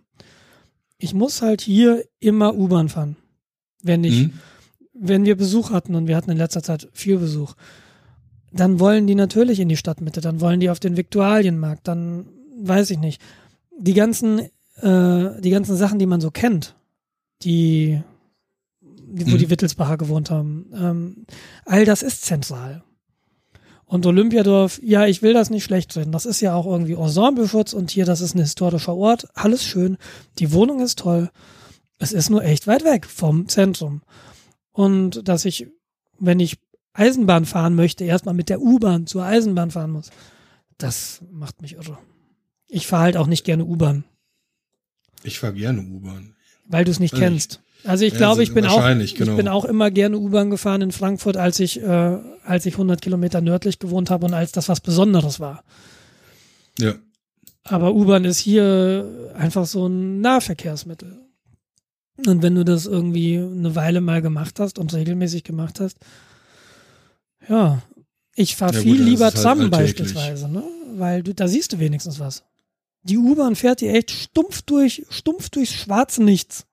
Ich 0.99 1.13
muss 1.13 1.41
halt 1.41 1.61
hier 1.61 2.03
immer 2.19 2.55
U-Bahn 2.55 2.89
fahren. 2.89 3.15
Wenn 3.81 4.03
ich, 4.03 4.27
mhm. 4.27 4.33
wenn 4.93 5.25
wir 5.25 5.35
Besuch 5.35 5.71
hatten 5.71 5.95
und 5.95 6.07
wir 6.07 6.15
hatten 6.15 6.31
in 6.31 6.37
letzter 6.37 6.63
Zeit 6.63 6.87
viel 6.93 7.17
Besuch, 7.17 7.55
dann 8.51 8.79
wollen 8.79 9.07
die 9.07 9.15
natürlich 9.15 9.59
in 9.59 9.69
die 9.69 9.77
Stadtmitte, 9.77 10.21
dann 10.21 10.39
wollen 10.39 10.59
die 10.59 10.69
auf 10.69 10.79
den 10.79 10.97
Viktualienmarkt, 10.97 11.87
dann 11.87 12.25
weiß 12.61 12.91
ich 12.91 12.99
nicht. 12.99 13.21
Die 13.77 13.93
ganzen, 13.93 14.39
äh, 14.81 15.41
die 15.41 15.49
ganzen 15.49 15.75
Sachen, 15.75 15.99
die 15.99 16.05
man 16.05 16.21
so 16.21 16.31
kennt, 16.31 16.75
die, 17.43 17.99
die 17.99 18.01
wo 19.09 19.31
mhm. 19.31 19.37
die 19.37 19.49
Wittelsbacher 19.49 19.97
gewohnt 19.97 20.29
haben, 20.29 20.69
ähm, 20.73 21.25
all 21.65 21.85
das 21.85 22.03
ist 22.03 22.25
zentral. 22.25 22.83
Und 23.85 24.05
Olympiadorf, 24.05 24.81
ja, 24.83 25.05
ich 25.05 25.21
will 25.21 25.33
das 25.33 25.49
nicht 25.49 25.63
schlecht 25.63 25.95
reden. 25.95 26.11
Das 26.11 26.25
ist 26.25 26.41
ja 26.41 26.53
auch 26.53 26.65
irgendwie 26.65 26.93
Ensembleschutz 26.93 27.71
und 27.71 27.89
hier, 27.89 28.05
das 28.05 28.19
ist 28.19 28.35
ein 28.35 28.41
historischer 28.41 28.95
Ort. 28.95 29.27
Alles 29.33 29.63
schön. 29.63 29.97
Die 30.39 30.51
Wohnung 30.51 30.81
ist 30.81 30.99
toll. 30.99 31.31
Es 31.97 32.11
ist 32.11 32.29
nur 32.29 32.43
echt 32.43 32.67
weit 32.67 32.83
weg 32.83 33.05
vom 33.05 33.47
Zentrum. 33.47 34.01
Und 34.71 35.27
dass 35.27 35.45
ich, 35.45 35.67
wenn 36.19 36.41
ich 36.41 36.57
Eisenbahn 36.91 37.45
fahren 37.45 37.75
möchte, 37.75 38.03
erstmal 38.03 38.35
mit 38.35 38.49
der 38.49 38.61
U-Bahn 38.61 39.07
zur 39.07 39.23
Eisenbahn 39.23 39.71
fahren 39.71 39.91
muss, 39.91 40.09
das 40.77 41.21
macht 41.31 41.61
mich 41.61 41.75
irre. 41.75 41.97
Ich 42.67 42.87
fahre 42.87 43.03
halt 43.03 43.17
auch 43.17 43.27
nicht 43.27 43.45
gerne 43.45 43.63
U-Bahn. 43.63 44.03
Ich 45.23 45.39
fahre 45.39 45.53
gerne 45.53 45.81
U-Bahn. 45.81 46.35
Weil 46.65 46.83
du 46.83 46.91
es 46.91 46.99
nicht 46.99 47.13
Also 47.13 47.23
kennst. 47.25 47.61
Also 47.83 48.03
ich 48.05 48.13
Ja, 48.13 48.17
glaube, 48.17 48.43
ich 48.43 48.53
bin 48.53 48.65
auch, 48.65 48.81
genau. 48.83 49.01
ich 49.01 49.15
bin 49.15 49.47
auch 49.47 49.63
immer 49.65 49.91
gerne 49.91 50.17
U-Bahn 50.17 50.49
gefahren 50.49 50.81
in 50.81 50.91
Frankfurt, 50.91 51.37
als 51.37 51.59
ich, 51.59 51.81
äh, 51.81 52.17
als 52.43 52.65
ich 52.65 52.73
100 52.73 53.01
Kilometer 53.01 53.39
nördlich 53.41 53.79
gewohnt 53.79 54.09
habe 54.09 54.25
und 54.25 54.33
als 54.33 54.51
das 54.51 54.67
was 54.67 54.81
Besonderes 54.81 55.39
war. 55.39 55.63
Ja. 56.79 56.95
Aber 57.63 57.93
U-Bahn 57.93 58.25
ist 58.25 58.39
hier 58.39 59.33
einfach 59.37 59.65
so 59.65 59.87
ein 59.87 60.21
Nahverkehrsmittel. 60.21 61.19
Und 62.25 62.41
wenn 62.41 62.55
du 62.55 62.65
das 62.65 62.85
irgendwie 62.85 63.37
eine 63.37 63.75
Weile 63.75 64.01
mal 64.01 64.21
gemacht 64.21 64.59
hast 64.59 64.79
und 64.79 64.93
regelmäßig 64.93 65.43
gemacht 65.43 65.79
hast, 65.79 65.97
ja, 67.47 67.81
ich 68.35 68.55
fahre 68.55 68.73
Ja 68.73 68.79
gut, 68.79 68.91
viel 68.91 68.99
ist 69.01 69.05
lieber 69.05 69.25
halt 69.25 69.35
Tram 69.35 69.59
alltäglich. 69.59 69.79
beispielsweise, 70.13 70.47
ne? 70.49 70.63
Weil 70.95 71.23
du, 71.23 71.33
da 71.33 71.47
siehst 71.47 71.73
du 71.73 71.79
wenigstens 71.79 72.19
was. 72.19 72.43
Die 73.03 73.17
U-Bahn 73.17 73.55
fährt 73.55 73.81
dir 73.81 73.93
echt 73.93 74.11
stumpf 74.11 74.61
durch, 74.63 75.05
stumpf 75.09 75.49
durchs 75.49 75.73
schwarze 75.73 76.23
Nichts. 76.23 76.65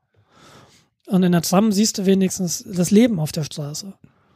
Und 1.06 1.22
in 1.22 1.32
der 1.32 1.42
Tram 1.42 1.70
siehst 1.72 1.98
du 1.98 2.06
wenigstens 2.06 2.64
das 2.66 2.90
Leben 2.90 3.18
auf 3.20 3.32
der 3.32 3.44
Straße. 3.44 3.92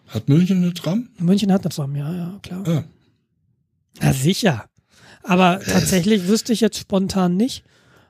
Hat 0.08 0.28
München 0.28 0.58
eine 0.62 0.74
Tram? 0.74 1.08
München 1.18 1.52
hat 1.52 1.62
eine 1.62 1.70
Tram, 1.70 1.96
ja, 1.96 2.14
ja, 2.14 2.38
klar. 2.42 2.66
Ah. 2.68 2.84
Na 4.00 4.12
sicher. 4.12 4.68
Aber 5.22 5.60
tatsächlich 5.60 6.28
wüsste 6.28 6.52
ich 6.52 6.60
jetzt 6.60 6.78
spontan 6.78 7.36
nicht, 7.36 7.64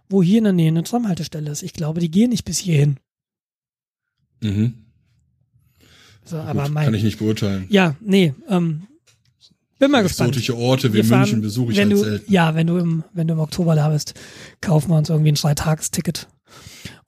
wo 0.09 0.23
hier 0.23 0.39
in 0.39 0.45
der 0.45 0.53
Nähe 0.53 0.69
eine 0.69 0.83
Tramhaltestelle 0.85 1.51
ist. 1.51 1.63
Ich 1.63 1.73
glaube, 1.73 2.01
die 2.01 2.11
gehen 2.11 2.31
nicht 2.31 2.45
bis 2.45 2.59
hierhin. 2.59 2.99
Mhm. 4.43 4.75
So, 6.25 6.37
Gut, 6.37 6.47
aber 6.47 6.63
kann 6.65 6.73
mein. 6.73 6.95
ich 6.95 7.03
nicht 7.03 7.19
beurteilen. 7.19 7.67
Ja, 7.71 7.97
nee. 8.01 8.35
Ähm, 8.49 8.87
bin 9.79 9.91
mal 9.91 10.03
gespannt. 10.03 10.31
Exotische 10.31 10.57
Orte 10.57 10.93
wie 10.93 11.03
fahren- 11.03 11.21
München 11.23 11.41
besuche 11.41 11.73
ich 11.73 11.79
wenn 11.79 11.89
halt 11.91 11.99
du, 12.01 12.05
selten. 12.05 12.33
Ja, 12.33 12.55
wenn 12.55 12.67
du 12.67 12.77
im, 12.77 13.05
wenn 13.13 13.27
du 13.29 13.35
im 13.35 13.41
Oktober 13.41 13.75
da 13.75 13.89
bist, 13.89 14.15
kaufen 14.61 14.91
wir 14.91 14.99
uns 14.99 15.09
irgendwie 15.09 15.33
ein 15.33 15.37
Dreitagesticket 15.37 16.29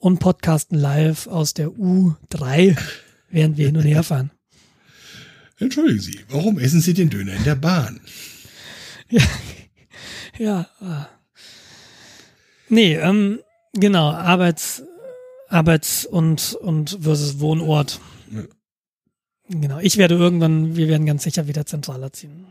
und 0.00 0.18
podcasten 0.18 0.78
live 0.78 1.26
aus 1.26 1.54
der 1.54 1.68
U3, 1.68 2.76
während 3.28 3.56
wir 3.58 3.66
hin 3.66 3.76
und 3.76 3.84
her 3.84 4.02
fahren. 4.02 4.30
Entschuldigen 5.58 6.00
Sie, 6.00 6.20
warum 6.30 6.58
essen 6.58 6.80
Sie 6.80 6.94
den 6.94 7.10
Döner 7.10 7.34
in 7.34 7.44
der 7.44 7.54
Bahn? 7.54 8.00
Ja. 10.38 10.66
ah. 10.80 11.06
Nee, 12.70 12.94
ähm, 12.96 13.40
genau, 13.74 14.10
Arbeits, 14.10 14.82
Arbeits- 15.48 16.06
und, 16.06 16.54
und 16.54 16.98
versus 17.02 17.40
Wohnort. 17.40 18.00
Ja. 18.32 18.44
Genau, 19.48 19.78
ich 19.80 19.98
werde 19.98 20.14
irgendwann, 20.14 20.76
wir 20.76 20.88
werden 20.88 21.04
ganz 21.04 21.24
sicher 21.24 21.46
wieder 21.46 21.66
zentraler 21.66 22.12
ziehen. 22.12 22.46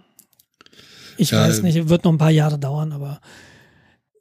Ich 1.18 1.32
Ja, 1.32 1.42
weiß 1.48 1.64
nicht, 1.64 1.90
wird 1.90 2.04
noch 2.04 2.12
ein 2.12 2.18
paar 2.20 2.30
Jahre 2.30 2.60
dauern, 2.60 2.92
aber 2.92 3.22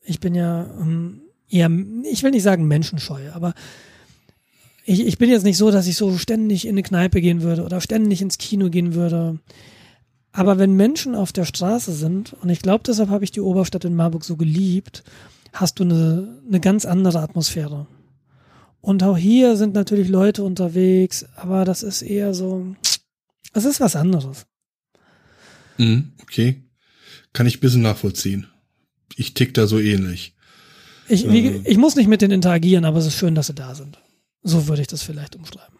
ich 0.02 0.18
bin 0.18 0.34
ja 0.34 0.64
ähm, 0.80 1.20
eher, 1.50 1.70
ich 2.10 2.22
will 2.22 2.30
nicht 2.30 2.42
sagen 2.42 2.66
menschenscheu, 2.66 3.30
aber 3.32 3.54
ich, 4.84 5.06
ich 5.06 5.18
bin 5.18 5.30
jetzt 5.30 5.44
nicht 5.44 5.58
so, 5.58 5.70
dass 5.70 5.86
ich 5.86 5.96
so 5.96 6.16
ständig 6.16 6.64
in 6.64 6.74
eine 6.74 6.82
Kneipe 6.82 7.20
gehen 7.20 7.42
würde 7.42 7.64
oder 7.64 7.80
ständig 7.80 8.22
ins 8.22 8.38
Kino 8.38 8.70
gehen 8.70 8.94
würde. 8.94 9.38
Aber 10.32 10.58
wenn 10.58 10.74
Menschen 10.74 11.14
auf 11.14 11.32
der 11.32 11.44
Straße 11.44 11.92
sind, 11.92 12.34
und 12.40 12.48
ich 12.48 12.60
glaube, 12.60 12.84
deshalb 12.86 13.10
habe 13.10 13.24
ich 13.24 13.30
die 13.30 13.40
Oberstadt 13.40 13.84
in 13.84 13.96
Marburg 13.96 14.24
so 14.24 14.36
geliebt, 14.36 15.04
hast 15.52 15.78
du 15.78 15.84
eine, 15.84 16.40
eine 16.46 16.60
ganz 16.60 16.84
andere 16.84 17.20
Atmosphäre. 17.20 17.86
Und 18.80 19.02
auch 19.02 19.18
hier 19.18 19.56
sind 19.56 19.74
natürlich 19.74 20.08
Leute 20.08 20.44
unterwegs, 20.44 21.26
aber 21.36 21.64
das 21.64 21.82
ist 21.82 22.02
eher 22.02 22.32
so, 22.32 22.74
es 23.52 23.64
ist 23.64 23.80
was 23.80 23.96
anderes. 23.96 24.46
Mhm, 25.76 26.12
okay. 26.22 26.62
Kann 27.32 27.46
ich 27.46 27.58
ein 27.58 27.60
bisschen 27.60 27.82
nachvollziehen. 27.82 28.46
Ich 29.16 29.34
tick 29.34 29.54
da 29.54 29.66
so 29.66 29.78
ähnlich. 29.78 30.34
Ich, 31.09 31.28
wie, 31.30 31.51
Mhm. 31.51 31.60
ich 31.64 31.76
muss 31.78 31.97
nicht 31.97 32.06
mit 32.09 32.20
denen 32.22 32.32
interagieren, 32.35 32.85
aber 32.85 32.98
es 32.98 33.06
ist 33.06 33.14
schön, 33.16 33.35
dass 33.35 33.47
sie 33.48 33.55
da 33.55 33.74
sind. 33.74 33.98
So 34.43 34.68
würde 34.68 34.82
ich 34.82 34.89
das 34.89 35.02
vielleicht 35.02 35.36
umschreiben. 35.36 35.76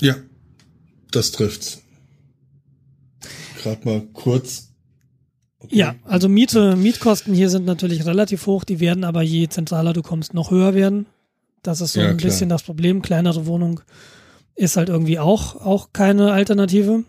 Ja, 0.00 0.16
das 1.10 1.32
trifft's. 1.32 1.82
Gerade 3.62 3.84
mal 3.84 4.00
kurz. 4.12 4.72
Okay. 5.60 5.76
Ja, 5.76 5.94
also 6.04 6.28
Miete, 6.28 6.76
Mietkosten 6.76 7.34
hier 7.34 7.50
sind 7.50 7.64
natürlich 7.66 8.06
relativ 8.06 8.46
hoch, 8.46 8.62
die 8.64 8.78
werden 8.78 9.02
aber 9.02 9.22
je 9.22 9.48
zentraler 9.48 9.92
du 9.92 10.02
kommst, 10.02 10.32
noch 10.34 10.50
höher 10.52 10.74
werden. 10.74 11.06
Das 11.62 11.80
ist 11.80 11.94
so 11.94 12.00
Ja, 12.00 12.10
ein 12.10 12.16
klar. 12.16 12.30
bisschen 12.30 12.48
das 12.48 12.62
Problem. 12.62 13.02
Kleinere 13.02 13.46
Wohnung 13.46 13.80
ist 14.54 14.76
halt 14.76 14.88
irgendwie 14.88 15.18
auch, 15.18 15.56
auch 15.56 15.92
keine 15.92 16.32
Alternative. 16.32 17.04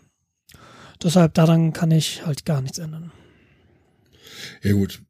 Deshalb 1.03 1.35
daran 1.35 1.73
kann 1.73 1.91
ich 1.91 2.26
halt 2.26 2.45
gar 2.45 2.61
nichts 2.61 2.80
ändern. 2.80 3.11
Ja 4.64 4.73
gut, 4.73 5.01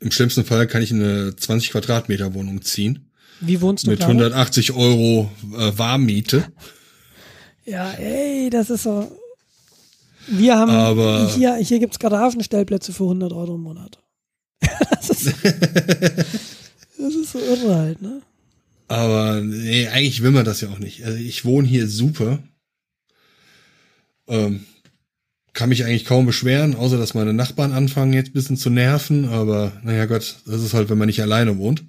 im 0.00 0.10
schlimmsten 0.10 0.44
Fall 0.44 0.66
kann 0.66 0.82
ich 0.82 0.92
eine 0.92 1.34
20 1.36 1.70
Quadratmeter 1.70 2.34
Wohnung 2.34 2.62
ziehen. 2.62 3.10
Wie 3.40 3.60
wohnst 3.60 3.86
du 3.86 3.90
Mit 3.90 3.98
Clara? 3.98 4.12
180 4.12 4.72
Euro 4.72 5.30
äh, 5.56 5.72
Warmmiete. 5.76 6.50
Ja, 7.64 7.90
ey, 7.92 8.48
das 8.50 8.70
ist 8.70 8.84
so. 8.84 9.10
Wir 10.28 10.56
haben 10.56 10.70
Aber- 10.70 11.30
hier, 11.34 11.56
hier 11.56 11.78
gibt's 11.78 11.98
Garagenstellplätze 11.98 12.92
für 12.92 13.04
100 13.04 13.32
Euro 13.32 13.56
im 13.56 13.62
Monat. 13.62 14.02
das, 14.90 15.10
ist, 15.10 15.34
das 15.44 17.14
ist 17.14 17.32
so 17.32 17.38
irre 17.38 17.74
halt, 17.76 18.02
ne? 18.02 18.22
Aber 18.88 19.40
nee, 19.42 19.88
eigentlich 19.88 20.22
will 20.22 20.30
man 20.30 20.44
das 20.44 20.60
ja 20.60 20.68
auch 20.68 20.78
nicht. 20.78 21.04
Also 21.04 21.18
ich 21.18 21.44
wohne 21.44 21.66
hier 21.68 21.88
super. 21.88 22.38
Ähm, 24.28 24.64
kann 25.56 25.70
mich 25.70 25.84
eigentlich 25.84 26.04
kaum 26.04 26.26
beschweren, 26.26 26.76
außer 26.76 26.98
dass 26.98 27.14
meine 27.14 27.32
Nachbarn 27.32 27.72
anfangen 27.72 28.12
jetzt 28.12 28.28
ein 28.28 28.34
bisschen 28.34 28.58
zu 28.58 28.68
nerven. 28.70 29.24
Aber 29.24 29.72
naja 29.82 30.04
Gott, 30.04 30.36
das 30.46 30.62
ist 30.62 30.74
halt, 30.74 30.90
wenn 30.90 30.98
man 30.98 31.06
nicht 31.06 31.22
alleine 31.22 31.56
wohnt. 31.56 31.82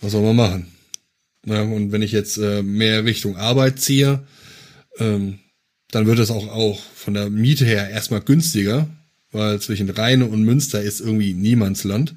Was 0.00 0.12
soll 0.12 0.22
man 0.22 0.34
machen? 0.34 0.66
Na, 1.44 1.62
und 1.62 1.92
wenn 1.92 2.02
ich 2.02 2.12
jetzt 2.12 2.38
äh, 2.38 2.62
mehr 2.62 3.04
Richtung 3.04 3.36
Arbeit 3.36 3.80
ziehe, 3.80 4.20
ähm, 4.98 5.38
dann 5.90 6.06
wird 6.06 6.18
es 6.18 6.30
auch, 6.30 6.48
auch 6.48 6.80
von 6.94 7.14
der 7.14 7.28
Miete 7.28 7.66
her 7.66 7.90
erstmal 7.90 8.22
günstiger, 8.22 8.88
weil 9.30 9.60
zwischen 9.60 9.90
Rheine 9.90 10.24
und 10.24 10.42
Münster 10.42 10.80
ist 10.80 11.00
irgendwie 11.00 11.34
Niemandsland. 11.34 12.14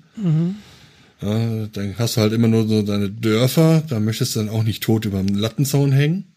Ja, 1.22 1.68
dann 1.68 1.96
hast 1.98 2.16
du 2.16 2.22
halt 2.22 2.34
immer 2.34 2.48
nur 2.48 2.68
so 2.68 2.84
deine 2.84 3.10
Dörfer, 3.10 3.84
da 3.88 4.00
möchtest 4.00 4.36
du 4.36 4.40
dann 4.40 4.50
auch 4.50 4.64
nicht 4.64 4.82
tot 4.84 5.06
über 5.06 5.22
dem 5.22 5.36
Lattenzaun 5.36 5.92
hängen. 5.92 6.33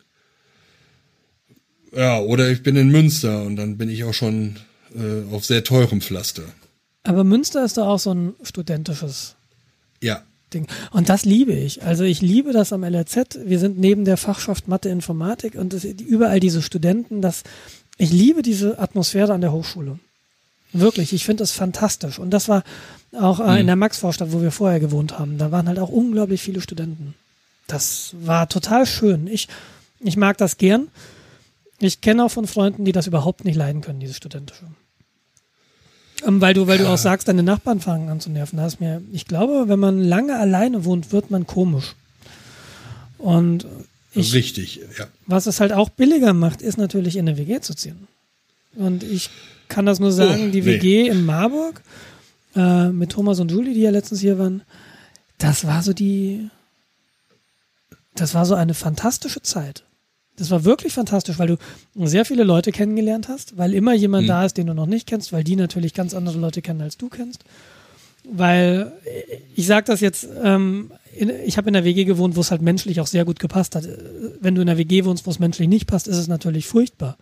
Ja, 1.97 2.21
oder 2.21 2.51
ich 2.51 2.63
bin 2.63 2.77
in 2.77 2.91
Münster 2.91 3.43
und 3.43 3.57
dann 3.57 3.79
bin 3.79 3.89
ich 3.89 4.05
auch 4.05 4.15
schon 4.15 4.57
äh, 4.95 5.35
auf 5.35 5.45
sehr 5.45 5.65
teurem 5.65 6.01
Pflaster. 6.01 6.43
Aber 7.05 7.25
Münster 7.25 7.65
ist 7.65 7.77
da 7.77 7.85
auch 7.85 7.99
so 7.99 8.13
ein 8.13 8.35
studentisches 8.43 9.37
Ja, 10.03 10.23
Ding. 10.53 10.67
Und 10.93 11.09
das 11.09 11.25
liebe 11.25 11.53
ich. 11.53 11.83
Also 11.83 12.05
ich 12.05 12.21
liebe 12.21 12.53
das 12.53 12.73
am 12.73 12.85
LRZ. 12.85 13.41
Wir 13.45 13.59
sind 13.59 13.79
neben 13.79 14.05
der 14.05 14.17
Fachschaft 14.17 14.69
Mathe 14.69 14.89
Informatik 14.89 15.55
und 15.55 15.75
es, 15.75 15.85
überall 15.85 16.41
diese 16.41 16.63
Studenten. 16.63 17.23
Das, 17.23 17.43
ich 17.97 18.13
liebe 18.13 18.43
diese 18.43 18.79
Atmosphäre 18.79 19.33
an 19.33 19.41
der 19.41 19.53
Hochschule. 19.53 19.99
Wirklich, 20.73 21.13
ich 21.13 21.25
finde 21.25 21.43
das 21.43 21.53
fantastisch. 21.53 22.19
Und 22.19 22.31
das 22.31 22.49
war 22.49 22.63
auch 23.13 23.41
äh, 23.41 23.61
in 23.61 23.67
der 23.67 23.77
Maxvorstadt, 23.77 24.33
wo 24.33 24.43
wir 24.43 24.51
vorher 24.51 24.81
gewohnt 24.81 25.19
haben. 25.19 25.39
Da 25.39 25.51
waren 25.51 25.69
halt 25.69 25.79
auch 25.79 25.89
unglaublich 25.89 26.43
viele 26.43 26.61
Studenten. 26.61 27.15
Das 27.67 28.15
war 28.21 28.49
total 28.49 28.87
schön. 28.87 29.27
Ich, 29.27 29.49
ich 30.01 30.17
mag 30.17 30.37
das 30.39 30.59
gern. 30.59 30.89
Ich 31.79 32.01
kenne 32.01 32.25
auch 32.25 32.31
von 32.31 32.47
Freunden, 32.47 32.85
die 32.85 32.93
das 32.93 33.07
überhaupt 33.07 33.45
nicht 33.45 33.57
leiden 33.57 33.83
können, 33.83 34.01
diese 34.01 34.15
studentische. 34.15 34.65
Ähm, 36.25 36.41
weil 36.41 36.55
du, 36.55 36.67
weil 36.67 36.79
du 36.79 36.89
auch 36.89 36.99
sagst, 36.99 37.29
deine 37.29 37.43
Nachbarn 37.43 37.81
fangen 37.81 38.09
an 38.09 38.21
zu 38.21 38.31
nerven. 38.31 38.57
Da 38.57 38.67
ist 38.67 38.81
mir, 38.81 39.03
ich 39.13 39.27
glaube, 39.27 39.69
wenn 39.69 39.79
man 39.79 40.03
lange 40.03 40.39
alleine 40.39 40.85
wohnt, 40.85 41.13
wird 41.13 41.31
man 41.31 41.47
komisch. 41.47 41.95
Und 43.19 43.67
ich, 44.13 44.33
richtig, 44.33 44.81
ja. 44.99 45.07
was 45.27 45.47
es 45.47 45.61
halt 45.61 45.73
auch 45.73 45.91
billiger 45.91 46.33
macht, 46.33 46.63
ist 46.63 46.79
natürlich 46.79 47.17
in 47.17 47.29
eine 47.29 47.37
WG 47.37 47.61
zu 47.61 47.75
ziehen. 47.75 48.09
Und 48.75 49.03
ich 49.03 49.31
kann 49.69 49.87
das 49.87 50.01
nur 50.01 50.13
sagen, 50.13 50.49
Oh, 50.49 50.51
die 50.53 50.61
nee. 50.63 50.67
WG 50.67 51.09
in 51.09 51.25
Marburg 51.25 51.83
äh, 52.55 52.89
mit 52.89 53.13
Thomas 53.13 53.41
und 53.41 53.51
Julie, 53.51 53.75
die 53.75 53.81
ja 53.81 53.91
letztens 53.91 54.21
hier 54.21 54.39
waren, 54.39 54.63
das 55.39 55.67
war 55.67 55.83
so 55.83 55.93
die, 55.93 56.49
das 58.15 58.33
war 58.33 58.47
so 58.47 58.55
eine 58.55 58.75
fantastische 58.75 59.43
Zeit. 59.43 59.83
Das 60.37 60.51
war 60.51 60.65
wirklich 60.65 60.93
fantastisch, 60.93 61.39
weil 61.39 61.47
du 61.49 61.57
sehr 62.07 62.25
viele 62.25 62.45
Leute 62.45 62.71
kennengelernt 62.73 63.29
hast, 63.29 63.57
weil 63.57 63.73
immer 63.75 63.95
jemand 63.95 64.25
Mhm. 64.25 64.29
da 64.29 64.45
ist, 64.45 64.57
den 64.59 64.67
du 64.67 64.75
noch 64.75 64.87
nicht 64.87 65.07
kennst, 65.07 65.33
weil 65.33 65.45
die 65.45 65.57
natürlich 65.57 65.95
ganz 65.95 66.13
andere 66.15 66.39
Leute 66.39 66.61
kennen, 66.63 66.83
als 66.83 66.97
du 66.99 67.09
kennst. 67.09 67.43
Weil 68.25 68.93
äh, 69.05 69.37
ich 69.55 69.67
sage 69.67 69.87
das 69.87 70.01
jetzt, 70.01 70.27
ähm, 70.43 70.91
in, 71.17 71.31
ich 71.47 71.57
habe 71.57 71.69
in 71.69 71.75
der 71.75 71.85
WG 71.85 72.05
gewohnt, 72.05 72.37
wo 72.37 72.41
es 72.41 72.51
halt 72.51 72.61
menschlich 72.61 73.01
auch 73.01 73.07
sehr 73.07 73.25
gut 73.25 73.39
gepasst 73.39 73.75
hat. 73.77 73.87
Äh, 73.87 73.97
Wenn 74.41 74.55
du 74.55 74.61
in 74.61 74.67
der 74.67 74.77
WG 74.79 75.05
wohnst, 75.05 75.27
wo 75.27 75.31
es 75.31 75.39
menschlich 75.39 75.69
nicht 75.69 75.87
passt, 75.87 76.07
ist 76.09 76.17
es 76.17 76.29
natürlich 76.29 76.67
furchtbar. 76.67 77.17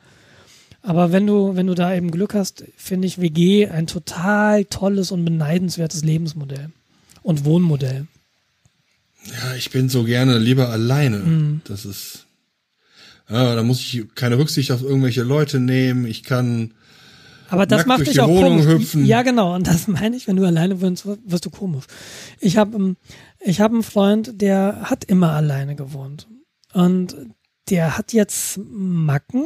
Aber 0.82 1.12
wenn 1.12 1.27
du, 1.27 1.57
wenn 1.57 1.66
du 1.66 1.74
da 1.74 1.95
eben 1.95 2.11
Glück 2.11 2.35
hast, 2.35 2.65
finde 2.77 3.07
ich 3.07 3.20
WG 3.20 3.69
ein 3.69 3.86
total 3.86 4.65
tolles 4.66 5.12
und 5.12 5.24
beneidenswertes 5.24 6.05
Lebensmodell 6.05 6.70
und 7.23 7.45
Wohnmodell. 7.45 8.07
Ja, 9.27 9.55
ich 9.57 9.70
bin 9.70 9.89
so 9.89 10.05
gerne 10.05 10.39
lieber 10.39 10.69
alleine. 10.69 11.19
Mhm. 11.19 11.61
Das 11.65 11.85
ist. 11.86 12.23
Ja, 13.28 13.55
da 13.55 13.62
muss 13.62 13.80
ich 13.80 14.14
keine 14.14 14.38
Rücksicht 14.38 14.70
auf 14.70 14.82
irgendwelche 14.82 15.22
Leute 15.22 15.60
nehmen. 15.60 16.06
Ich 16.06 16.22
kann. 16.22 16.74
Aber 17.48 17.66
das 17.66 17.78
Nackt 17.78 17.88
macht 17.88 17.98
durch 18.01 18.09
dich 18.09 18.16
die 18.16 18.20
auch 18.20 18.28
Wohnung 18.28 18.60
komisch. 18.60 18.66
hüpfen. 18.66 19.06
Ja, 19.06 19.22
genau. 19.22 19.55
Und 19.55 19.66
das 19.66 19.88
meine 19.88 20.16
ich, 20.16 20.26
wenn 20.26 20.36
du 20.36 20.44
alleine 20.44 20.80
wohnst, 20.80 21.06
wirst 21.06 21.46
du 21.46 21.51
komisch. 21.51 21.84
Ich 22.40 22.56
habe 22.56 22.76
ähm, 22.76 22.96
ich 23.40 23.60
hab 23.60 23.72
einen 23.72 23.82
Freund, 23.82 24.40
der 24.40 24.82
hat 24.90 25.05
immer 25.05 25.32
alleine 25.32 25.74
gewohnt. 25.76 26.28
Und 26.72 27.16
der 27.70 27.96
hat 27.96 28.12
jetzt 28.12 28.59
Macken. 28.59 29.44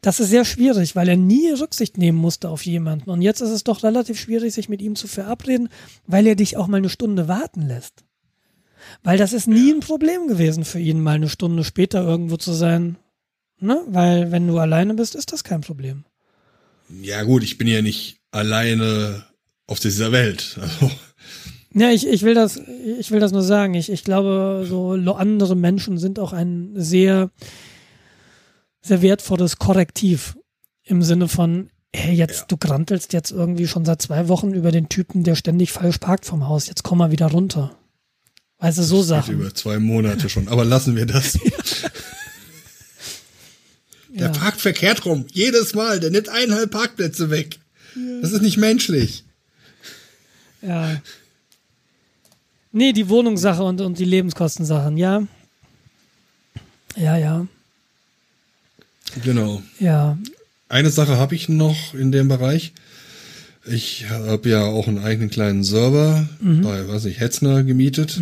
Das 0.00 0.18
ist 0.18 0.30
sehr 0.30 0.44
schwierig, 0.44 0.96
weil 0.96 1.08
er 1.08 1.16
nie 1.16 1.50
Rücksicht 1.50 1.96
nehmen 1.96 2.18
musste 2.18 2.48
auf 2.48 2.66
jemanden. 2.66 3.10
Und 3.10 3.22
jetzt 3.22 3.40
ist 3.40 3.50
es 3.50 3.62
doch 3.64 3.84
relativ 3.84 4.18
schwierig, 4.18 4.52
sich 4.52 4.68
mit 4.68 4.82
ihm 4.82 4.96
zu 4.96 5.06
verabreden, 5.06 5.68
weil 6.06 6.26
er 6.26 6.34
dich 6.34 6.56
auch 6.56 6.66
mal 6.66 6.78
eine 6.78 6.88
Stunde 6.88 7.28
warten 7.28 7.62
lässt. 7.62 8.04
Weil 9.02 9.18
das 9.18 9.32
ist 9.32 9.48
nie 9.48 9.72
ein 9.72 9.80
Problem 9.80 10.28
gewesen 10.28 10.64
für 10.64 10.78
ihn, 10.78 11.00
mal 11.02 11.16
eine 11.16 11.28
Stunde 11.28 11.64
später 11.64 12.02
irgendwo 12.04 12.36
zu 12.36 12.52
sein. 12.52 12.96
Ne? 13.58 13.80
Weil 13.88 14.30
wenn 14.30 14.46
du 14.46 14.58
alleine 14.58 14.94
bist, 14.94 15.14
ist 15.14 15.32
das 15.32 15.42
kein 15.44 15.60
Problem. 15.60 16.04
Ja 17.00 17.22
gut, 17.22 17.42
ich 17.42 17.58
bin 17.58 17.66
ja 17.66 17.82
nicht 17.82 18.18
alleine 18.30 19.24
auf 19.66 19.80
dieser 19.80 20.12
Welt. 20.12 20.58
Also, 20.80 20.90
Ja, 21.74 21.90
ich, 21.90 22.06
ich 22.06 22.22
will 22.22 22.34
das, 22.34 22.60
ich 22.98 23.10
will 23.12 23.20
das 23.20 23.32
nur 23.32 23.42
sagen. 23.42 23.72
Ich, 23.72 23.90
ich 23.90 24.04
glaube, 24.04 24.66
so 24.68 24.90
andere 25.14 25.56
Menschen 25.56 25.96
sind 25.96 26.18
auch 26.18 26.34
ein 26.34 26.72
sehr, 26.74 27.30
sehr 28.82 29.00
wertvolles 29.00 29.56
Korrektiv 29.58 30.36
im 30.84 31.02
Sinne 31.02 31.28
von, 31.28 31.70
hey, 31.94 32.14
jetzt, 32.14 32.40
Ja. 32.40 32.44
du 32.48 32.56
grantelst 32.58 33.12
jetzt 33.14 33.30
irgendwie 33.30 33.66
schon 33.66 33.84
seit 33.86 34.02
zwei 34.02 34.28
Wochen 34.28 34.52
über 34.52 34.70
den 34.70 34.90
Typen, 34.90 35.24
der 35.24 35.34
ständig 35.34 35.72
falsch 35.72 35.96
parkt 35.98 36.26
vom 36.26 36.46
Haus. 36.46 36.66
Jetzt 36.66 36.82
komm 36.82 36.98
mal 36.98 37.10
wieder 37.10 37.30
runter. 37.30 37.74
Du, 38.62 38.72
so 38.72 39.02
Sachen. 39.02 39.34
über 39.34 39.54
zwei 39.54 39.78
Monate 39.78 40.28
schon. 40.28 40.48
Aber 40.48 40.64
lassen 40.64 40.94
wir 40.96 41.06
das. 41.06 41.38
Der 44.08 44.26
Ja. 44.26 44.32
parkt 44.32 44.60
verkehrt 44.60 45.04
rum. 45.06 45.26
Jedes 45.32 45.74
Mal. 45.74 45.98
Der 45.98 46.10
nimmt 46.10 46.28
eineinhalb 46.28 46.70
Parkplätze 46.70 47.30
weg. 47.30 47.58
Das 48.20 48.32
ist 48.32 48.42
nicht 48.42 48.58
menschlich. 48.58 49.24
Ja. 50.60 51.00
Nee, 52.72 52.92
die 52.92 53.08
Wohnungssache 53.08 53.62
und, 53.62 53.80
und 53.80 53.98
die 53.98 54.04
Lebenskostensachen, 54.04 54.96
ja. 54.96 55.26
Ja, 56.96 57.16
ja. 57.16 57.46
Genau. 59.24 59.62
Ja. 59.78 60.16
Eine 60.68 60.90
Sache 60.90 61.16
habe 61.16 61.34
ich 61.34 61.48
noch 61.48 61.92
in 61.94 62.12
dem 62.12 62.28
Bereich. 62.28 62.72
Ich 63.64 64.08
habe 64.10 64.48
ja 64.48 64.64
auch 64.64 64.88
einen 64.88 64.98
eigenen 64.98 65.30
kleinen 65.30 65.62
Server 65.62 66.28
bei, 66.40 66.88
weiß 66.88 67.04
ich, 67.04 67.20
Hetzner 67.20 67.62
gemietet. 67.62 68.20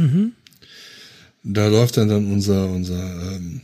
Da 1.43 1.67
läuft 1.69 1.97
dann 1.97 2.09
dann 2.09 2.31
unser 2.31 2.69
unser 2.69 3.33
ähm, 3.37 3.63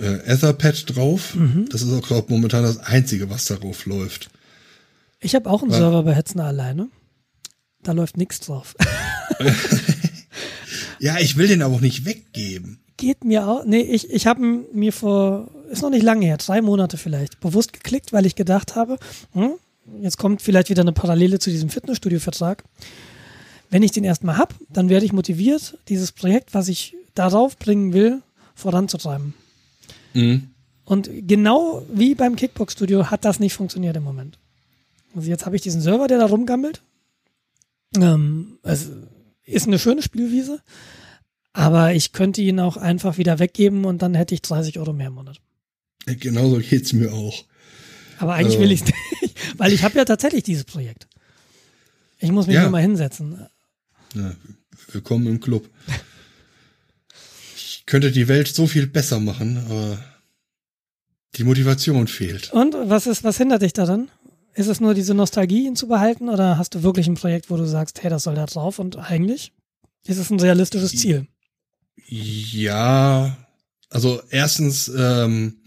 äh, 0.00 0.32
Etherpad 0.32 0.96
drauf. 0.96 1.36
Das 1.70 1.82
ist 1.82 1.92
auch 1.92 2.06
glaube 2.06 2.32
momentan 2.32 2.62
das 2.62 2.78
einzige, 2.78 3.28
was 3.28 3.44
darauf 3.44 3.84
läuft. 3.84 4.30
Ich 5.20 5.34
habe 5.34 5.50
auch 5.50 5.62
einen 5.62 5.70
Ja. 5.72 5.78
Server 5.78 6.02
bei 6.02 6.14
Hetzner 6.14 6.44
alleine. 6.44 6.88
Da 7.82 7.92
läuft 7.92 8.16
nichts 8.16 8.40
drauf. 8.40 8.74
Ja, 10.98 11.18
ich 11.18 11.36
will 11.36 11.48
den 11.48 11.62
aber 11.62 11.74
auch 11.74 11.80
nicht 11.80 12.04
weggeben. 12.04 12.78
Geht 12.96 13.24
mir 13.24 13.46
auch. 13.46 13.64
Nee, 13.66 13.82
ich, 13.82 14.10
ich 14.10 14.26
habe 14.26 14.40
mir 14.72 14.92
vor, 14.92 15.50
ist 15.70 15.82
noch 15.82 15.90
nicht 15.90 16.02
lange 16.02 16.24
her, 16.24 16.38
drei 16.38 16.62
Monate 16.62 16.96
vielleicht, 16.96 17.40
bewusst 17.40 17.74
geklickt, 17.74 18.12
weil 18.12 18.24
ich 18.24 18.34
gedacht 18.34 18.74
habe, 18.76 18.98
hm, 19.32 19.52
jetzt 20.00 20.18
kommt 20.18 20.42
vielleicht 20.42 20.70
wieder 20.70 20.82
eine 20.82 20.92
Parallele 20.92 21.38
zu 21.38 21.50
diesem 21.50 21.70
Fitnessstudio-Vertrag. 21.70 22.64
Wenn 23.70 23.82
ich 23.82 23.92
den 23.92 24.04
erstmal 24.04 24.38
hab, 24.38 24.54
dann 24.68 24.88
werde 24.88 25.06
ich 25.06 25.12
motiviert, 25.12 25.78
dieses 25.88 26.12
Projekt, 26.12 26.54
was 26.54 26.68
ich 26.68 26.94
darauf 27.14 27.56
bringen 27.58 27.92
will, 27.92 28.22
voranzutreiben. 28.54 29.34
Mhm. 30.14 30.50
Und 30.84 31.10
genau 31.26 31.84
wie 31.92 32.14
beim 32.14 32.36
Kickbox-Studio 32.36 33.10
hat 33.10 33.24
das 33.24 33.40
nicht 33.40 33.54
funktioniert 33.54 33.96
im 33.96 34.04
Moment. 34.04 34.38
Also 35.16 35.28
jetzt 35.28 35.44
habe 35.46 35.56
ich 35.56 35.62
diesen 35.62 35.80
Server, 35.80 36.06
der 36.06 36.18
da 36.18 36.26
rumgammelt. 36.26 36.82
Ähm, 37.96 38.58
es 38.62 38.90
ist 39.44 39.66
eine 39.66 39.78
schöne 39.78 40.02
Spielwiese, 40.02 40.60
aber 41.52 41.94
ich 41.94 42.12
könnte 42.12 42.42
ihn 42.42 42.60
auch 42.60 42.76
einfach 42.76 43.18
wieder 43.18 43.38
weggeben 43.38 43.84
und 43.84 44.02
dann 44.02 44.14
hätte 44.14 44.34
ich 44.34 44.42
30 44.42 44.78
Euro 44.78 44.92
mehr 44.92 45.08
im 45.08 45.14
Monat. 45.14 45.40
Genauso 46.06 46.58
geht's 46.58 46.92
mir 46.92 47.12
auch. 47.12 47.44
Aber 48.18 48.34
eigentlich 48.34 48.58
Also- 48.58 48.60
will 48.60 48.72
ich 48.72 48.82
es 48.82 48.86
nicht, 49.22 49.25
weil 49.58 49.72
ich 49.72 49.82
habe 49.82 49.96
ja 49.98 50.04
tatsächlich 50.04 50.42
dieses 50.44 50.64
Projekt. 50.64 51.06
Ich 52.18 52.30
muss 52.32 52.46
mich 52.46 52.54
Ja. 52.56 52.62
nur 52.62 52.70
mal 52.70 52.82
hinsetzen. 52.82 53.46
Ja, 54.14 54.34
willkommen 54.92 55.26
im 55.26 55.40
Club. 55.40 55.68
Ich 57.56 57.84
könnte 57.86 58.10
die 58.12 58.28
Welt 58.28 58.48
so 58.48 58.66
viel 58.66 58.86
besser 58.86 59.20
machen, 59.20 59.58
aber 59.68 59.98
die 61.36 61.44
Motivation 61.44 62.08
fehlt. 62.08 62.52
Und 62.52 62.74
was 62.84 63.06
ist, 63.06 63.22
was 63.24 63.36
hindert 63.36 63.62
dich 63.62 63.72
daran? 63.72 64.10
Ist 64.54 64.68
es 64.68 64.80
nur 64.80 64.94
diese 64.94 65.12
Nostalgie, 65.12 65.66
ihn 65.66 65.76
zu 65.76 65.86
behalten, 65.86 66.30
oder 66.30 66.56
hast 66.56 66.74
du 66.74 66.82
wirklich 66.82 67.06
ein 67.08 67.14
Projekt, 67.14 67.50
wo 67.50 67.56
du 67.58 67.66
sagst, 67.66 68.02
hey, 68.02 68.08
das 68.10 68.22
soll 68.22 68.34
da 68.34 68.46
drauf 68.46 68.78
und 68.78 68.96
eigentlich 68.96 69.52
ist 70.06 70.16
es 70.18 70.30
ein 70.30 70.40
realistisches 70.40 70.96
Ziel? 70.96 71.26
Ja, 72.06 73.36
also 73.90 74.22
erstens 74.30 74.88
ähm, 74.96 75.58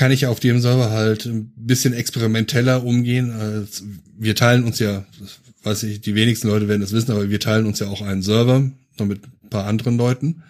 kann 0.00 0.12
ich 0.12 0.24
auf 0.24 0.40
dem 0.40 0.62
Server 0.62 0.90
halt 0.90 1.26
ein 1.26 1.52
bisschen 1.56 1.92
experimenteller 1.92 2.84
umgehen. 2.84 3.32
Als 3.32 3.84
wir 4.16 4.34
teilen 4.34 4.64
uns 4.64 4.78
ja, 4.78 5.04
das 5.20 5.40
weiß 5.62 5.82
ich, 5.82 6.00
die 6.00 6.14
wenigsten 6.14 6.48
Leute 6.48 6.68
werden 6.68 6.80
es 6.80 6.92
wissen, 6.92 7.10
aber 7.10 7.28
wir 7.28 7.38
teilen 7.38 7.66
uns 7.66 7.80
ja 7.80 7.88
auch 7.88 8.00
einen 8.00 8.22
Server 8.22 8.62
noch 8.98 9.06
mit 9.06 9.20
ein 9.22 9.50
paar 9.50 9.66
anderen 9.66 9.98
Leuten. 9.98 10.42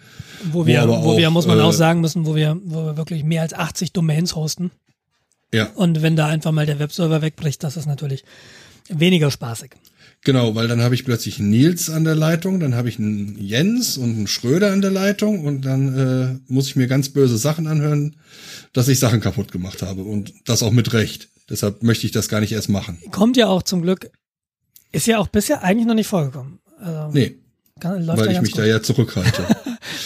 Wo 0.53 0.65
wir, 0.65 0.87
wo 0.87 1.17
wir, 1.17 1.27
auch, 1.27 1.33
muss 1.33 1.47
man 1.47 1.59
äh, 1.59 1.63
auch 1.63 1.73
sagen 1.73 1.99
müssen, 1.99 2.25
wo 2.25 2.33
wir, 2.33 2.61
wo 2.63 2.85
wir 2.85 2.95
wirklich 2.95 3.25
mehr 3.25 3.41
als 3.41 3.53
80 3.53 3.91
Domains 3.91 4.37
hosten. 4.37 4.71
Ja, 5.53 5.65
Und 5.75 6.01
wenn 6.01 6.15
da 6.15 6.27
einfach 6.27 6.53
mal 6.53 6.65
der 6.65 6.79
Webserver 6.79 7.21
wegbricht, 7.21 7.61
das 7.61 7.75
ist 7.75 7.87
natürlich 7.87 8.23
weniger 8.87 9.31
spaßig. 9.31 9.71
Genau, 10.23 10.55
weil 10.55 10.67
dann 10.67 10.81
habe 10.81 10.95
ich 10.95 11.05
plötzlich 11.05 11.39
einen 11.39 11.49
Nils 11.49 11.89
an 11.89 12.03
der 12.03 12.15
Leitung, 12.15 12.59
dann 12.59 12.75
habe 12.75 12.89
ich 12.89 12.99
einen 12.99 13.37
Jens 13.39 13.97
und 13.97 14.15
einen 14.15 14.27
Schröder 14.27 14.71
an 14.71 14.81
der 14.81 14.91
Leitung 14.91 15.45
und 15.45 15.61
dann 15.65 15.97
äh, 15.97 16.51
muss 16.51 16.67
ich 16.67 16.75
mir 16.75 16.87
ganz 16.87 17.09
böse 17.09 17.37
Sachen 17.37 17.67
anhören, 17.67 18.15
dass 18.73 18.87
ich 18.87 18.99
Sachen 18.99 19.21
kaputt 19.21 19.51
gemacht 19.51 19.81
habe 19.81 20.03
und 20.03 20.33
das 20.45 20.63
auch 20.63 20.71
mit 20.71 20.93
Recht. 20.93 21.29
Deshalb 21.49 21.83
möchte 21.83 22.05
ich 22.05 22.11
das 22.11 22.29
gar 22.29 22.39
nicht 22.39 22.53
erst 22.53 22.69
machen. 22.69 22.97
Kommt 23.11 23.35
ja 23.37 23.47
auch 23.47 23.63
zum 23.63 23.81
Glück, 23.81 24.09
ist 24.91 25.07
ja 25.07 25.17
auch 25.19 25.27
bisher 25.27 25.63
eigentlich 25.63 25.87
noch 25.87 25.95
nicht 25.95 26.07
vorgekommen. 26.07 26.59
Also, 26.79 27.11
Nee, 27.11 27.37
kann, 27.79 28.07
weil 28.07 28.31
ich 28.31 28.41
mich 28.41 28.51
gut. 28.51 28.59
da 28.61 28.65
ja 28.65 28.81
zurückhalte. 28.81 29.45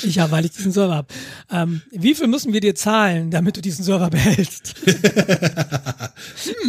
Ich 0.03 0.15
ja, 0.15 0.31
weil 0.31 0.45
ich 0.45 0.51
diesen 0.51 0.71
Server 0.71 0.95
habe. 0.95 1.07
Ähm, 1.51 1.81
wie 1.91 2.15
viel 2.15 2.27
müssen 2.27 2.53
wir 2.53 2.61
dir 2.61 2.73
zahlen, 2.73 3.31
damit 3.31 3.57
du 3.57 3.61
diesen 3.61 3.83
Server 3.83 4.09
behältst? 4.09 4.75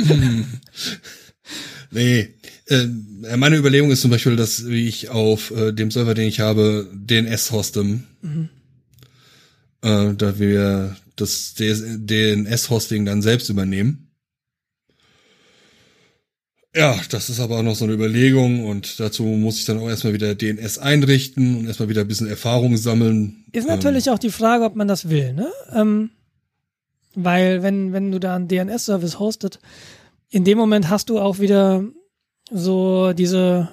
Nee, 1.90 2.35
äh, 2.66 2.86
meine 3.36 3.56
Überlegung 3.56 3.90
ist 3.90 4.01
zum 4.01 4.10
Beispiel, 4.10 4.36
dass 4.36 4.60
ich 4.60 5.09
auf 5.10 5.51
äh, 5.51 5.73
dem 5.73 5.90
Server, 5.90 6.14
den 6.14 6.28
ich 6.28 6.40
habe, 6.40 6.90
DNS 6.93 7.52
hoste. 7.52 8.01
Äh, 9.82 10.14
da 10.14 10.39
wir 10.39 10.97
das 11.16 11.55
DNS-Hosting 11.55 13.05
dann 13.05 13.23
selbst 13.23 13.48
übernehmen. 13.48 14.10
Ja, 16.74 16.98
das 17.09 17.31
ist 17.31 17.40
aber 17.40 17.59
auch 17.59 17.62
noch 17.62 17.74
so 17.74 17.85
eine 17.85 17.94
Überlegung 17.94 18.66
und 18.66 19.01
dazu 19.01 19.23
muss 19.23 19.59
ich 19.59 19.64
dann 19.64 19.78
auch 19.78 19.89
erstmal 19.89 20.12
wieder 20.12 20.35
DNS 20.35 20.78
einrichten 20.78 21.56
und 21.56 21.66
erstmal 21.66 21.89
wieder 21.89 22.02
ein 22.02 22.09
bisschen 22.09 22.27
Erfahrung 22.27 22.77
sammeln. 22.77 23.44
Ist 23.52 23.66
natürlich 23.66 24.10
auch 24.10 24.18
die 24.18 24.31
Frage, 24.31 24.64
ob 24.64 24.77
man 24.77 24.86
das 24.86 25.09
will, 25.09 25.32
ne? 25.32 25.51
Ähm, 25.73 26.10
weil 27.14 27.62
wenn, 27.62 27.94
wenn 27.94 28.12
du 28.12 28.20
da 28.20 28.36
einen 28.36 28.48
DNS-Service 28.48 29.18
hostet, 29.18 29.59
in 30.31 30.44
dem 30.44 30.59
Moment 30.59 30.89
hast 30.89 31.09
du 31.09 31.19
auch 31.19 31.39
wieder 31.39 31.85
so 32.51 33.12
diese, 33.12 33.69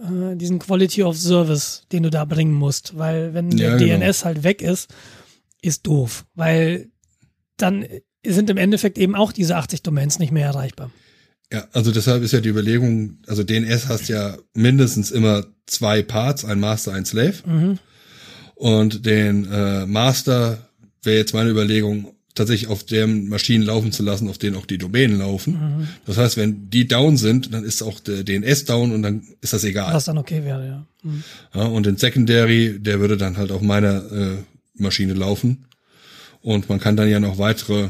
äh, 0.00 0.36
diesen 0.36 0.58
Quality 0.58 1.02
of 1.02 1.16
Service, 1.16 1.84
den 1.92 2.02
du 2.02 2.10
da 2.10 2.24
bringen 2.24 2.52
musst. 2.52 2.96
Weil 2.98 3.34
wenn 3.34 3.50
der 3.50 3.70
Ja, 3.70 3.76
genau. 3.76 3.98
DNS 3.98 4.24
halt 4.24 4.42
weg 4.42 4.62
ist, 4.62 4.92
ist 5.62 5.86
doof. 5.86 6.24
Weil 6.34 6.90
dann 7.56 7.86
sind 8.24 8.50
im 8.50 8.56
Endeffekt 8.56 8.98
eben 8.98 9.14
auch 9.14 9.32
diese 9.32 9.56
80 9.56 9.82
Domains 9.82 10.18
nicht 10.18 10.32
mehr 10.32 10.46
erreichbar. 10.46 10.90
Ja, 11.52 11.66
also 11.72 11.90
deshalb 11.90 12.22
ist 12.22 12.32
ja 12.32 12.40
die 12.40 12.48
Überlegung, 12.48 13.18
also 13.26 13.42
DNS 13.42 13.88
hast 13.88 14.08
ja 14.08 14.36
mindestens 14.54 15.10
immer 15.10 15.46
zwei 15.66 16.02
Parts, 16.02 16.44
ein 16.44 16.60
Master, 16.60 16.92
ein 16.92 17.04
Slave. 17.04 17.34
Mhm. 17.44 17.78
Und 18.54 19.06
den 19.06 19.50
äh, 19.50 19.86
Master 19.86 20.58
wäre 21.02 21.16
jetzt 21.16 21.34
meine 21.34 21.50
Überlegung, 21.50 22.14
tatsächlich 22.34 22.68
auf 22.68 22.84
den 22.84 23.28
Maschinen 23.28 23.64
laufen 23.64 23.92
zu 23.92 24.02
lassen, 24.02 24.28
auf 24.28 24.38
denen 24.38 24.56
auch 24.56 24.66
die 24.66 24.78
Domänen 24.78 25.18
laufen. 25.18 25.52
Mhm. 25.54 25.88
Das 26.06 26.16
heißt, 26.16 26.36
wenn 26.36 26.70
die 26.70 26.86
down 26.86 27.16
sind, 27.16 27.52
dann 27.52 27.64
ist 27.64 27.82
auch 27.82 28.00
der 28.00 28.22
DNS 28.24 28.64
down 28.64 28.92
und 28.92 29.02
dann 29.02 29.22
ist 29.40 29.52
das 29.52 29.64
egal. 29.64 29.92
Was 29.92 30.04
dann 30.04 30.18
okay 30.18 30.44
wäre, 30.44 30.66
ja. 30.66 30.86
Mhm. 31.02 31.24
Ja, 31.54 31.62
und 31.62 31.86
den 31.86 31.96
Secondary, 31.96 32.78
der 32.78 33.00
würde 33.00 33.16
dann 33.16 33.36
halt 33.36 33.50
auf 33.50 33.62
meiner 33.62 34.12
äh, 34.12 34.36
Maschine 34.74 35.14
laufen. 35.14 35.66
Und 36.42 36.68
man 36.68 36.80
kann 36.80 36.96
dann 36.96 37.08
ja 37.08 37.20
noch 37.20 37.38
weitere 37.38 37.88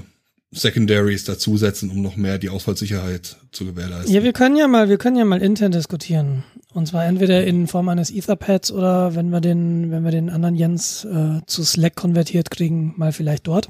Secondaries 0.52 1.24
dazusetzen, 1.24 1.90
um 1.90 2.02
noch 2.02 2.16
mehr 2.16 2.38
die 2.38 2.48
Ausfallsicherheit 2.48 3.36
zu 3.52 3.66
gewährleisten. 3.66 4.12
Ja, 4.12 4.24
wir 4.24 4.32
können 4.32 4.56
ja 4.56 4.66
mal, 4.66 4.88
wir 4.88 4.98
können 4.98 5.16
ja 5.16 5.24
mal 5.24 5.40
intern 5.40 5.70
diskutieren. 5.70 6.42
Und 6.72 6.86
zwar 6.86 7.04
entweder 7.04 7.44
in 7.44 7.68
Form 7.68 7.88
eines 7.88 8.10
Etherpads 8.10 8.72
oder 8.72 9.14
wenn 9.14 9.30
wir 9.30 9.40
den, 9.40 9.90
wenn 9.90 10.02
wir 10.02 10.10
den 10.10 10.30
anderen 10.30 10.56
Jens 10.56 11.04
äh, 11.04 11.40
zu 11.46 11.62
Slack 11.62 11.94
konvertiert 11.94 12.50
kriegen, 12.50 12.94
mal 12.96 13.12
vielleicht 13.12 13.46
dort. 13.46 13.68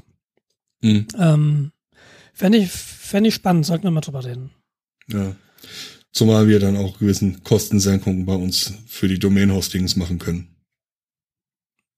Mhm. 0.81 1.07
Ähm, 1.17 1.71
Fände 2.41 2.57
ich, 2.57 2.71
fänd 2.71 3.27
ich 3.27 3.35
spannend, 3.35 3.67
sollten 3.67 3.83
wir 3.83 3.91
mal 3.91 4.01
drüber 4.01 4.25
reden. 4.25 4.49
Ja. 5.07 5.35
Zumal 6.11 6.47
wir 6.47 6.59
dann 6.59 6.75
auch 6.75 6.97
gewissen 6.97 7.43
Kostensenkungen 7.43 8.25
bei 8.25 8.33
uns 8.33 8.73
für 8.87 9.07
die 9.07 9.19
Domain-Hostings 9.19 9.95
machen 9.95 10.17
können. 10.17 10.47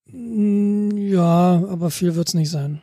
Mm, 0.08 0.98
ja, 0.98 1.64
aber 1.70 1.92
viel 1.92 2.16
wird's 2.16 2.34
nicht 2.34 2.50
sein. 2.50 2.82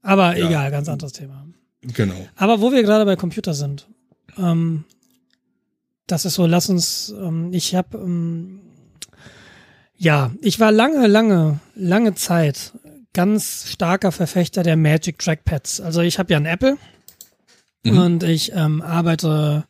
Aber 0.00 0.34
ja. 0.36 0.48
egal, 0.48 0.70
ganz 0.70 0.88
anderes 0.88 1.12
Thema. 1.12 1.46
Genau. 1.82 2.26
Aber 2.36 2.62
wo 2.62 2.72
wir 2.72 2.82
gerade 2.82 3.04
bei 3.04 3.16
Computer 3.16 3.52
sind, 3.52 3.86
ähm, 4.38 4.84
das 6.06 6.24
ist 6.24 6.34
so, 6.36 6.46
lass 6.46 6.70
uns, 6.70 7.14
ähm, 7.18 7.52
ich 7.52 7.74
habe, 7.74 7.98
ähm, 7.98 8.60
ja, 9.96 10.32
ich 10.40 10.58
war 10.58 10.72
lange, 10.72 11.06
lange, 11.06 11.60
lange 11.74 12.14
Zeit 12.14 12.72
ganz 13.14 13.66
starker 13.70 14.12
Verfechter 14.12 14.62
der 14.62 14.76
Magic 14.76 15.18
Trackpads. 15.18 15.80
Also 15.80 16.02
ich 16.02 16.18
habe 16.18 16.32
ja 16.32 16.38
ein 16.38 16.46
Apple 16.46 16.76
mhm. 17.84 17.98
und 17.98 18.22
ich 18.22 18.52
ähm, 18.54 18.82
arbeite, 18.82 19.64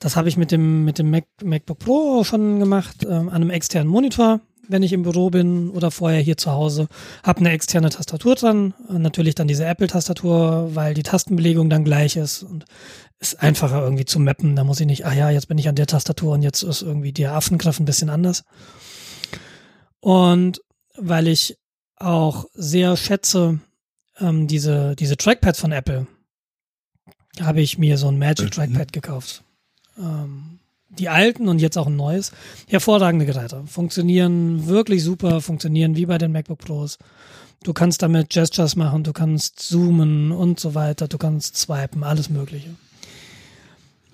das 0.00 0.16
habe 0.16 0.28
ich 0.28 0.36
mit 0.36 0.50
dem 0.50 0.84
mit 0.84 0.98
dem 0.98 1.10
Mac, 1.10 1.24
MacBook 1.44 1.78
Pro 1.78 2.24
schon 2.24 2.58
gemacht, 2.58 3.04
ähm, 3.04 3.28
an 3.28 3.36
einem 3.36 3.50
externen 3.50 3.88
Monitor, 3.88 4.40
wenn 4.66 4.82
ich 4.82 4.92
im 4.92 5.02
Büro 5.02 5.30
bin 5.30 5.70
oder 5.70 5.90
vorher 5.90 6.20
hier 6.20 6.36
zu 6.36 6.50
Hause. 6.50 6.88
Habe 7.22 7.40
eine 7.40 7.50
externe 7.50 7.90
Tastatur 7.90 8.34
dran, 8.34 8.74
natürlich 8.88 9.34
dann 9.34 9.48
diese 9.48 9.66
Apple-Tastatur, 9.66 10.74
weil 10.74 10.94
die 10.94 11.02
Tastenbelegung 11.02 11.70
dann 11.70 11.84
gleich 11.84 12.16
ist 12.16 12.42
und 12.42 12.64
ist 13.18 13.42
einfacher 13.42 13.82
irgendwie 13.82 14.06
zu 14.06 14.18
mappen. 14.18 14.56
Da 14.56 14.64
muss 14.64 14.80
ich 14.80 14.86
nicht, 14.86 15.04
ah 15.04 15.12
ja, 15.12 15.30
jetzt 15.30 15.48
bin 15.48 15.58
ich 15.58 15.68
an 15.68 15.74
der 15.74 15.86
Tastatur 15.86 16.32
und 16.32 16.42
jetzt 16.42 16.62
ist 16.62 16.82
irgendwie 16.82 17.12
der 17.12 17.34
Affengriff 17.34 17.78
ein 17.78 17.84
bisschen 17.84 18.08
anders. 18.08 18.44
Und 20.00 20.62
weil 20.96 21.28
ich 21.28 21.58
auch 22.00 22.46
sehr 22.54 22.96
schätze, 22.96 23.60
ähm, 24.18 24.46
diese, 24.46 24.96
diese 24.96 25.16
Trackpads 25.16 25.60
von 25.60 25.72
Apple, 25.72 26.06
habe 27.40 27.60
ich 27.60 27.78
mir 27.78 27.98
so 27.98 28.08
ein 28.08 28.18
Magic 28.18 28.46
mhm. 28.46 28.50
Trackpad 28.50 28.92
gekauft. 28.92 29.44
Ähm, 29.98 30.58
die 30.88 31.08
alten 31.08 31.48
und 31.48 31.60
jetzt 31.60 31.78
auch 31.78 31.86
ein 31.86 31.96
neues. 31.96 32.32
Hervorragende 32.66 33.26
Geräte. 33.26 33.62
Funktionieren 33.66 34.66
wirklich 34.66 35.04
super, 35.04 35.40
funktionieren 35.40 35.96
wie 35.96 36.06
bei 36.06 36.18
den 36.18 36.32
MacBook 36.32 36.58
Pros. 36.58 36.98
Du 37.62 37.72
kannst 37.72 38.02
damit 38.02 38.30
Gestures 38.30 38.74
machen, 38.74 39.04
du 39.04 39.12
kannst 39.12 39.60
zoomen 39.60 40.32
und 40.32 40.58
so 40.58 40.74
weiter, 40.74 41.08
du 41.08 41.18
kannst 41.18 41.58
swipen, 41.58 42.02
alles 42.02 42.30
Mögliche. 42.30 42.70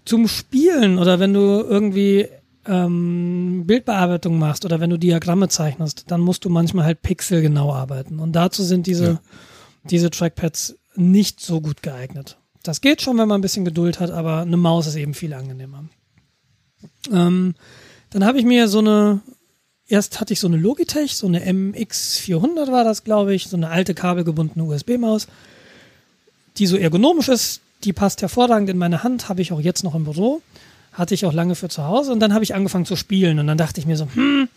Zum 0.04 0.28
Spielen 0.28 0.98
oder 0.98 1.18
wenn 1.18 1.32
du 1.32 1.40
irgendwie 1.40 2.28
ähm, 2.68 3.64
Bildbearbeitung 3.66 4.38
machst 4.38 4.64
oder 4.64 4.80
wenn 4.80 4.90
du 4.90 4.98
Diagramme 4.98 5.48
zeichnest, 5.48 6.05
dann 6.09 6.20
musst 6.20 6.44
du 6.44 6.48
manchmal 6.48 6.84
halt 6.84 7.02
pixelgenau 7.02 7.72
arbeiten. 7.72 8.18
Und 8.18 8.32
dazu 8.32 8.62
sind 8.62 8.86
diese, 8.86 9.05
ja. 9.05 9.20
diese 9.84 10.10
Trackpads 10.10 10.76
nicht 10.94 11.40
so 11.40 11.60
gut 11.60 11.82
geeignet. 11.82 12.38
Das 12.62 12.80
geht 12.80 13.02
schon, 13.02 13.18
wenn 13.18 13.28
man 13.28 13.38
ein 13.38 13.43
bisschen 13.43 13.64
Geduld 13.64 14.01
hat, 14.01 14.10
aber 14.10 14.40
eine 14.40 14.56
Maus 14.56 14.86
ist 14.86 14.97
eben 14.97 15.14
viel 15.14 15.32
angenehmer. 15.34 15.84
Ähm, 17.12 17.55
dann 18.10 18.24
habe 18.24 18.38
ich 18.38 18.44
mir 18.44 18.68
so 18.68 18.80
eine, 18.80 19.20
erst 19.86 20.20
hatte 20.20 20.32
ich 20.32 20.40
so 20.40 20.48
eine 20.48 20.56
Logitech, 20.56 21.16
so 21.16 21.26
eine 21.26 21.44
MX400 21.44 22.72
war 22.72 22.84
das, 22.84 23.05
glaube 23.05 23.34
ich, 23.34 23.48
so 23.48 23.56
eine 23.56 23.68
alte 23.68 23.94
kabelgebundene 23.94 24.64
USB-Maus, 24.64 25.28
die 26.59 26.66
so 26.66 26.76
ergonomisch 26.76 27.28
ist, 27.28 27.60
die 27.84 27.93
passt 27.93 28.22
hervorragend 28.22 28.70
in 28.70 28.78
meine 28.78 29.02
Hand, 29.02 29.28
habe 29.28 29.43
ich 29.43 29.52
auch 29.52 29.60
jetzt 29.60 29.84
noch 29.84 29.94
im 29.94 30.05
Büro 30.05 30.43
hatte 30.97 31.14
ich 31.14 31.27
auch 31.27 31.32
lange 31.32 31.55
für 31.55 31.68
zu 31.68 31.85
Hause 31.85 32.12
und 32.12 32.20
dann 32.20 32.32
habe 32.32 32.43
ich 32.43 32.55
angefangen 32.55 32.86
zu 32.86 32.97
spielen 32.97 33.39
und 33.39 33.47
dann 33.47 33.59
dachte 33.59 33.81
ich 33.81 33.86
mir 33.86 33.97
so, 33.97 34.09
hm, 34.12 34.48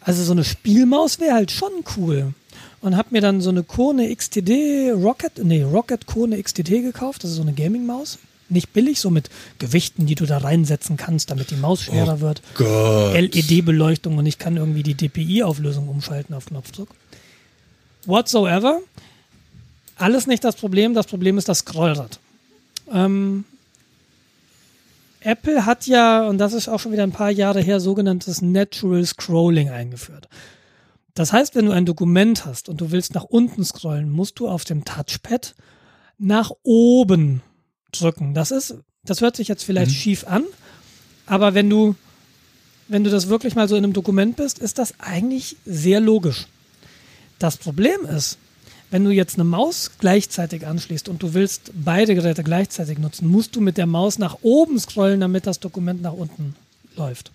also 0.00 0.22
so 0.22 0.32
eine 0.32 0.44
Spielmaus 0.44 1.20
wäre 1.20 1.34
halt 1.34 1.50
schon 1.50 1.72
cool. 1.96 2.32
Und 2.80 2.96
habe 2.96 3.10
mir 3.12 3.20
dann 3.20 3.40
so 3.40 3.50
eine 3.50 3.62
Kone 3.62 4.14
XTD 4.14 4.90
Rocket, 4.90 5.44
nee, 5.44 5.62
Rocket 5.62 6.06
Kone 6.06 6.42
XTD 6.42 6.82
gekauft, 6.82 7.22
das 7.22 7.30
ist 7.30 7.36
so 7.36 7.42
eine 7.42 7.52
Gaming-Maus. 7.52 8.18
Nicht 8.48 8.72
billig, 8.72 9.00
so 9.00 9.08
mit 9.08 9.30
Gewichten, 9.60 10.04
die 10.04 10.16
du 10.16 10.26
da 10.26 10.38
reinsetzen 10.38 10.96
kannst, 10.96 11.30
damit 11.30 11.50
die 11.50 11.56
Maus 11.56 11.82
schwerer 11.82 12.18
oh 12.18 12.20
wird. 12.20 12.42
LED-Beleuchtung 12.58 14.18
und 14.18 14.26
ich 14.26 14.38
kann 14.38 14.56
irgendwie 14.56 14.82
die 14.82 14.94
DPI-Auflösung 14.94 15.88
umschalten 15.88 16.34
auf 16.34 16.46
Knopfdruck. 16.46 16.88
Whatsoever. 18.04 18.80
Alles 19.96 20.26
nicht 20.26 20.42
das 20.42 20.56
Problem, 20.56 20.92
das 20.94 21.06
Problem 21.06 21.38
ist 21.38 21.48
das 21.48 21.60
Scrollrad. 21.60 22.18
Ähm, 22.92 23.44
Apple 25.24 25.66
hat 25.66 25.86
ja, 25.86 26.26
und 26.26 26.38
das 26.38 26.52
ist 26.52 26.68
auch 26.68 26.80
schon 26.80 26.92
wieder 26.92 27.02
ein 27.02 27.12
paar 27.12 27.30
Jahre 27.30 27.60
her, 27.60 27.80
sogenanntes 27.80 28.42
Natural 28.42 29.04
Scrolling 29.04 29.70
eingeführt. 29.70 30.28
Das 31.14 31.32
heißt, 31.32 31.54
wenn 31.54 31.66
du 31.66 31.72
ein 31.72 31.86
Dokument 31.86 32.46
hast 32.46 32.68
und 32.68 32.80
du 32.80 32.90
willst 32.90 33.14
nach 33.14 33.24
unten 33.24 33.64
scrollen, 33.64 34.10
musst 34.10 34.38
du 34.38 34.48
auf 34.48 34.64
dem 34.64 34.84
Touchpad 34.84 35.54
nach 36.18 36.50
oben 36.62 37.42
drücken. 37.92 38.34
Das 38.34 38.50
ist, 38.50 38.76
das 39.04 39.20
hört 39.20 39.36
sich 39.36 39.48
jetzt 39.48 39.64
vielleicht 39.64 39.90
mhm. 39.90 39.96
schief 39.96 40.26
an, 40.26 40.44
aber 41.26 41.54
wenn 41.54 41.68
du, 41.68 41.94
wenn 42.88 43.04
du 43.04 43.10
das 43.10 43.28
wirklich 43.28 43.54
mal 43.54 43.68
so 43.68 43.76
in 43.76 43.84
einem 43.84 43.92
Dokument 43.92 44.36
bist, 44.36 44.58
ist 44.58 44.78
das 44.78 44.98
eigentlich 45.00 45.56
sehr 45.66 46.00
logisch. 46.00 46.46
Das 47.38 47.56
Problem 47.56 48.06
ist, 48.06 48.38
wenn 48.92 49.04
du 49.04 49.10
jetzt 49.10 49.36
eine 49.36 49.44
Maus 49.44 49.92
gleichzeitig 49.98 50.66
anschließt 50.66 51.08
und 51.08 51.22
du 51.22 51.32
willst 51.32 51.72
beide 51.74 52.14
Geräte 52.14 52.44
gleichzeitig 52.44 52.98
nutzen, 52.98 53.26
musst 53.26 53.56
du 53.56 53.62
mit 53.62 53.78
der 53.78 53.86
Maus 53.86 54.18
nach 54.18 54.36
oben 54.42 54.78
scrollen, 54.78 55.18
damit 55.18 55.46
das 55.46 55.60
Dokument 55.60 56.02
nach 56.02 56.12
unten 56.12 56.54
läuft. 56.94 57.32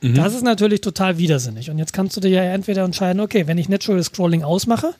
Mhm. 0.00 0.14
Das 0.14 0.32
ist 0.32 0.44
natürlich 0.44 0.82
total 0.82 1.18
widersinnig. 1.18 1.70
Und 1.70 1.78
jetzt 1.78 1.92
kannst 1.92 2.16
du 2.16 2.20
dir 2.20 2.30
ja 2.30 2.42
entweder 2.44 2.84
entscheiden, 2.84 3.20
okay, 3.20 3.48
wenn 3.48 3.58
ich 3.58 3.68
Natural 3.68 4.00
Scrolling 4.04 4.44
ausmache, 4.44 4.94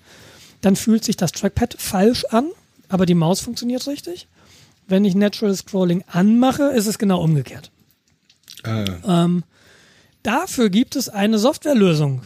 dann 0.60 0.74
fühlt 0.74 1.04
sich 1.04 1.16
das 1.16 1.30
Trackpad 1.30 1.76
falsch 1.78 2.24
an, 2.30 2.48
aber 2.88 3.06
die 3.06 3.14
Maus 3.14 3.40
funktioniert 3.40 3.86
richtig. 3.86 4.26
Wenn 4.88 5.04
ich 5.04 5.14
Natural 5.14 5.54
Scrolling 5.54 6.02
anmache, 6.08 6.64
ist 6.64 6.88
es 6.88 6.98
genau 6.98 7.22
umgekehrt. 7.22 7.70
Ah. 8.64 9.24
Ähm, 9.24 9.44
dafür 10.24 10.68
gibt 10.68 10.96
es 10.96 11.08
eine 11.08 11.38
Softwarelösung, 11.38 12.22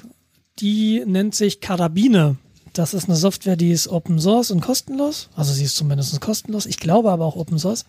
die 0.61 1.03
nennt 1.05 1.35
sich 1.35 1.61
Karabine. 1.61 2.37
Das 2.73 2.95
ist 2.95 3.09
eine 3.09 3.17
Software, 3.17 3.57
die 3.57 3.73
ist 3.73 3.89
Open 3.89 4.19
Source 4.19 4.51
und 4.51 4.61
kostenlos. 4.61 5.29
Also 5.35 5.53
sie 5.53 5.65
ist 5.65 5.77
zumindest 5.77 6.21
kostenlos. 6.21 6.67
Ich 6.67 6.79
glaube 6.79 7.11
aber 7.11 7.25
auch 7.25 7.37
Open 7.37 7.59
Source. 7.59 7.85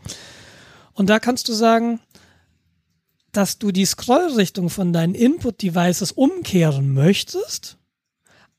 Und 0.94 1.10
da 1.10 1.20
kannst 1.20 1.48
du 1.48 1.54
sagen, 1.54 2.00
dass 3.32 3.58
du 3.58 3.72
die 3.72 3.86
Scrollrichtung 3.86 4.70
von 4.70 4.92
deinen 4.94 5.16
Input-Devices 5.16 6.12
umkehren 6.12 6.94
möchtest, 6.94 7.78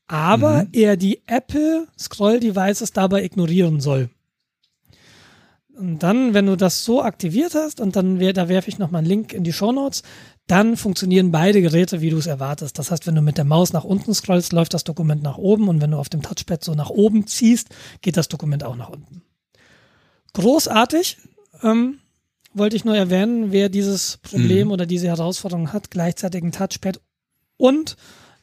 aber 0.07 0.63
mhm. 0.63 0.69
er 0.73 0.97
die 0.97 1.21
Apple 1.27 1.87
Scroll-Devices 1.97 2.91
dabei 2.91 3.23
ignorieren 3.23 3.81
soll. 3.81 4.09
Und 5.75 5.99
dann, 6.03 6.33
wenn 6.33 6.45
du 6.45 6.55
das 6.55 6.85
so 6.85 7.01
aktiviert 7.01 7.55
hast, 7.55 7.79
und 7.79 7.95
dann, 7.95 8.19
da 8.19 8.47
werfe 8.47 8.69
ich 8.69 8.77
nochmal 8.77 8.99
einen 8.99 9.07
Link 9.07 9.33
in 9.33 9.43
die 9.43 9.53
Show 9.53 9.71
Notes, 9.71 10.03
dann 10.47 10.75
funktionieren 10.75 11.31
beide 11.31 11.61
Geräte, 11.61 12.01
wie 12.01 12.09
du 12.09 12.17
es 12.17 12.27
erwartest. 12.27 12.77
Das 12.77 12.91
heißt, 12.91 13.07
wenn 13.07 13.15
du 13.15 13.21
mit 13.21 13.37
der 13.37 13.45
Maus 13.45 13.71
nach 13.71 13.85
unten 13.85 14.13
scrollst, 14.13 14.51
läuft 14.51 14.73
das 14.73 14.83
Dokument 14.83 15.23
nach 15.23 15.37
oben 15.37 15.69
und 15.69 15.81
wenn 15.81 15.91
du 15.91 15.97
auf 15.97 16.09
dem 16.09 16.21
Touchpad 16.21 16.63
so 16.63 16.73
nach 16.73 16.89
oben 16.89 17.27
ziehst, 17.27 17.69
geht 18.01 18.17
das 18.17 18.27
Dokument 18.27 18.63
auch 18.63 18.75
nach 18.75 18.89
unten. 18.89 19.21
Großartig. 20.33 21.17
Ähm, 21.61 21.99
wollte 22.53 22.75
ich 22.75 22.85
nur 22.85 22.95
erwähnen, 22.95 23.51
wer 23.51 23.69
dieses 23.69 24.17
Problem 24.17 24.67
mhm. 24.67 24.73
oder 24.73 24.85
diese 24.85 25.07
Herausforderung 25.07 25.73
hat, 25.73 25.89
gleichzeitig 25.89 26.43
ein 26.43 26.51
Touchpad 26.51 27.01
und 27.57 27.95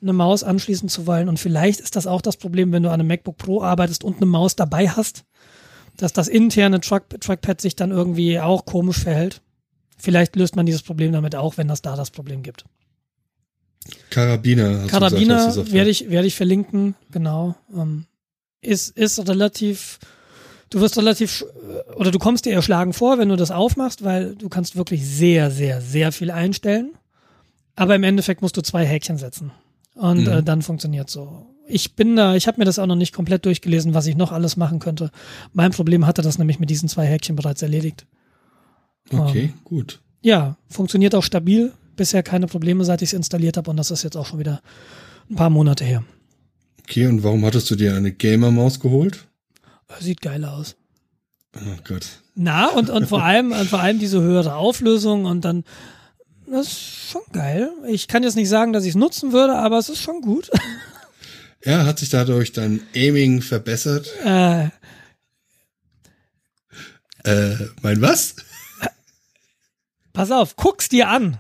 eine 0.03 0.13
Maus 0.13 0.43
anschließen 0.43 0.89
zu 0.89 1.07
wollen. 1.07 1.29
Und 1.29 1.39
vielleicht 1.39 1.81
ist 1.81 1.97
das 1.97 2.07
auch 2.07 2.23
das 2.23 2.37
Problem, 2.37 2.73
wenn 2.73 2.83
du 2.83 2.89
an 2.89 3.01
einem 3.01 3.09
MacBook 3.09 3.37
Pro 3.37 3.63
arbeitest 3.63 4.03
und 4.03 4.17
eine 4.17 4.27
Maus 4.27 4.57
dabei 4.57 4.89
hast, 4.89 5.25
dass 5.97 6.13
das 6.13 6.29
interne 6.29 6.81
Track 6.81 7.21
Trackpad 7.21 7.61
sich 7.61 7.77
dann 7.77 7.91
irgendwie 7.91 8.41
auch 8.41 8.65
komisch 8.65 8.99
verhält. 8.99 9.43
Vielleicht 10.01 10.37
löst 10.37 10.57
man 10.57 10.67
dieses 10.67 10.83
Problem 10.83 11.13
damit 11.13 11.35
auch, 11.35 11.57
wenn 11.57 11.69
das 11.69 11.83
da 11.83 11.97
das 11.97 12.11
Problem 12.11 12.43
gibt. 12.43 12.65
Karabiner. 14.11 14.87
Karabiner 14.87 15.55
werde 15.73 15.91
ich, 15.91 16.11
werde 16.11 16.27
ich 16.27 16.35
verlinken, 16.35 16.95
genau. 17.11 17.55
Ähm, 17.75 18.07
ist, 18.61 18.97
ist 18.97 19.19
relativ, 19.29 19.99
du 20.71 20.81
wirst 20.81 20.97
relativ, 20.99 21.45
oder 21.97 22.11
du 22.11 22.19
kommst 22.19 22.45
dir 22.45 22.53
erschlagen 22.53 22.93
vor, 22.93 23.19
wenn 23.19 23.29
du 23.29 23.37
das 23.37 23.51
aufmachst, 23.51 24.05
weil 24.05 24.35
du 24.37 24.49
kannst 24.49 24.77
wirklich 24.77 25.07
sehr, 25.07 25.51
sehr, 25.51 25.81
sehr 25.81 26.13
viel 26.13 26.31
einstellen. 26.31 26.93
Aber 27.77 27.95
im 27.95 28.05
Endeffekt 28.05 28.43
musst 28.43 28.57
du 28.57 28.63
zwei 28.63 28.85
Häkchen 28.85 29.17
setzen. 29.17 29.53
Und 29.95 30.23
mhm. 30.23 30.29
äh, 30.29 30.43
dann 30.43 30.63
funktioniert 30.63 31.09
so. 31.09 31.47
Ich 31.67 31.95
bin 31.95 32.17
da, 32.17 32.35
ich 32.35 32.47
habe 32.47 32.59
mir 32.59 32.65
das 32.65 32.79
auch 32.79 32.87
noch 32.87 32.97
nicht 32.97 33.15
komplett 33.15 33.47
durchgelesen, 33.47 33.95
was 33.95 34.07
ich 34.07 34.17
noch 34.17 34.33
alles 34.33 34.57
machen 34.57 34.81
könnte. 34.81 35.11
Mein 35.53 35.71
Problem 35.71 36.07
hatte 36.07 36.21
das 36.21 36.37
nämlich 36.37 36.59
mit 36.59 36.69
diesen 36.69 36.89
zwei 36.89 37.07
Häkchen 37.07 37.37
bereits 37.37 37.63
erledigt. 37.63 38.07
Okay, 39.13 39.53
ähm, 39.55 39.61
gut. 39.65 40.01
Ja, 40.23 40.57
funktioniert 40.69 41.15
auch 41.15 41.25
stabil. 41.25 41.73
Bisher 41.97 42.23
keine 42.23 42.47
Probleme, 42.47 42.85
seit 42.85 43.03
ich 43.03 43.11
es 43.11 43.13
installiert 43.15 43.57
habe 43.57 43.71
und 43.71 43.77
das 43.77 43.91
ist 43.91 44.03
jetzt 44.05 44.17
auch 44.17 44.27
schon 44.27 44.39
wieder 44.39 44.63
ein 45.29 45.37
paar 45.37 45.51
Monate 45.51 45.85
her. 45.85 46.03
Okay, 46.81 47.07
und 47.07 47.23
warum 47.23 47.45
hattest 47.45 47.71
du 47.71 47.77
dir 47.77 47.95
eine 47.95 48.13
Gamer-Maus 48.13 48.81
geholt? 48.81 49.27
Sieht 50.01 50.21
geil 50.21 50.45
aus. 50.45 50.77
Oh 51.57 51.77
Gott. 51.85 52.07
Na, 52.37 52.69
und, 52.69 52.91
und 52.91 53.07
vor 53.09 53.23
allem, 53.23 53.53
und 53.53 53.69
vor 53.69 53.81
allem 53.81 53.99
diese 53.99 54.21
höhere 54.21 54.55
Auflösung 54.55 55.25
und 55.25 55.45
dann, 55.45 55.65
das 56.49 56.69
ist 56.69 56.81
schon 57.11 57.23
geil. 57.33 57.71
Ich 57.89 58.07
kann 58.09 58.23
jetzt 58.23 58.37
nicht 58.37 58.49
sagen, 58.49 58.73
dass 58.73 58.85
ich 58.85 58.91
es 58.91 58.95
nutzen 58.97 59.33
würde, 59.33 59.57
aber 59.57 59.79
es 59.79 59.89
ist 59.89 60.01
schon 60.01 60.21
gut. 60.21 60.51
Ja, 61.63 61.85
hat 61.85 61.99
sich 61.99 62.09
dadurch 62.09 62.53
dein 62.53 62.81
Aiming 62.97 63.43
verbessert? 63.43 64.09
Äh, 64.25 64.69
Äh, 67.25 67.55
mein 67.83 68.01
was? 68.01 68.35
Pass 70.21 70.31
auf, 70.33 70.57
guck's 70.57 70.91
dir 70.91 71.09
an. 71.09 71.39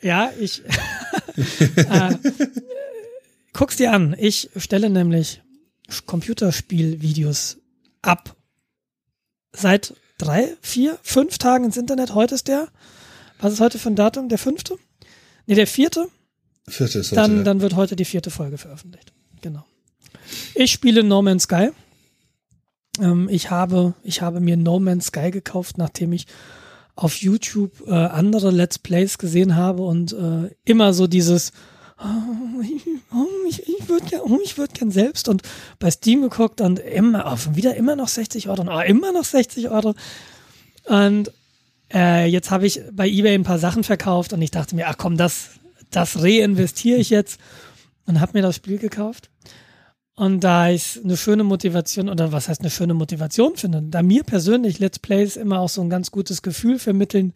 Ja, 0.00 0.30
ich 0.40 0.62
äh, 1.76 2.14
guck's 3.52 3.76
dir 3.76 3.92
an. 3.92 4.16
Ich 4.18 4.48
stelle 4.56 4.88
nämlich 4.88 5.42
Computerspielvideos 6.06 7.58
ab. 8.00 8.34
Seit 9.52 9.94
drei, 10.16 10.56
vier, 10.62 10.98
fünf 11.02 11.36
Tagen 11.36 11.64
ins 11.64 11.76
Internet. 11.76 12.14
Heute 12.14 12.34
ist 12.34 12.48
der. 12.48 12.68
Was 13.40 13.52
ist 13.52 13.60
heute 13.60 13.78
für 13.78 13.90
ein 13.90 13.96
Datum? 13.96 14.30
Der 14.30 14.38
fünfte? 14.38 14.78
Nee, 15.44 15.56
der 15.56 15.66
vierte. 15.66 16.08
Vierte 16.66 17.00
ist 17.00 17.10
heute. 17.10 17.20
Dann, 17.20 17.36
ja. 17.38 17.42
dann 17.42 17.60
wird 17.60 17.76
heute 17.76 17.94
die 17.94 18.06
vierte 18.06 18.30
Folge 18.30 18.56
veröffentlicht. 18.56 19.12
Genau. 19.42 19.66
Ich 20.54 20.72
spiele 20.72 21.04
No 21.04 21.20
Man's 21.20 21.42
Sky. 21.42 21.72
Ähm, 23.00 23.28
ich 23.30 23.50
habe, 23.50 23.92
ich 24.02 24.22
habe 24.22 24.40
mir 24.40 24.56
No 24.56 24.80
Man's 24.80 25.08
Sky 25.08 25.30
gekauft, 25.30 25.76
nachdem 25.76 26.14
ich 26.14 26.26
auf 26.98 27.14
YouTube 27.18 27.86
äh, 27.86 27.92
andere 27.92 28.50
Let's 28.50 28.76
Plays 28.76 29.18
gesehen 29.18 29.54
habe 29.54 29.82
und 29.82 30.12
äh, 30.12 30.50
immer 30.64 30.92
so 30.92 31.06
dieses 31.06 31.52
oh, 32.00 32.60
ich, 32.60 32.82
oh, 33.12 33.26
ich, 33.48 33.68
ich 33.68 33.88
würde 33.88 34.04
gern, 34.06 34.20
oh, 34.22 34.40
ich 34.42 34.58
würde 34.58 34.72
gern 34.72 34.90
selbst 34.90 35.28
und 35.28 35.42
bei 35.78 35.92
Steam 35.92 36.22
geguckt 36.22 36.60
und 36.60 36.80
immer, 36.80 37.32
oh, 37.32 37.56
wieder 37.56 37.76
immer 37.76 37.94
noch 37.94 38.08
60 38.08 38.48
Euro 38.48 38.62
und 38.62 38.68
oh, 38.68 38.80
immer 38.80 39.12
noch 39.12 39.24
60 39.24 39.70
Euro 39.70 39.94
und 40.86 41.30
äh, 41.94 42.26
jetzt 42.26 42.50
habe 42.50 42.66
ich 42.66 42.82
bei 42.92 43.08
eBay 43.08 43.34
ein 43.34 43.44
paar 43.44 43.60
Sachen 43.60 43.84
verkauft 43.84 44.32
und 44.32 44.42
ich 44.42 44.50
dachte 44.50 44.74
mir, 44.74 44.88
ach 44.88 44.98
komm, 44.98 45.16
das, 45.16 45.50
das 45.90 46.20
reinvestiere 46.20 46.98
ich 46.98 47.10
jetzt 47.10 47.38
und 48.06 48.20
habe 48.20 48.36
mir 48.36 48.42
das 48.42 48.56
Spiel 48.56 48.78
gekauft. 48.78 49.30
Und 50.18 50.40
da 50.42 50.68
ich 50.68 50.98
eine 51.04 51.16
schöne 51.16 51.44
Motivation, 51.44 52.08
oder 52.08 52.32
was 52.32 52.48
heißt 52.48 52.60
eine 52.60 52.70
schöne 52.70 52.92
Motivation 52.92 53.54
finde, 53.56 53.82
da 53.82 54.02
mir 54.02 54.24
persönlich 54.24 54.80
Let's 54.80 54.98
Plays 54.98 55.36
immer 55.36 55.60
auch 55.60 55.68
so 55.68 55.80
ein 55.80 55.90
ganz 55.90 56.10
gutes 56.10 56.42
Gefühl 56.42 56.80
vermitteln 56.80 57.34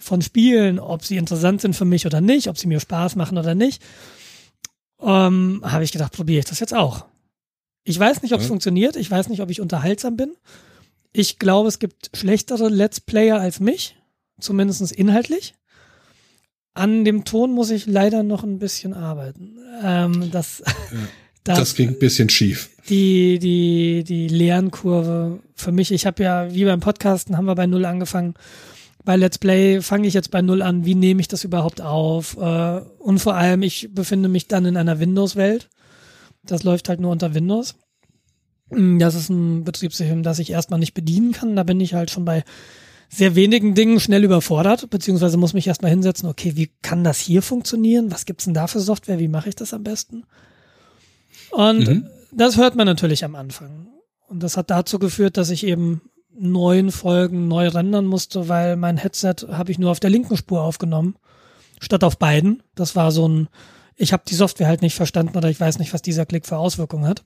von 0.00 0.20
Spielen, 0.20 0.80
ob 0.80 1.04
sie 1.04 1.16
interessant 1.16 1.60
sind 1.60 1.76
für 1.76 1.84
mich 1.84 2.06
oder 2.06 2.20
nicht, 2.20 2.48
ob 2.48 2.58
sie 2.58 2.66
mir 2.66 2.80
Spaß 2.80 3.14
machen 3.14 3.38
oder 3.38 3.54
nicht, 3.54 3.80
ähm, 5.00 5.60
habe 5.64 5.84
ich 5.84 5.92
gedacht, 5.92 6.12
probiere 6.12 6.40
ich 6.40 6.44
das 6.46 6.58
jetzt 6.58 6.74
auch. 6.74 7.04
Ich 7.84 7.96
weiß 7.98 8.22
nicht, 8.22 8.32
ob 8.34 8.40
es 8.40 8.46
Ja. 8.46 8.48
funktioniert, 8.48 8.96
ich 8.96 9.08
weiß 9.08 9.28
nicht, 9.28 9.40
ob 9.40 9.50
ich 9.50 9.60
unterhaltsam 9.60 10.16
bin. 10.16 10.32
Ich 11.12 11.38
glaube, 11.38 11.68
es 11.68 11.78
gibt 11.78 12.10
schlechtere 12.14 12.68
Let's 12.68 13.00
Player 13.00 13.38
als 13.38 13.60
mich, 13.60 13.96
zumindest 14.40 14.90
inhaltlich. 14.90 15.54
An 16.74 17.04
dem 17.04 17.24
Ton 17.24 17.52
muss 17.52 17.70
ich 17.70 17.86
leider 17.86 18.24
noch 18.24 18.42
ein 18.42 18.58
bisschen 18.58 18.92
arbeiten. 18.92 19.56
Ähm, 19.84 20.30
das, 20.32 20.64
das, 21.48 21.58
das 21.58 21.74
ging 21.74 21.88
ein 21.88 21.98
bisschen 21.98 22.28
schief. 22.28 22.70
die, 22.88 23.38
die, 23.38 24.04
die 24.04 24.28
Lernkurve 24.28 25.40
für 25.54 25.72
mich. 25.72 25.92
Ich 25.92 26.06
habe 26.06 26.22
ja, 26.22 26.52
wie 26.54 26.64
beim 26.64 26.80
Podcasten, 26.80 27.36
haben 27.36 27.46
wir 27.46 27.54
bei 27.54 27.66
Null 27.66 27.84
angefangen. 27.84 28.34
Bei 29.04 29.16
Let's 29.16 29.38
Play 29.38 29.80
fange 29.80 30.06
ich 30.06 30.14
jetzt 30.14 30.30
bei 30.30 30.42
Null 30.42 30.60
an. 30.62 30.84
Wie 30.84 30.94
nehme 30.94 31.20
ich 31.20 31.28
das 31.28 31.44
überhaupt 31.44 31.80
auf? 31.80 32.36
Äh, 32.36 32.80
Und 32.98 33.18
vor 33.20 33.34
allem, 33.34 33.62
ich 33.62 33.88
befinde 33.94 34.28
mich 34.28 34.48
dann 34.48 34.66
in 34.66 34.76
einer 34.76 35.00
Windows-Welt. 35.00 35.68
Das 36.44 36.62
läuft 36.62 36.88
halt 36.88 37.00
nur 37.00 37.10
unter 37.12 37.34
Windows. 37.34 37.74
Mm, 38.70 38.98
Das 38.98 39.14
ist 39.14 39.30
ein 39.30 39.64
Betriebssystem, 39.64 40.22
das 40.22 40.38
ich 40.38 40.50
erstmal 40.50 40.78
nicht 40.78 40.94
bedienen 40.94 41.32
kann. 41.32 41.56
Da 41.56 41.62
bin 41.62 41.80
ich 41.80 41.94
halt 41.94 42.10
schon 42.10 42.24
bei 42.24 42.44
sehr 43.10 43.34
wenigen 43.34 43.74
Dingen 43.74 44.00
schnell 44.00 44.24
überfordert, 44.24 44.90
beziehungsweise 44.90 45.38
muss 45.38 45.54
mich 45.54 45.66
erstmal 45.66 45.90
hinsetzen, 45.90 46.28
okay, 46.28 46.52
wie 46.56 46.70
kann 46.82 47.04
das 47.04 47.18
hier 47.18 47.40
funktionieren? 47.40 48.10
Was 48.10 48.26
gibt's 48.26 48.44
denn 48.44 48.52
da 48.52 48.66
für 48.66 48.80
Software? 48.80 49.18
Wie 49.18 49.28
mache 49.28 49.48
ich 49.48 49.54
das 49.56 49.72
am 49.72 49.82
besten? 49.82 50.24
Und 51.50 51.86
Mhm. 51.86 52.06
das 52.32 52.56
hört 52.56 52.74
man 52.76 52.86
natürlich 52.86 53.24
am 53.24 53.34
Anfang. 53.34 53.88
Und 54.28 54.42
das 54.42 54.56
hat 54.56 54.70
dazu 54.70 54.98
geführt, 54.98 55.36
dass 55.36 55.50
ich 55.50 55.64
eben 55.66 56.02
neun 56.38 56.92
Folgen 56.92 57.48
neu 57.48 57.68
rendern 57.68 58.04
musste, 58.06 58.48
weil 58.48 58.76
mein 58.76 58.96
Headset 58.96 59.34
habe 59.50 59.72
ich 59.72 59.78
nur 59.78 59.90
auf 59.90 60.00
der 60.00 60.10
linken 60.10 60.36
Spur 60.36 60.62
aufgenommen, 60.62 61.16
statt 61.80 62.04
auf 62.04 62.18
beiden. 62.18 62.62
Das 62.74 62.94
war 62.94 63.10
so 63.10 63.26
ein, 63.26 63.48
ich 63.96 64.12
habe 64.12 64.22
die 64.28 64.34
Software 64.34 64.68
halt 64.68 64.82
nicht 64.82 64.94
verstanden 64.94 65.36
oder 65.36 65.48
ich 65.50 65.58
weiß 65.58 65.78
nicht, 65.78 65.92
was 65.94 66.02
dieser 66.02 66.26
Klick 66.26 66.46
für 66.46 66.58
Auswirkungen 66.58 67.06
hat. 67.06 67.24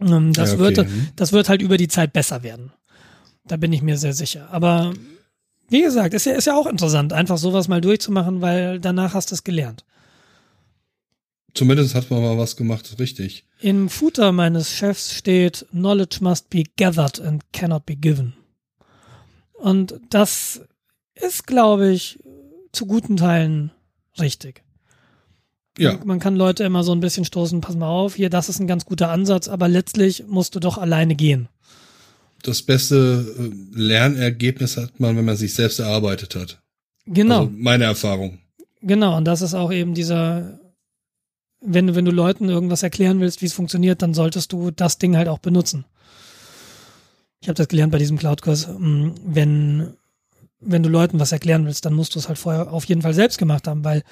Ähm, 0.00 0.32
Das, 0.32 0.50
Ja, 0.50 0.54
okay. 0.54 0.76
wird, 0.76 0.88
Mhm. 0.88 1.08
das 1.16 1.32
wird 1.32 1.48
halt 1.48 1.60
über 1.60 1.76
die 1.76 1.88
Zeit 1.88 2.12
besser 2.12 2.42
werden. 2.42 2.72
Da 3.46 3.56
bin 3.56 3.72
ich 3.72 3.82
mir 3.82 3.98
sehr 3.98 4.14
sicher. 4.14 4.48
Aber 4.50 4.94
wie 5.68 5.82
gesagt, 5.82 6.14
ist 6.14 6.26
ja, 6.26 6.32
ist 6.32 6.46
ja 6.46 6.56
auch 6.56 6.66
interessant, 6.66 7.12
einfach 7.12 7.38
sowas 7.38 7.68
mal 7.68 7.80
durchzumachen, 7.80 8.40
weil 8.40 8.80
danach 8.80 9.14
hast 9.14 9.30
du 9.30 9.34
es 9.34 9.44
gelernt. 9.44 9.84
Zumindest 11.54 11.94
hat 11.94 12.10
man 12.10 12.22
mal 12.22 12.38
was 12.38 12.56
gemacht, 12.56 12.96
richtig. 12.98 13.44
Im 13.60 13.88
Footer 13.88 14.32
meines 14.32 14.72
Chefs 14.72 15.12
steht, 15.14 15.66
Knowledge 15.70 16.18
must 16.20 16.48
be 16.50 16.62
gathered 16.76 17.20
and 17.20 17.42
cannot 17.52 17.86
be 17.86 17.96
given. 17.96 18.34
Und 19.54 19.94
das 20.10 20.62
ist, 21.14 21.46
glaube 21.46 21.90
ich, 21.92 22.18
zu 22.72 22.86
guten 22.86 23.16
Teilen 23.16 23.72
richtig. 24.18 24.62
Ja, 25.78 25.98
Man 26.04 26.18
kann 26.18 26.36
Leute 26.36 26.64
immer 26.64 26.82
so 26.84 26.92
ein 26.92 27.00
bisschen 27.00 27.24
stoßen, 27.24 27.60
pass 27.60 27.76
mal 27.76 27.88
auf, 27.88 28.14
hier, 28.14 28.28
das 28.30 28.48
ist 28.48 28.58
ein 28.60 28.66
ganz 28.66 28.84
guter 28.84 29.10
Ansatz, 29.10 29.48
aber 29.48 29.68
letztlich 29.68 30.24
musst 30.26 30.54
du 30.54 30.60
doch 30.60 30.78
alleine 30.78 31.14
gehen. 31.14 31.48
das 32.42 32.62
beste 32.62 33.24
äh, 33.38 33.78
Lernergebnis 33.78 34.76
hat 34.76 34.98
man, 35.00 35.16
wenn 35.16 35.24
man 35.24 35.36
sich 35.36 35.54
selbst 35.54 35.78
erarbeitet 35.78 36.34
hat. 36.36 36.60
Genau. 37.06 37.40
Also 37.40 37.52
meine 37.54 37.84
Erfahrung. 37.84 38.38
Genau, 38.82 39.16
und 39.16 39.24
das 39.26 39.42
ist 39.42 39.54
auch 39.54 39.72
eben 39.72 39.94
dieser, 39.94 40.59
wenn 41.60 41.86
du, 41.86 41.94
wenn 41.94 42.04
du 42.04 42.10
Leuten 42.10 42.48
irgendwas 42.48 42.82
erklären 42.82 43.20
willst, 43.20 43.42
wie 43.42 43.46
es 43.46 43.52
funktioniert, 43.52 44.02
dann 44.02 44.14
solltest 44.14 44.52
du 44.52 44.70
das 44.70 44.98
Ding 44.98 45.16
halt 45.16 45.28
auch 45.28 45.38
benutzen. 45.38 45.84
Ich 47.40 47.48
habe 47.48 47.56
das 47.56 47.68
gelernt 47.68 47.92
bei 47.92 47.98
diesem 47.98 48.18
Cloud-Kurs, 48.18 48.68
ähm, 48.68 49.14
wenn, 49.24 49.94
wenn 50.60 50.82
du 50.82 50.88
Leuten 50.88 51.20
was 51.20 51.32
erklären 51.32 51.66
willst, 51.66 51.84
dann 51.84 51.94
musst 51.94 52.14
du 52.14 52.18
es 52.18 52.28
halt 52.28 52.38
vorher 52.38 52.72
auf 52.72 52.84
jeden 52.84 53.02
Fall 53.02 53.14
selbst 53.14 53.38
gemacht 53.38 53.66
haben, 53.66 53.84
weil 53.84 54.02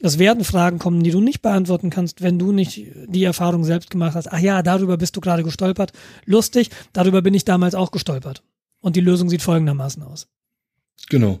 es 0.00 0.18
werden 0.18 0.42
Fragen 0.42 0.80
kommen, 0.80 1.04
die 1.04 1.12
du 1.12 1.20
nicht 1.20 1.42
beantworten 1.42 1.90
kannst, 1.90 2.22
wenn 2.22 2.38
du 2.38 2.50
nicht 2.50 2.80
die 3.06 3.22
Erfahrung 3.22 3.62
selbst 3.62 3.88
gemacht 3.88 4.16
hast. 4.16 4.32
Ach 4.32 4.40
ja, 4.40 4.62
darüber 4.62 4.96
bist 4.96 5.14
du 5.14 5.20
gerade 5.20 5.44
gestolpert. 5.44 5.92
Lustig, 6.24 6.70
darüber 6.92 7.22
bin 7.22 7.34
ich 7.34 7.44
damals 7.44 7.76
auch 7.76 7.92
gestolpert. 7.92 8.42
Und 8.80 8.96
die 8.96 9.00
Lösung 9.00 9.28
sieht 9.30 9.42
folgendermaßen 9.42 10.02
aus. 10.02 10.26
Genau. 11.08 11.38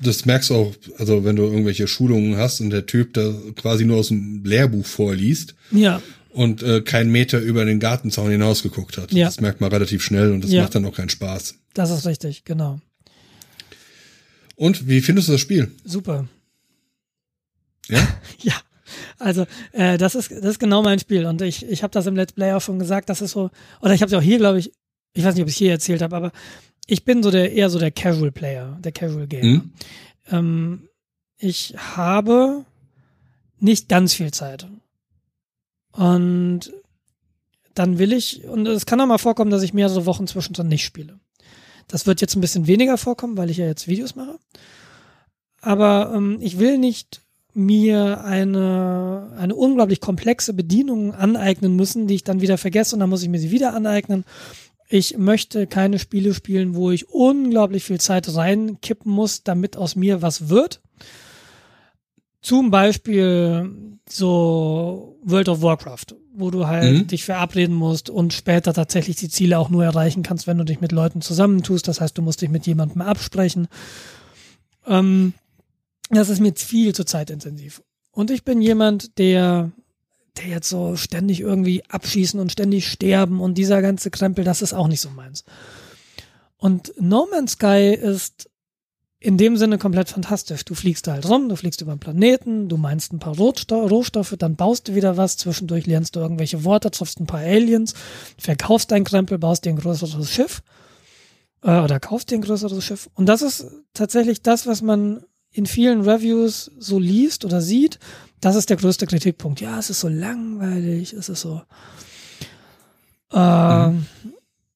Das 0.00 0.24
merkst 0.26 0.50
du 0.50 0.54
auch, 0.54 0.74
also 0.98 1.24
wenn 1.24 1.36
du 1.36 1.42
irgendwelche 1.44 1.88
Schulungen 1.88 2.36
hast 2.36 2.60
und 2.60 2.70
der 2.70 2.86
Typ 2.86 3.14
da 3.14 3.32
quasi 3.56 3.84
nur 3.84 3.98
aus 3.98 4.08
dem 4.08 4.44
Lehrbuch 4.44 4.86
vorliest 4.86 5.54
Ja, 5.72 6.00
und 6.30 6.62
äh, 6.62 6.82
keinen 6.82 7.10
Meter 7.10 7.40
über 7.40 7.64
den 7.64 7.80
Gartenzaun 7.80 8.30
hinaus 8.30 8.62
geguckt 8.62 8.96
hat. 8.98 9.12
Ja. 9.12 9.26
Das 9.26 9.40
merkt 9.40 9.60
man 9.60 9.72
relativ 9.72 10.02
schnell 10.02 10.32
und 10.32 10.44
das 10.44 10.52
Ja. 10.52 10.62
macht 10.62 10.74
dann 10.74 10.84
auch 10.84 10.94
keinen 10.94 11.08
Spaß. 11.08 11.56
das 11.74 11.90
ist 11.90 12.06
richtig, 12.06 12.44
genau. 12.44 12.80
Und 14.56 14.88
wie 14.88 15.00
findest 15.00 15.28
du 15.28 15.32
das 15.32 15.40
Spiel? 15.40 15.70
Super. 15.84 16.28
Ja? 17.88 18.06
Ja, 18.42 18.54
also 19.18 19.46
äh, 19.72 19.98
das 19.98 20.14
ist 20.14 20.30
das 20.30 20.44
ist 20.44 20.58
genau 20.60 20.82
mein 20.82 20.98
Spiel 21.00 21.26
und 21.26 21.42
ich 21.42 21.66
ich 21.68 21.82
habe 21.82 21.90
das 21.92 22.06
im 22.06 22.14
Let's 22.14 22.32
Play 22.32 22.52
auch 22.52 22.60
schon 22.62 22.78
gesagt, 22.78 23.08
das 23.08 23.20
ist 23.20 23.32
so 23.32 23.50
oder 23.80 23.92
ich 23.94 24.00
habe 24.02 24.10
es 24.12 24.16
auch 24.16 24.22
hier 24.22 24.38
glaube 24.38 24.60
ich, 24.60 24.72
ich 25.14 25.24
weiß 25.24 25.34
nicht, 25.34 25.42
ob 25.42 25.48
ich 25.48 25.54
es 25.54 25.58
hier 25.58 25.72
erzählt 25.72 26.02
habe, 26.02 26.14
aber 26.14 26.32
ich 26.88 27.04
bin 27.04 27.22
so 27.22 27.30
der 27.30 27.52
eher 27.52 27.70
so 27.70 27.78
der 27.78 27.92
Casual 27.92 28.32
Player, 28.32 28.78
der 28.80 28.92
Casual 28.92 29.28
Gamer. 29.28 29.42
Hm? 29.42 29.72
Ähm, 30.30 30.88
ich 31.36 31.74
habe 31.76 32.64
nicht 33.60 33.88
ganz 33.88 34.14
viel 34.14 34.32
Zeit 34.32 34.66
und 35.92 36.72
dann 37.74 37.98
will 37.98 38.12
ich 38.12 38.44
und 38.44 38.66
es 38.66 38.86
kann 38.86 39.00
auch 39.00 39.06
mal 39.06 39.18
vorkommen, 39.18 39.50
dass 39.50 39.62
ich 39.62 39.74
mehrere 39.74 40.06
Wochen 40.06 40.26
zwischendrin 40.26 40.68
nicht 40.68 40.84
spiele. 40.84 41.20
Das 41.86 42.06
wird 42.06 42.20
jetzt 42.20 42.34
ein 42.34 42.40
bisschen 42.40 42.66
weniger 42.66 42.98
vorkommen, 42.98 43.36
weil 43.36 43.50
ich 43.50 43.58
ja 43.58 43.66
jetzt 43.66 43.86
Videos 43.86 44.16
mache. 44.16 44.38
Aber 45.60 46.12
ähm, 46.14 46.38
ich 46.40 46.58
will 46.58 46.78
nicht 46.78 47.22
mir 47.54 48.24
eine, 48.24 49.32
eine 49.36 49.54
unglaublich 49.54 50.00
komplexe 50.00 50.54
Bedienung 50.54 51.14
aneignen 51.14 51.76
müssen, 51.76 52.06
die 52.06 52.14
ich 52.14 52.24
dann 52.24 52.40
wieder 52.40 52.56
vergesse 52.56 52.94
und 52.94 53.00
dann 53.00 53.10
muss 53.10 53.22
ich 53.22 53.28
mir 53.28 53.40
sie 53.40 53.50
wieder 53.50 53.74
aneignen. 53.74 54.24
Ich 54.88 55.18
möchte 55.18 55.66
keine 55.66 55.98
Spiele 55.98 56.32
spielen, 56.32 56.74
wo 56.74 56.90
ich 56.90 57.08
unglaublich 57.10 57.84
viel 57.84 58.00
Zeit 58.00 58.34
reinkippen 58.34 59.12
muss, 59.12 59.42
damit 59.42 59.76
aus 59.76 59.96
mir 59.96 60.22
was 60.22 60.48
wird. 60.48 60.80
Zum 62.40 62.70
Beispiel 62.70 63.70
so 64.08 65.18
World 65.22 65.48
of 65.50 65.60
Warcraft, 65.60 66.06
wo 66.32 66.50
du 66.50 66.66
halt 66.66 66.94
Mhm. 66.94 67.06
dich 67.08 67.24
verabreden 67.24 67.74
musst 67.74 68.08
und 68.08 68.32
später 68.32 68.72
tatsächlich 68.72 69.16
die 69.16 69.28
Ziele 69.28 69.58
auch 69.58 69.68
nur 69.68 69.84
erreichen 69.84 70.22
kannst, 70.22 70.46
wenn 70.46 70.56
du 70.56 70.64
dich 70.64 70.80
mit 70.80 70.92
Leuten 70.92 71.20
zusammentust. 71.20 71.86
Das 71.88 72.00
heißt, 72.00 72.16
du 72.16 72.22
musst 72.22 72.40
dich 72.40 72.48
mit 72.48 72.66
jemandem 72.66 73.02
absprechen. 73.02 73.68
Ähm, 74.86 75.34
das 76.08 76.30
ist 76.30 76.40
mir 76.40 76.54
viel 76.54 76.94
zu 76.94 77.04
zeitintensiv. 77.04 77.82
Und 78.12 78.30
ich 78.30 78.44
bin 78.44 78.62
jemand, 78.62 79.18
der, 79.18 79.72
der 80.38 80.46
jetzt 80.46 80.68
so 80.68 80.96
ständig 80.96 81.40
irgendwie 81.40 81.84
abschießen 81.88 82.40
und 82.40 82.52
ständig 82.52 82.88
sterben 82.88 83.40
und 83.40 83.58
dieser 83.58 83.82
ganze 83.82 84.10
Krempel, 84.10 84.44
das 84.44 84.62
ist 84.62 84.72
auch 84.72 84.88
nicht 84.88 85.00
so 85.00 85.10
meins. 85.10 85.44
Und 86.56 86.92
No 86.98 87.28
Man's 87.30 87.52
Sky 87.52 87.94
ist 87.94 88.50
in 89.20 89.36
dem 89.36 89.56
Sinne 89.56 89.78
komplett 89.78 90.08
fantastisch. 90.08 90.64
Du 90.64 90.74
fliegst 90.74 91.08
halt 91.08 91.28
rum, 91.28 91.48
du 91.48 91.56
fliegst 91.56 91.80
über 91.80 91.94
den 91.94 91.98
Planeten, 91.98 92.68
du 92.68 92.76
meinst 92.76 93.12
ein 93.12 93.18
paar 93.18 93.36
Rohstoffe, 93.36 94.34
dann 94.38 94.54
baust 94.54 94.88
du 94.88 94.94
wieder 94.94 95.16
was, 95.16 95.36
zwischendurch 95.36 95.86
lernst 95.86 96.14
du 96.14 96.20
irgendwelche 96.20 96.64
Worte, 96.64 96.90
triffst 96.90 97.18
ein 97.18 97.26
paar 97.26 97.40
Aliens, 97.40 97.94
verkaufst 98.38 98.92
dein 98.92 99.04
Krempel, 99.04 99.38
baust 99.38 99.64
dir 99.64 99.70
ein 99.70 99.78
größeres 99.78 100.30
Schiff 100.30 100.62
äh, 101.62 101.80
oder 101.80 101.98
kaufst 101.98 102.30
dir 102.30 102.36
ein 102.36 102.42
größeres 102.42 102.84
Schiff. 102.84 103.10
Und 103.14 103.26
das 103.26 103.42
ist 103.42 103.66
tatsächlich 103.92 104.42
das, 104.42 104.66
was 104.66 104.82
man 104.82 105.24
in 105.50 105.66
vielen 105.66 106.02
Reviews 106.02 106.70
so 106.78 106.98
liest 106.98 107.44
oder 107.44 107.60
sieht. 107.60 107.98
Das 108.40 108.56
ist 108.56 108.70
der 108.70 108.76
größte 108.76 109.06
Kritikpunkt. 109.06 109.60
Ja, 109.60 109.78
es 109.78 109.90
ist 109.90 110.00
so 110.00 110.08
langweilig, 110.08 111.12
es 111.12 111.28
ist 111.28 111.40
so, 111.40 111.62
äh, 113.32 113.88
mhm. 113.88 114.06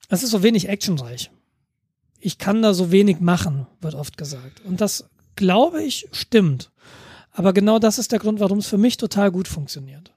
es 0.08 0.22
ist 0.22 0.30
so 0.30 0.42
wenig 0.42 0.68
actionreich 0.68 1.30
ich 2.22 2.38
kann 2.38 2.62
da 2.62 2.72
so 2.72 2.90
wenig 2.92 3.20
machen, 3.20 3.66
wird 3.80 3.94
oft 3.94 4.16
gesagt. 4.16 4.64
Und 4.64 4.80
das 4.80 5.10
glaube 5.34 5.82
ich 5.82 6.08
stimmt. 6.12 6.70
Aber 7.32 7.52
genau 7.52 7.78
das 7.78 7.98
ist 7.98 8.12
der 8.12 8.20
Grund, 8.20 8.40
warum 8.40 8.58
es 8.58 8.68
für 8.68 8.78
mich 8.78 8.96
total 8.96 9.30
gut 9.30 9.48
funktioniert. 9.48 10.14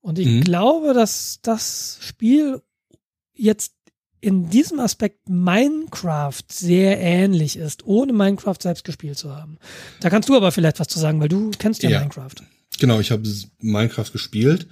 Und 0.00 0.18
ich 0.18 0.26
mhm. 0.26 0.40
glaube, 0.42 0.94
dass 0.94 1.40
das 1.42 1.98
Spiel 2.00 2.62
jetzt 3.34 3.74
in 4.20 4.48
diesem 4.48 4.80
Aspekt 4.80 5.28
Minecraft 5.28 6.42
sehr 6.50 6.98
ähnlich 6.98 7.56
ist, 7.56 7.84
ohne 7.84 8.12
Minecraft 8.12 8.56
selbst 8.60 8.84
gespielt 8.84 9.18
zu 9.18 9.36
haben. 9.36 9.58
Da 10.00 10.10
kannst 10.10 10.28
du 10.28 10.36
aber 10.36 10.50
vielleicht 10.50 10.80
was 10.80 10.88
zu 10.88 10.98
sagen, 10.98 11.20
weil 11.20 11.28
du 11.28 11.50
kennst 11.58 11.82
ja, 11.82 11.90
ja. 11.90 12.00
Minecraft. 12.00 12.34
Genau, 12.78 13.00
ich 13.00 13.10
habe 13.10 13.28
Minecraft 13.60 14.10
gespielt. 14.12 14.66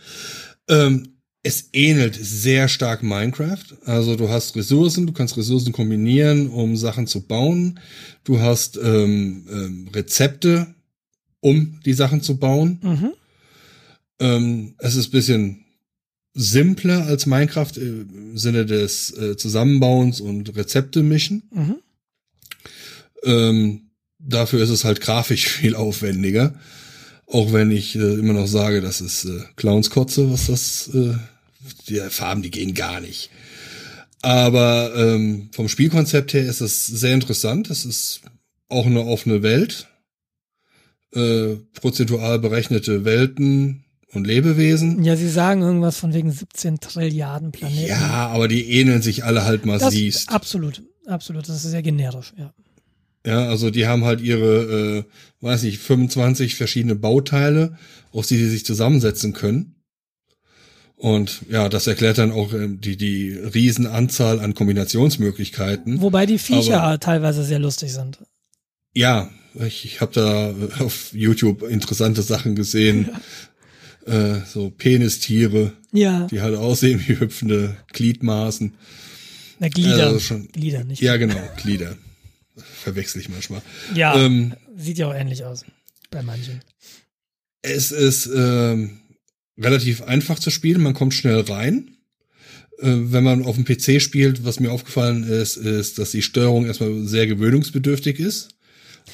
Ähm, 0.68 1.16
es 1.42 1.68
ähnelt 1.72 2.16
sehr 2.20 2.68
stark 2.68 3.04
Minecraft. 3.04 3.64
Also 3.84 4.16
du 4.16 4.28
hast 4.28 4.56
Ressourcen, 4.56 5.06
du 5.06 5.12
kannst 5.12 5.36
Ressourcen 5.36 5.72
kombinieren, 5.72 6.48
um 6.48 6.76
Sachen 6.76 7.06
zu 7.06 7.20
bauen. 7.20 7.78
Du 8.24 8.40
hast 8.40 8.76
ähm, 8.76 9.46
ähm, 9.48 9.88
Rezepte, 9.94 10.74
um 11.38 11.80
die 11.84 11.92
Sachen 11.92 12.20
zu 12.20 12.38
bauen. 12.38 12.80
Mhm. 12.82 13.12
Ähm, 14.18 14.74
es 14.78 14.96
ist 14.96 15.12
bisschen 15.12 15.64
simpler 16.34 17.06
als 17.06 17.26
Minecraft 17.26 17.76
im 17.76 18.36
Sinne 18.36 18.66
des 18.66 19.16
äh, 19.16 19.36
Zusammenbauens 19.36 20.20
und 20.20 20.56
Rezepte 20.56 21.02
mischen. 21.02 21.44
Mhm. 21.52 21.76
Ähm, 23.24 23.90
dafür 24.18 24.62
ist 24.62 24.70
es 24.70 24.84
halt 24.84 25.00
grafisch 25.00 25.46
viel 25.48 25.76
aufwendiger. 25.76 26.58
Auch 27.26 27.52
wenn 27.52 27.70
ich 27.70 27.96
äh, 27.96 28.14
immer 28.14 28.34
noch 28.34 28.46
sage, 28.46 28.80
das 28.80 29.00
ist 29.00 29.24
äh, 29.24 29.40
Clownskotze, 29.56 30.30
was 30.30 30.46
das 30.46 30.90
äh, 30.94 31.14
die 31.88 32.00
Farben, 32.10 32.42
die 32.42 32.50
gehen 32.50 32.74
gar 32.74 33.00
nicht. 33.00 33.30
Aber 34.22 34.92
ähm, 34.96 35.50
vom 35.52 35.68
Spielkonzept 35.68 36.32
her 36.34 36.44
ist 36.44 36.60
es 36.60 36.86
sehr 36.86 37.14
interessant. 37.14 37.70
Es 37.70 37.84
ist 37.84 38.22
auch 38.68 38.86
eine 38.86 39.04
offene 39.04 39.42
Welt, 39.42 39.88
äh, 41.14 41.56
prozentual 41.74 42.38
berechnete 42.38 43.04
Welten 43.04 43.84
und 44.12 44.26
Lebewesen. 44.26 45.02
Ja, 45.04 45.16
sie 45.16 45.28
sagen 45.28 45.62
irgendwas 45.62 45.98
von 45.98 46.14
wegen 46.14 46.30
17 46.30 46.80
Trilliarden 46.80 47.52
Planeten. 47.52 47.88
Ja, 47.88 48.28
aber 48.28 48.48
die 48.48 48.70
ähneln 48.70 49.02
sich 49.02 49.24
alle 49.24 49.44
halt 49.44 49.66
massivst. 49.66 50.28
absolut, 50.28 50.82
absolut. 51.06 51.48
Das 51.48 51.64
ist 51.64 51.70
sehr 51.70 51.82
generisch, 51.82 52.32
ja. 52.36 52.52
Ja, 53.26 53.48
also 53.48 53.70
die 53.70 53.88
haben 53.88 54.04
halt 54.04 54.20
ihre, 54.20 55.04
äh, 55.04 55.44
weiß 55.44 55.64
nicht, 55.64 55.78
25 55.78 56.54
verschiedene 56.54 56.94
Bauteile, 56.94 57.76
aus 58.12 58.28
die 58.28 58.36
sie 58.36 58.48
sich 58.48 58.64
zusammensetzen 58.64 59.32
können. 59.32 59.74
Und 60.94 61.42
ja, 61.50 61.68
das 61.68 61.88
erklärt 61.88 62.18
dann 62.18 62.30
auch 62.30 62.54
ähm, 62.54 62.80
die, 62.80 62.96
die 62.96 63.32
Riesenanzahl 63.32 64.38
an 64.38 64.54
Kombinationsmöglichkeiten. 64.54 66.00
Wobei 66.00 66.24
die 66.24 66.38
Viecher 66.38 66.82
Aber, 66.82 67.00
teilweise 67.00 67.44
sehr 67.44 67.58
lustig 67.58 67.92
sind. 67.92 68.18
Ja, 68.94 69.28
ich, 69.54 69.84
ich 69.84 70.00
habe 70.00 70.12
da 70.14 70.54
auf 70.78 71.12
YouTube 71.12 71.62
interessante 71.64 72.22
Sachen 72.22 72.54
gesehen. 72.54 73.10
Ja. 73.12 73.20
Äh, 74.06 74.42
so 74.46 74.70
Penistiere, 74.70 75.72
ja. 75.90 76.28
die 76.28 76.40
halt 76.40 76.54
aussehen 76.54 77.02
wie 77.04 77.18
hüpfende 77.18 77.76
Gliedmaßen. 77.92 78.72
Na, 79.58 79.68
Glieder. 79.68 80.06
Also 80.06 80.20
schon, 80.20 80.46
Glieder, 80.52 80.84
nicht. 80.84 81.02
Ja, 81.02 81.16
genau, 81.16 81.34
Glieder. 81.56 81.96
Verwechsel 82.86 83.20
ich 83.20 83.28
manchmal. 83.28 83.62
Ja, 83.96 84.16
ähm, 84.16 84.54
sieht 84.76 84.98
ja 84.98 85.08
auch 85.08 85.14
ähnlich 85.14 85.42
aus 85.42 85.64
bei 86.12 86.22
manchen. 86.22 86.60
Es 87.62 87.90
ist 87.90 88.30
ähm, 88.32 89.00
relativ 89.58 90.02
einfach 90.02 90.38
zu 90.38 90.50
spielen, 90.50 90.82
man 90.82 90.94
kommt 90.94 91.12
schnell 91.12 91.40
rein. 91.40 91.96
Äh, 92.78 92.92
wenn 93.10 93.24
man 93.24 93.44
auf 93.44 93.56
dem 93.56 93.64
PC 93.64 94.00
spielt, 94.00 94.44
was 94.44 94.60
mir 94.60 94.70
aufgefallen 94.70 95.24
ist, 95.24 95.56
ist, 95.56 95.98
dass 95.98 96.12
die 96.12 96.22
Steuerung 96.22 96.66
erstmal 96.66 97.08
sehr 97.08 97.26
gewöhnungsbedürftig 97.26 98.20
ist. 98.20 98.50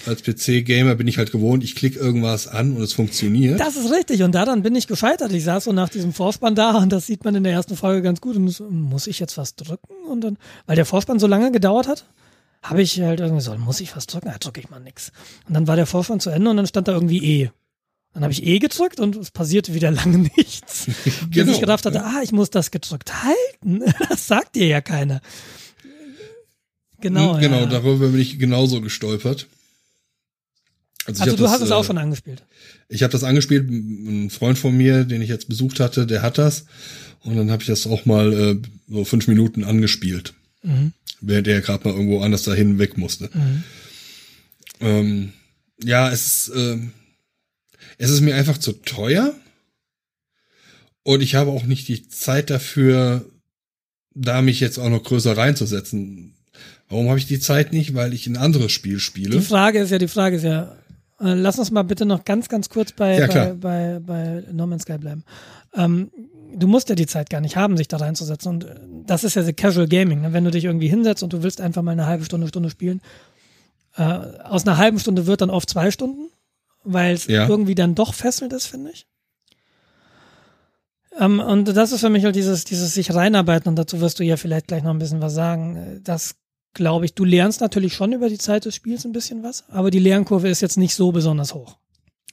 Als 0.05 0.23
PC-Gamer 0.23 0.95
bin 0.95 1.09
ich 1.09 1.17
halt 1.17 1.33
gewohnt, 1.33 1.65
ich 1.65 1.75
klicke 1.75 1.99
irgendwas 1.99 2.47
an 2.49 2.77
und 2.77 2.83
es 2.83 2.93
funktioniert. 2.93 3.59
Das 3.59 3.77
ist 3.77 3.91
richtig. 3.91 4.23
Und 4.23 4.35
daran 4.35 4.63
bin 4.63 4.75
ich 4.75 4.87
gescheitert. 4.87 5.33
Ich 5.33 5.45
saß 5.45 5.65
so 5.65 5.73
nach 5.73 5.89
diesem 5.89 6.13
Vorspann 6.13 6.55
da 6.55 6.77
und 6.77 6.93
das 6.93 7.07
sieht 7.07 7.25
man 7.25 7.35
in 7.35 7.45
der 7.45 7.55
ersten 7.55 7.75
Folge 7.75 8.03
ganz 8.03 8.21
gut. 8.21 8.37
Und 8.37 8.61
muss 8.71 9.07
ich 9.07 9.19
jetzt 9.19 9.39
was 9.39 9.57
drücken? 9.57 9.95
Und 10.07 10.21
dann, 10.21 10.37
weil 10.67 10.77
der 10.77 10.85
Vorspann 10.85 11.19
so 11.19 11.27
lange 11.27 11.53
gedauert 11.53 11.89
hat, 11.89 12.05
habe 12.63 12.83
ich 12.83 13.01
halt 13.01 13.21
irgendwie 13.21 13.43
so, 13.43 13.55
muss 13.57 13.81
ich 13.81 13.97
was 13.97 14.07
drücken? 14.07 14.29
Ja, 14.29 14.39
drücke 14.39 14.61
ich 14.61 14.71
mal 14.71 14.81
nix. 14.81 15.13
Und 15.49 15.55
dann 15.55 15.67
war 15.67 15.77
der 15.77 15.87
Vorspann 15.87 16.21
zu 16.21 16.31
Ende 16.31 16.51
und 16.51 16.57
dann 16.57 16.67
stand 16.67 16.89
da 16.89 16.93
irgendwie 16.93 17.43
E. 17.43 17.51
Dann 18.15 18.23
habe 18.23 18.33
ich 18.33 18.45
E 18.45 18.59
gedrückt 18.59 19.01
und 19.01 19.17
es 19.17 19.31
passierte 19.31 19.75
wieder 19.75 19.91
lange 19.91 20.19
nichts. 20.37 20.87
genau, 21.31 21.47
Bis 21.47 21.55
ich 21.55 21.61
gedacht 21.61 21.85
hatte, 21.85 22.05
ah, 22.05 22.21
ich 22.23 22.33
muss 22.33 22.51
das 22.51 22.71
gedrückt 22.71 23.13
halten. 23.25 23.83
Das 24.09 24.27
sagt 24.27 24.55
dir 24.55 24.67
ja 24.67 24.81
keiner. 24.81 25.21
Genau. 27.01 27.39
Genau, 27.39 27.61
ja. 27.61 27.67
darüber 27.67 28.09
bin 28.09 28.21
ich 28.21 28.39
genauso 28.39 28.81
gestolpert. 28.81 29.49
Also, 31.05 31.25
also 31.25 31.37
du 31.37 31.43
das, 31.43 31.53
hast 31.53 31.63
es 31.63 31.73
auch 31.73 31.83
äh, 31.83 31.87
schon 31.87 31.99
angespielt. 31.99 32.45
Ich 32.89 33.03
habe 33.03 33.11
das 33.11 33.25
angespielt, 33.25 33.69
ein 33.69 34.31
Freund 34.31 34.57
von 34.57 34.77
mir, 34.77 35.05
den 35.05 35.21
ich 35.21 35.29
jetzt 35.29 35.49
besucht 35.49 35.81
hatte, 35.81 36.07
der 36.07 36.23
hat 36.23 36.39
das. 36.39 36.67
Und 37.21 37.37
dann 37.37 37.51
habe 37.51 37.63
ich 37.63 37.67
das 37.67 37.89
auch 37.89 38.05
mal 38.05 38.33
äh, 38.33 38.63
so 38.89 39.05
fünf 39.05 39.27
Minuten 39.27 39.65
angespielt. 39.65 40.35
Mhm. 40.63 40.93
Während 41.23 41.47
er 41.47 41.61
gerade 41.61 41.89
mal 41.89 41.95
irgendwo 41.95 42.21
anders 42.21 42.43
dahin 42.43 42.79
weg 42.79 42.99
musste. 42.99 43.31
Mhm. 43.33 43.65
Ähm, 44.81 45.33
ja, 45.83 46.11
es 46.11 46.49
ist, 46.49 46.57
äh, 46.57 46.79
es 47.99 48.11
ist 48.11 48.21
mir 48.21 48.35
einfach 48.35 48.59
zu 48.59 48.73
teuer. 48.73 49.35
Und 51.05 51.21
ich 51.21 51.35
habe 51.35 51.51
auch 51.51 51.65
nicht 51.65 51.89
die 51.89 52.09
Zeit 52.09 52.51
dafür, 52.51 53.25
da 54.15 54.43
mich 54.43 54.61
jetzt 54.61 54.79
auch 54.79 54.91
noch 54.91 55.03
größer 55.03 55.37
reinzusetzen. 55.37 56.35
Warum 56.89 57.09
habe 57.09 57.19
ich 57.19 57.27
die 57.27 57.41
Zeit 57.41 57.73
nicht? 57.73 57.95
Weil 57.95 58.13
ich 58.13 58.27
ein 58.27 58.37
anderes 58.37 58.73
Spiel 58.73 58.99
spiele. 58.99 59.39
Die 59.39 59.45
Frage 59.45 59.79
ist 59.81 59.91
ja, 59.91 59.99
die 59.99 60.09
Frage 60.09 60.37
ist 60.37 60.43
ja, 60.43 60.77
äh, 61.21 61.35
lass 61.35 61.59
uns 61.59 61.71
mal 61.71 61.83
bitte 61.83 62.05
noch 62.05 62.25
ganz, 62.25 62.49
ganz 62.49 62.69
kurz 62.69 62.93
bei, 62.93 63.19
ja, 63.19 63.27
bei, 63.27 63.55
bei, 63.55 64.01
bei 64.01 64.45
No 64.53 64.67
Man's 64.67 64.83
Sky 64.83 64.99
bleiben. 64.99 65.25
Ähm, 65.75 66.11
du 66.55 66.67
musst 66.67 66.89
ja 66.89 66.95
die 66.95 67.07
Zeit 67.07 67.31
gar 67.31 67.41
nicht 67.41 67.57
haben, 67.57 67.77
sich 67.77 67.89
da 67.89 67.99
reinzusetzen. 67.99 68.53
Und 68.53 68.65
äh, 68.65 68.75
das 69.07 69.25
ist 69.25 69.35
ja 69.35 69.43
so 69.43 69.53
Casual 69.53 69.89
Gaming. 69.89 70.23
Ne? 70.23 70.33
Wenn 70.33 70.45
du 70.45 70.51
dich 70.51 70.65
irgendwie 70.65 70.89
hinsetzt 70.89 71.23
und 71.23 71.33
du 71.33 71.43
willst 71.43 71.61
einfach 71.61 71.83
mal 71.83 71.93
eine 71.93 72.07
halbe 72.07 72.25
Stunde, 72.25 72.49
Stunde 72.49 72.71
spielen, 72.71 73.01
äh, 73.97 74.03
aus 74.03 74.67
einer 74.67 74.77
halben 74.77 74.99
Stunde 74.99 75.27
wird 75.27 75.41
dann 75.41 75.51
oft 75.51 75.69
zwei 75.69 75.91
Stunden 75.91 76.29
weil 76.85 77.15
es 77.15 77.27
ja. 77.27 77.49
irgendwie 77.49 77.75
dann 77.75 77.95
doch 77.95 78.15
fesselnd 78.15 78.53
ist, 78.53 78.67
finde 78.67 78.91
ich. 78.91 79.07
Ähm, 81.19 81.41
und 81.41 81.65
das 81.77 81.93
ist 81.93 82.01
für 82.01 82.11
mich 82.11 82.25
halt 82.25 82.37
dieses, 82.37 82.65
dieses 82.65 82.95
sich 82.95 83.15
reinarbeiten 83.15 83.69
und 83.69 83.77
dazu 83.77 84.01
wirst 84.01 84.19
du 84.19 84.25
ja 84.25 84.37
vielleicht 84.37 84.69
gleich 84.69 84.83
noch 84.83 84.91
ein 84.91 84.99
bisschen 84.99 85.21
was 85.21 85.35
sagen. 85.35 86.01
Das 86.05 86.37
glaube 86.75 87.05
ich, 87.05 87.15
du 87.15 87.25
lernst 87.25 87.61
natürlich 87.61 87.95
schon 87.95 88.13
über 88.13 88.29
die 88.29 88.39
Zeit 88.39 88.65
des 88.65 88.75
Spiels 88.75 89.05
ein 89.05 89.13
bisschen 89.13 89.43
was, 89.43 89.65
aber 89.69 89.91
die 89.91 89.99
Lernkurve 89.99 90.49
ist 90.49 90.63
jetzt 90.63 90.79
nicht 90.79 90.95
so 90.95 91.13
besonders 91.13 91.53
hoch, 91.53 91.77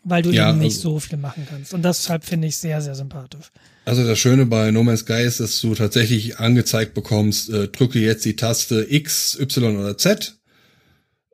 weil 0.04 0.22
du 0.22 0.32
ja, 0.32 0.50
eben 0.50 0.60
nicht 0.60 0.78
also, 0.78 0.94
so 0.94 1.00
viel 1.00 1.18
machen 1.18 1.46
kannst. 1.50 1.74
Und 1.74 1.84
deshalb 1.84 2.24
finde 2.24 2.48
ich 2.48 2.58
sehr, 2.58 2.82
sehr 2.82 2.96
sympathisch. 2.96 3.52
Also 3.86 4.06
das 4.06 4.20
Schöne 4.20 4.46
bei 4.46 4.72
No 4.72 4.84
Man's 4.84 5.02
Sky 5.02 5.24
ist, 5.24 5.40
dass 5.40 5.60
du 5.62 5.76
tatsächlich 5.76 6.40
angezeigt 6.40 6.94
bekommst, 6.94 7.50
äh, 7.50 7.68
drücke 7.68 8.00
jetzt 8.00 8.26
die 8.26 8.36
Taste 8.36 8.86
X, 8.90 9.38
Y 9.40 9.78
oder 9.78 9.98
Z 9.98 10.40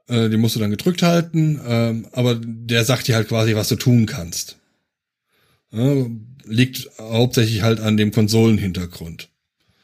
äh, 0.07 0.29
den 0.29 0.39
musst 0.39 0.55
du 0.55 0.59
dann 0.59 0.71
gedrückt 0.71 1.01
halten, 1.01 1.59
ähm, 1.65 2.07
aber 2.11 2.35
der 2.35 2.85
sagt 2.85 3.07
dir 3.07 3.15
halt 3.15 3.27
quasi, 3.27 3.55
was 3.55 3.69
du 3.69 3.75
tun 3.75 4.05
kannst. 4.05 4.57
Ja, 5.71 6.05
liegt 6.45 6.89
hauptsächlich 6.99 7.63
halt 7.63 7.79
an 7.79 7.97
dem 7.97 8.11
Konsolenhintergrund. 8.11 9.29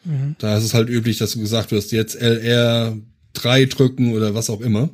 Mhm. 0.03 0.35
Da 0.39 0.57
ist 0.57 0.63
es 0.63 0.73
halt 0.73 0.89
üblich, 0.89 1.17
dass 1.17 1.31
du 1.31 1.39
gesagt 1.39 1.71
wirst, 1.71 1.91
jetzt 1.91 2.15
LR3 2.21 3.67
drücken 3.67 4.13
oder 4.13 4.35
was 4.35 4.49
auch 4.49 4.61
immer. 4.61 4.89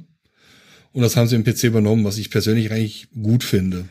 Und 0.93 1.01
das 1.01 1.15
haben 1.15 1.27
sie 1.27 1.35
im 1.35 1.43
PC 1.43 1.65
übernommen, 1.65 2.05
was 2.05 2.17
ich 2.17 2.29
persönlich 2.31 2.71
eigentlich 2.71 3.07
gut 3.11 3.43
finde. 3.43 3.85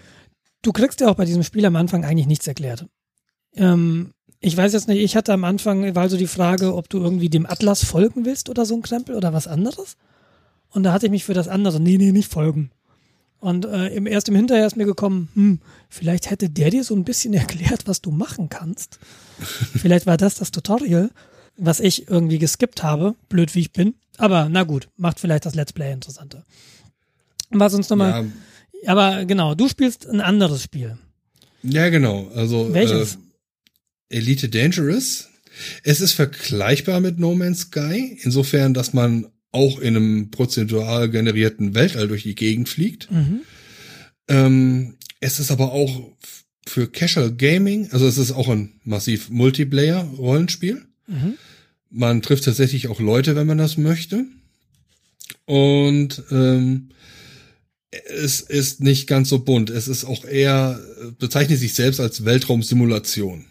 Du 0.62 0.72
kriegst 0.72 1.00
ja 1.00 1.08
auch 1.08 1.14
bei 1.14 1.24
diesem 1.24 1.42
Spiel 1.42 1.64
am 1.64 1.76
Anfang 1.76 2.04
eigentlich 2.04 2.26
nichts 2.26 2.46
erklärt. 2.46 2.86
Ähm, 3.54 4.12
ich 4.40 4.56
weiß 4.56 4.72
jetzt 4.72 4.88
nicht, 4.88 5.00
ich 5.00 5.16
hatte 5.16 5.32
am 5.32 5.44
Anfang, 5.44 5.94
war 5.94 6.02
also 6.02 6.16
die 6.16 6.26
Frage, 6.26 6.74
ob 6.74 6.88
du 6.88 6.98
irgendwie 6.98 7.28
dem 7.28 7.46
Atlas 7.46 7.84
folgen 7.84 8.24
willst 8.24 8.48
oder 8.48 8.66
so 8.66 8.74
ein 8.74 8.82
Krempel 8.82 9.14
oder 9.14 9.32
was 9.32 9.46
anderes. 9.46 9.96
Und 10.70 10.82
da 10.82 10.92
hatte 10.92 11.06
ich 11.06 11.12
mich 11.12 11.24
für 11.24 11.34
das 11.34 11.48
andere, 11.48 11.80
nee, 11.80 11.96
nee, 11.96 12.12
nicht 12.12 12.30
folgen. 12.30 12.70
Und 13.38 13.64
äh, 13.64 13.88
im, 13.88 14.06
erst 14.06 14.28
im 14.28 14.34
Hinterher 14.34 14.66
ist 14.66 14.76
mir 14.76 14.86
gekommen, 14.86 15.28
hm, 15.34 15.60
vielleicht 15.88 16.30
hätte 16.30 16.50
der 16.50 16.70
dir 16.70 16.84
so 16.84 16.94
ein 16.94 17.04
bisschen 17.04 17.34
erklärt, 17.34 17.86
was 17.86 18.02
du 18.02 18.10
machen 18.10 18.48
kannst. 18.48 18.98
vielleicht 19.38 20.06
war 20.06 20.16
das 20.16 20.34
das 20.34 20.50
Tutorial, 20.50 21.10
was 21.56 21.80
ich 21.80 22.08
irgendwie 22.08 22.38
geskippt 22.38 22.82
habe, 22.82 23.14
blöd 23.28 23.54
wie 23.54 23.60
ich 23.60 23.72
bin. 23.72 23.94
Aber 24.18 24.48
na 24.50 24.64
gut, 24.64 24.88
macht 24.96 25.20
vielleicht 25.20 25.46
das 25.46 25.54
Let's 25.54 25.72
Play 25.72 25.92
interessanter. 25.92 26.44
Was 27.50 27.74
uns 27.74 27.88
nochmal. 27.88 28.26
Ja. 28.82 28.92
Aber 28.92 29.24
genau, 29.24 29.54
du 29.54 29.68
spielst 29.68 30.06
ein 30.06 30.20
anderes 30.20 30.62
Spiel. 30.62 30.96
Ja, 31.62 31.88
genau. 31.88 32.28
Also 32.34 32.72
Welches? 32.72 33.16
Äh, 34.08 34.18
Elite 34.18 34.48
Dangerous. 34.48 35.28
Es 35.82 36.00
ist 36.00 36.12
vergleichbar 36.12 37.00
mit 37.00 37.18
No 37.18 37.34
Man's 37.34 37.60
Sky, 37.62 38.18
insofern, 38.22 38.74
dass 38.74 38.92
man 38.92 39.26
auch 39.52 39.78
in 39.78 39.96
einem 39.96 40.30
prozentual 40.30 41.08
generierten 41.08 41.74
Weltall 41.74 42.08
durch 42.08 42.24
die 42.24 42.34
Gegend 42.34 42.68
fliegt. 42.68 43.10
Mhm. 43.10 43.40
Ähm, 44.28 44.94
es 45.20 45.40
ist 45.40 45.50
aber 45.50 45.72
auch 45.72 46.12
für 46.66 46.88
Casual 46.88 47.32
Gaming, 47.32 47.88
also 47.92 48.06
es 48.06 48.18
ist 48.18 48.32
auch 48.32 48.48
ein 48.48 48.80
massiv 48.84 49.30
Multiplayer-Rollenspiel. 49.30 50.84
Mhm. 51.06 51.34
Man 51.90 52.22
trifft 52.22 52.44
tatsächlich 52.44 52.88
auch 52.88 53.00
Leute, 53.00 53.34
wenn 53.34 53.46
man 53.46 53.58
das 53.58 53.78
möchte. 53.78 54.26
Und 55.46 56.22
ähm, 56.30 56.90
es 57.90 58.40
ist 58.40 58.80
nicht 58.80 59.06
ganz 59.06 59.28
so 59.28 59.40
bunt. 59.40 59.70
Es 59.70 59.88
ist 59.88 60.04
auch 60.04 60.24
eher, 60.24 60.80
bezeichnet 61.18 61.58
sich 61.58 61.74
selbst 61.74 62.00
als 62.00 62.24
Weltraumsimulation. 62.24 63.46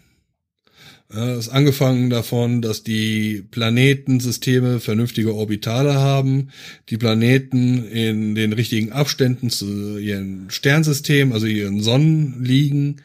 Es 1.08 1.46
ist 1.46 1.48
angefangen 1.50 2.10
davon, 2.10 2.62
dass 2.62 2.82
die 2.82 3.44
Planetensysteme 3.50 4.80
vernünftige 4.80 5.34
Orbitale 5.34 5.94
haben, 5.94 6.50
die 6.88 6.96
Planeten 6.96 7.86
in 7.86 8.34
den 8.34 8.52
richtigen 8.52 8.90
Abständen 8.90 9.48
zu 9.48 9.98
ihren 9.98 10.50
Sternsystemen, 10.50 11.32
also 11.32 11.46
ihren 11.46 11.80
Sonnen 11.80 12.42
liegen. 12.42 12.96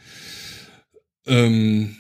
Ähm, 1.28 1.95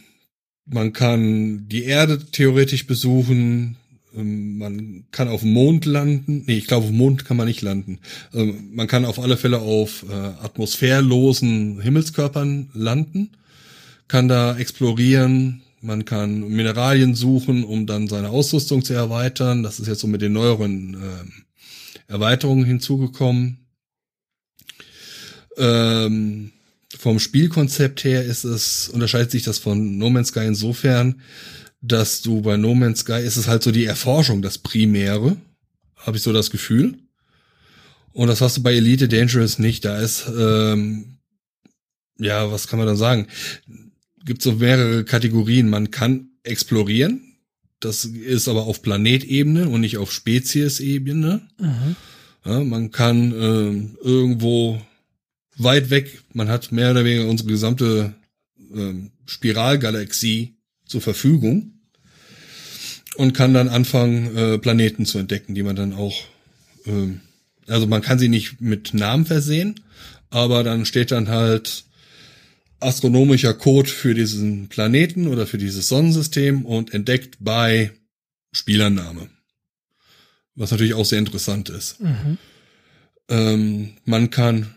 man 0.65 0.91
kann 0.91 1.67
die 1.67 1.83
Erde 1.83 2.19
theoretisch 2.31 2.87
besuchen, 2.87 3.77
man 4.13 5.05
kann 5.11 5.27
auf 5.27 5.41
dem 5.41 5.53
Mond 5.53 5.85
landen. 5.85 6.43
Nee, 6.45 6.57
ich 6.57 6.67
glaube, 6.67 6.83
auf 6.83 6.89
dem 6.89 6.97
Mond 6.97 7.25
kann 7.25 7.37
man 7.37 7.47
nicht 7.47 7.61
landen. 7.61 7.99
Ähm, 8.33 8.69
man 8.73 8.87
kann 8.87 9.05
auf 9.05 9.19
alle 9.19 9.37
Fälle 9.37 9.59
auf 9.59 10.05
äh, 10.09 10.13
atmosphärlosen 10.13 11.81
Himmelskörpern 11.81 12.69
landen, 12.73 13.31
kann 14.07 14.27
da 14.27 14.57
explorieren, 14.57 15.61
man 15.81 16.05
kann 16.05 16.47
Mineralien 16.47 17.15
suchen, 17.15 17.63
um 17.63 17.87
dann 17.87 18.07
seine 18.07 18.29
Ausrüstung 18.29 18.83
zu 18.83 18.93
erweitern. 18.93 19.63
Das 19.63 19.79
ist 19.79 19.87
jetzt 19.87 20.01
so 20.01 20.07
mit 20.07 20.21
den 20.21 20.33
neueren 20.33 20.93
äh, 20.93 22.11
Erweiterungen 22.11 22.65
hinzugekommen. 22.65 23.57
Ähm, 25.57 26.51
vom 26.97 27.19
Spielkonzept 27.19 28.03
her 28.03 28.23
ist 28.23 28.43
es, 28.43 28.89
unterscheidet 28.89 29.31
sich 29.31 29.43
das 29.43 29.57
von 29.57 29.97
No 29.97 30.09
Man's 30.09 30.27
Sky 30.29 30.45
insofern, 30.45 31.21
dass 31.81 32.21
du 32.21 32.41
bei 32.41 32.57
No 32.57 32.75
Man's 32.75 32.99
Sky 32.99 33.21
ist 33.21 33.37
es 33.37 33.47
halt 33.47 33.63
so 33.63 33.71
die 33.71 33.85
Erforschung, 33.85 34.41
das 34.41 34.59
Primäre, 34.59 35.37
habe 35.97 36.17
ich 36.17 36.23
so 36.23 36.31
das 36.31 36.51
Gefühl. 36.51 36.97
Und 38.13 38.27
das 38.27 38.41
hast 38.41 38.57
du 38.57 38.63
bei 38.63 38.73
Elite 38.73 39.07
Dangerous 39.07 39.57
nicht. 39.57 39.85
Da 39.85 39.99
ist, 39.99 40.25
ähm, 40.37 41.17
ja, 42.17 42.51
was 42.51 42.67
kann 42.67 42.79
man 42.79 42.87
da 42.87 42.95
sagen? 42.95 43.27
gibt 44.25 44.41
so 44.41 44.53
mehrere 44.53 45.03
Kategorien. 45.03 45.69
Man 45.69 45.91
kann 45.91 46.29
explorieren. 46.43 47.21
Das 47.79 48.05
ist 48.05 48.47
aber 48.47 48.63
auf 48.63 48.81
Planetebene 48.81 49.67
und 49.67 49.81
nicht 49.81 49.97
auf 49.97 50.11
Speziesebene. 50.11 51.41
Mhm. 51.57 51.95
Ja, 52.45 52.63
man 52.63 52.91
kann 52.91 53.31
äh, 53.31 54.05
irgendwo 54.05 54.81
weit 55.57 55.89
weg, 55.89 56.21
man 56.33 56.47
hat 56.47 56.71
mehr 56.71 56.91
oder 56.91 57.05
weniger 57.05 57.29
unsere 57.29 57.49
gesamte 57.49 58.13
äh, 58.73 58.93
Spiralgalaxie 59.25 60.55
zur 60.91 61.01
Verfügung 61.01 61.79
und 63.15 63.33
kann 63.33 63.53
dann 63.53 63.69
anfangen, 63.69 64.35
äh, 64.35 64.57
Planeten 64.57 65.05
zu 65.05 65.17
entdecken, 65.17 65.55
die 65.55 65.63
man 65.63 65.75
dann 65.75 65.93
auch, 65.93 66.15
äh, 66.85 67.07
also 67.67 67.87
man 67.87 68.01
kann 68.01 68.19
sie 68.19 68.29
nicht 68.29 68.61
mit 68.61 68.93
Namen 68.93 69.25
versehen, 69.25 69.79
aber 70.29 70.63
dann 70.63 70.85
steht 70.85 71.11
dann 71.11 71.29
halt 71.29 71.85
astronomischer 72.79 73.53
Code 73.53 73.89
für 73.89 74.13
diesen 74.13 74.67
Planeten 74.67 75.27
oder 75.27 75.47
für 75.47 75.57
dieses 75.57 75.87
Sonnensystem 75.87 76.65
und 76.65 76.93
entdeckt 76.93 77.37
bei 77.39 77.91
Spielername. 78.51 79.29
Was 80.55 80.71
natürlich 80.71 80.95
auch 80.95 81.05
sehr 81.05 81.19
interessant 81.19 81.69
ist. 81.69 82.01
Mhm. 82.01 82.37
Ähm, 83.29 83.93
man 84.03 84.29
kann 84.29 84.75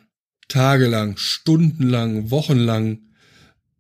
tagelang, 0.49 1.17
stundenlang, 1.17 2.31
wochenlang 2.31 2.99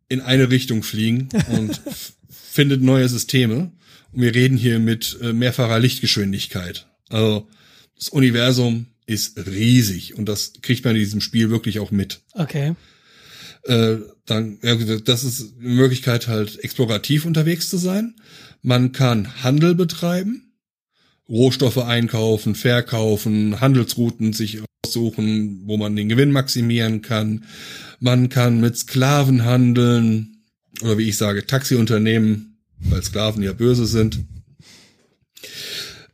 in 0.09 0.21
eine 0.21 0.51
Richtung 0.51 0.83
fliegen 0.83 1.29
und 1.49 1.81
findet 2.55 2.83
neue 2.83 3.09
Systeme. 3.09 3.73
Und 4.13 4.23
wir 4.23 4.35
reden 4.35 4.57
hier 4.57 4.79
mit 4.79 5.19
äh, 5.21 5.33
mehrfacher 5.33 5.79
Lichtgeschwindigkeit. 5.81 6.87
Also 7.09 7.49
das 7.97 8.09
Universum 8.09 8.87
ist 9.07 9.39
riesig 9.47 10.17
und 10.17 10.27
das 10.29 10.53
kriegt 10.63 10.85
man 10.85 10.95
in 10.95 11.01
diesem 11.01 11.21
Spiel 11.21 11.51
wirklich 11.51 11.81
auch 11.81 11.91
mit. 11.91 12.21
Okay 12.33 12.75
äh, 13.67 13.97
dann, 14.27 14.59
ja, 14.63 14.75
das 14.75 15.25
ist 15.25 15.55
eine 15.59 15.71
Möglichkeit 15.71 16.29
halt 16.29 16.63
explorativ 16.63 17.25
unterwegs 17.25 17.69
zu 17.69 17.77
sein. 17.77 18.15
Man 18.63 18.93
kann 18.93 19.43
Handel 19.43 19.75
betreiben, 19.75 20.53
Rohstoffe 21.29 21.79
einkaufen, 21.79 22.55
verkaufen, 22.55 23.61
Handelsrouten 23.61 24.33
sich 24.33 24.61
aussuchen, 24.85 25.63
wo 25.67 25.77
man 25.77 25.97
den 25.97 26.09
Gewinn 26.09 26.33
maximieren 26.33 27.03
kann. 27.03 27.45
Man 28.01 28.29
kann 28.29 28.61
mit 28.61 28.77
Sklaven 28.77 29.45
handeln 29.45 30.34
oder 30.83 30.99
wie 30.99 31.09
ich 31.09 31.17
sage, 31.17 31.47
Taxiunternehmen, 31.47 32.59
weil 32.79 33.03
Sklaven 33.03 33.43
ja 33.43 33.53
böse 33.53 33.87
sind. 33.87 34.21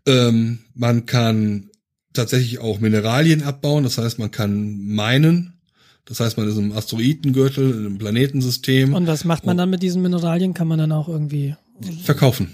Ähm, 0.07 0.61
man 0.74 1.07
kann 1.07 1.70
tatsächlich 2.12 2.59
auch 2.59 2.81
Mineralien 2.81 3.43
abbauen, 3.43 3.85
das 3.85 3.99
heißt, 3.99 4.19
man 4.19 4.31
kann 4.31 4.78
meinen, 4.87 5.61
das 6.05 6.20
heißt, 6.20 6.37
man 6.37 6.49
ist 6.49 6.57
im 6.57 6.73
Asteroidengürtel, 6.73 7.70
in 7.70 7.78
einem 7.78 7.99
Planetensystem. 7.99 8.95
Und 8.95 9.07
was 9.07 9.24
macht 9.24 9.47
man 9.47 9.57
dann 9.57 9.70
mit 9.70 9.82
diesen 9.82 10.03
Mineralien? 10.03 10.55
Kann 10.55 10.66
man 10.66 10.78
dann 10.78 10.93
auch 10.93 11.09
irgendwie 11.09 11.55
verkaufen? 12.03 12.51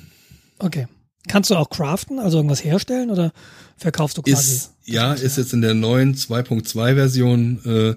Okay. 0.58 0.86
Kannst 1.28 1.50
du 1.50 1.56
auch 1.56 1.70
craften, 1.70 2.18
also 2.18 2.38
irgendwas 2.38 2.62
herstellen 2.62 3.10
oder 3.10 3.32
verkaufst 3.76 4.18
du 4.18 4.22
quasi? 4.22 4.56
Ist, 4.56 4.72
ja, 4.84 5.14
ist 5.14 5.38
jetzt 5.38 5.52
in 5.52 5.60
der 5.60 5.74
neuen 5.74 6.14
2.2 6.14 6.94
Version 6.94 7.60
äh, 7.64 7.94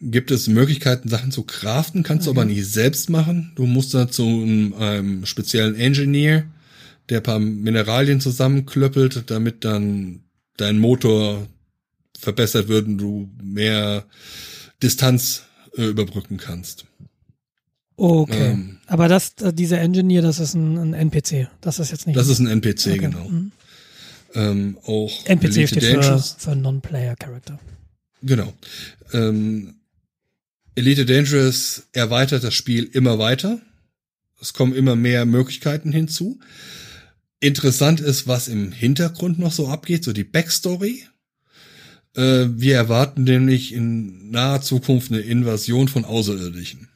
gibt 0.00 0.30
es 0.30 0.48
Möglichkeiten, 0.48 1.08
Sachen 1.08 1.30
zu 1.30 1.42
craften, 1.44 2.02
kannst 2.02 2.26
okay. 2.26 2.34
du 2.34 2.40
aber 2.40 2.50
nicht 2.50 2.66
selbst 2.66 3.10
machen. 3.10 3.52
Du 3.54 3.66
musst 3.66 3.92
dazu 3.94 4.24
einem, 4.24 4.74
einem 4.74 5.26
speziellen 5.26 5.74
Engineer, 5.74 6.46
der 7.10 7.20
paar 7.20 7.38
Mineralien 7.38 8.20
zusammenklöppelt, 8.20 9.24
damit 9.26 9.64
dann 9.64 10.20
dein 10.56 10.78
Motor 10.78 11.46
verbessert 12.18 12.68
wird 12.68 12.86
und 12.86 12.98
du 12.98 13.30
mehr 13.42 14.04
Distanz 14.82 15.44
äh, 15.76 15.84
überbrücken 15.84 16.38
kannst. 16.38 16.86
Okay. 17.96 18.52
Ähm, 18.52 18.78
Aber 18.86 19.08
das, 19.08 19.34
äh, 19.42 19.52
dieser 19.52 19.80
Engineer, 19.80 20.22
das 20.22 20.38
ist 20.40 20.54
ein, 20.54 20.78
ein, 20.78 20.94
NPC. 20.94 21.48
Das 21.60 21.78
ist 21.78 21.90
jetzt 21.90 22.06
nicht. 22.06 22.16
Das 22.16 22.28
ist 22.28 22.38
ein 22.38 22.46
NPC, 22.46 22.86
okay. 22.86 22.98
genau. 22.98 23.28
Mhm. 23.28 23.52
Ähm, 24.32 24.78
auch 24.86 25.10
NPC 25.26 25.56
Elite 25.56 25.68
steht 25.68 25.82
Dangerous. 25.82 26.36
für, 26.38 26.50
für 26.50 26.56
Non-Player 26.56 27.16
Character. 27.16 27.58
Genau. 28.22 28.52
Ähm, 29.12 29.79
Elite 30.74 31.04
Dangerous 31.04 31.88
erweitert 31.92 32.44
das 32.44 32.54
Spiel 32.54 32.84
immer 32.84 33.18
weiter. 33.18 33.60
Es 34.40 34.52
kommen 34.52 34.74
immer 34.74 34.96
mehr 34.96 35.26
Möglichkeiten 35.26 35.92
hinzu. 35.92 36.40
Interessant 37.40 38.00
ist, 38.00 38.26
was 38.26 38.48
im 38.48 38.72
Hintergrund 38.72 39.38
noch 39.38 39.52
so 39.52 39.68
abgeht, 39.68 40.04
so 40.04 40.12
die 40.12 40.24
Backstory. 40.24 41.04
Äh, 42.14 42.46
wir 42.50 42.76
erwarten 42.76 43.24
nämlich 43.24 43.72
in 43.72 44.30
naher 44.30 44.62
Zukunft 44.62 45.10
eine 45.10 45.20
Invasion 45.20 45.88
von 45.88 46.04
Außerirdischen. 46.04 46.88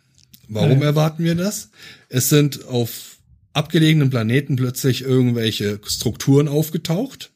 Warum 0.49 0.81
ja. 0.81 0.87
erwarten 0.87 1.25
wir 1.25 1.35
das? 1.35 1.71
Es 2.09 2.29
sind 2.29 2.67
auf 2.67 3.19
abgelegenen 3.53 4.11
Planeten 4.11 4.57
plötzlich 4.57 5.03
irgendwelche 5.03 5.81
Strukturen 5.87 6.49
aufgetaucht. 6.49 7.33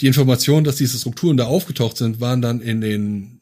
Die 0.00 0.06
Information, 0.06 0.64
dass 0.64 0.76
diese 0.76 0.98
Strukturen 0.98 1.38
da 1.38 1.44
aufgetaucht 1.46 1.96
sind, 1.96 2.20
waren 2.20 2.42
dann 2.42 2.60
in 2.60 2.80
den 2.82 3.35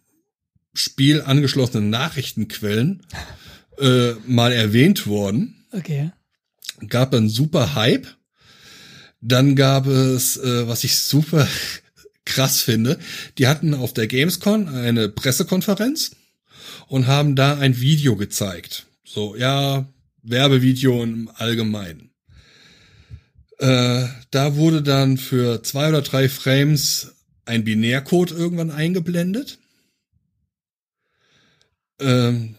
Spiel 0.74 1.22
angeschlossenen 1.22 1.88
Nachrichtenquellen 1.88 3.06
äh, 3.78 4.12
mal 4.26 4.52
erwähnt 4.52 5.06
worden. 5.06 5.64
Okay. 5.72 6.10
Gab 6.88 7.14
einen 7.14 7.28
super 7.28 7.74
Hype. 7.74 8.06
Dann 9.20 9.56
gab 9.56 9.86
es, 9.86 10.36
äh, 10.36 10.68
was 10.68 10.84
ich 10.84 10.96
super 10.96 11.48
krass 12.24 12.60
finde, 12.60 12.98
die 13.38 13.46
hatten 13.46 13.74
auf 13.74 13.92
der 13.92 14.06
Gamescon 14.06 14.68
eine 14.68 15.08
Pressekonferenz 15.08 16.12
und 16.88 17.06
haben 17.06 17.36
da 17.36 17.58
ein 17.58 17.80
Video 17.80 18.16
gezeigt. 18.16 18.86
So, 19.04 19.36
ja, 19.36 19.86
Werbevideo 20.22 21.02
im 21.02 21.30
Allgemeinen. 21.34 22.10
Äh, 23.58 24.06
da 24.30 24.56
wurde 24.56 24.82
dann 24.82 25.16
für 25.18 25.62
zwei 25.62 25.88
oder 25.88 26.02
drei 26.02 26.28
Frames 26.28 27.12
ein 27.44 27.64
Binärcode 27.64 28.32
irgendwann 28.32 28.70
eingeblendet, 28.70 29.58
ähm, 32.00 32.56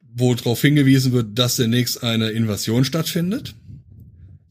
wo 0.00 0.34
darauf 0.34 0.60
hingewiesen 0.60 1.12
wird, 1.12 1.38
dass 1.38 1.56
demnächst 1.56 2.02
eine 2.02 2.30
Invasion 2.30 2.84
stattfindet. 2.84 3.54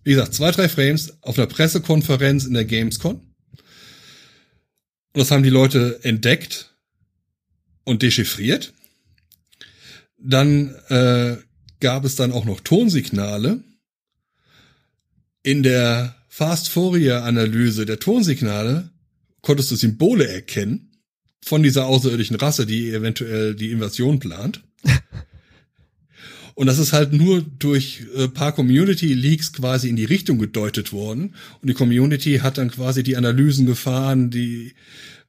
Wie 0.03 0.11
gesagt, 0.11 0.33
zwei, 0.33 0.51
drei 0.51 0.69
Frames 0.69 1.21
auf 1.21 1.37
einer 1.37 1.47
Pressekonferenz 1.47 2.45
in 2.45 2.53
der 2.53 2.65
Gamescon. 2.65 3.15
Und 3.15 5.21
das 5.21 5.31
haben 5.31 5.43
die 5.43 5.49
Leute 5.49 5.99
entdeckt 6.03 6.75
und 7.83 8.03
dechiffriert. 8.03 8.73
Dann 10.17 10.75
äh, 10.89 11.37
gab 11.79 12.05
es 12.05 12.15
dann 12.15 12.31
auch 12.31 12.45
noch 12.45 12.61
Tonsignale. 12.61 13.63
In 15.43 15.63
der 15.63 16.15
Fast-Fourier-Analyse 16.29 17.85
der 17.85 17.99
Tonsignale 17.99 18.91
konntest 19.41 19.71
du 19.71 19.75
Symbole 19.75 20.27
erkennen 20.27 20.86
von 21.43 21.63
dieser 21.63 21.85
außerirdischen 21.85 22.35
Rasse, 22.35 22.65
die 22.65 22.89
eventuell 22.91 23.55
die 23.55 23.71
Invasion 23.71 24.19
plant. 24.19 24.63
Und 26.57 26.65
das 26.65 26.79
ist 26.79 26.91
halt 26.91 27.13
nur 27.13 27.43
durch 27.59 28.01
äh, 28.15 28.27
paar 28.27 28.51
Community 28.51 29.13
Leaks 29.13 29.53
quasi 29.53 29.89
in 29.89 29.95
die 29.95 30.05
Richtung 30.05 30.39
gedeutet 30.39 30.91
worden. 30.91 31.35
Und 31.61 31.69
die 31.69 31.75
Community 31.75 32.39
hat 32.39 32.57
dann 32.57 32.71
quasi 32.71 33.03
die 33.03 33.15
Analysen 33.15 33.67
gefahren, 33.67 34.31
die, 34.31 34.73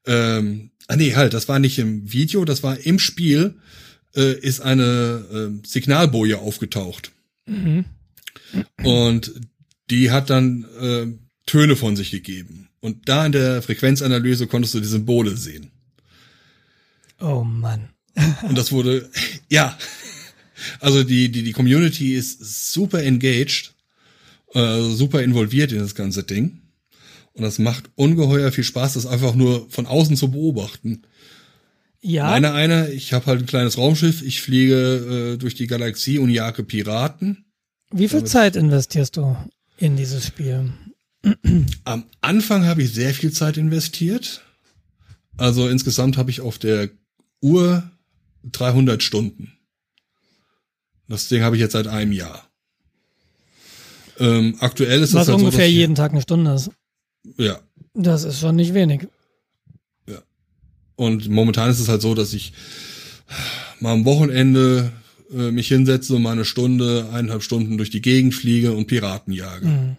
ähm, 0.07 0.71
ah 0.87 0.97
nee, 0.97 1.15
halt, 1.15 1.35
das 1.35 1.47
war 1.47 1.59
nicht 1.59 1.79
im 1.79 2.11
Video, 2.11 2.47
das 2.47 2.63
war 2.63 2.79
im 2.79 2.99
Spiel, 2.99 3.57
äh, 4.17 4.39
ist 4.41 4.61
eine 4.61 5.61
äh, 5.63 5.67
Signalboje 5.69 6.39
aufgetaucht. 6.39 7.13
Mhm. 7.45 7.85
Und 8.83 9.33
die 9.91 10.11
hat 10.11 10.31
dann 10.31 10.65
äh, 10.81 11.07
Töne 11.45 11.77
von 11.77 11.95
sich 11.95 12.11
gegeben. 12.11 12.69
Und 12.81 13.07
da 13.09 13.27
in 13.27 13.33
der 13.33 13.61
Frequenzanalyse 13.61 14.47
konntest 14.47 14.73
du 14.73 14.81
die 14.81 14.87
Symbole 14.87 15.37
sehen. 15.37 15.73
Oh 17.21 17.45
Mann. 17.45 17.91
Und 18.43 18.57
das 18.57 18.73
wurde, 18.73 19.11
ja, 19.49 19.77
also 20.81 21.05
die, 21.05 21.31
die, 21.31 21.43
die 21.43 21.53
Community 21.53 22.15
ist 22.15 22.73
super 22.73 23.03
engaged, 23.03 23.75
äh, 24.55 24.83
super 24.83 25.23
involviert 25.23 25.73
in 25.73 25.79
das 25.79 25.95
ganze 25.95 26.23
Ding. 26.25 26.63
Und 27.35 27.43
das 27.45 27.59
macht 27.59 27.91
ungeheuer 27.95 28.51
viel 28.51 28.65
Spaß, 28.65 28.95
das 28.95 29.07
einfach 29.07 29.35
nur 29.35 29.69
von 29.71 29.87
außen 29.87 30.17
zu 30.17 30.31
beobachten. 30.31 31.03
Ja. 32.01 32.27
Meine 32.27 32.53
eine, 32.53 32.91
ich 32.91 33.13
habe 33.13 33.27
halt 33.27 33.41
ein 33.41 33.47
kleines 33.47 33.79
Raumschiff, 33.79 34.23
ich 34.23 34.41
fliege 34.41 35.35
äh, 35.35 35.37
durch 35.37 35.55
die 35.55 35.67
Galaxie 35.67 36.19
und 36.19 36.31
jage 36.31 36.65
Piraten. 36.65 37.45
Wie 37.91 38.09
viel 38.09 38.25
Zeit 38.25 38.57
investierst 38.57 39.17
du 39.17 39.37
in 39.79 39.97
dieses 39.97 40.27
Spiel? 40.27 40.73
Am 41.85 42.05
Anfang 42.21 42.67
habe 42.67 42.83
ich 42.83 42.93
sehr 42.93 43.15
viel 43.15 43.33
Zeit 43.33 43.57
investiert. 43.57 44.43
Also 45.37 45.69
insgesamt 45.69 46.17
habe 46.17 46.31
ich 46.31 46.41
auf 46.41 46.59
der 46.59 46.91
Uhr 47.41 47.91
300 48.45 49.03
Stunden. 49.03 49.53
Das 51.09 51.29
Ding 51.29 51.43
habe 51.43 51.57
ich 51.57 51.61
jetzt 51.61 51.73
seit 51.73 51.87
einem 51.87 52.13
Jahr. 52.13 52.49
Ähm, 54.19 54.57
aktuell 54.61 55.01
ist 55.01 55.15
Was 55.15 55.27
das 55.27 55.35
halt 55.35 55.39
ungefähr 55.45 55.67
so, 55.67 55.73
jeden 55.73 55.95
Tag 55.95 56.13
eine 56.13 56.23
Stunde 56.23 56.55
ist. 56.55 56.71
Ja. 57.37 57.61
Das 57.95 58.25
ist 58.25 58.41
schon 58.41 58.57
nicht 58.57 58.75
wenig. 58.75 59.07
Ja. 60.07 60.19
Und 60.97 61.29
momentan 61.29 61.71
ist 61.71 61.81
es 61.81 61.89
halt 61.89 62.03
so, 62.03 62.15
dass 62.15 62.33
ich 62.33 62.53
mal 63.81 63.93
am 63.93 64.05
Wochenende 64.05 64.93
äh, 65.33 65.51
mich 65.51 65.69
hinsetze 65.69 66.15
und 66.15 66.23
mal 66.23 66.33
eine 66.33 66.45
Stunde, 66.45 67.09
eineinhalb 67.13 67.43
Stunden 67.43 67.77
durch 67.77 67.91
die 67.91 68.03
Gegend 68.03 68.35
fliege 68.35 68.73
und 68.73 68.87
Piraten 68.87 69.33
jage. 69.33 69.67
Mhm. 69.67 69.97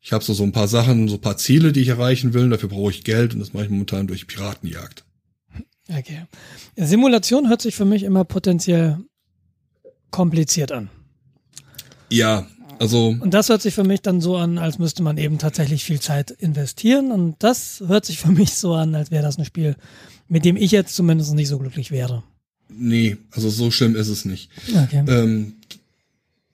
Ich 0.00 0.12
habe 0.12 0.24
so, 0.24 0.32
so 0.32 0.44
ein 0.44 0.52
paar 0.52 0.68
Sachen, 0.68 1.08
so 1.08 1.16
ein 1.16 1.20
paar 1.20 1.36
Ziele, 1.36 1.72
die 1.72 1.80
ich 1.80 1.88
erreichen 1.88 2.32
will. 2.32 2.48
Dafür 2.48 2.70
brauche 2.70 2.90
ich 2.90 3.04
Geld 3.04 3.34
und 3.34 3.40
das 3.40 3.52
mache 3.52 3.64
ich 3.64 3.70
momentan 3.70 4.06
durch 4.06 4.26
Piratenjagd. 4.26 5.04
Okay. 5.98 6.26
Simulation 6.76 7.48
hört 7.48 7.62
sich 7.62 7.74
für 7.74 7.84
mich 7.84 8.02
immer 8.02 8.24
potenziell 8.24 8.98
kompliziert 10.10 10.72
an. 10.72 10.88
Ja, 12.10 12.46
also. 12.78 13.08
Und 13.08 13.34
das 13.34 13.48
hört 13.48 13.62
sich 13.62 13.74
für 13.74 13.84
mich 13.84 14.00
dann 14.02 14.20
so 14.20 14.36
an, 14.36 14.58
als 14.58 14.78
müsste 14.78 15.02
man 15.02 15.18
eben 15.18 15.38
tatsächlich 15.38 15.84
viel 15.84 16.00
Zeit 16.00 16.30
investieren. 16.30 17.12
Und 17.12 17.36
das 17.40 17.82
hört 17.86 18.06
sich 18.06 18.18
für 18.18 18.30
mich 18.32 18.54
so 18.54 18.74
an, 18.74 18.94
als 18.94 19.10
wäre 19.10 19.22
das 19.22 19.38
ein 19.38 19.44
Spiel, 19.44 19.76
mit 20.28 20.44
dem 20.44 20.56
ich 20.56 20.70
jetzt 20.70 20.94
zumindest 20.94 21.34
nicht 21.34 21.48
so 21.48 21.58
glücklich 21.58 21.90
wäre. 21.90 22.22
Nee, 22.68 23.16
also 23.32 23.50
so 23.50 23.70
schlimm 23.70 23.96
ist 23.96 24.08
es 24.08 24.24
nicht. 24.24 24.50
Okay. 24.68 25.04
Ähm, 25.08 25.56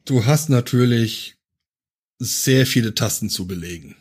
du 0.05 0.25
hast 0.25 0.49
natürlich 0.49 1.37
sehr 2.19 2.67
viele 2.67 2.95
Tasten 2.95 3.29
zu 3.29 3.47
belegen. 3.47 3.97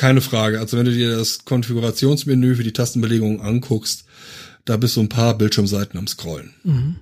Keine 0.00 0.22
Frage. 0.22 0.60
Also 0.60 0.78
wenn 0.78 0.86
du 0.86 0.94
dir 0.94 1.14
das 1.14 1.44
Konfigurationsmenü 1.44 2.54
für 2.56 2.64
die 2.64 2.72
Tastenbelegung 2.72 3.42
anguckst, 3.42 4.06
da 4.64 4.78
bist 4.78 4.96
du 4.96 5.02
ein 5.02 5.10
paar 5.10 5.36
Bildschirmseiten 5.36 5.98
am 5.98 6.06
Scrollen. 6.06 6.54
Mhm. 6.64 6.96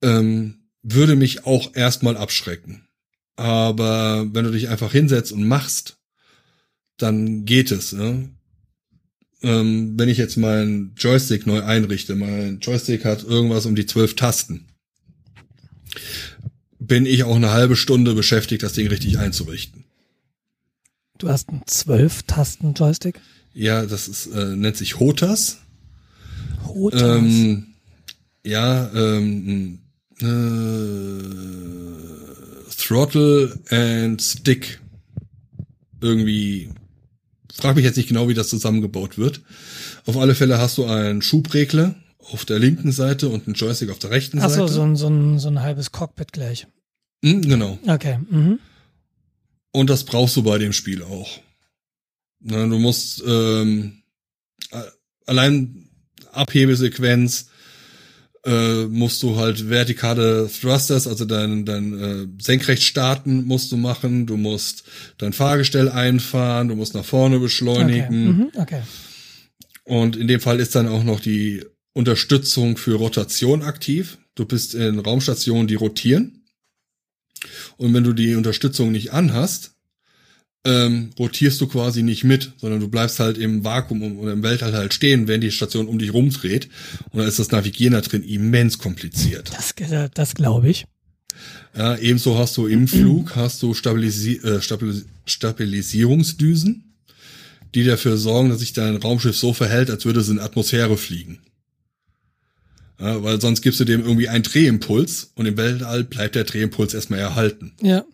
Ähm, 0.00 0.54
würde 0.84 1.16
mich 1.16 1.46
auch 1.46 1.74
erstmal 1.74 2.16
abschrecken. 2.16 2.86
Aber 3.34 4.24
wenn 4.32 4.44
du 4.44 4.52
dich 4.52 4.68
einfach 4.68 4.92
hinsetzt 4.92 5.32
und 5.32 5.48
machst, 5.48 5.96
dann 6.96 7.44
geht 7.44 7.72
es. 7.72 7.92
Ne? 7.92 8.30
Ähm, 9.42 9.94
wenn 9.98 10.08
ich 10.08 10.18
jetzt 10.18 10.36
meinen 10.36 10.94
Joystick 10.96 11.44
neu 11.44 11.64
einrichte, 11.64 12.14
mein 12.14 12.60
Joystick 12.60 13.04
hat 13.04 13.24
irgendwas 13.24 13.66
um 13.66 13.74
die 13.74 13.86
zwölf 13.86 14.14
Tasten, 14.14 14.68
bin 16.78 17.04
ich 17.04 17.24
auch 17.24 17.34
eine 17.34 17.50
halbe 17.50 17.74
Stunde 17.74 18.14
beschäftigt, 18.14 18.62
das 18.62 18.74
Ding 18.74 18.86
richtig 18.86 19.18
einzurichten. 19.18 19.83
Du 21.18 21.28
hast 21.28 21.48
einen 21.48 21.62
Zwölf-Tasten-Joystick? 21.66 23.20
Ja, 23.52 23.86
das 23.86 24.08
ist, 24.08 24.26
äh, 24.26 24.56
nennt 24.56 24.76
sich 24.76 24.98
Hotas. 24.98 25.58
Hotas? 26.66 27.02
Ähm, 27.02 27.66
ja, 28.44 28.90
ähm, 28.92 29.78
äh, 30.20 30.24
Throttle 32.76 33.56
and 33.70 34.20
Stick. 34.20 34.80
Irgendwie, 36.00 36.70
frag 37.52 37.76
mich 37.76 37.84
jetzt 37.84 37.96
nicht 37.96 38.08
genau, 38.08 38.28
wie 38.28 38.34
das 38.34 38.48
zusammengebaut 38.48 39.16
wird. 39.16 39.40
Auf 40.06 40.16
alle 40.16 40.34
Fälle 40.34 40.58
hast 40.58 40.78
du 40.78 40.84
einen 40.86 41.22
Schubregler 41.22 41.94
auf 42.18 42.44
der 42.44 42.58
linken 42.58 42.90
Seite 42.90 43.28
und 43.28 43.46
einen 43.46 43.54
Joystick 43.54 43.90
auf 43.90 44.00
der 44.00 44.10
rechten 44.10 44.40
Ach 44.40 44.48
so, 44.50 44.50
Seite. 44.50 44.64
Achso, 44.64 44.74
so 44.74 44.82
ein, 44.82 44.96
so, 44.96 45.06
ein, 45.08 45.38
so 45.38 45.48
ein 45.48 45.62
halbes 45.62 45.92
Cockpit 45.92 46.32
gleich. 46.32 46.66
Mhm, 47.22 47.42
genau. 47.42 47.78
Okay. 47.86 48.18
Mhm. 48.28 48.58
Und 49.74 49.90
das 49.90 50.04
brauchst 50.04 50.36
du 50.36 50.44
bei 50.44 50.56
dem 50.56 50.72
Spiel 50.72 51.02
auch. 51.02 51.40
Na, 52.38 52.64
du 52.64 52.78
musst 52.78 53.24
ähm, 53.26 54.04
allein 55.26 55.88
Abhebesequenz 56.30 57.48
äh, 58.44 58.84
musst 58.84 59.20
du 59.24 59.36
halt 59.36 59.68
vertikale 59.68 60.48
Thrusters, 60.48 61.08
also 61.08 61.24
dein, 61.24 61.64
dein 61.64 62.00
äh, 62.00 62.26
senkrecht 62.40 62.84
starten 62.84 63.46
musst 63.46 63.72
du 63.72 63.76
machen. 63.76 64.26
Du 64.26 64.36
musst 64.36 64.84
dein 65.18 65.32
Fahrgestell 65.32 65.88
einfahren, 65.88 66.68
du 66.68 66.76
musst 66.76 66.94
nach 66.94 67.04
vorne 67.04 67.40
beschleunigen. 67.40 68.06
Okay. 68.06 68.32
Mhm, 68.32 68.50
okay. 68.54 68.82
Und 69.82 70.14
in 70.14 70.28
dem 70.28 70.38
Fall 70.40 70.60
ist 70.60 70.76
dann 70.76 70.86
auch 70.86 71.02
noch 71.02 71.18
die 71.18 71.64
Unterstützung 71.94 72.76
für 72.76 72.94
Rotation 72.94 73.62
aktiv. 73.62 74.18
Du 74.36 74.44
bist 74.44 74.76
in 74.76 75.00
Raumstationen, 75.00 75.66
die 75.66 75.74
rotieren. 75.74 76.43
Und 77.76 77.94
wenn 77.94 78.04
du 78.04 78.12
die 78.12 78.34
Unterstützung 78.34 78.92
nicht 78.92 79.12
anhast, 79.12 79.74
ähm, 80.64 81.10
rotierst 81.18 81.60
du 81.60 81.66
quasi 81.66 82.02
nicht 82.02 82.24
mit, 82.24 82.52
sondern 82.56 82.80
du 82.80 82.88
bleibst 82.88 83.20
halt 83.20 83.36
im 83.36 83.64
Vakuum 83.64 84.18
oder 84.18 84.32
im 84.32 84.42
Weltall 84.42 84.72
halt 84.72 84.94
stehen, 84.94 85.28
wenn 85.28 85.40
die 85.40 85.50
Station 85.50 85.86
um 85.86 85.98
dich 85.98 86.12
rumdreht. 86.12 86.68
Und 87.10 87.18
dann 87.18 87.28
ist 87.28 87.38
das 87.38 87.50
Navigieren 87.50 87.92
da 87.92 88.00
drin 88.00 88.22
immens 88.22 88.78
kompliziert. 88.78 89.52
Das, 89.54 89.74
das 90.14 90.34
glaube 90.34 90.70
ich. 90.70 90.86
Ja, 91.76 91.96
ebenso 91.98 92.38
hast 92.38 92.56
du 92.56 92.66
im 92.66 92.88
Flug 92.88 93.36
hast 93.36 93.62
du 93.62 93.74
Stabilisi 93.74 94.36
äh, 94.36 94.60
Stabilis 94.60 95.06
Stabilisierungsdüsen, 95.26 96.94
die 97.74 97.84
dafür 97.84 98.18
sorgen, 98.18 98.50
dass 98.50 98.60
sich 98.60 98.74
dein 98.74 98.96
Raumschiff 98.96 99.36
so 99.36 99.54
verhält, 99.54 99.90
als 99.90 100.04
würde 100.04 100.20
es 100.20 100.28
in 100.28 100.38
Atmosphäre 100.38 100.98
fliegen. 100.98 101.38
Ja, 103.04 103.22
weil 103.22 103.38
sonst 103.38 103.60
gibst 103.60 103.78
du 103.80 103.84
dem 103.84 104.00
irgendwie 104.00 104.30
einen 104.30 104.44
Drehimpuls 104.44 105.32
und 105.34 105.44
im 105.44 105.58
Weltall 105.58 106.04
bleibt 106.04 106.36
der 106.36 106.44
Drehimpuls 106.44 106.94
erstmal 106.94 107.18
erhalten. 107.18 107.74
Ja. 107.82 108.04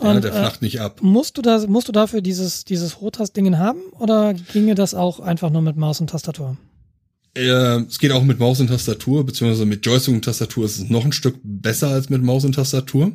Und, 0.00 0.14
ja, 0.14 0.20
der 0.20 0.32
flacht 0.32 0.62
äh, 0.62 0.64
nicht 0.64 0.80
ab. 0.80 1.00
Musst 1.02 1.36
du 1.36 1.42
da, 1.42 1.66
musst 1.66 1.88
du 1.88 1.92
dafür 1.92 2.20
dieses, 2.20 2.64
dieses 2.64 3.00
Rotas-Ding 3.00 3.58
haben 3.58 3.80
oder 3.98 4.34
ginge 4.34 4.76
das 4.76 4.94
auch 4.94 5.18
einfach 5.18 5.50
nur 5.50 5.62
mit 5.62 5.76
Maus 5.76 6.00
und 6.00 6.10
Tastatur? 6.10 6.56
Äh, 7.34 7.80
es 7.80 7.98
geht 7.98 8.12
auch 8.12 8.22
mit 8.22 8.38
Maus 8.38 8.60
und 8.60 8.68
Tastatur, 8.68 9.26
beziehungsweise 9.26 9.66
mit 9.66 9.84
Joystick 9.84 10.14
und 10.14 10.24
Tastatur 10.24 10.66
ist 10.66 10.78
es 10.78 10.88
noch 10.88 11.04
ein 11.04 11.10
Stück 11.10 11.40
besser 11.42 11.88
als 11.88 12.08
mit 12.08 12.22
Maus 12.22 12.44
und 12.44 12.54
Tastatur. 12.54 13.10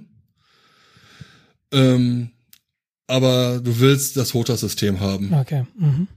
Ähm, 1.71 2.31
aber 3.07 3.61
du 3.63 3.79
willst 3.79 4.17
das 4.17 4.33
Rotas-System 4.33 4.99
haben. 4.99 5.33
Okay. 5.33 5.65
Mhm. 5.77 6.09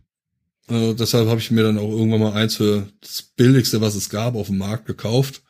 Äh, 0.69 0.95
deshalb 0.95 1.29
habe 1.29 1.41
ich 1.41 1.51
mir 1.51 1.63
dann 1.63 1.79
auch 1.79 1.91
irgendwann 1.91 2.21
mal 2.21 2.33
eins 2.33 2.57
für 2.57 2.89
das 3.01 3.23
billigste, 3.23 3.81
was 3.81 3.95
es 3.95 4.09
gab, 4.09 4.35
auf 4.35 4.49
dem 4.49 4.59
Markt 4.59 4.87
gekauft. 4.87 5.43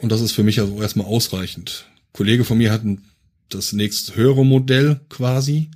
Und 0.00 0.10
das 0.10 0.20
ist 0.20 0.32
für 0.32 0.42
mich 0.42 0.60
also 0.60 0.80
erstmal 0.80 1.06
ausreichend. 1.06 1.86
Ein 1.88 2.12
Kollege 2.12 2.44
von 2.44 2.58
mir 2.58 2.72
hat 2.72 2.84
ein, 2.84 3.04
das 3.48 3.72
nächst 3.72 4.16
höhere 4.16 4.44
Modell 4.44 5.00
quasi, 5.08 5.70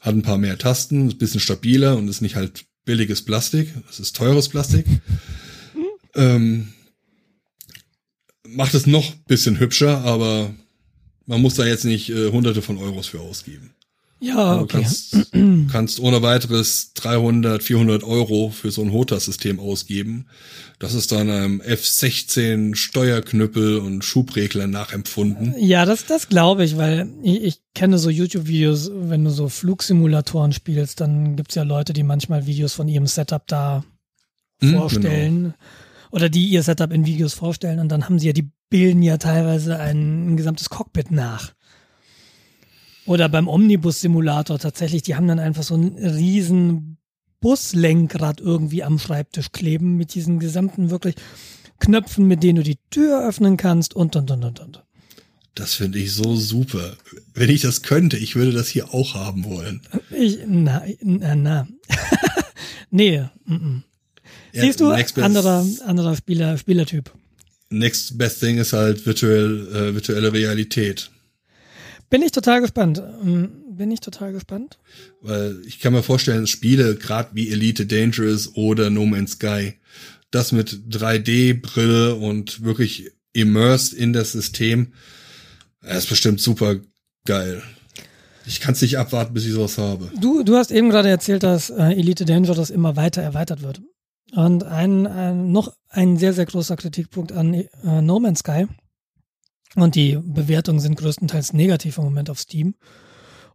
hat 0.00 0.14
ein 0.14 0.22
paar 0.22 0.38
mehr 0.38 0.58
Tasten, 0.58 1.08
ist 1.08 1.14
ein 1.14 1.18
bisschen 1.18 1.40
stabiler 1.40 1.96
und 1.96 2.08
ist 2.08 2.20
nicht 2.20 2.36
halt 2.36 2.64
billiges 2.84 3.22
Plastik, 3.22 3.74
es 3.88 4.00
ist 4.00 4.16
teures 4.16 4.48
Plastik. 4.48 4.86
ähm, 6.14 6.72
macht 8.46 8.74
es 8.74 8.86
noch 8.86 9.14
bisschen 9.26 9.58
hübscher, 9.58 9.98
aber 9.98 10.54
man 11.26 11.40
muss 11.40 11.54
da 11.54 11.66
jetzt 11.66 11.84
nicht 11.84 12.10
äh, 12.10 12.30
hunderte 12.30 12.62
von 12.62 12.78
Euros 12.78 13.06
für 13.06 13.20
ausgeben. 13.20 13.74
Ja, 14.20 14.56
Du 14.56 14.64
okay. 14.64 14.82
kannst, 14.82 15.16
kannst 15.72 16.00
ohne 16.00 16.20
weiteres 16.22 16.92
300, 16.94 17.62
400 17.62 18.04
Euro 18.04 18.50
für 18.50 18.70
so 18.70 18.82
ein 18.82 18.92
HOTAS-System 18.92 19.58
ausgeben. 19.58 20.26
Das 20.78 20.92
ist 20.94 21.10
dann 21.12 21.30
einem 21.30 21.60
F16 21.62 22.74
Steuerknüppel 22.74 23.78
und 23.78 24.04
Schubregler 24.04 24.66
nachempfunden. 24.66 25.54
Ja, 25.58 25.86
das, 25.86 26.04
das 26.04 26.28
glaube 26.28 26.64
ich, 26.64 26.76
weil 26.76 27.08
ich, 27.22 27.42
ich 27.42 27.60
kenne 27.74 27.98
so 27.98 28.10
YouTube-Videos, 28.10 28.90
wenn 28.94 29.24
du 29.24 29.30
so 29.30 29.48
Flugsimulatoren 29.48 30.52
spielst, 30.52 31.00
dann 31.00 31.36
gibt's 31.36 31.54
ja 31.54 31.62
Leute, 31.62 31.92
die 31.94 32.02
manchmal 32.02 32.46
Videos 32.46 32.74
von 32.74 32.88
ihrem 32.88 33.06
Setup 33.06 33.46
da 33.46 33.84
Hm, 34.60 34.74
vorstellen. 34.74 35.54
Oder 36.10 36.28
die 36.28 36.48
ihr 36.48 36.62
Setup 36.62 36.92
in 36.92 37.06
Videos 37.06 37.34
vorstellen 37.34 37.78
und 37.78 37.88
dann 37.88 38.04
haben 38.04 38.18
sie 38.18 38.26
ja, 38.26 38.32
die 38.32 38.50
bilden 38.68 39.02
ja 39.02 39.16
teilweise 39.16 39.78
ein, 39.78 40.32
ein 40.32 40.36
gesamtes 40.36 40.68
Cockpit 40.68 41.10
nach. 41.10 41.52
Oder 43.06 43.28
beim 43.28 43.48
Omnibus-Simulator 43.48 44.58
tatsächlich, 44.58 45.02
die 45.02 45.14
haben 45.14 45.26
dann 45.26 45.38
einfach 45.38 45.62
so 45.62 45.74
ein 45.74 45.96
riesen 45.96 46.98
Buslenkrad 47.40 48.40
irgendwie 48.40 48.82
am 48.82 48.98
Schreibtisch 48.98 49.52
kleben 49.52 49.96
mit 49.96 50.14
diesen 50.14 50.38
gesamten 50.38 50.90
wirklich 50.90 51.14
Knöpfen, 51.78 52.26
mit 52.26 52.42
denen 52.42 52.56
du 52.56 52.62
die 52.62 52.78
Tür 52.90 53.26
öffnen 53.26 53.56
kannst 53.56 53.94
und 53.96 54.14
und 54.14 54.30
und 54.30 54.44
und 54.44 54.60
und. 54.60 54.84
Das 55.54 55.74
finde 55.74 55.98
ich 55.98 56.12
so 56.12 56.36
super. 56.36 56.96
Wenn 57.34 57.50
ich 57.50 57.62
das 57.62 57.82
könnte, 57.82 58.16
ich 58.16 58.36
würde 58.36 58.52
das 58.52 58.68
hier 58.68 58.94
auch 58.94 59.14
haben 59.14 59.44
wollen. 59.44 59.80
Ich, 60.10 60.38
na, 60.46 60.82
na, 61.02 61.34
na. 61.34 61.68
nee, 62.90 63.24
mm 63.46 63.54
-mm. 63.54 63.82
Ja, 64.52 64.62
Siehst 64.62 64.80
du, 64.80 64.90
anderer, 64.90 65.64
anderer 65.86 66.16
Spieler, 66.16 66.58
Spielertyp. 66.58 67.12
Next 67.70 68.18
best 68.18 68.40
thing 68.40 68.58
ist 68.58 68.72
halt 68.72 69.04
virtuell, 69.06 69.68
äh, 69.68 69.94
virtuelle 69.94 70.32
Realität. 70.32 71.10
Bin 72.10 72.22
ich 72.22 72.32
total 72.32 72.60
gespannt. 72.60 73.02
Mm, 73.22 73.76
Bin 73.76 73.90
ich 73.90 74.00
total 74.00 74.32
gespannt. 74.32 74.78
Weil 75.22 75.62
ich 75.64 75.78
kann 75.78 75.92
mir 75.92 76.02
vorstellen, 76.02 76.46
Spiele, 76.46 76.96
gerade 76.96 77.30
wie 77.34 77.50
Elite 77.50 77.86
Dangerous 77.86 78.54
oder 78.54 78.90
No 78.90 79.06
Man's 79.06 79.32
Sky, 79.32 79.74
das 80.30 80.52
mit 80.52 80.70
3D-Brille 80.90 82.16
und 82.16 82.62
wirklich 82.64 83.12
immersed 83.32 83.92
in 83.92 84.12
das 84.12 84.32
System, 84.32 84.92
ist 85.82 86.08
bestimmt 86.08 86.40
super 86.40 86.76
geil. 87.24 87.62
Ich 88.46 88.60
kann 88.60 88.74
es 88.74 88.82
nicht 88.82 88.98
abwarten, 88.98 89.32
bis 89.32 89.46
ich 89.46 89.52
sowas 89.52 89.78
habe. 89.78 90.10
Du, 90.20 90.42
du 90.42 90.56
hast 90.56 90.72
eben 90.72 90.90
gerade 90.90 91.08
erzählt, 91.08 91.42
dass 91.42 91.70
äh, 91.70 91.92
Elite 91.92 92.24
Dangerous 92.24 92.70
immer 92.70 92.96
weiter 92.96 93.22
erweitert 93.22 93.62
wird. 93.62 93.80
Und 94.32 94.64
ein, 94.64 95.06
ein 95.06 95.52
noch 95.52 95.72
ein 95.88 96.16
sehr, 96.16 96.32
sehr 96.32 96.46
großer 96.46 96.76
Kritikpunkt 96.76 97.32
an 97.32 97.54
äh, 97.54 97.68
No 98.02 98.18
Man's 98.20 98.40
Sky. 98.40 98.66
Und 99.76 99.94
die 99.94 100.18
Bewertungen 100.20 100.80
sind 100.80 100.96
größtenteils 100.96 101.52
negativ 101.52 101.98
im 101.98 102.04
Moment 102.04 102.28
auf 102.30 102.40
Steam. 102.40 102.74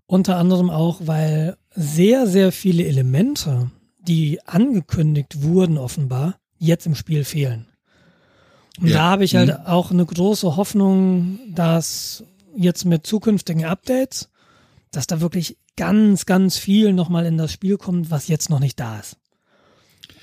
Unter 0.07 0.37
anderem 0.37 0.69
auch, 0.69 1.01
weil 1.05 1.57
sehr, 1.75 2.27
sehr 2.27 2.51
viele 2.51 2.85
Elemente, 2.85 3.71
die 3.99 4.39
angekündigt 4.45 5.41
wurden 5.43 5.77
offenbar, 5.77 6.35
jetzt 6.57 6.85
im 6.85 6.95
Spiel 6.95 7.23
fehlen. 7.25 7.67
Und 8.79 8.87
Ja. 8.87 8.95
da 8.97 9.03
habe 9.11 9.23
ich 9.25 9.35
halt 9.35 9.49
Mhm. 9.49 9.65
auch 9.65 9.91
eine 9.91 10.05
große 10.05 10.55
Hoffnung, 10.55 11.39
dass 11.53 12.23
jetzt 12.55 12.85
mit 12.85 13.05
zukünftigen 13.05 13.65
Updates, 13.65 14.29
dass 14.91 15.07
da 15.07 15.19
wirklich 15.21 15.57
ganz, 15.75 16.25
ganz 16.25 16.57
viel 16.57 16.93
nochmal 16.93 17.25
in 17.25 17.37
das 17.37 17.51
Spiel 17.51 17.77
kommt, 17.77 18.09
was 18.11 18.27
jetzt 18.27 18.49
noch 18.49 18.59
nicht 18.59 18.79
da 18.79 18.99
ist. 18.99 19.17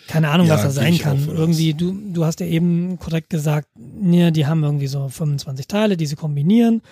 Keine 0.09 0.31
Ahnung, 0.31 0.47
Ja, 0.47 0.55
was 0.55 0.63
da 0.63 0.69
gehe 0.69 0.75
sein 0.75 0.99
kann. 0.99 1.29
Irgendwie, 1.29 1.75
du, 1.75 1.97
du 2.13 2.25
hast 2.25 2.41
ja 2.41 2.47
eben 2.47 2.99
korrekt 2.99 3.31
gesagt, 3.31 3.69
ja, 4.03 4.31
die 4.31 4.47
haben 4.47 4.65
irgendwie 4.65 4.87
so 4.89 5.09
25 5.09 5.67
Teile, 5.67 5.97
die 5.97 6.07
sie 6.07 6.17
kombinieren. 6.17 6.83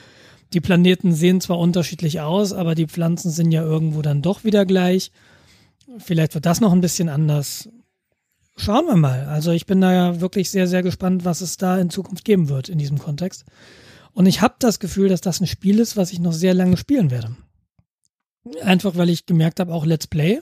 Die 0.53 0.61
Planeten 0.61 1.13
sehen 1.13 1.41
zwar 1.41 1.59
unterschiedlich 1.59 2.21
aus, 2.21 2.53
aber 2.53 2.75
die 2.75 2.87
Pflanzen 2.87 3.31
sind 3.31 3.53
ja 3.53 3.63
irgendwo 3.63 4.03
dann 4.03 4.23
doch 4.23 4.45
wieder 4.45 4.65
gleich. 4.65 5.13
Vielleicht 5.99 6.35
wird 6.35 6.47
das 6.47 6.61
noch 6.61 6.73
ein 6.73 6.81
bisschen 6.81 7.09
anders. 7.09 7.69
Schauen 8.57 8.87
wir 8.87 8.97
mal. 8.97 9.27
Also 9.27 9.53
ich 9.53 9.67
bin 9.67 9.81
da 9.81 9.93
ja 9.93 10.21
wirklich 10.21 10.51
sehr, 10.51 10.67
sehr 10.67 10.83
gespannt, 10.83 11.25
was 11.25 11.41
es 11.41 11.57
da 11.57 11.79
in 11.79 11.91
Zukunft 11.91 12.25
geben 12.25 12.49
wird 12.49 12.69
in 12.69 12.79
diesem 12.79 12.99
Kontext. 12.99 13.45
Und 14.13 14.27
ich 14.27 14.41
habe 14.41 14.55
das 14.59 14.81
Gefühl, 14.81 15.09
dass 15.09 15.21
das 15.21 15.41
ein 15.41 15.47
Spiel 15.47 15.79
ist, 15.79 15.97
was 15.97 16.13
ich 16.13 16.21
noch 16.21 16.33
sehr 16.33 16.55
lange 16.55 16.77
spielen 16.77 17.11
werde. 17.11 17.37
Einfach 18.63 18.97
weil 18.97 19.11
ich 19.11 19.27
gemerkt 19.27 19.61
habe, 19.61 19.73
auch 19.73 19.87
Let's 19.87 20.07
Play. 20.07 20.41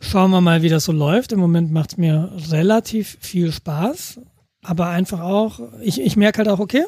Schauen 0.00 0.30
wir 0.30 0.40
mal, 0.40 0.62
wie 0.62 0.68
das 0.68 0.84
so 0.84 0.92
läuft. 0.92 1.32
Im 1.32 1.40
Moment 1.40 1.72
macht 1.72 1.92
es 1.92 1.96
mir 1.96 2.32
relativ 2.50 3.16
viel 3.20 3.52
Spaß. 3.52 4.20
Aber 4.62 4.88
einfach 4.88 5.20
auch, 5.20 5.60
ich, 5.80 6.00
ich 6.00 6.16
merke 6.16 6.38
halt 6.38 6.48
auch, 6.48 6.58
okay, 6.58 6.84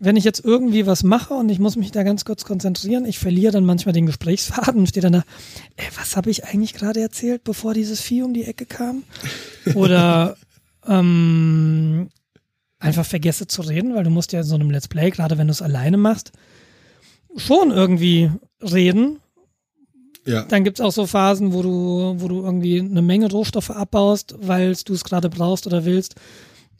wenn 0.00 0.16
ich 0.16 0.24
jetzt 0.24 0.42
irgendwie 0.42 0.86
was 0.86 1.02
mache 1.02 1.34
und 1.34 1.50
ich 1.50 1.58
muss 1.58 1.76
mich 1.76 1.92
da 1.92 2.02
ganz 2.02 2.24
kurz 2.24 2.44
konzentrieren, 2.44 3.04
ich 3.04 3.18
verliere 3.18 3.52
dann 3.52 3.66
manchmal 3.66 3.92
den 3.92 4.06
Gesprächsfaden 4.06 4.78
und 4.80 4.88
stehe 4.88 5.02
dann 5.02 5.12
da, 5.12 5.24
ey, 5.76 5.86
was 5.96 6.16
habe 6.16 6.30
ich 6.30 6.46
eigentlich 6.46 6.72
gerade 6.72 7.00
erzählt, 7.00 7.44
bevor 7.44 7.74
dieses 7.74 8.00
Vieh 8.00 8.22
um 8.22 8.32
die 8.32 8.44
Ecke 8.44 8.64
kam? 8.64 9.04
Oder 9.74 10.36
ähm, 10.88 12.08
einfach 12.78 13.04
vergesse 13.04 13.46
zu 13.46 13.60
reden, 13.60 13.94
weil 13.94 14.04
du 14.04 14.10
musst 14.10 14.32
ja 14.32 14.40
in 14.40 14.46
so 14.46 14.54
einem 14.54 14.70
Let's 14.70 14.88
Play, 14.88 15.10
gerade 15.10 15.36
wenn 15.36 15.46
du 15.46 15.52
es 15.52 15.62
alleine 15.62 15.98
machst, 15.98 16.32
schon 17.36 17.70
irgendwie 17.70 18.30
reden. 18.62 19.18
Ja, 20.26 20.42
Dann 20.42 20.64
gibt's 20.64 20.80
auch 20.80 20.92
so 20.92 21.06
Phasen, 21.06 21.52
wo 21.52 21.62
du, 21.62 22.14
wo 22.18 22.28
du 22.28 22.42
irgendwie 22.42 22.80
eine 22.80 23.02
Menge 23.02 23.30
Rohstoffe 23.30 23.70
abbaust, 23.70 24.34
weil 24.40 24.76
du 24.84 24.92
es 24.92 25.04
gerade 25.04 25.30
brauchst 25.30 25.66
oder 25.66 25.84
willst, 25.84 26.14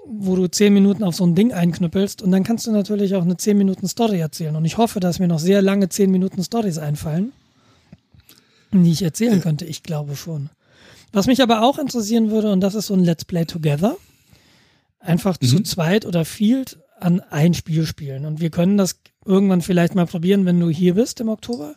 wo 0.05 0.37
du 0.37 0.47
zehn 0.49 0.75
Minuten 0.75 1.05
auf 1.05 1.15
so 1.15 1.25
ein 1.25 1.35
Ding 1.35 1.53
einknüppelst 1.53 2.23
und 2.23 2.33
dann 2.33 2.45
kannst 2.45 2.67
du 2.67 2.73
natürlich 2.73 3.15
auch 3.15 3.23
eine 3.23 3.37
zehn 3.37 3.57
Minuten 3.57 3.89
Story 3.89 4.19
erzählen. 4.19 4.57
Und 4.57 4.65
ich 4.65 4.77
hoffe, 4.77 5.01
dass 5.01 5.19
mir 5.19 5.29
noch 5.29 5.39
sehr 5.39 5.63
lange 5.63 5.89
zehn 5.89 6.11
Minuten 6.11 6.45
Stories 6.45 6.79
einfallen, 6.79 7.33
die 8.73 8.93
ich 8.93 9.03
erzählen 9.03 9.41
könnte. 9.41 9.65
Ich 9.65 9.83
glaube 9.83 10.17
schon. 10.17 10.51
Was 11.13 11.27
mich 11.27 11.43
aber 11.43 11.63
auch 11.63 11.79
interessieren 11.79 12.31
würde, 12.31 12.53
und 12.53 12.61
das 12.61 12.75
ist 12.75 12.87
so 12.87 12.95
ein 12.95 13.05
Let's 13.05 13.25
Play 13.25 13.45
Together, 13.45 13.97
einfach 15.01 15.39
zu 15.39 15.63
zweit 15.63 16.07
oder 16.07 16.25
field 16.25 16.79
an 17.01 17.21
ein 17.31 17.55
Spiel 17.55 17.87
spielen. 17.87 18.27
Und 18.27 18.41
wir 18.41 18.51
können 18.51 18.77
das 18.77 18.97
irgendwann 19.25 19.63
vielleicht 19.63 19.95
mal 19.95 20.07
probieren, 20.07 20.45
wenn 20.45 20.61
du 20.61 20.69
hier 20.69 20.95
bist 20.95 21.21
im 21.21 21.29
Oktober, 21.29 21.75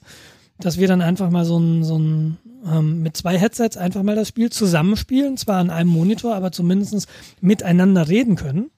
dass 0.59 0.77
wir 0.77 0.87
dann 0.87 1.01
einfach 1.01 1.29
mal 1.29 1.45
so 1.45 1.57
ein, 1.57 1.83
so 1.83 1.97
ein 1.97 2.37
ähm, 2.65 3.01
mit 3.01 3.17
zwei 3.17 3.37
Headsets 3.37 3.77
einfach 3.77 4.03
mal 4.03 4.15
das 4.15 4.27
Spiel 4.27 4.49
zusammenspielen, 4.49 5.37
zwar 5.37 5.57
an 5.57 5.69
einem 5.69 5.89
Monitor, 5.89 6.35
aber 6.35 6.51
zumindest 6.51 7.07
miteinander 7.41 8.07
reden 8.07 8.35
können. 8.35 8.69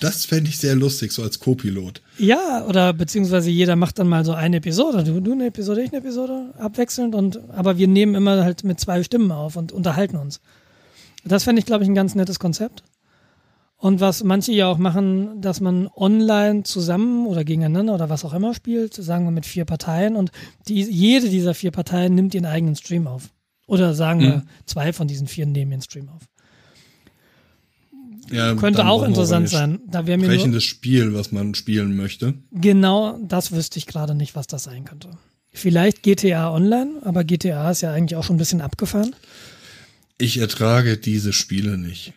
das 0.00 0.24
fände 0.24 0.50
ich 0.50 0.58
sehr 0.58 0.74
lustig, 0.74 1.12
so 1.12 1.22
als 1.22 1.38
Co-Pilot. 1.38 2.02
Ja, 2.18 2.64
oder 2.66 2.92
beziehungsweise 2.92 3.50
jeder 3.50 3.76
macht 3.76 3.98
dann 3.98 4.08
mal 4.08 4.24
so 4.24 4.32
eine 4.32 4.56
Episode. 4.56 5.04
Du, 5.04 5.20
du 5.20 5.32
eine 5.32 5.46
Episode, 5.46 5.82
ich 5.82 5.90
eine 5.90 5.98
Episode, 5.98 6.54
abwechselnd 6.58 7.14
und 7.14 7.40
aber 7.50 7.78
wir 7.78 7.88
nehmen 7.88 8.14
immer 8.14 8.42
halt 8.42 8.64
mit 8.64 8.80
zwei 8.80 9.02
Stimmen 9.02 9.30
auf 9.30 9.56
und 9.56 9.72
unterhalten 9.72 10.16
uns. 10.16 10.40
Das 11.24 11.44
fände 11.44 11.60
ich, 11.60 11.66
glaube 11.66 11.84
ich, 11.84 11.88
ein 11.88 11.94
ganz 11.94 12.14
nettes 12.14 12.38
Konzept. 12.38 12.82
Und 13.84 14.00
was 14.00 14.24
manche 14.24 14.50
ja 14.52 14.68
auch 14.68 14.78
machen, 14.78 15.42
dass 15.42 15.60
man 15.60 15.88
online 15.94 16.62
zusammen 16.62 17.26
oder 17.26 17.44
gegeneinander 17.44 17.94
oder 17.94 18.08
was 18.08 18.24
auch 18.24 18.32
immer 18.32 18.54
spielt, 18.54 18.94
sagen 18.94 19.26
wir 19.26 19.30
mit 19.30 19.44
vier 19.44 19.66
Parteien 19.66 20.16
und 20.16 20.32
die, 20.68 20.80
jede 20.84 21.28
dieser 21.28 21.52
vier 21.52 21.70
Parteien 21.70 22.14
nimmt 22.14 22.34
ihren 22.34 22.46
eigenen 22.46 22.76
Stream 22.76 23.06
auf. 23.06 23.28
Oder 23.66 23.92
sagen 23.92 24.20
wir, 24.20 24.42
zwei 24.64 24.94
von 24.94 25.06
diesen 25.06 25.26
vier 25.26 25.44
nehmen 25.44 25.72
ihren 25.72 25.82
Stream 25.82 26.08
auf. 26.08 26.22
Ja, 28.30 28.54
Könnte 28.54 28.86
auch 28.86 29.02
interessant 29.02 29.50
sein. 29.50 29.80
Da 29.86 30.06
wäre 30.06 30.14
ein 30.14 30.20
mir 30.20 30.28
nur, 30.28 30.36
Sprechendes 30.36 30.64
Spiel, 30.64 31.12
was 31.12 31.30
man 31.30 31.54
spielen 31.54 31.94
möchte. 31.94 32.32
Genau, 32.52 33.18
das 33.22 33.52
wüsste 33.52 33.78
ich 33.78 33.86
gerade 33.86 34.14
nicht, 34.14 34.34
was 34.34 34.46
das 34.46 34.64
sein 34.64 34.86
könnte. 34.86 35.10
Vielleicht 35.52 36.02
GTA 36.02 36.50
Online, 36.50 37.02
aber 37.04 37.22
GTA 37.22 37.70
ist 37.70 37.82
ja 37.82 37.92
eigentlich 37.92 38.16
auch 38.16 38.24
schon 38.24 38.36
ein 38.36 38.38
bisschen 38.38 38.62
abgefahren. 38.62 39.14
Ich 40.16 40.38
ertrage 40.38 40.96
diese 40.96 41.34
Spiele 41.34 41.76
nicht. 41.76 42.14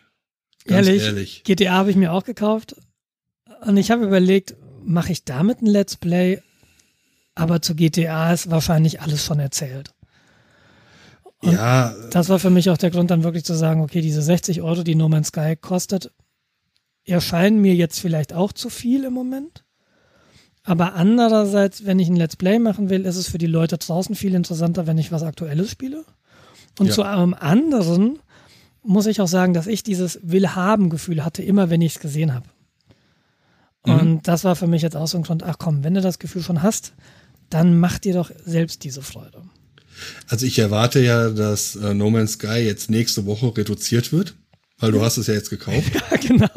Ehrlich, 0.68 1.02
ehrlich. 1.02 1.42
GTA 1.44 1.72
habe 1.72 1.90
ich 1.90 1.96
mir 1.96 2.12
auch 2.12 2.24
gekauft 2.24 2.76
und 3.62 3.76
ich 3.76 3.90
habe 3.90 4.04
überlegt, 4.04 4.56
mache 4.84 5.12
ich 5.12 5.24
damit 5.24 5.62
ein 5.62 5.66
Let's 5.66 5.96
Play? 5.96 6.42
Aber 7.34 7.62
zu 7.62 7.74
GTA 7.74 8.32
ist 8.32 8.50
wahrscheinlich 8.50 9.00
alles 9.00 9.24
schon 9.24 9.38
erzählt. 9.38 9.92
Und 11.40 11.52
ja, 11.52 11.94
Das 12.10 12.28
war 12.28 12.38
für 12.38 12.50
mich 12.50 12.68
auch 12.70 12.78
der 12.78 12.90
Grund, 12.90 13.10
dann 13.10 13.22
wirklich 13.22 13.44
zu 13.44 13.54
sagen, 13.54 13.80
okay, 13.80 14.00
diese 14.00 14.22
60 14.22 14.60
Euro, 14.62 14.82
die 14.82 14.96
No 14.96 15.08
Man's 15.08 15.28
Sky 15.28 15.54
kostet, 15.54 16.10
erscheinen 17.04 17.60
mir 17.60 17.74
jetzt 17.74 18.00
vielleicht 18.00 18.32
auch 18.32 18.52
zu 18.52 18.70
viel 18.70 19.04
im 19.04 19.12
Moment. 19.12 19.64
Aber 20.64 20.94
andererseits, 20.94 21.86
wenn 21.86 21.98
ich 21.98 22.08
ein 22.08 22.16
Let's 22.16 22.36
Play 22.36 22.58
machen 22.58 22.90
will, 22.90 23.06
ist 23.06 23.16
es 23.16 23.28
für 23.28 23.38
die 23.38 23.46
Leute 23.46 23.78
draußen 23.78 24.14
viel 24.14 24.34
interessanter, 24.34 24.86
wenn 24.86 24.98
ich 24.98 25.12
was 25.12 25.22
Aktuelles 25.22 25.70
spiele. 25.70 26.04
Und 26.78 26.88
Ja. 26.88 26.92
zu 26.92 27.02
einem 27.04 27.34
anderen 27.34 28.18
muss 28.82 29.06
ich 29.06 29.20
auch 29.20 29.28
sagen, 29.28 29.54
dass 29.54 29.66
ich 29.66 29.82
dieses 29.82 30.18
Willhaben-Gefühl 30.22 31.24
hatte, 31.24 31.42
immer 31.42 31.70
wenn 31.70 31.80
ich 31.80 31.96
es 31.96 32.00
gesehen 32.00 32.34
habe. 32.34 32.46
Und 33.82 34.28
das 34.28 34.44
war 34.44 34.54
für 34.56 34.66
mich 34.66 34.82
jetzt 34.82 34.96
auch 34.96 35.06
so 35.06 35.16
ein 35.16 35.24
Grund, 35.24 35.42
ach 35.42 35.56
komm, 35.58 35.82
wenn 35.82 35.94
du 35.94 36.00
das 36.00 36.18
Gefühl 36.18 36.42
schon 36.42 36.62
hast, 36.62 36.92
dann 37.48 37.78
mach 37.78 37.98
dir 37.98 38.12
doch 38.12 38.30
selbst 38.44 38.84
diese 38.84 39.00
Freude. 39.02 39.42
also 40.28 40.44
ich 40.44 40.58
erwarte 40.58 41.00
ja, 41.00 41.30
dass 41.30 41.76
äh, 41.76 41.94
No 41.94 42.10
Man's 42.10 42.32
Sky 42.32 42.58
jetzt 42.58 42.90
nächste 42.90 43.24
Woche 43.24 43.56
reduziert 43.56 44.12
wird, 44.12 44.34
weil 44.78 44.92
du 44.92 45.02
hast 45.02 45.16
es 45.16 45.26
ja 45.26 45.34
jetzt 45.34 45.50
gekauft. 45.50 45.90
Ja, 46.10 46.16
genau. 46.16 46.48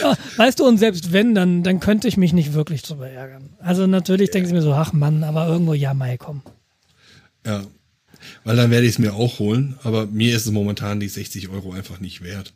Ja, 0.00 0.16
weißt 0.36 0.58
du, 0.58 0.66
und 0.66 0.78
selbst 0.78 1.12
wenn, 1.12 1.34
dann, 1.34 1.62
dann 1.62 1.78
könnte 1.78 2.08
ich 2.08 2.16
mich 2.16 2.32
nicht 2.32 2.54
wirklich 2.54 2.82
drüber 2.82 3.08
ärgern. 3.08 3.50
Also 3.58 3.86
natürlich 3.86 4.30
denke 4.30 4.48
ich 4.48 4.54
mir 4.54 4.62
so, 4.62 4.72
ach 4.72 4.92
Mann, 4.92 5.22
aber 5.22 5.46
irgendwo, 5.46 5.74
ja, 5.74 5.92
Mai, 5.94 6.16
komm. 6.16 6.42
Ja. 7.46 7.62
Weil 8.44 8.56
dann 8.56 8.70
werde 8.70 8.86
ich 8.86 8.94
es 8.94 8.98
mir 8.98 9.14
auch 9.14 9.38
holen, 9.38 9.78
aber 9.84 10.06
mir 10.06 10.34
ist 10.34 10.46
es 10.46 10.52
momentan 10.52 11.00
die 11.00 11.08
60 11.08 11.48
Euro 11.48 11.72
einfach 11.72 12.00
nicht 12.00 12.22
wert. 12.22 12.54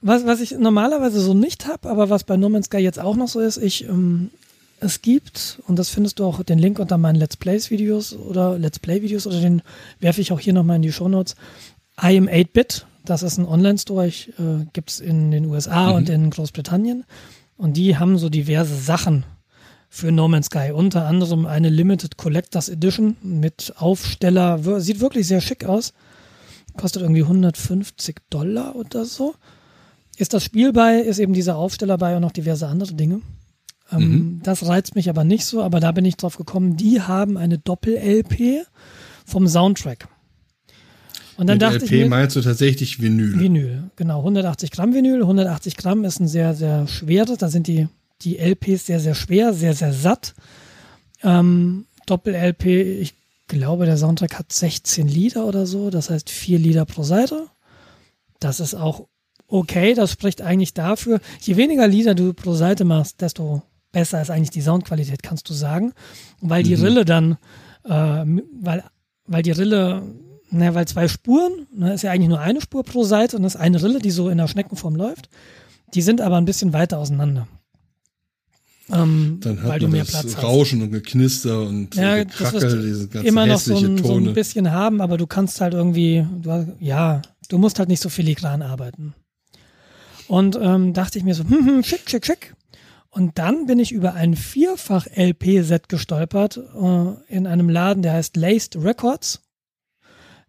Was, 0.00 0.24
was 0.26 0.40
ich 0.40 0.52
normalerweise 0.52 1.20
so 1.20 1.34
nicht 1.34 1.66
habe, 1.66 1.88
aber 1.88 2.08
was 2.08 2.24
bei 2.24 2.36
No 2.36 2.48
Man's 2.48 2.66
Sky 2.66 2.78
jetzt 2.78 3.00
auch 3.00 3.16
noch 3.16 3.26
so 3.26 3.40
ist, 3.40 3.56
ich, 3.56 3.88
ähm, 3.88 4.30
es 4.80 5.02
gibt, 5.02 5.60
und 5.66 5.76
das 5.76 5.88
findest 5.88 6.20
du 6.20 6.24
auch 6.24 6.42
den 6.44 6.60
Link 6.60 6.78
unter 6.78 6.98
meinen 6.98 7.16
Let's 7.16 7.36
Plays 7.36 7.70
Videos 7.70 8.14
oder 8.14 8.56
Let's 8.58 8.78
Play 8.78 9.02
Videos 9.02 9.26
oder 9.26 9.40
den 9.40 9.62
werfe 9.98 10.20
ich 10.20 10.30
auch 10.30 10.38
hier 10.38 10.52
nochmal 10.52 10.76
in 10.76 10.82
die 10.82 10.92
Show 10.92 11.08
Notes. 11.08 11.34
I 12.00 12.16
am 12.16 12.28
8-Bit, 12.28 12.86
das 13.04 13.24
ist 13.24 13.38
ein 13.38 13.46
Online-Store, 13.46 14.06
ich, 14.06 14.28
äh, 14.38 14.66
gibt 14.72 14.90
es 14.90 15.00
in 15.00 15.32
den 15.32 15.46
USA 15.46 15.88
mhm. 15.88 15.94
und 15.96 16.08
in 16.08 16.30
Großbritannien. 16.30 17.04
Und 17.56 17.76
die 17.76 17.96
haben 17.96 18.18
so 18.18 18.28
diverse 18.28 18.76
Sachen 18.76 19.24
für 19.88 20.12
No 20.12 20.28
Man's 20.28 20.46
Sky. 20.46 20.72
Unter 20.72 21.06
anderem 21.06 21.46
eine 21.46 21.68
Limited 21.68 22.16
Collectors 22.16 22.68
Edition 22.68 23.16
mit 23.22 23.74
Aufsteller. 23.76 24.80
Sieht 24.80 25.00
wirklich 25.00 25.26
sehr 25.26 25.40
schick 25.40 25.64
aus. 25.64 25.92
Kostet 26.76 27.02
irgendwie 27.02 27.22
150 27.22 28.16
Dollar 28.30 28.76
oder 28.76 29.04
so. 29.04 29.34
Ist 30.16 30.34
das 30.34 30.44
Spiel 30.44 30.72
bei, 30.72 30.98
ist 30.98 31.18
eben 31.18 31.32
dieser 31.32 31.56
Aufsteller 31.56 31.96
bei 31.96 32.16
und 32.16 32.22
noch 32.22 32.32
diverse 32.32 32.66
andere 32.66 32.94
Dinge. 32.94 33.22
Ähm, 33.90 34.00
mhm. 34.00 34.40
Das 34.42 34.66
reizt 34.66 34.94
mich 34.94 35.08
aber 35.08 35.24
nicht 35.24 35.44
so, 35.44 35.62
aber 35.62 35.80
da 35.80 35.92
bin 35.92 36.04
ich 36.04 36.16
drauf 36.16 36.36
gekommen, 36.36 36.76
die 36.76 37.00
haben 37.00 37.36
eine 37.36 37.58
Doppel-LP 37.58 38.66
vom 39.24 39.46
Soundtrack. 39.46 40.08
Und 41.36 41.46
dann 41.46 41.54
Mit 41.54 41.62
dachte 41.62 41.76
LP 41.76 41.84
ich 41.84 41.90
mir, 41.92 42.08
meinst 42.08 42.34
du 42.34 42.40
tatsächlich 42.40 43.00
Vinyl? 43.00 43.38
Vinyl, 43.38 43.90
genau. 43.94 44.18
180 44.18 44.72
Gramm 44.72 44.92
Vinyl. 44.92 45.20
180 45.22 45.76
Gramm 45.76 46.04
ist 46.04 46.20
ein 46.20 46.26
sehr, 46.26 46.54
sehr 46.54 46.88
schweres. 46.88 47.38
Da 47.38 47.48
sind 47.48 47.68
die, 47.68 47.86
die 48.22 48.38
LPs 48.38 48.86
sehr, 48.86 49.00
sehr 49.00 49.14
schwer, 49.14 49.54
sehr, 49.54 49.74
sehr 49.74 49.92
satt. 49.92 50.34
Ähm, 51.22 51.86
Doppel-LP, 52.06 52.66
ich 53.00 53.14
glaube, 53.48 53.86
der 53.86 53.96
Soundtrack 53.96 54.38
hat 54.38 54.52
16 54.52 55.08
Lieder 55.08 55.46
oder 55.46 55.66
so. 55.66 55.90
Das 55.90 56.10
heißt 56.10 56.30
vier 56.30 56.58
Lieder 56.58 56.84
pro 56.84 57.02
Seite. 57.02 57.46
Das 58.40 58.60
ist 58.60 58.74
auch 58.74 59.06
okay. 59.46 59.94
Das 59.94 60.12
spricht 60.12 60.42
eigentlich 60.42 60.74
dafür, 60.74 61.20
je 61.40 61.56
weniger 61.56 61.86
Lieder 61.86 62.14
du 62.14 62.34
pro 62.34 62.54
Seite 62.54 62.84
machst, 62.84 63.20
desto 63.20 63.62
besser 63.92 64.20
ist 64.20 64.30
eigentlich 64.30 64.50
die 64.50 64.60
Soundqualität, 64.60 65.22
kannst 65.22 65.48
du 65.48 65.54
sagen. 65.54 65.92
Weil 66.40 66.62
die 66.62 66.76
mhm. 66.76 66.82
Rille 66.82 67.04
dann, 67.04 67.38
äh, 67.84 68.24
weil, 68.60 68.84
weil 69.26 69.42
die 69.42 69.52
Rille 69.52 70.02
na, 70.50 70.74
weil 70.74 70.88
zwei 70.88 71.08
Spuren, 71.08 71.66
ne, 71.74 71.94
ist 71.94 72.02
ja 72.02 72.10
eigentlich 72.10 72.28
nur 72.28 72.40
eine 72.40 72.60
Spur 72.60 72.82
pro 72.82 73.04
Seite 73.04 73.36
und 73.36 73.42
das 73.42 73.54
ist 73.54 73.60
eine 73.60 73.82
Rille, 73.82 73.98
die 73.98 74.10
so 74.10 74.28
in 74.28 74.38
der 74.38 74.48
Schneckenform 74.48 74.96
läuft. 74.96 75.28
Die 75.94 76.02
sind 76.02 76.20
aber 76.20 76.36
ein 76.36 76.44
bisschen 76.44 76.72
weiter 76.72 76.98
auseinander. 76.98 77.48
Ähm, 78.90 79.38
Dann 79.40 79.62
hat 79.62 79.68
weil 79.68 79.80
du 79.80 79.88
mehr 79.88 80.04
Platz 80.04 80.42
Rauschen 80.42 80.80
hast. 80.80 80.86
und 80.86 80.92
Geknister 80.92 81.60
und 81.60 81.94
ja, 81.94 82.24
Gekrackel, 82.24 82.82
diese 82.82 83.08
ganze 83.08 83.28
immer 83.28 83.46
noch 83.46 83.58
so 83.58 83.76
ein, 83.76 84.02
so 84.02 84.16
ein, 84.16 84.32
bisschen 84.32 84.70
haben, 84.70 85.00
aber 85.02 85.18
du 85.18 85.26
kannst 85.26 85.60
halt 85.60 85.74
irgendwie, 85.74 86.26
du, 86.40 86.76
ja, 86.80 87.20
du 87.48 87.58
musst 87.58 87.78
halt 87.78 87.88
nicht 87.90 88.00
so 88.00 88.08
filigran 88.08 88.62
arbeiten. 88.62 89.14
Und 90.26 90.58
ähm, 90.60 90.94
dachte 90.94 91.18
ich 91.18 91.24
mir 91.24 91.34
so, 91.34 91.44
hm, 91.48 91.66
hm, 91.66 91.82
schick, 91.82 92.08
schick, 92.08 92.24
schick. 92.24 92.54
Und 93.10 93.38
dann 93.38 93.66
bin 93.66 93.78
ich 93.78 93.92
über 93.92 94.14
ein 94.14 94.36
Vierfach-LP-Set 94.36 95.88
gestolpert 95.88 96.58
äh, 96.58 97.34
in 97.34 97.46
einem 97.46 97.68
Laden, 97.68 98.02
der 98.02 98.12
heißt 98.14 98.36
Laced 98.36 98.76
Records. 98.76 99.40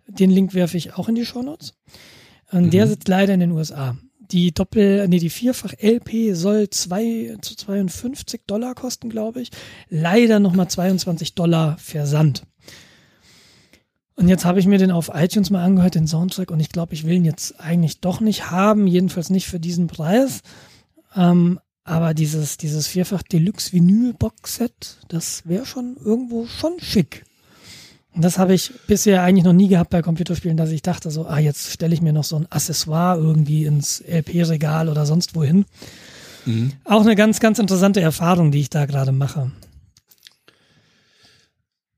Den 0.08 0.30
Link 0.30 0.54
werfe 0.54 0.78
ich 0.78 0.94
auch 0.94 1.08
in 1.10 1.16
die 1.16 1.26
Shownotes. 1.26 1.74
Mhm. 2.52 2.70
Der 2.72 2.88
sitzt 2.88 3.08
leider 3.08 3.34
in 3.34 3.40
den 3.40 3.52
USA. 3.52 3.98
Die 4.32 4.54
Doppel, 4.54 5.08
nee, 5.08 5.20
die 5.20 5.30
Vierfach 5.30 5.74
LP 5.82 6.36
soll 6.36 6.70
zwei, 6.70 7.36
zu 7.42 7.56
52 7.56 8.42
Dollar 8.46 8.76
kosten, 8.76 9.10
glaube 9.10 9.42
ich. 9.42 9.50
Leider 9.90 10.40
nochmal 10.40 10.70
22 10.70 11.34
Dollar 11.34 11.78
Versand. 11.80 12.44
Und 14.16 14.28
jetzt 14.28 14.46
habe 14.46 14.60
ich 14.60 14.68
mir 14.68 14.78
den 14.78 14.92
auf 14.92 15.10
iTunes 15.14 15.50
mal 15.50 15.64
angehört, 15.64 15.96
den 15.96 16.06
Soundtrack, 16.06 16.52
und 16.52 16.60
ich 16.60 16.70
glaube, 16.70 16.94
ich 16.94 17.06
will 17.06 17.16
ihn 17.16 17.26
jetzt 17.26 17.60
eigentlich 17.60 18.02
doch 18.02 18.20
nicht 18.20 18.52
haben, 18.52 18.86
jedenfalls 18.86 19.30
nicht 19.30 19.48
für 19.48 19.60
diesen 19.62 19.88
Preis. 19.88 20.42
Ähm, 21.16 21.60
aber 21.86 22.14
dieses, 22.14 22.58
dieses 22.58 22.86
Vierfach 22.86 23.24
Deluxe 23.24 23.74
Vinyl 23.74 24.14
Box 24.14 24.56
Set, 24.56 24.98
das 25.08 25.48
wäre 25.48 25.66
schon 25.66 25.98
irgendwo 25.98 26.46
schon 26.46 26.74
schick. 26.80 27.24
Das 28.16 28.38
habe 28.38 28.54
ich 28.54 28.72
bisher 28.88 29.24
eigentlich 29.24 29.46
noch 29.46 29.54
nie 29.54 29.68
gehabt 29.68 29.92
bei 29.92 30.02
Computerspielen, 30.02 30.58
dass 30.58 30.72
ich 30.72 30.82
dachte 30.82 31.12
so, 31.12 31.28
ah, 31.28 31.40
jetzt 31.40 31.72
stelle 31.72 31.94
ich 31.94 32.02
mir 32.02 32.12
noch 32.12 32.24
so 32.24 32.38
ein 32.38 32.52
Accessoire 32.52 33.18
irgendwie 33.18 33.66
ins 33.66 34.02
LP-Regal 34.02 34.90
oder 34.90 35.06
sonst 35.06 35.36
wohin. 35.36 35.66
Mhm. 36.46 36.74
Auch 36.86 37.02
eine 37.02 37.16
ganz, 37.16 37.40
ganz 37.40 37.60
interessante 37.60 38.02
Erfahrung, 38.02 38.52
die 38.52 38.62
ich 38.62 38.70
da 38.70 38.86
gerade 38.86 39.12
mache. 39.12 39.52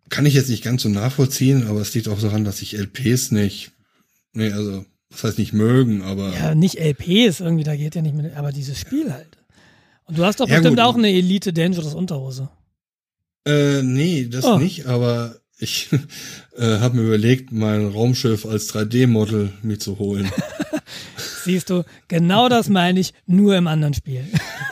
Kann 0.09 0.25
ich 0.25 0.33
jetzt 0.33 0.49
nicht 0.49 0.63
ganz 0.63 0.83
so 0.83 0.89
nachvollziehen, 0.89 1.67
aber 1.67 1.79
es 1.79 1.93
liegt 1.93 2.09
auch 2.09 2.19
daran, 2.19 2.43
dass 2.43 2.61
ich 2.61 2.77
LPs 2.77 3.31
nicht, 3.31 3.71
nee, 4.33 4.51
also, 4.51 4.85
was 5.09 5.23
heißt 5.23 5.39
nicht 5.39 5.53
mögen, 5.53 6.01
aber. 6.01 6.33
Ja, 6.33 6.53
nicht 6.53 6.77
LPs 6.77 7.39
irgendwie, 7.39 7.63
da 7.63 7.75
geht 7.77 7.95
ja 7.95 8.01
nicht 8.01 8.15
mehr, 8.15 8.35
aber 8.35 8.51
dieses 8.51 8.77
Spiel 8.77 9.13
halt. 9.13 9.37
Und 10.03 10.17
du 10.17 10.25
hast 10.25 10.41
doch 10.41 10.49
ja, 10.49 10.55
bestimmt 10.55 10.77
gut. 10.77 10.85
auch 10.85 10.95
eine 10.95 11.09
Elite 11.09 11.53
Dangerous 11.53 11.93
Unterhose. 11.93 12.49
Äh, 13.45 13.81
nee, 13.83 14.27
das 14.29 14.43
oh. 14.43 14.57
nicht, 14.57 14.85
aber 14.85 15.40
ich 15.61 15.89
äh, 16.57 16.79
habe 16.79 16.97
mir 16.97 17.03
überlegt, 17.03 17.51
mein 17.51 17.87
Raumschiff 17.87 18.45
als 18.45 18.73
3D-Model 18.73 19.53
mir 19.61 19.79
zu 19.79 19.99
holen. 19.99 20.29
Siehst 21.43 21.69
du, 21.69 21.83
genau 22.07 22.49
das 22.49 22.69
meine 22.69 22.99
ich, 22.99 23.13
nur 23.25 23.55
im 23.55 23.67
anderen 23.67 23.93
Spiel. 23.93 24.25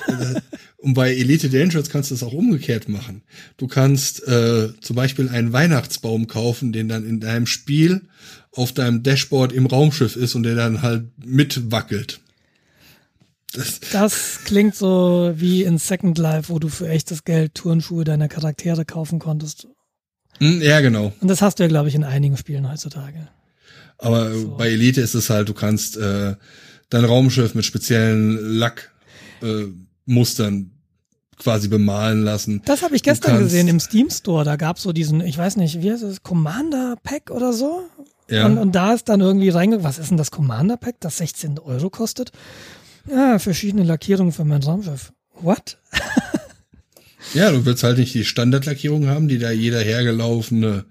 Und 0.77 0.93
bei 0.93 1.13
Elite 1.13 1.49
Dangerous 1.49 1.89
kannst 1.89 2.09
du 2.09 2.15
es 2.15 2.23
auch 2.23 2.31
umgekehrt 2.31 2.87
machen. 2.87 3.21
Du 3.57 3.67
kannst 3.67 4.25
äh, 4.27 4.69
zum 4.79 4.95
Beispiel 4.95 5.27
einen 5.27 5.51
Weihnachtsbaum 5.51 6.27
kaufen, 6.27 6.71
den 6.71 6.87
dann 6.87 7.05
in 7.05 7.19
deinem 7.19 7.47
Spiel 7.47 8.03
auf 8.51 8.71
deinem 8.71 9.03
Dashboard 9.03 9.51
im 9.51 9.65
Raumschiff 9.65 10.15
ist 10.15 10.35
und 10.35 10.43
der 10.43 10.55
dann 10.55 10.81
halt 10.81 11.05
mitwackelt. 11.23 12.21
Das, 13.51 13.79
das 13.91 14.39
klingt 14.45 14.75
so 14.75 15.33
wie 15.35 15.63
in 15.63 15.79
Second 15.79 16.17
Life, 16.17 16.49
wo 16.49 16.59
du 16.59 16.69
für 16.69 16.87
echtes 16.87 17.25
Geld 17.25 17.55
Turnschuhe 17.55 18.05
deiner 18.05 18.27
Charaktere 18.27 18.85
kaufen 18.85 19.19
konntest 19.19 19.67
ja, 20.39 20.81
genau. 20.81 21.13
Und 21.19 21.27
das 21.27 21.41
hast 21.41 21.59
du 21.59 21.63
ja, 21.63 21.69
glaube 21.69 21.89
ich, 21.89 21.95
in 21.95 22.03
einigen 22.03 22.37
Spielen 22.37 22.69
heutzutage. 22.71 23.27
Aber 23.97 24.33
so. 24.33 24.55
bei 24.57 24.69
Elite 24.69 25.01
ist 25.01 25.13
es 25.13 25.29
halt, 25.29 25.49
du 25.49 25.53
kannst 25.53 25.97
äh, 25.97 26.35
dein 26.89 27.05
Raumschiff 27.05 27.53
mit 27.55 27.65
speziellen 27.65 28.57
Lackmustern 29.41 30.55
äh, 30.55 30.65
quasi 31.37 31.67
bemalen 31.67 32.23
lassen. 32.23 32.61
Das 32.65 32.81
habe 32.81 32.95
ich 32.95 33.03
gestern 33.03 33.39
gesehen 33.39 33.67
im 33.67 33.79
Steam 33.79 34.09
Store. 34.09 34.45
Da 34.45 34.55
gab's 34.55 34.83
so 34.83 34.93
diesen, 34.93 35.21
ich 35.21 35.37
weiß 35.37 35.57
nicht, 35.57 35.81
wie 35.81 35.91
heißt 35.91 36.03
das, 36.03 36.23
Commander 36.23 36.95
Pack 37.01 37.31
oder 37.31 37.53
so. 37.53 37.83
Ja. 38.29 38.45
Und, 38.45 38.57
und 38.57 38.73
da 38.73 38.93
ist 38.93 39.09
dann 39.09 39.21
irgendwie 39.21 39.49
reingegangen, 39.49 39.83
was 39.83 39.97
ist 39.97 40.11
denn 40.11 40.17
das 40.17 40.31
Commander 40.31 40.77
Pack, 40.77 40.95
das 40.99 41.17
16 41.17 41.59
Euro 41.59 41.89
kostet? 41.89 42.31
Ja, 43.09 43.39
verschiedene 43.39 43.83
Lackierungen 43.83 44.31
für 44.31 44.45
mein 44.45 44.61
Raumschiff. 44.61 45.11
What? 45.41 45.77
Ja, 47.33 47.51
du 47.51 47.65
willst 47.65 47.83
halt 47.83 47.97
nicht 47.97 48.13
die 48.13 48.25
Standardlackierung 48.25 49.07
haben, 49.07 49.27
die 49.27 49.39
da 49.39 49.51
jeder 49.51 49.81
hergelaufene 49.81 50.85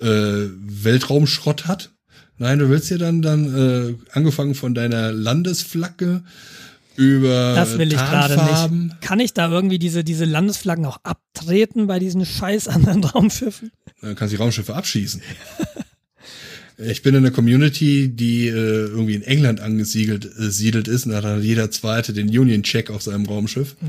äh, 0.00 0.06
Weltraumschrott 0.06 1.66
hat. 1.66 1.90
Nein, 2.38 2.58
du 2.58 2.68
willst 2.68 2.90
ja 2.90 2.98
dann 2.98 3.22
dann 3.22 3.54
äh, 3.54 3.94
angefangen 4.12 4.54
von 4.54 4.74
deiner 4.74 5.12
Landesflagge 5.12 6.22
über 6.96 7.54
Das 7.54 7.78
will 7.78 7.92
ich 7.92 7.98
gerade 7.98 8.34
nicht. 8.34 9.00
Kann 9.00 9.20
ich 9.20 9.32
da 9.34 9.50
irgendwie 9.50 9.78
diese 9.78 10.04
diese 10.04 10.24
Landesflaggen 10.24 10.84
auch 10.86 10.98
abtreten 11.02 11.86
bei 11.86 11.98
diesen 11.98 12.24
scheiß 12.24 12.68
anderen 12.68 13.04
Raumschiffen? 13.04 13.70
Dann 14.00 14.16
kannst 14.16 14.32
du 14.32 14.36
die 14.36 14.42
Raumschiffe 14.42 14.74
abschießen. 14.74 15.22
ich 16.78 17.02
bin 17.02 17.14
in 17.14 17.24
einer 17.24 17.34
Community, 17.34 18.08
die 18.08 18.48
äh, 18.48 18.52
irgendwie 18.52 19.14
in 19.14 19.22
England 19.22 19.60
angesiedelt 19.60 20.24
äh, 20.24 20.50
siedelt 20.50 20.88
ist 20.88 21.06
und 21.06 21.12
da 21.12 21.18
hat 21.18 21.24
dann 21.24 21.42
jeder 21.42 21.70
zweite 21.70 22.12
den 22.12 22.28
Union 22.28 22.62
Check 22.62 22.90
auf 22.90 23.02
seinem 23.02 23.26
Raumschiff. 23.26 23.76
Ja. 23.80 23.88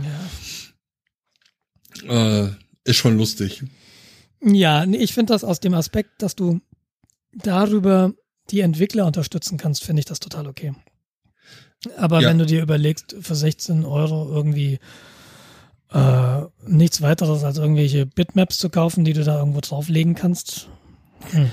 Äh, 2.04 2.50
ist 2.84 2.98
schon 2.98 3.18
lustig. 3.18 3.64
Ja, 4.42 4.86
ich 4.86 5.14
finde 5.14 5.34
das 5.34 5.44
aus 5.44 5.60
dem 5.60 5.74
Aspekt, 5.74 6.22
dass 6.22 6.36
du 6.36 6.62
darüber 7.34 8.14
die 8.50 8.62
Entwickler 8.62 9.06
unterstützen 9.06 9.58
kannst, 9.58 9.84
finde 9.84 10.00
ich 10.02 10.06
das 10.06 10.20
total 10.20 10.48
okay. 10.48 10.74
Aber 11.98 12.22
ja. 12.22 12.30
wenn 12.30 12.40
du 12.40 12.46
dir 12.46 12.62
überlegst, 12.62 13.16
für 13.20 13.36
16 13.36 13.86
Euro 13.86 14.30
irgendwie 14.34 14.80
äh, 15.92 16.42
nichts 16.66 17.02
weiteres 17.02 17.44
als 17.44 17.58
irgendwelche 17.58 18.06
Bitmaps 18.06 18.58
zu 18.58 18.70
kaufen, 18.70 19.06
die 19.06 19.14
du 19.14 19.24
da 19.24 19.38
irgendwo 19.40 19.62
drauflegen 19.62 20.16
kannst. 20.16 20.68
Hm. 21.32 21.52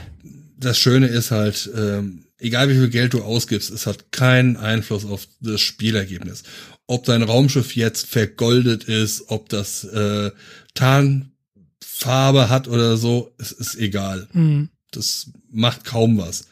Das 0.59 0.79
Schöne 0.79 1.07
ist 1.07 1.31
halt, 1.31 1.71
ähm, 1.77 2.27
egal 2.39 2.69
wie 2.69 2.75
viel 2.75 2.89
Geld 2.89 3.13
du 3.13 3.23
ausgibst, 3.23 3.71
es 3.71 3.87
hat 3.87 4.13
keinen 4.13 4.57
Einfluss 4.57 5.05
auf 5.05 5.27
das 5.41 5.61
Spielergebnis 5.61 6.43
ob 6.87 7.05
dein 7.05 7.23
Raumschiff 7.23 7.77
jetzt 7.77 8.07
vergoldet 8.07 8.85
ist, 8.85 9.25
ob 9.29 9.49
das 9.49 9.85
äh, 9.85 10.31
Tarnfarbe 10.75 12.49
hat 12.49 12.69
oder 12.69 12.97
so, 12.97 13.33
es 13.39 13.53
ist 13.53 13.77
egal. 13.77 14.29
Mhm. 14.33 14.69
Das 14.91 15.31
macht 15.51 15.85
kaum 15.85 16.19
was. 16.19 16.47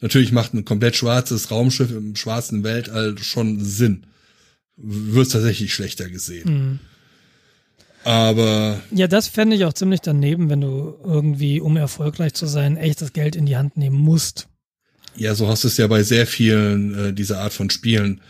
Natürlich 0.00 0.32
macht 0.32 0.54
ein 0.54 0.64
komplett 0.64 0.96
schwarzes 0.96 1.50
Raumschiff 1.50 1.90
im 1.90 2.16
schwarzen 2.16 2.64
Weltall 2.64 3.16
schon 3.18 3.64
Sinn. 3.64 4.06
wird 4.76 5.32
tatsächlich 5.32 5.72
schlechter 5.72 6.08
gesehen. 6.08 6.48
Mhm. 6.48 6.78
Aber. 8.04 8.80
Ja, 8.92 9.08
das 9.08 9.26
fände 9.26 9.56
ich 9.56 9.64
auch 9.64 9.72
ziemlich 9.72 10.00
daneben, 10.00 10.48
wenn 10.48 10.60
du 10.60 10.96
irgendwie, 11.02 11.60
um 11.60 11.76
erfolgreich 11.76 12.34
zu 12.34 12.46
sein, 12.46 12.76
echtes 12.76 13.12
Geld 13.12 13.34
in 13.34 13.46
die 13.46 13.56
Hand 13.56 13.76
nehmen 13.76 13.96
musst. 13.96 14.48
Ja, 15.16 15.34
so 15.34 15.48
hast 15.48 15.64
du 15.64 15.68
es 15.68 15.76
ja 15.76 15.86
bei 15.86 16.02
sehr 16.02 16.26
vielen 16.26 16.94
äh, 16.94 17.12
dieser 17.12 17.40
Art 17.40 17.52
von 17.52 17.70
Spielen, 17.70 18.20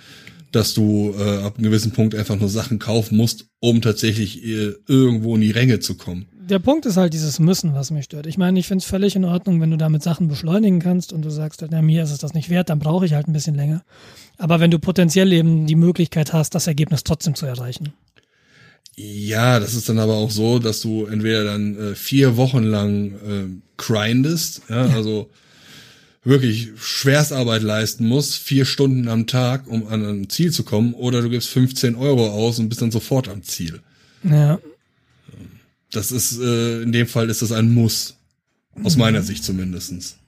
dass 0.53 0.75
du 0.75 1.15
äh, 1.19 1.39
ab 1.39 1.57
einem 1.57 1.65
gewissen 1.65 1.93
Punkt 1.93 2.15
einfach 2.15 2.37
nur 2.37 2.49
Sachen 2.49 2.79
kaufen 2.79 3.17
musst, 3.17 3.47
um 3.61 3.83
tatsächlich 3.83 4.45
äh, 4.45 4.75
irgendwo 4.87 5.35
in 5.35 5.41
die 5.41 5.51
Ränge 5.51 5.81
zu 5.81 5.97
kommen. 5.97 6.27
Der 6.33 6.61
Punkt 6.61 6.87
ist 6.87 6.97
halt 6.97 7.13
dieses 7.13 7.41
Müssen, 7.41 7.75
was 7.75 7.91
mich 7.91 8.05
stört. 8.05 8.27
Ich 8.27 8.39
meine, 8.39 8.59
ich 8.61 8.69
finde 8.69 8.83
es 8.83 8.89
völlig 8.89 9.17
in 9.17 9.25
Ordnung, 9.25 9.61
wenn 9.61 9.73
du 9.73 9.77
damit 9.77 10.05
Sachen 10.05 10.29
beschleunigen 10.29 10.79
kannst 10.79 11.13
und 11.13 11.23
du 11.23 11.31
sagst, 11.31 11.65
na, 11.69 11.83
mir 11.83 12.05
ist 12.05 12.13
es 12.13 12.19
das 12.19 12.35
nicht 12.35 12.51
wert, 12.51 12.71
dann 12.71 12.79
brauche 12.79 13.05
ich 13.05 13.15
halt 13.15 13.27
ein 13.27 13.33
bisschen 13.33 13.57
länger. 13.57 13.83
Aber 14.39 14.61
wenn 14.61 14.71
du 14.71 14.79
potenziell 14.79 15.33
eben 15.33 15.67
die 15.67 15.75
Möglichkeit 15.75 16.33
hast, 16.33 16.55
das 16.55 16.69
Ergebnis 16.69 17.03
trotzdem 17.03 17.35
zu 17.35 17.47
erreichen. 17.47 17.95
Ja, 18.95 19.61
das 19.61 19.75
ist 19.75 19.89
dann 19.89 19.99
aber 19.99 20.15
auch 20.15 20.31
so, 20.31 20.59
dass 20.59 20.81
du 20.81 21.05
entweder 21.07 21.45
dann 21.45 21.77
äh, 21.77 21.95
vier 21.95 22.37
Wochen 22.37 22.63
lang 22.63 23.13
äh, 23.13 23.61
grindest, 23.77 24.63
ja, 24.69 24.87
ja. 24.87 24.95
also 24.95 25.29
wirklich 26.27 26.73
Schwerstarbeit 26.79 27.63
leisten 27.63 28.07
musst, 28.07 28.37
vier 28.37 28.65
Stunden 28.65 29.09
am 29.09 29.27
Tag, 29.27 29.67
um 29.69 29.87
an 29.89 30.05
ein 30.05 30.29
Ziel 30.29 30.53
zu 30.53 30.65
kommen, 30.65 30.93
oder 30.95 31.23
du 31.23 31.31
gibst 31.31 31.49
15 31.49 31.95
Euro 31.95 32.31
aus 32.31 32.59
und 32.59 32.69
bist 32.69 32.83
dann 32.83 32.91
sofort 32.91 33.29
am 33.29 33.43
Ziel. 33.43 33.81
Ja. 34.23 34.59
Das 35.93 36.11
ist, 36.11 36.39
äh, 36.41 36.83
in 36.83 36.93
dem 36.93 37.07
Fall 37.07 37.31
ist 37.31 37.43
das 37.43 37.53
ein 37.53 37.73
Muss. 37.73 38.17
Aus 38.83 38.97
mhm. 38.97 39.01
meiner 39.01 39.23
Sicht 39.23 39.45
zumindestens. 39.45 40.19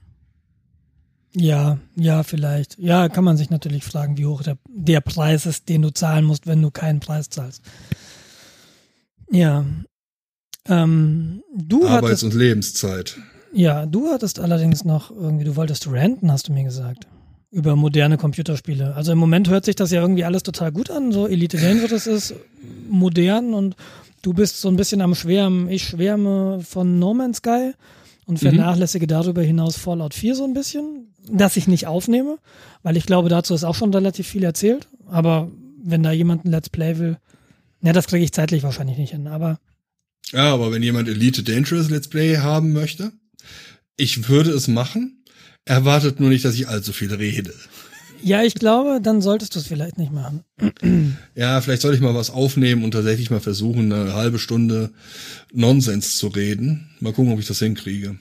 Ja, 1.34 1.78
ja, 1.94 2.22
vielleicht. 2.22 2.78
Ja, 2.78 3.08
kann 3.08 3.24
man 3.24 3.36
sich 3.36 3.50
natürlich 3.50 3.84
fragen, 3.84 4.16
wie 4.16 4.24
hoch 4.26 4.42
der, 4.42 4.56
der 4.68 5.00
Preis 5.00 5.44
ist, 5.46 5.68
den 5.68 5.82
du 5.82 5.90
zahlen 5.90 6.24
musst, 6.24 6.46
wenn 6.46 6.62
du 6.62 6.70
keinen 6.70 7.00
Preis 7.00 7.28
zahlst. 7.28 7.62
Ja. 9.30 9.66
Ähm, 10.66 11.42
du 11.54 11.86
Arbeits- 11.86 12.06
hattest, 12.06 12.22
und 12.24 12.34
Lebenszeit. 12.34 13.18
Ja, 13.52 13.86
du 13.86 14.08
hattest 14.08 14.40
allerdings 14.40 14.84
noch 14.84 15.10
irgendwie, 15.10 15.44
du 15.44 15.56
wolltest 15.56 15.90
ranten, 15.90 16.30
hast 16.30 16.48
du 16.48 16.52
mir 16.52 16.64
gesagt. 16.64 17.06
Über 17.50 17.76
moderne 17.76 18.18
Computerspiele. 18.18 18.94
Also 18.94 19.12
im 19.12 19.18
Moment 19.18 19.48
hört 19.48 19.64
sich 19.64 19.74
das 19.74 19.90
ja 19.90 20.02
irgendwie 20.02 20.24
alles 20.24 20.42
total 20.42 20.70
gut 20.70 20.90
an. 20.90 21.12
So 21.12 21.26
Elite 21.26 21.56
Dangerous 21.56 22.06
ist 22.06 22.34
modern 22.88 23.54
und 23.54 23.74
du 24.20 24.34
bist 24.34 24.60
so 24.60 24.68
ein 24.68 24.76
bisschen 24.76 25.00
am 25.00 25.14
Schwärmen. 25.14 25.70
Ich 25.70 25.84
schwärme 25.84 26.60
von 26.60 26.98
No 26.98 27.14
Man's 27.14 27.38
Sky 27.38 27.72
und 28.26 28.34
mhm. 28.34 28.48
vernachlässige 28.50 29.06
mhm. 29.06 29.08
darüber 29.08 29.42
hinaus 29.42 29.76
Fallout 29.76 30.12
4 30.12 30.34
so 30.34 30.44
ein 30.44 30.52
bisschen, 30.52 31.14
dass 31.30 31.56
ich 31.56 31.68
nicht 31.68 31.86
aufnehme, 31.86 32.38
weil 32.82 32.98
ich 32.98 33.06
glaube, 33.06 33.30
dazu 33.30 33.54
ist 33.54 33.64
auch 33.64 33.74
schon 33.74 33.94
relativ 33.94 34.28
viel 34.28 34.44
erzählt. 34.44 34.88
Aber 35.06 35.50
wenn 35.82 36.02
da 36.02 36.12
jemand 36.12 36.44
ein 36.44 36.50
Let's 36.50 36.68
Play 36.68 36.98
will, 36.98 37.16
ja, 37.80 37.94
das 37.94 38.08
kriege 38.08 38.24
ich 38.24 38.32
zeitlich 38.32 38.62
wahrscheinlich 38.62 38.98
nicht 38.98 39.12
hin, 39.12 39.26
aber. 39.26 39.58
Ja, 40.32 40.52
aber 40.52 40.70
wenn 40.72 40.82
jemand 40.82 41.08
Elite 41.08 41.42
Dangerous 41.42 41.88
Let's 41.88 42.08
Play 42.08 42.36
haben 42.36 42.74
möchte, 42.74 43.12
ich 43.98 44.28
würde 44.28 44.50
es 44.50 44.68
machen. 44.68 45.22
Erwartet 45.66 46.18
nur 46.18 46.30
nicht, 46.30 46.46
dass 46.46 46.54
ich 46.54 46.66
allzu 46.66 46.94
viel 46.94 47.12
rede. 47.12 47.52
Ja, 48.22 48.42
ich 48.42 48.54
glaube, 48.54 49.00
dann 49.02 49.20
solltest 49.20 49.54
du 49.54 49.58
es 49.58 49.66
vielleicht 49.66 49.98
nicht 49.98 50.12
machen. 50.12 50.42
Ja, 51.34 51.60
vielleicht 51.60 51.82
soll 51.82 51.94
ich 51.94 52.00
mal 52.00 52.14
was 52.14 52.30
aufnehmen 52.30 52.82
und 52.82 52.92
tatsächlich 52.92 53.30
mal 53.30 53.40
versuchen, 53.40 53.92
eine 53.92 54.14
halbe 54.14 54.38
Stunde 54.38 54.90
Nonsens 55.52 56.16
zu 56.16 56.28
reden. 56.28 56.88
Mal 57.00 57.12
gucken, 57.12 57.32
ob 57.32 57.38
ich 57.38 57.46
das 57.46 57.58
hinkriege. 57.58 58.18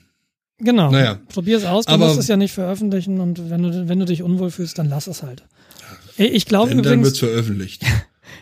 Genau. 0.59 0.91
Naja. 0.91 1.19
Probier 1.29 1.57
es 1.57 1.65
aus. 1.65 1.85
Du 1.85 1.93
aber, 1.93 2.07
musst 2.07 2.19
es 2.19 2.27
ja 2.27 2.37
nicht 2.37 2.53
veröffentlichen 2.53 3.19
und 3.19 3.49
wenn 3.49 3.63
du, 3.63 3.87
wenn 3.87 3.99
du 3.99 4.05
dich 4.05 4.23
unwohl 4.23 4.51
fühlst, 4.51 4.77
dann 4.77 4.89
lass 4.89 5.07
es 5.07 5.23
halt. 5.23 5.43
Ich 6.17 6.45
glaube 6.45 6.71
übrigens. 6.71 6.89
Dann 6.89 7.03
wird's 7.03 7.19
veröffentlicht. 7.19 7.83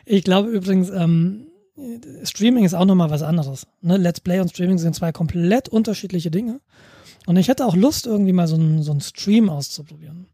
Ich 0.08 0.24
glaube 0.24 0.50
übrigens, 0.50 0.90
ähm, 0.90 1.48
Streaming 2.24 2.64
ist 2.64 2.74
auch 2.74 2.86
nochmal 2.86 3.10
was 3.10 3.22
anderes. 3.22 3.66
Ne? 3.82 3.98
Let's 3.98 4.20
Play 4.20 4.40
und 4.40 4.50
Streaming 4.50 4.78
sind 4.78 4.96
zwei 4.96 5.12
komplett 5.12 5.68
unterschiedliche 5.70 6.32
Dinge. 6.32 6.60
Und 7.26 7.38
ich 7.38 7.48
hätte 7.48 7.66
auch 7.66 7.76
Lust, 7.76 8.06
irgendwie 8.06 8.34
mal 8.34 8.48
so 8.48 8.56
einen, 8.56 8.84
so 8.84 8.92
einen 8.92 9.02
Stream 9.02 9.50
auszuprobieren. 9.50 10.28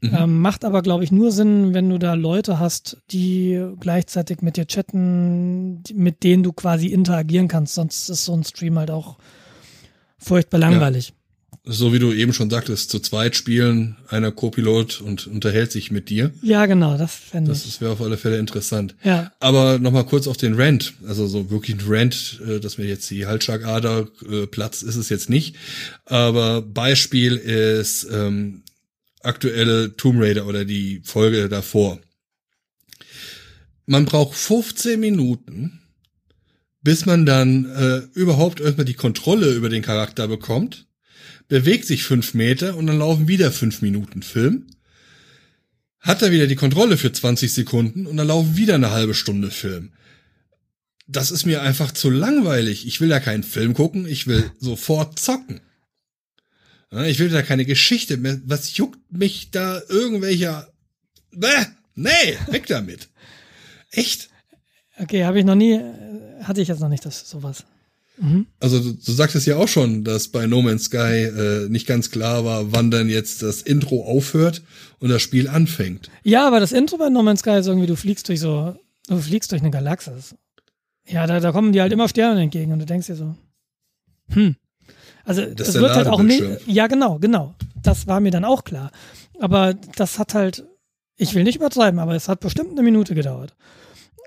Mhm. 0.00 0.14
Ähm, 0.14 0.40
macht 0.40 0.64
aber, 0.64 0.82
glaube 0.82 1.04
ich, 1.04 1.10
nur 1.10 1.32
Sinn, 1.32 1.74
wenn 1.74 1.90
du 1.90 1.98
da 1.98 2.14
Leute 2.14 2.58
hast, 2.58 2.98
die 3.10 3.64
gleichzeitig 3.80 4.42
mit 4.42 4.56
dir 4.56 4.66
chatten, 4.66 5.82
mit 5.92 6.22
denen 6.22 6.42
du 6.42 6.52
quasi 6.52 6.88
interagieren 6.88 7.48
kannst. 7.48 7.74
Sonst 7.74 8.08
ist 8.08 8.24
so 8.24 8.32
ein 8.32 8.44
Stream 8.44 8.78
halt 8.78 8.90
auch 8.90 9.18
furchtbar 10.18 10.58
langweilig 10.58 11.14
so 11.70 11.92
wie 11.92 11.98
du 11.98 12.12
eben 12.12 12.32
schon 12.32 12.48
sagtest, 12.48 12.90
zu 12.90 12.98
zweit 12.98 13.36
spielen, 13.36 13.96
einer 14.08 14.32
Co-Pilot 14.32 15.02
und 15.02 15.26
unterhält 15.26 15.70
sich 15.70 15.90
mit 15.90 16.08
dir. 16.08 16.32
Ja, 16.40 16.64
genau, 16.64 16.96
das 16.96 17.14
fände 17.14 17.52
ich. 17.52 17.62
Das 17.62 17.80
wäre 17.82 17.92
auf 17.92 18.00
alle 18.00 18.16
Fälle 18.16 18.38
interessant. 18.38 18.94
Ja. 19.04 19.32
Aber 19.38 19.78
nochmal 19.78 20.06
kurz 20.06 20.26
auf 20.26 20.38
den 20.38 20.54
Rant. 20.54 20.94
Also 21.06 21.26
so 21.26 21.50
wirklich 21.50 21.76
ein 21.76 21.84
Rant, 21.86 22.40
äh, 22.48 22.58
dass 22.58 22.78
mir 22.78 22.86
jetzt 22.86 23.10
die 23.10 23.26
Halsschlagader 23.26 24.08
äh, 24.30 24.46
platzt, 24.46 24.82
ist 24.82 24.96
es 24.96 25.10
jetzt 25.10 25.28
nicht. 25.28 25.56
Aber 26.06 26.62
Beispiel 26.62 27.36
ist 27.36 28.08
ähm, 28.10 28.62
aktuelle 29.22 29.94
Tomb 29.94 30.22
Raider 30.22 30.46
oder 30.46 30.64
die 30.64 31.02
Folge 31.04 31.50
davor. 31.50 31.98
Man 33.84 34.06
braucht 34.06 34.36
15 34.36 34.98
Minuten, 34.98 35.80
bis 36.82 37.04
man 37.04 37.26
dann 37.26 37.66
äh, 37.66 38.18
überhaupt 38.18 38.60
irgendwann 38.60 38.86
die 38.86 38.94
Kontrolle 38.94 39.52
über 39.52 39.68
den 39.68 39.82
Charakter 39.82 40.28
bekommt 40.28 40.87
bewegt 41.48 41.86
sich 41.86 42.04
fünf 42.04 42.34
Meter 42.34 42.76
und 42.76 42.86
dann 42.86 42.98
laufen 42.98 43.26
wieder 43.26 43.50
fünf 43.50 43.82
Minuten 43.82 44.22
Film. 44.22 44.66
Hat 46.00 46.22
er 46.22 46.30
wieder 46.30 46.46
die 46.46 46.56
Kontrolle 46.56 46.96
für 46.96 47.10
20 47.10 47.52
Sekunden 47.52 48.06
und 48.06 48.16
dann 48.16 48.28
laufen 48.28 48.56
wieder 48.56 48.76
eine 48.76 48.90
halbe 48.90 49.14
Stunde 49.14 49.50
Film. 49.50 49.92
Das 51.06 51.30
ist 51.30 51.46
mir 51.46 51.62
einfach 51.62 51.90
zu 51.90 52.10
langweilig. 52.10 52.86
Ich 52.86 53.00
will 53.00 53.08
ja 53.08 53.18
keinen 53.18 53.42
Film 53.42 53.74
gucken, 53.74 54.06
ich 54.06 54.26
will 54.26 54.50
sofort 54.60 55.18
zocken. 55.18 55.60
Ich 57.06 57.18
will 57.18 57.28
da 57.28 57.42
keine 57.42 57.64
Geschichte 57.64 58.16
mehr. 58.16 58.40
Was 58.44 58.76
juckt 58.76 59.12
mich 59.12 59.50
da 59.50 59.82
irgendwelcher. 59.88 60.72
Bäh, 61.32 61.66
nee, 61.94 62.10
weg 62.46 62.66
damit. 62.66 63.08
Echt? 63.90 64.30
Okay, 64.98 65.24
habe 65.24 65.38
ich 65.38 65.44
noch 65.44 65.54
nie, 65.54 65.80
hatte 66.42 66.60
ich 66.60 66.68
jetzt 66.68 66.80
noch 66.80 66.88
nicht 66.88 67.04
das 67.04 67.28
sowas. 67.28 67.64
Mhm. 68.20 68.46
Also 68.60 68.80
du, 68.80 68.92
du 68.92 69.12
sagtest 69.12 69.46
ja 69.46 69.56
auch 69.56 69.68
schon, 69.68 70.04
dass 70.04 70.28
bei 70.28 70.46
No 70.46 70.62
Man's 70.62 70.84
Sky 70.84 71.24
äh, 71.24 71.68
nicht 71.68 71.86
ganz 71.86 72.10
klar 72.10 72.44
war, 72.44 72.72
wann 72.72 72.90
dann 72.90 73.08
jetzt 73.08 73.42
das 73.42 73.62
Intro 73.62 74.04
aufhört 74.04 74.62
und 74.98 75.08
das 75.08 75.22
Spiel 75.22 75.48
anfängt. 75.48 76.10
Ja, 76.24 76.46
aber 76.46 76.60
das 76.60 76.72
Intro 76.72 76.98
bei 76.98 77.08
No 77.08 77.22
Man's 77.22 77.40
Sky 77.40 77.58
ist 77.58 77.66
irgendwie, 77.66 77.86
du 77.86 77.96
fliegst 77.96 78.28
durch 78.28 78.40
so, 78.40 78.76
du 79.08 79.18
fliegst 79.18 79.52
durch 79.52 79.62
eine 79.62 79.70
Galaxis. 79.70 80.34
Ja, 81.06 81.26
da, 81.26 81.40
da 81.40 81.52
kommen 81.52 81.72
dir 81.72 81.82
halt 81.82 81.92
immer 81.92 82.08
Sterne 82.08 82.42
entgegen 82.42 82.72
und 82.72 82.80
du 82.80 82.86
denkst 82.86 83.06
dir 83.06 83.16
so, 83.16 83.34
hm. 84.30 84.56
Also 85.24 85.44
das 85.44 85.68
es 85.68 85.74
wird 85.74 85.94
halt 85.94 86.08
auch 86.08 86.22
nicht. 86.22 86.42
Ja, 86.66 86.86
genau, 86.86 87.18
genau. 87.18 87.54
Das 87.82 88.06
war 88.06 88.20
mir 88.20 88.30
dann 88.30 88.44
auch 88.44 88.64
klar. 88.64 88.90
Aber 89.38 89.74
das 89.74 90.18
hat 90.18 90.34
halt, 90.34 90.64
ich 91.16 91.34
will 91.34 91.44
nicht 91.44 91.56
übertreiben, 91.56 92.00
aber 92.00 92.14
es 92.14 92.28
hat 92.28 92.40
bestimmt 92.40 92.70
eine 92.70 92.82
Minute 92.82 93.14
gedauert. 93.14 93.54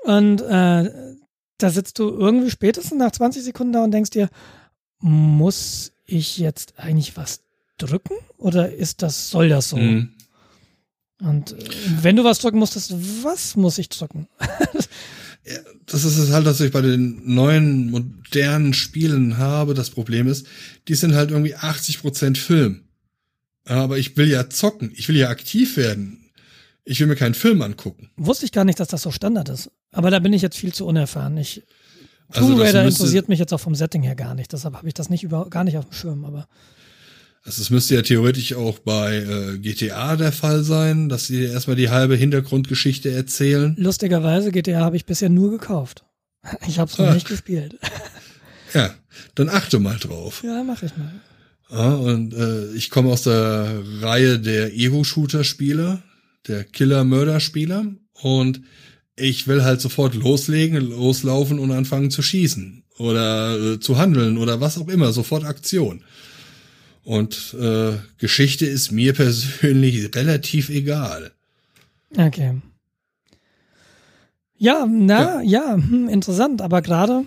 Und 0.04 0.42
äh, 0.42 0.90
da 1.64 1.70
sitzt 1.70 2.00
du 2.00 2.10
irgendwie 2.10 2.50
spätestens 2.50 2.98
nach 2.98 3.12
20 3.12 3.44
Sekunden 3.44 3.74
da 3.74 3.84
und 3.84 3.92
denkst 3.92 4.12
dir, 4.12 4.30
muss 5.00 5.92
ich 6.06 6.38
jetzt 6.38 6.74
eigentlich 6.78 7.18
was 7.18 7.42
drücken 7.78 8.16
oder 8.38 8.72
ist 8.72 9.02
das, 9.02 9.30
soll 9.30 9.50
das 9.50 9.70
so? 9.70 9.78
Mhm. 9.78 10.14
Und 11.20 11.54
äh, 11.54 11.58
wenn 12.02 12.16
du 12.16 12.24
was 12.24 12.40
drücken 12.40 12.60
musstest, 12.60 12.94
was 13.24 13.56
muss 13.56 13.78
ich 13.78 13.90
drücken? 13.90 14.28
ja, 15.46 15.58
das 15.86 16.04
ist 16.04 16.18
es 16.18 16.32
halt, 16.32 16.46
was 16.46 16.60
ich 16.62 16.72
bei 16.72 16.82
den 16.82 17.34
neuen 17.34 17.92
modernen 17.92 18.74
Spielen 18.74 19.38
habe. 19.38 19.74
Das 19.74 19.92
Problem 19.92 20.28
ist, 20.28 20.48
die 20.88 20.96
sind 20.96 21.14
halt 21.14 21.32
irgendwie 21.32 21.56
80 21.56 22.02
Prozent 22.02 22.38
Film. 22.38 22.84
Aber 23.66 24.00
ich 24.00 24.18
will 24.18 24.28
ja 24.28 24.50
zocken. 24.50 24.92
Ich 24.96 25.08
will 25.08 25.16
ja 25.16 25.30
aktiv 25.30 25.78
werden. 25.78 26.21
Ich 26.84 27.00
will 27.00 27.08
mir 27.08 27.16
keinen 27.16 27.36
Film 27.36 27.62
angucken. 27.62 28.10
Wusste 28.18 28.46
ich 28.46 28.52
gar 28.52 28.66
nicht, 28.66 28.80
dass 28.80 28.88
das 28.88 29.04
so 29.04 29.12
Standard 29.12 29.50
ist. 29.50 29.70
Aber 29.92 30.10
da 30.10 30.20
bin 30.20 30.34
ich 30.34 30.42
jetzt 30.42 30.58
viel 30.58 30.74
zu 30.74 30.86
unerfahren. 30.86 31.38
Ich, 31.38 31.64
also 32.30 32.48
Tomb 32.50 32.62
Raider 32.62 32.84
interessiert 32.84 33.30
mich 33.30 33.40
jetzt 33.40 33.54
auch 33.54 33.60
vom 33.60 33.76
Setting 33.76 34.04
her 34.04 34.16
gar 34.16 34.34
nicht. 34.34 34.52
Deshalb 34.52 34.76
habe 34.76 34.88
ich 34.88 34.94
das 34.94 35.10
nicht 35.10 35.24
über, 35.24 35.50
gar 35.50 35.64
nicht 35.64 35.78
auf 35.78 35.86
dem 35.86 35.94
Schirm. 35.94 36.26
Aber 36.26 36.48
also 37.44 37.62
es 37.62 37.72
müsste 37.72 37.96
ja 37.96 38.04
theoretisch 38.04 38.54
auch 38.54 38.80
bei 38.80 39.18
äh, 39.18 39.58
GTA 39.58 40.16
der 40.16 40.32
Fall 40.32 40.64
sein, 40.64 41.10
dass 41.10 41.26
sie 41.28 41.44
erstmal 41.44 41.76
die 41.76 41.90
halbe 41.90 42.16
Hintergrundgeschichte 42.16 43.12
erzählen. 43.12 43.76
Lustigerweise, 43.78 44.52
GTA 44.52 44.82
habe 44.82 44.96
ich 44.96 45.06
bisher 45.06 45.30
nur 45.30 45.52
gekauft. 45.52 46.06
Ich 46.68 46.80
habe 46.80 46.90
es 46.92 46.98
noch 46.98 47.14
nicht 47.14 47.28
gespielt. 47.28 47.78
Ja, 48.74 48.90
dann 49.36 49.50
achte 49.50 49.80
mal 49.80 49.98
drauf. 49.98 50.44
Ja, 50.46 50.64
mache 50.64 50.86
ich 50.86 50.94
mal. 50.96 51.12
Ja, 51.70 51.94
und 51.94 52.34
äh, 52.34 52.72
ich 52.72 52.90
komme 52.90 53.10
aus 53.10 53.24
der 53.24 53.82
Reihe 54.00 54.40
der 54.40 54.74
Ego-Shooter-Spiele 54.74 56.02
der 56.48 56.64
Killer-Mörder-Spieler 56.64 57.86
und 58.22 58.62
ich 59.16 59.48
will 59.48 59.64
halt 59.64 59.82
sofort 59.82 60.16
loslegen, 60.16 60.78
loslaufen 60.78 61.60
und 61.60 61.72
anfangen 61.72 62.12
zu 62.12 62.22
schießen 62.22 62.84
oder 62.98 63.74
äh, 63.74 63.80
zu 63.80 63.98
handeln 63.98 64.38
oder 64.38 64.62
was 64.62 64.78
auch 64.78 64.88
immer, 64.88 65.12
sofort 65.12 65.44
Aktion. 65.44 66.04
Und 67.04 67.56
äh, 67.60 67.94
Geschichte 68.18 68.66
ist 68.66 68.92
mir 68.92 69.14
persönlich 69.22 70.16
relativ 70.16 70.70
egal. 70.70 71.32
Okay. 72.16 72.62
Ja, 74.58 74.86
na, 74.88 75.42
ja, 75.42 75.74
hm, 75.74 76.08
interessant. 76.08 76.62
Aber 76.62 76.84
gerade, 76.84 77.26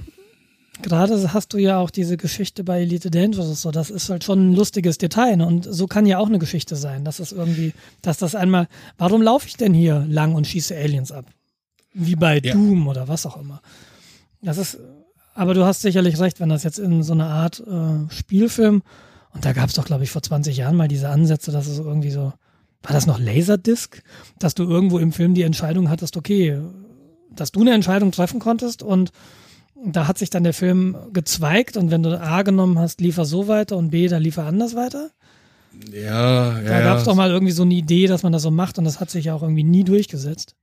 gerade 0.83 1.33
hast 1.33 1.53
du 1.53 1.59
ja 1.59 1.79
auch 1.79 1.91
diese 1.91 2.17
Geschichte 2.17 2.65
bei 2.65 2.81
Elite 2.83 3.11
Dangerous. 3.11 3.63
So, 3.63 3.71
das 3.71 3.91
ist 3.91 4.11
halt 4.11 4.25
schon 4.25 4.51
ein 4.51 4.53
lustiges 4.55 4.99
Detail. 4.99 5.37
Ne? 5.37 5.47
Und 5.47 5.67
so 5.69 5.87
kann 5.87 6.07
ja 6.07 6.19
auch 6.19 6.29
eine 6.29 6.39
Geschichte 6.39 6.77
sein. 6.77 7.05
dass 7.05 7.19
es 7.19 7.33
irgendwie, 7.33 7.73
dass 8.03 8.19
das 8.19 8.35
einmal, 8.35 8.69
warum 8.99 9.23
laufe 9.23 9.47
ich 9.47 9.57
denn 9.57 9.75
hier 9.75 10.05
lang 10.09 10.35
und 10.35 10.47
schieße 10.47 10.77
Aliens 10.77 11.13
ab? 11.13 11.27
Wie 11.93 12.17
bei 12.17 12.41
Ja. 12.43 12.55
Doom 12.55 12.89
oder 12.89 13.09
was 13.09 13.25
auch 13.25 13.37
immer. 13.41 13.61
Das 14.43 14.59
ist, 14.59 14.79
aber 15.35 15.55
du 15.55 15.65
hast 15.65 15.83
sicherlich 15.83 16.19
recht, 16.19 16.41
wenn 16.41 16.49
das 16.49 16.65
jetzt 16.65 16.79
in 16.79 17.03
so 17.03 17.13
eine 17.13 17.27
Art 17.27 17.61
äh, 17.67 18.13
Spielfilm, 18.13 18.83
und 19.33 19.45
da 19.45 19.53
gab 19.53 19.69
es 19.69 19.75
doch, 19.75 19.85
glaube 19.85 20.05
ich, 20.05 20.11
vor 20.11 20.23
20 20.23 20.57
Jahren 20.57 20.77
mal 20.77 20.87
diese 20.87 21.09
Ansätze, 21.09 21.51
dass 21.51 21.67
es 21.67 21.79
irgendwie 21.79 22.11
so, 22.11 22.33
war 22.83 22.93
das 22.93 23.07
noch 23.07 23.19
Laserdisc, 23.19 24.01
dass 24.39 24.55
du 24.55 24.63
irgendwo 24.63 24.99
im 24.99 25.13
Film 25.13 25.35
die 25.35 25.43
Entscheidung 25.43 25.89
hattest, 25.91 26.17
okay, 26.17 26.61
dass 27.31 27.51
du 27.51 27.63
eine 27.63 27.73
Entscheidung 27.73 28.13
treffen 28.13 28.39
konntest 28.39 28.85
und 28.85 29.11
da 29.85 30.07
hat 30.09 30.19
sich 30.19 30.31
dann 30.31 30.45
der 30.45 30.55
Film 30.55 30.97
gezweigt 31.13 31.77
und 31.77 31.91
wenn 31.91 32.03
du 32.03 32.21
A 32.21 32.43
genommen 32.43 32.79
hast, 32.79 33.01
liefer 33.01 33.25
so 33.25 33.49
weiter 33.49 33.77
und 33.77 33.91
B, 33.91 34.09
da 34.09 34.19
liefer 34.19 34.45
anders 34.45 34.75
weiter. 34.75 35.11
Ja, 35.93 36.61
ja. 36.61 36.69
Da 36.69 36.81
gab 36.83 36.99
es 36.99 37.05
doch 37.05 37.15
mal 37.17 37.31
irgendwie 37.31 37.53
so 37.53 37.63
eine 37.65 37.75
Idee, 37.75 38.07
dass 38.07 38.23
man 38.23 38.33
das 38.33 38.43
so 38.43 38.51
macht 38.51 38.79
und 38.79 38.85
das 38.85 39.01
hat 39.01 39.11
sich 39.11 39.27
ja 39.27 39.35
auch 39.35 39.43
irgendwie 39.43 39.65
nie 39.65 39.85
durchgesetzt. 39.85 40.55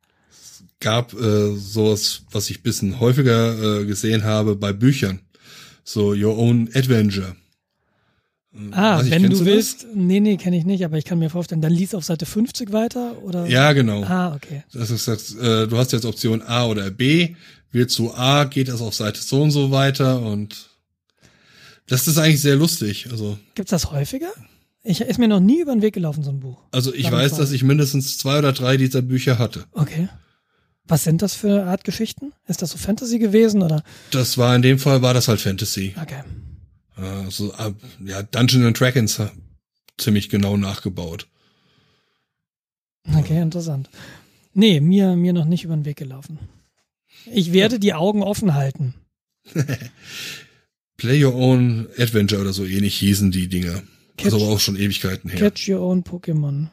gab 0.79 1.13
äh, 1.13 1.55
sowas, 1.55 2.23
was 2.31 2.49
ich 2.49 2.63
bisschen 2.63 2.99
häufiger 2.99 3.81
äh, 3.81 3.85
gesehen 3.85 4.23
habe 4.23 4.55
bei 4.55 4.71
Büchern. 4.73 5.19
So 5.83 6.11
Your 6.13 6.37
Own 6.37 6.69
Adventure. 6.73 7.35
Ah, 8.71 8.97
Weiß 8.97 9.05
ich, 9.05 9.11
wenn 9.11 9.23
du 9.23 9.29
du 9.29 9.35
das? 9.37 9.45
willst, 9.45 9.87
nee, 9.95 10.19
nee, 10.19 10.35
kenne 10.35 10.57
ich 10.57 10.65
nicht, 10.65 10.83
aber 10.83 10.97
ich 10.97 11.05
kann 11.05 11.19
mir 11.19 11.29
vorstellen, 11.29 11.61
dann 11.61 11.71
liest 11.71 11.95
auf 11.95 12.03
Seite 12.03 12.25
50 12.25 12.73
weiter 12.73 13.21
oder? 13.23 13.47
Ja, 13.47 13.71
genau. 13.71 14.03
Ah, 14.03 14.35
okay. 14.35 14.63
Das 14.73 14.91
ist 14.91 15.07
das, 15.07 15.33
äh, 15.35 15.67
du 15.67 15.77
hast 15.77 15.93
jetzt 15.93 16.03
Option 16.05 16.41
A 16.41 16.65
oder 16.65 16.91
B. 16.91 17.35
Wählst 17.71 17.97
du 17.99 18.11
A, 18.13 18.43
geht 18.45 18.67
das 18.67 18.81
auf 18.81 18.93
Seite 18.95 19.21
so 19.21 19.41
und 19.41 19.51
so 19.51 19.71
weiter 19.71 20.21
und 20.21 20.69
das 21.87 22.07
ist 22.07 22.17
eigentlich 22.17 22.41
sehr 22.41 22.55
lustig. 22.55 23.07
Also, 23.11 23.37
Gibt's 23.55 23.71
das 23.71 23.91
häufiger? 23.91 24.31
Ich 24.83 25.01
ist 25.01 25.19
mir 25.19 25.27
noch 25.27 25.39
nie 25.39 25.61
über 25.61 25.73
den 25.73 25.81
Weg 25.81 25.93
gelaufen, 25.93 26.23
so 26.23 26.31
ein 26.31 26.39
Buch. 26.39 26.57
also 26.71 26.93
ich 26.93 27.03
Damit 27.03 27.19
weiß, 27.19 27.31
war- 27.33 27.39
dass 27.39 27.51
ich 27.51 27.63
mindestens 27.63 28.17
zwei 28.17 28.39
oder 28.39 28.51
drei 28.53 28.77
dieser 28.77 29.01
Bücher 29.01 29.37
hatte. 29.39 29.65
Okay. 29.73 30.09
Was 30.85 31.03
sind 31.03 31.21
das 31.21 31.35
für 31.35 31.65
Art 31.65 31.83
Geschichten? 31.83 32.33
Ist 32.47 32.61
das 32.61 32.71
so 32.71 32.77
Fantasy 32.77 33.19
gewesen 33.19 33.61
oder? 33.61 33.83
Das 34.11 34.37
war 34.37 34.55
in 34.55 34.61
dem 34.63 34.79
Fall 34.79 35.01
war 35.01 35.13
das 35.13 35.27
halt 35.27 35.39
Fantasy. 35.39 35.95
Okay. 36.01 36.23
Also, 36.95 37.53
äh, 37.53 37.71
ja, 38.05 38.23
Dungeon 38.23 38.65
and 38.65 38.79
Dragons 38.79 39.19
ha- 39.19 39.31
ziemlich 39.97 40.29
genau 40.29 40.57
nachgebaut. 40.57 41.27
Okay, 43.17 43.41
interessant. 43.41 43.89
Nee, 44.53 44.79
mir, 44.81 45.15
mir 45.15 45.33
noch 45.33 45.45
nicht 45.45 45.63
über 45.63 45.75
den 45.75 45.85
Weg 45.85 45.97
gelaufen. 45.97 46.39
Ich 47.25 47.53
werde 47.53 47.79
die 47.79 47.93
Augen 47.93 48.23
offen 48.23 48.53
halten. 48.55 48.93
Play 50.97 51.23
Your 51.23 51.35
Own 51.35 51.87
Adventure 51.97 52.41
oder 52.41 52.53
so 52.53 52.65
ähnlich 52.65 52.95
hießen 52.97 53.31
die 53.31 53.47
Dinger. 53.47 53.81
Catch- 54.17 54.25
also 54.25 54.37
aber 54.37 54.53
auch 54.55 54.59
schon 54.59 54.75
Ewigkeiten 54.75 55.29
her. 55.29 55.39
Catch 55.39 55.67
your 55.69 55.81
own 55.81 56.03
Pokémon. 56.03 56.67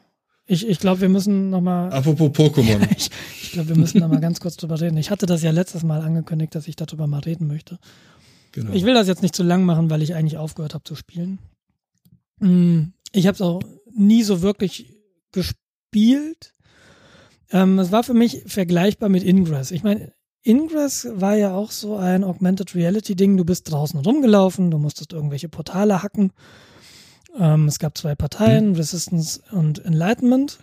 Ich, 0.45 0.67
ich 0.67 0.79
glaube, 0.79 1.01
wir 1.01 1.09
müssen 1.09 1.49
noch 1.51 1.61
mal, 1.61 1.89
Apropos 1.91 2.29
Pokémon. 2.31 2.79
ich, 2.97 3.09
ich 3.43 3.51
glaube, 3.51 3.69
wir 3.69 3.75
müssen 3.77 3.99
noch 3.99 4.07
mal 4.09 4.19
ganz 4.19 4.39
kurz 4.39 4.57
drüber 4.57 4.79
reden. 4.81 4.97
Ich 4.97 5.09
hatte 5.11 5.25
das 5.25 5.41
ja 5.43 5.51
letztes 5.51 5.83
Mal 5.83 6.01
angekündigt, 6.01 6.53
dass 6.55 6.67
ich 6.67 6.75
darüber 6.75 7.07
mal 7.07 7.19
reden 7.21 7.47
möchte. 7.47 7.79
genau. 8.51 8.73
Ich 8.73 8.83
will 8.83 8.93
das 8.93 9.07
jetzt 9.07 9.21
nicht 9.21 9.35
zu 9.35 9.43
lang 9.43 9.63
machen, 9.63 9.89
weil 9.89 10.01
ich 10.01 10.15
eigentlich 10.15 10.37
aufgehört 10.37 10.73
habe 10.73 10.83
zu 10.83 10.95
spielen. 10.95 11.39
Mm, 12.39 12.93
Ich 13.11 13.25
habe 13.27 13.35
es 13.35 13.41
auch 13.41 13.61
nie 13.91 14.23
so 14.23 14.41
wirklich 14.41 14.95
gespielt. 15.31 16.53
Ähm, 17.51 17.79
es 17.79 17.91
war 17.91 18.03
für 18.03 18.13
mich 18.13 18.43
vergleichbar 18.45 19.09
mit 19.09 19.23
Ingress. 19.23 19.71
Ich 19.71 19.83
meine, 19.83 20.13
Ingress 20.43 21.07
war 21.13 21.35
ja 21.35 21.53
auch 21.53 21.71
so 21.71 21.97
ein 21.97 22.23
Augmented 22.23 22.73
Reality 22.75 23.15
Ding. 23.15 23.37
Du 23.37 23.45
bist 23.45 23.71
draußen 23.71 23.99
rumgelaufen, 23.99 24.71
du 24.71 24.77
musstest 24.77 25.13
irgendwelche 25.13 25.49
Portale 25.49 26.01
hacken. 26.01 26.31
Ähm, 27.37 27.67
es 27.67 27.79
gab 27.79 27.97
zwei 27.97 28.15
Parteien, 28.15 28.75
Resistance 28.75 29.41
und 29.51 29.83
Enlightenment. 29.85 30.59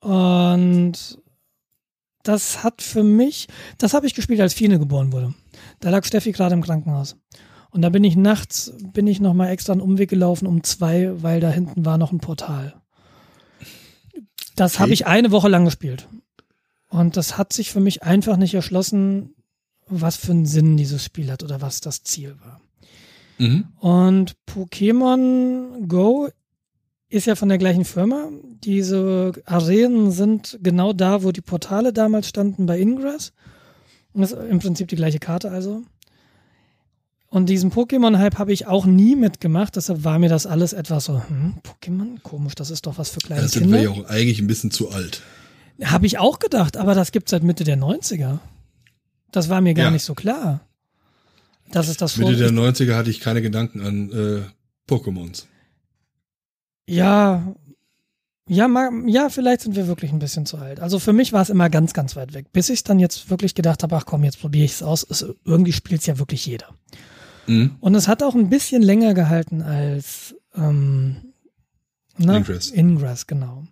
Und 0.00 1.18
das 2.22 2.62
hat 2.64 2.82
für 2.82 3.02
mich, 3.02 3.48
das 3.78 3.94
habe 3.94 4.06
ich 4.06 4.14
gespielt, 4.14 4.40
als 4.40 4.54
Fine 4.54 4.78
geboren 4.78 5.12
wurde. 5.12 5.34
Da 5.80 5.90
lag 5.90 6.04
Steffi 6.04 6.32
gerade 6.32 6.54
im 6.54 6.62
Krankenhaus. 6.62 7.16
Und 7.70 7.82
da 7.82 7.88
bin 7.90 8.04
ich 8.04 8.16
nachts, 8.16 8.72
bin 8.92 9.06
ich 9.06 9.20
nochmal 9.20 9.50
extra 9.50 9.72
einen 9.72 9.82
Umweg 9.82 10.08
gelaufen 10.08 10.46
um 10.46 10.62
zwei, 10.62 11.22
weil 11.22 11.40
da 11.40 11.50
hinten 11.50 11.84
war 11.84 11.98
noch 11.98 12.12
ein 12.12 12.20
Portal. 12.20 12.74
Das 14.56 14.74
Okay. 14.74 14.82
habe 14.82 14.92
ich 14.92 15.06
eine 15.06 15.30
Woche 15.32 15.48
lang 15.48 15.64
gespielt. 15.64 16.08
Und 16.94 17.16
das 17.16 17.36
hat 17.36 17.52
sich 17.52 17.72
für 17.72 17.80
mich 17.80 18.04
einfach 18.04 18.36
nicht 18.36 18.54
erschlossen, 18.54 19.34
was 19.88 20.14
für 20.14 20.30
einen 20.30 20.46
Sinn 20.46 20.76
dieses 20.76 21.04
Spiel 21.04 21.28
hat 21.28 21.42
oder 21.42 21.60
was 21.60 21.80
das 21.80 22.04
Ziel 22.04 22.36
war. 22.40 22.60
Mhm. 23.38 23.64
Und 23.80 24.36
Pokémon 24.48 25.88
Go 25.88 26.28
ist 27.08 27.26
ja 27.26 27.34
von 27.34 27.48
der 27.48 27.58
gleichen 27.58 27.84
Firma. 27.84 28.28
Diese 28.62 29.32
Arenen 29.44 30.12
sind 30.12 30.60
genau 30.62 30.92
da, 30.92 31.24
wo 31.24 31.32
die 31.32 31.40
Portale 31.40 31.92
damals 31.92 32.28
standen 32.28 32.66
bei 32.66 32.78
Ingress. 32.78 33.32
Und 34.12 34.20
das 34.20 34.30
ist 34.30 34.38
im 34.48 34.60
Prinzip 34.60 34.86
die 34.86 34.96
gleiche 34.96 35.18
Karte 35.18 35.50
also. 35.50 35.82
Und 37.26 37.48
diesen 37.48 37.72
Pokémon-Hype 37.72 38.38
habe 38.38 38.52
ich 38.52 38.68
auch 38.68 38.86
nie 38.86 39.16
mitgemacht, 39.16 39.74
deshalb 39.74 40.04
war 40.04 40.20
mir 40.20 40.28
das 40.28 40.46
alles 40.46 40.72
etwas 40.72 41.06
so, 41.06 41.20
hm, 41.26 41.54
Pokémon? 41.64 42.20
Komisch, 42.22 42.54
das 42.54 42.70
ist 42.70 42.86
doch 42.86 42.98
was 42.98 43.10
für 43.10 43.18
kleine 43.18 43.42
Da 43.42 43.48
sind 43.48 43.62
Kinder. 43.62 43.78
wir 43.78 43.84
ja 43.84 43.90
auch 43.90 44.08
eigentlich 44.08 44.38
ein 44.38 44.46
bisschen 44.46 44.70
zu 44.70 44.90
alt. 44.90 45.20
Habe 45.82 46.06
ich 46.06 46.18
auch 46.18 46.38
gedacht, 46.38 46.76
aber 46.76 46.94
das 46.94 47.10
gibt 47.12 47.28
seit 47.28 47.42
Mitte 47.42 47.64
der 47.64 47.76
90er. 47.76 48.38
Das 49.32 49.48
war 49.48 49.60
mir 49.60 49.74
gar 49.74 49.86
Ja. 49.86 49.90
nicht 49.90 50.04
so 50.04 50.14
klar. 50.14 50.60
Das 51.72 51.88
ist 51.88 52.00
das 52.00 52.16
Mitte 52.16 52.36
der 52.36 52.48
schon. 52.48 52.58
90er 52.58 52.94
hatte 52.94 53.10
ich 53.10 53.20
keine 53.20 53.42
Gedanken 53.42 53.80
an 53.80 54.10
äh, 54.12 54.42
Pokémons. 54.88 55.46
Ja, 56.86 57.54
ja, 58.46 58.68
ja, 59.06 59.28
vielleicht 59.30 59.62
sind 59.62 59.74
wir 59.74 59.86
wirklich 59.88 60.12
ein 60.12 60.18
bisschen 60.18 60.44
zu 60.44 60.58
alt. 60.58 60.78
Also 60.78 60.98
für 60.98 61.14
mich 61.14 61.32
war 61.32 61.40
es 61.40 61.48
immer 61.48 61.70
ganz, 61.70 61.94
ganz 61.94 62.14
weit 62.14 62.34
weg. 62.34 62.52
Bis 62.52 62.68
ich 62.68 62.84
dann 62.84 62.98
jetzt 62.98 63.30
wirklich 63.30 63.54
gedacht 63.54 63.82
habe, 63.82 63.96
ach 63.96 64.04
komm, 64.04 64.22
jetzt 64.22 64.40
probiere 64.40 64.66
ich 64.66 64.72
es 64.72 64.82
aus. 64.82 65.04
Es, 65.08 65.26
irgendwie 65.44 65.72
spielt 65.72 66.02
es 66.02 66.06
ja 66.06 66.18
wirklich 66.18 66.44
jeder. 66.44 66.68
Mhm. 67.46 67.76
Und 67.80 67.94
es 67.94 68.06
hat 68.06 68.22
auch 68.22 68.34
ein 68.34 68.50
bisschen 68.50 68.82
länger 68.82 69.14
gehalten 69.14 69.62
als 69.62 70.34
ähm, 70.54 71.32
na, 72.18 72.36
Ingress. 72.36 72.70
Ingress, 72.70 73.26
genau. 73.26 73.64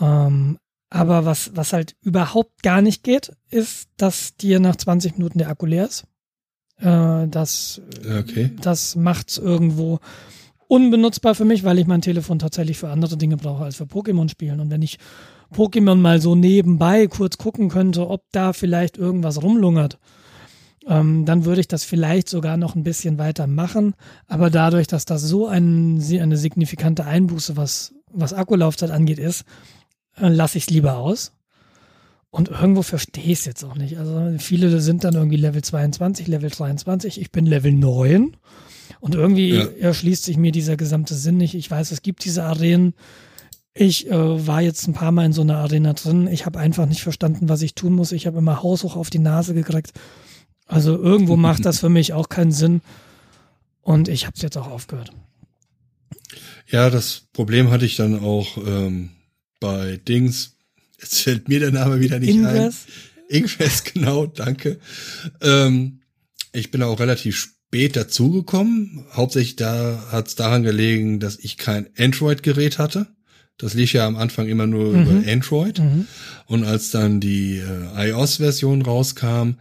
Ähm, 0.00 0.58
aber 0.90 1.24
was, 1.24 1.50
was 1.54 1.72
halt 1.72 1.96
überhaupt 2.00 2.62
gar 2.62 2.80
nicht 2.80 3.02
geht, 3.02 3.32
ist, 3.50 3.88
dass 3.96 4.36
dir 4.36 4.60
nach 4.60 4.76
20 4.76 5.18
Minuten 5.18 5.38
der 5.38 5.48
Akku 5.48 5.66
leer 5.66 5.86
ist. 5.86 6.04
Äh, 6.80 7.28
das 7.28 7.80
Okay. 8.18 8.50
das 8.60 8.96
macht's 8.96 9.38
irgendwo 9.38 9.98
unbenutzbar 10.68 11.34
für 11.34 11.44
mich, 11.44 11.64
weil 11.64 11.78
ich 11.78 11.86
mein 11.86 12.02
Telefon 12.02 12.38
tatsächlich 12.38 12.78
für 12.78 12.90
andere 12.90 13.16
Dinge 13.16 13.36
brauche 13.36 13.64
als 13.64 13.76
für 13.76 13.84
Pokémon 13.84 14.28
spielen. 14.28 14.60
Und 14.60 14.70
wenn 14.70 14.82
ich 14.82 14.98
Pokémon 15.54 15.96
mal 15.96 16.20
so 16.20 16.34
nebenbei 16.34 17.06
kurz 17.06 17.38
gucken 17.38 17.70
könnte, 17.70 18.08
ob 18.08 18.24
da 18.32 18.52
vielleicht 18.52 18.98
irgendwas 18.98 19.42
rumlungert, 19.42 19.98
ähm, 20.86 21.24
dann 21.24 21.44
würde 21.44 21.60
ich 21.60 21.68
das 21.68 21.84
vielleicht 21.84 22.28
sogar 22.28 22.56
noch 22.56 22.74
ein 22.74 22.82
bisschen 22.82 23.18
weiter 23.18 23.46
machen. 23.46 23.94
Aber 24.26 24.50
dadurch, 24.50 24.86
dass 24.86 25.04
das 25.04 25.22
so 25.22 25.46
ein, 25.46 26.02
eine 26.02 26.36
signifikante 26.36 27.04
Einbuße, 27.04 27.56
was, 27.56 27.94
was 28.10 28.34
Akkulaufzeit 28.34 28.90
angeht, 28.90 29.18
ist, 29.18 29.44
lasse 30.20 30.58
ich 30.58 30.64
es 30.64 30.70
lieber 30.70 30.96
aus. 30.98 31.32
Und 32.30 32.48
irgendwo 32.50 32.82
verstehe 32.82 33.24
ich 33.24 33.38
es 33.40 33.44
jetzt 33.46 33.64
auch 33.64 33.74
nicht. 33.74 33.98
Also 33.98 34.34
viele 34.38 34.80
sind 34.80 35.02
dann 35.04 35.14
irgendwie 35.14 35.36
Level 35.36 35.62
22, 35.62 36.26
Level 36.26 36.50
23. 36.50 37.20
Ich 37.20 37.30
bin 37.32 37.46
Level 37.46 37.72
9. 37.72 38.36
Und 39.00 39.14
irgendwie 39.14 39.50
Ja. 39.54 39.64
erschließt 39.64 40.24
sich 40.24 40.36
mir 40.36 40.52
dieser 40.52 40.76
gesamte 40.76 41.14
Sinn 41.14 41.38
nicht. 41.38 41.54
Ich 41.54 41.70
weiß, 41.70 41.90
es 41.90 42.02
gibt 42.02 42.24
diese 42.24 42.44
Arenen. 42.44 42.94
Ich 43.72 44.10
äh, 44.10 44.46
war 44.46 44.60
jetzt 44.60 44.86
ein 44.88 44.92
paar 44.92 45.12
Mal 45.12 45.26
in 45.26 45.32
so 45.32 45.40
einer 45.42 45.56
Arena 45.58 45.92
drin. 45.94 46.26
Ich 46.26 46.44
habe 46.46 46.58
einfach 46.58 46.86
nicht 46.86 47.02
verstanden, 47.02 47.48
was 47.48 47.62
ich 47.62 47.74
tun 47.74 47.94
muss. 47.94 48.12
Ich 48.12 48.26
habe 48.26 48.38
immer 48.38 48.62
haushoch 48.62 48.96
auf 48.96 49.08
die 49.08 49.20
Nase 49.20 49.54
gekriegt. 49.54 49.92
Also 50.66 50.96
irgendwo 50.96 51.36
macht 51.48 51.64
das 51.64 51.78
für 51.78 51.88
mich 51.88 52.12
auch 52.12 52.28
keinen 52.28 52.52
Sinn. 52.52 52.82
Und 53.80 54.08
ich 54.08 54.26
habe 54.26 54.34
es 54.36 54.42
jetzt 54.42 54.58
auch 54.58 54.68
aufgehört. 54.70 55.12
Ja, 56.66 56.90
das 56.90 57.22
Problem 57.32 57.70
hatte 57.70 57.86
ich 57.86 57.96
dann 57.96 58.22
auch 58.22 58.58
ähm, 58.58 59.10
bei 59.60 59.96
Dings. 60.08 60.56
Jetzt 61.00 61.20
fällt 61.22 61.48
mir 61.48 61.60
der 61.60 61.70
Name 61.72 62.00
wieder 62.00 62.18
nicht 62.18 62.30
Ingress? 62.30 62.86
ein. 63.30 63.36
Ingress, 63.36 63.84
genau, 63.84 64.26
danke. 64.26 64.78
Ähm, 65.40 66.00
ich 66.52 66.70
bin 66.70 66.82
auch 66.82 66.98
relativ 66.98 67.36
spät 67.36 67.94
dazugekommen. 67.96 69.04
Hauptsächlich 69.12 69.56
da 69.56 70.08
hat 70.10 70.28
es 70.28 70.34
daran 70.34 70.62
gelegen, 70.62 71.20
dass 71.20 71.38
ich 71.38 71.56
kein 71.58 71.88
Android-Gerät 71.98 72.78
hatte. 72.78 73.06
Das 73.58 73.74
lief 73.74 73.92
ja 73.92 74.06
am 74.06 74.16
Anfang 74.16 74.46
immer 74.48 74.66
nur 74.66 74.92
Mhm. 74.94 75.02
über 75.20 75.30
Android. 75.32 75.78
Mhm. 75.80 76.06
Und 76.46 76.64
als 76.64 76.90
dann 76.90 77.20
die 77.20 77.58
äh, 77.58 78.08
iOS-Version 78.10 78.82
rauskam, 78.82 79.54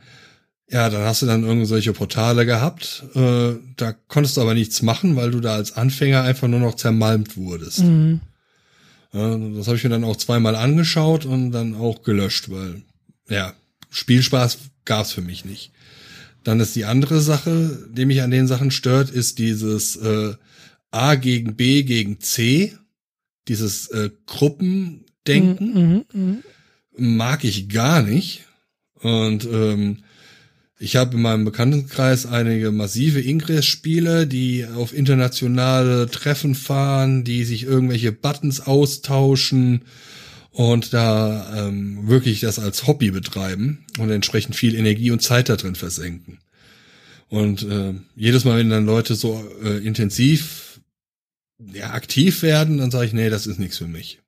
ja, 0.70 0.90
dann 0.90 1.02
hast 1.04 1.22
du 1.22 1.26
dann 1.26 1.44
irgendwelche 1.44 1.94
Portale 1.94 2.46
gehabt. 2.46 3.04
Äh, 3.16 3.54
da 3.76 3.94
konntest 4.08 4.38
du 4.38 4.42
aber 4.42 4.54
nichts 4.54 4.82
machen, 4.82 5.16
weil 5.16 5.32
du 5.32 5.40
da 5.40 5.56
als 5.56 5.74
Anfänger 5.74 6.24
einfach 6.24 6.48
nur 6.48 6.60
noch 6.60 6.76
zermalmt 6.76 7.38
wurdest. 7.38 7.80
Mhm. 7.84 8.20
Das 9.12 9.68
habe 9.68 9.78
ich 9.78 9.84
mir 9.84 9.90
dann 9.90 10.04
auch 10.04 10.18
zweimal 10.18 10.56
angeschaut 10.56 11.26
und 11.26 11.52
dann 11.52 11.76
auch 11.76 12.04
gelöscht, 12.04 12.50
weil, 12.50 12.82
ja, 13.30 13.54
Spielspaß 13.90 14.58
gab's 14.86 15.12
für 15.12 15.22
mich 15.22 15.46
nicht. 15.46 15.72
Dann 16.44 16.60
ist 16.60 16.76
die 16.76 16.86
andere 16.86 17.20
Sache, 17.20 17.88
die 17.92 18.06
mich 18.06 18.22
an 18.22 18.32
den 18.32 18.48
Sachen 18.48 18.72
stört, 18.72 19.10
ist 19.10 19.40
dieses 19.40 19.96
äh, 19.98 20.36
A 20.92 21.16
gegen 21.16 21.56
B 21.56 21.84
gegen 21.84 22.20
C, 22.20 22.78
dieses 23.48 23.88
äh, 23.90 24.12
Gruppendenken. 24.26 25.74
Mhm, 25.74 26.06
mhm, 26.14 26.44
mag 26.98 27.44
ich 27.44 27.70
gar 27.70 28.02
nicht. 28.02 28.46
Und 29.02 29.46
ähm, 29.46 30.04
ich 30.80 30.96
habe 30.96 31.16
in 31.16 31.24
meinem 31.24 31.46
Bekanntenkreis 31.46 32.26
einige 32.26 32.72
massive 32.72 33.20
Ingress-Spiele, 33.20 34.28
die 34.28 34.66
auf 34.66 34.94
internationale 34.94 36.08
Treffen 36.10 36.54
fahren, 36.54 37.24
die 37.24 37.46
sich 37.46 37.64
irgendwelche 37.64 38.12
Buttons 38.12 38.62
austauschen 38.62 39.82
und 40.52 40.94
da 40.94 41.68
ähm, 41.68 42.08
wirklich 42.08 42.42
das 42.42 42.60
als 42.60 42.86
Hobby 42.86 43.12
betreiben 43.12 43.86
und 43.98 44.12
entsprechend 44.12 44.56
viel 44.56 44.76
Energie 44.76 45.12
und 45.12 45.22
Zeit 45.22 45.50
da 45.50 45.56
drin 45.56 45.76
versenken. 45.76 46.40
Und 47.30 47.64
äh, 47.64 47.94
jedes 48.16 48.46
Mal, 48.46 48.60
wenn 48.60 48.70
dann 48.70 48.86
Leute 48.86 49.16
so 49.16 49.44
äh, 49.64 49.86
intensiv 49.86 50.80
ja, 51.74 51.92
aktiv 51.92 52.44
werden, 52.44 52.78
dann 52.78 52.92
sage 52.92 53.08
ich, 53.08 53.14
nee, 53.14 53.30
das 53.30 53.48
ist 53.48 53.60
nichts 53.60 53.78
für 53.78 53.88
mich. 53.88 54.20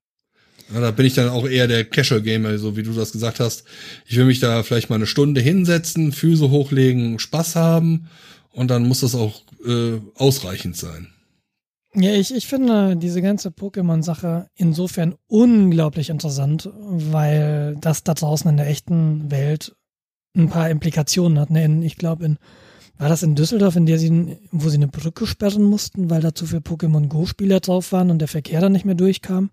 Ja, 0.74 0.82
da 0.82 0.91
bin 0.91 1.06
ich 1.06 1.16
dann 1.16 1.30
auch 1.30 1.48
eher 1.48 1.68
der 1.68 1.86
Casual 1.86 2.22
Gamer, 2.22 2.58
so 2.58 2.78
wie 2.78 2.84
du 2.84 2.94
das 2.94 3.12
gesagt 3.12 3.40
hast. 3.40 3.64
Ich 4.06 4.18
will 4.18 4.26
mich 4.26 4.40
da 4.40 4.62
vielleicht 4.64 4.90
mal 4.90 4.96
eine 4.96 5.08
Stunde 5.08 5.41
hinsetzen, 5.41 6.12
Füße 6.12 6.50
hochlegen, 6.50 7.18
Spaß 7.20 7.56
haben 7.56 8.08
und 8.52 8.70
dann 8.70 8.88
muss 8.88 9.02
das 9.02 9.16
auch 9.16 9.41
äh, 9.66 10.00
ausreichend 10.16 10.78
sein. 10.78 11.08
Ja, 11.96 12.14
ich, 12.14 12.34
ich 12.34 12.46
finde 12.46 12.96
diese 12.98 13.22
ganze 13.22 13.50
Pokémon-Sache 13.50 14.48
insofern 14.56 15.16
unglaublich 15.28 16.12
interessant, 16.12 16.70
weil 16.76 17.78
das 17.82 18.04
da 18.04 18.14
draußen 18.14 18.50
in 18.50 18.58
der 18.58 18.68
echten 18.68 19.32
Welt 19.32 19.76
ein 20.38 20.50
paar 20.50 20.70
Implikationen 20.70 21.40
hat. 21.40 21.50
Ne? 21.50 21.66
In, 21.66 21.82
ich 21.82 21.98
glaube, 21.98 22.26
in 22.26 22.38
war 23.00 23.08
das 23.08 23.24
in 23.24 23.34
Düsseldorf, 23.34 23.78
in 23.78 23.86
der 23.86 23.98
sie, 23.98 24.38
wo 24.52 24.68
sie 24.68 24.76
eine 24.76 24.90
Brücke 24.90 25.26
sperren 25.26 25.64
mussten, 25.64 26.10
weil 26.10 26.22
da 26.22 26.36
zu 26.36 26.46
viele 26.46 26.60
Pokémon 26.60 27.08
Go-Spieler 27.08 27.62
drauf 27.62 27.94
waren 27.94 28.12
und 28.12 28.20
der 28.20 28.28
Verkehr 28.28 28.60
dann 28.60 28.74
nicht 28.74 28.84
mehr 28.84 28.94
durchkam? 28.94 29.52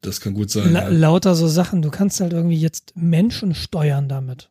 Das 0.00 0.20
kann 0.20 0.34
gut 0.34 0.50
sein. 0.50 0.72
La 0.72 0.84
ja. 0.84 0.88
Lauter 0.88 1.34
so 1.34 1.48
Sachen. 1.48 1.82
Du 1.82 1.90
kannst 1.90 2.20
halt 2.20 2.32
irgendwie 2.32 2.58
jetzt 2.58 2.92
Menschen 2.96 3.54
steuern 3.54 4.08
damit. 4.08 4.50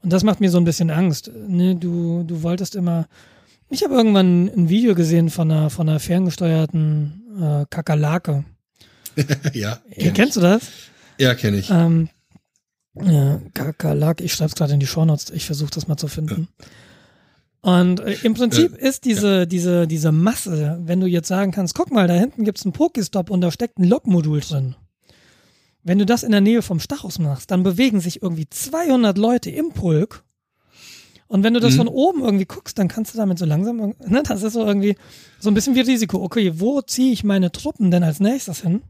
Und 0.00 0.12
das 0.12 0.24
macht 0.24 0.40
mir 0.40 0.50
so 0.50 0.58
ein 0.58 0.64
bisschen 0.64 0.90
Angst. 0.90 1.30
Ne, 1.48 1.76
du, 1.76 2.24
du 2.24 2.42
wolltest 2.42 2.74
immer. 2.74 3.06
Ich 3.70 3.82
habe 3.82 3.94
irgendwann 3.94 4.48
ein 4.48 4.68
Video 4.68 4.94
gesehen 4.94 5.30
von 5.30 5.50
einer, 5.50 5.70
von 5.70 5.88
einer 5.88 6.00
ferngesteuerten 6.00 7.22
äh, 7.40 7.66
Kakerlake. 7.70 8.44
ja. 9.54 9.80
Kenn 9.90 10.12
Kennst 10.12 10.36
du 10.36 10.40
das? 10.40 10.68
Ja, 11.18 11.34
kenne 11.34 11.58
ich. 11.58 11.70
Ähm, 11.70 12.08
ja, 12.94 13.40
Kakerlake, 13.54 14.22
ich 14.22 14.34
schreibe 14.34 14.48
es 14.48 14.54
gerade 14.54 14.74
in 14.74 14.80
die 14.80 14.86
Shownotes, 14.86 15.30
ich 15.30 15.46
versuche 15.46 15.70
das 15.70 15.88
mal 15.88 15.96
zu 15.96 16.08
finden. 16.08 16.48
Ja. 16.58 16.66
Und 17.62 18.00
äh, 18.00 18.16
im 18.24 18.34
Prinzip 18.34 18.76
äh, 18.76 18.88
ist 18.88 19.04
diese, 19.04 19.38
ja. 19.38 19.46
diese, 19.46 19.86
diese 19.86 20.12
Masse, 20.12 20.80
wenn 20.82 21.00
du 21.00 21.06
jetzt 21.06 21.28
sagen 21.28 21.52
kannst, 21.52 21.74
guck 21.74 21.92
mal, 21.92 22.08
da 22.08 22.14
hinten 22.14 22.44
gibt's 22.44 22.64
einen 22.64 22.72
Pokestop 22.72 23.30
und 23.30 23.40
da 23.40 23.50
steckt 23.50 23.78
ein 23.78 23.84
Lokmodul 23.84 24.40
drin. 24.40 24.74
Wenn 25.84 25.98
du 25.98 26.06
das 26.06 26.24
in 26.24 26.32
der 26.32 26.40
Nähe 26.40 26.62
vom 26.62 26.80
Stachus 26.80 27.18
machst, 27.18 27.50
dann 27.50 27.62
bewegen 27.62 28.00
sich 28.00 28.22
irgendwie 28.22 28.48
200 28.48 29.16
Leute 29.16 29.50
im 29.50 29.70
Pulk. 29.70 30.24
Und 31.28 31.44
wenn 31.44 31.54
du 31.54 31.60
das 31.60 31.74
mhm. 31.74 31.78
von 31.78 31.88
oben 31.88 32.22
irgendwie 32.22 32.44
guckst, 32.44 32.78
dann 32.78 32.88
kannst 32.88 33.14
du 33.14 33.18
damit 33.18 33.38
so 33.38 33.46
langsam, 33.46 33.94
ne, 34.06 34.22
das 34.26 34.42
ist 34.42 34.52
so 34.52 34.66
irgendwie 34.66 34.96
so 35.40 35.50
ein 35.50 35.54
bisschen 35.54 35.74
wie 35.74 35.80
Risiko. 35.80 36.22
Okay, 36.22 36.52
wo 36.56 36.82
ziehe 36.82 37.12
ich 37.12 37.24
meine 37.24 37.52
Truppen 37.52 37.90
denn 37.90 38.02
als 38.02 38.20
nächstes 38.20 38.60
hin? 38.60 38.82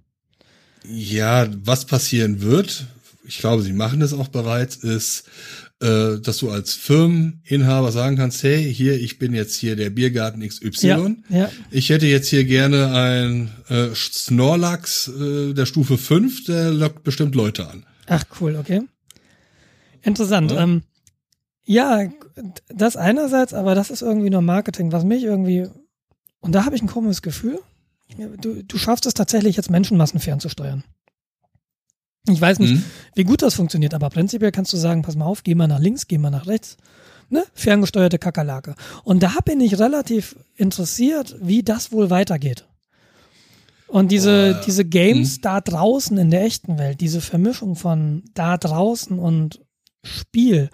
Ja, 0.85 1.47
was 1.65 1.85
passieren 1.85 2.41
wird, 2.41 2.87
ich 3.25 3.39
glaube, 3.39 3.63
sie 3.63 3.73
machen 3.73 4.03
es 4.03 4.13
auch 4.13 4.29
bereits, 4.29 4.77
ist, 4.77 5.25
äh, 5.83 6.21
dass 6.21 6.39
du 6.39 6.51
als 6.51 6.75
Firmeninhaber 6.75 7.91
sagen 7.91 8.17
kannst, 8.17 8.43
hey, 8.45 8.73
hier, 8.73 8.95
ich 9.01 9.19
bin 9.19 9.35
jetzt 9.35 9.57
hier 9.57 9.75
der 9.75 9.91
Biergarten 9.91 10.47
XY. 10.47 10.87
Ja, 10.87 11.11
ja. 11.29 11.51
Ich 11.71 11.91
hätte 11.91 12.07
jetzt 12.07 12.29
hier 12.29 12.45
gerne 12.45 12.95
ein 12.95 13.51
äh, 13.69 13.95
Snorlax 13.95 15.09
äh, 15.09 15.53
der 15.55 15.67
Stufe 15.67 15.99
5, 15.99 16.45
der 16.45 16.71
lockt 16.71 17.03
bestimmt 17.03 17.35
Leute 17.35 17.69
an. 17.69 17.85
Ach, 18.07 18.25
cool, 18.41 18.57
okay. 18.57 18.83
Interessant. 20.03 20.53
Ja, 20.53 20.63
ähm, 20.63 20.83
ja 21.65 22.01
das 22.69 22.97
einerseits, 22.97 23.53
aber 23.53 23.75
das 23.75 23.91
ist 23.91 24.03
irgendwie 24.03 24.31
nur 24.31 24.43
Marketing, 24.43 24.93
was 24.93 25.05
mich 25.05 25.25
irgendwie, 25.25 25.67
und 26.41 26.55
da 26.55 26.65
habe 26.65 26.77
ich 26.77 26.83
ein 26.83 26.89
komisches 26.89 27.23
Gefühl, 27.23 27.59
du, 28.41 28.63
du 28.63 28.79
schaffst 28.79 29.07
es 29.07 29.15
tatsächlich 29.15 29.57
jetzt 29.57 29.71
Menschenmassen 29.71 30.21
fernzusteuern. 30.21 30.85
Ich 32.29 32.41
weiß 32.41 32.61
nicht, 32.61 32.75
mhm. 32.75 32.85
wie 33.17 33.25
gut 33.25 33.43
das 33.43 33.55
funktioniert, 33.55 33.95
aber 33.95 34.09
prinzipiell 34.09 34.53
kannst 34.53 34.73
du 34.73 34.77
sagen, 34.77 35.03
pass 35.03 35.17
mal 35.17 35.25
auf, 35.25 35.43
geh 35.43 35.55
mal 35.55 35.67
nach 35.67 35.81
links, 35.81 36.07
geh 36.07 36.19
mal 36.19 36.31
nach 36.31 36.47
rechts. 36.47 36.77
Ne? 37.31 37.45
Ferngesteuerte 37.55 38.19
Kakerlake. 38.19 38.75
Und 39.05 39.23
da 39.23 39.35
bin 39.45 39.61
ich 39.61 39.79
relativ 39.79 40.37
interessiert, 40.55 41.35
wie 41.41 41.63
das 41.63 41.91
wohl 41.91 42.11
weitergeht. 42.11 42.67
Und 43.89 44.11
diese, 44.13 44.59
oh, 44.59 44.65
diese 44.65 44.85
Games 44.85 45.39
mhm. 45.39 45.43
da 45.43 45.61
draußen 45.61 46.17
in 46.17 46.31
der 46.31 46.45
echten 46.45 46.79
Welt, 46.79 47.01
diese 47.01 47.21
Vermischung 47.21 47.75
von 47.75 48.23
da 48.35 48.57
draußen 48.57 49.19
und 49.19 49.61
Spiel, 50.05 50.71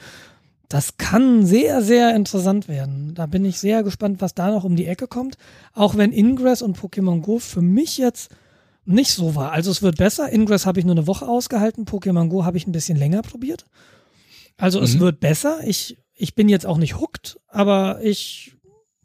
das 0.68 0.98
kann 0.98 1.46
sehr, 1.46 1.82
sehr 1.82 2.14
interessant 2.14 2.68
werden. 2.68 3.14
Da 3.14 3.26
bin 3.26 3.44
ich 3.44 3.58
sehr 3.58 3.82
gespannt, 3.82 4.20
was 4.20 4.34
da 4.34 4.50
noch 4.50 4.64
um 4.64 4.76
die 4.76 4.86
Ecke 4.86 5.06
kommt. 5.06 5.38
Auch 5.72 5.96
wenn 5.96 6.12
Ingress 6.12 6.60
und 6.60 6.78
Pokémon 6.78 7.22
Go 7.22 7.38
für 7.38 7.62
mich 7.62 7.96
jetzt 7.96 8.30
nicht 8.88 9.10
so 9.10 9.34
war. 9.34 9.52
Also 9.52 9.70
es 9.70 9.82
wird 9.82 9.96
besser. 9.96 10.32
Ingress 10.32 10.66
habe 10.66 10.80
ich 10.80 10.86
nur 10.86 10.94
eine 10.94 11.06
Woche 11.06 11.28
ausgehalten. 11.28 11.84
Pokémon 11.84 12.28
Go 12.28 12.44
habe 12.44 12.56
ich 12.56 12.66
ein 12.66 12.72
bisschen 12.72 12.96
länger 12.96 13.22
probiert. 13.22 13.66
Also 14.56 14.78
mhm. 14.78 14.84
es 14.84 14.98
wird 14.98 15.20
besser. 15.20 15.60
Ich, 15.64 15.98
ich 16.14 16.34
bin 16.34 16.48
jetzt 16.48 16.66
auch 16.66 16.78
nicht 16.78 16.98
hooked, 16.98 17.38
aber 17.48 18.00
ich, 18.02 18.54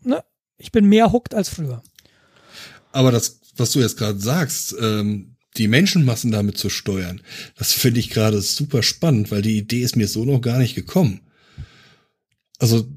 ne, 0.01 0.23
ich 0.57 0.71
bin 0.71 0.85
mehr 0.85 1.11
hooked 1.11 1.35
als 1.35 1.49
früher. 1.49 1.83
Aber 2.91 3.11
das, 3.11 3.39
was 3.57 3.71
du 3.71 3.79
jetzt 3.79 3.97
gerade 3.97 4.19
sagst, 4.19 4.75
ähm, 4.79 5.35
die 5.57 5.67
Menschenmassen 5.67 6.31
damit 6.31 6.57
zu 6.57 6.69
steuern, 6.69 7.21
das 7.57 7.73
finde 7.73 7.99
ich 7.99 8.09
gerade 8.09 8.41
super 8.41 8.83
spannend, 8.83 9.31
weil 9.31 9.41
die 9.41 9.57
Idee 9.57 9.81
ist 9.81 9.95
mir 9.95 10.07
so 10.07 10.25
noch 10.25 10.39
gar 10.39 10.59
nicht 10.59 10.75
gekommen. 10.75 11.21
Also 12.57 12.87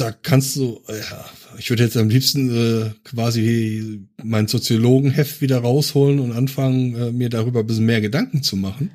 da 0.00 0.12
kannst 0.12 0.56
du, 0.56 0.80
ja, 0.88 1.24
ich 1.58 1.68
würde 1.70 1.84
jetzt 1.84 1.96
am 1.96 2.08
liebsten 2.08 2.50
äh, 2.50 2.90
quasi 3.04 4.06
mein 4.22 4.48
Soziologenheft 4.48 5.40
wieder 5.40 5.58
rausholen 5.58 6.20
und 6.20 6.32
anfangen, 6.32 6.94
äh, 6.94 7.12
mir 7.12 7.28
darüber 7.28 7.60
ein 7.60 7.66
bisschen 7.66 7.86
mehr 7.86 8.00
Gedanken 8.00 8.42
zu 8.42 8.56
machen, 8.56 8.90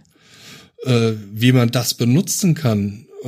äh, 0.83 1.11
wie 1.31 1.51
man 1.51 1.69
das 1.71 1.93
benutzen 1.93 2.55
kann 2.55 3.05
äh, 3.23 3.27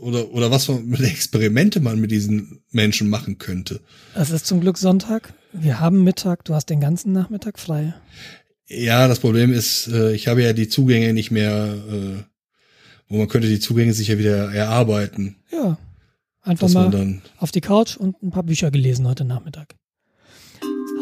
oder, 0.00 0.32
oder 0.32 0.50
was 0.50 0.66
für 0.66 0.80
Experimente 1.00 1.80
man 1.80 2.00
mit 2.00 2.10
diesen 2.10 2.60
Menschen 2.70 3.08
machen 3.08 3.38
könnte. 3.38 3.80
Es 4.14 4.30
ist 4.30 4.46
zum 4.46 4.60
Glück 4.60 4.78
Sonntag. 4.78 5.32
Wir 5.52 5.80
haben 5.80 6.04
Mittag, 6.04 6.44
du 6.44 6.54
hast 6.54 6.66
den 6.66 6.80
ganzen 6.80 7.12
Nachmittag 7.12 7.58
frei. 7.58 7.94
Ja, 8.66 9.08
das 9.08 9.20
Problem 9.20 9.52
ist, 9.52 9.88
äh, 9.88 10.12
ich 10.12 10.28
habe 10.28 10.42
ja 10.42 10.52
die 10.52 10.68
Zugänge 10.68 11.14
nicht 11.14 11.30
mehr, 11.30 11.74
äh, 11.90 12.22
wo 13.08 13.16
man 13.16 13.28
könnte 13.28 13.48
die 13.48 13.60
Zugänge 13.60 13.94
sicher 13.94 14.18
wieder 14.18 14.52
erarbeiten. 14.52 15.36
Ja. 15.50 15.78
Einfach 16.48 16.70
mal 16.70 17.20
auf 17.40 17.50
die 17.50 17.60
Couch 17.60 17.98
und 17.98 18.22
ein 18.22 18.30
paar 18.30 18.42
Bücher 18.42 18.70
gelesen 18.70 19.06
heute 19.06 19.26
Nachmittag. 19.26 19.74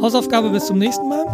Hausaufgabe 0.00 0.50
bis 0.50 0.66
zum 0.66 0.78
nächsten 0.78 1.08
Mal. 1.08 1.24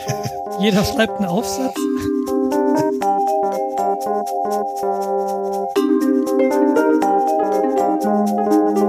Jeder 0.60 0.84
schreibt 0.84 1.18
einen 1.18 1.28
Aufsatz. 1.28 1.76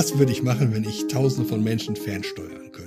Was 0.00 0.16
würde 0.16 0.32
ich 0.32 0.42
machen, 0.42 0.72
wenn 0.72 0.84
ich 0.84 1.08
tausende 1.08 1.46
von 1.46 1.62
Menschen 1.62 1.94
fernsteuern 1.94 2.72
könnte? 2.72 2.79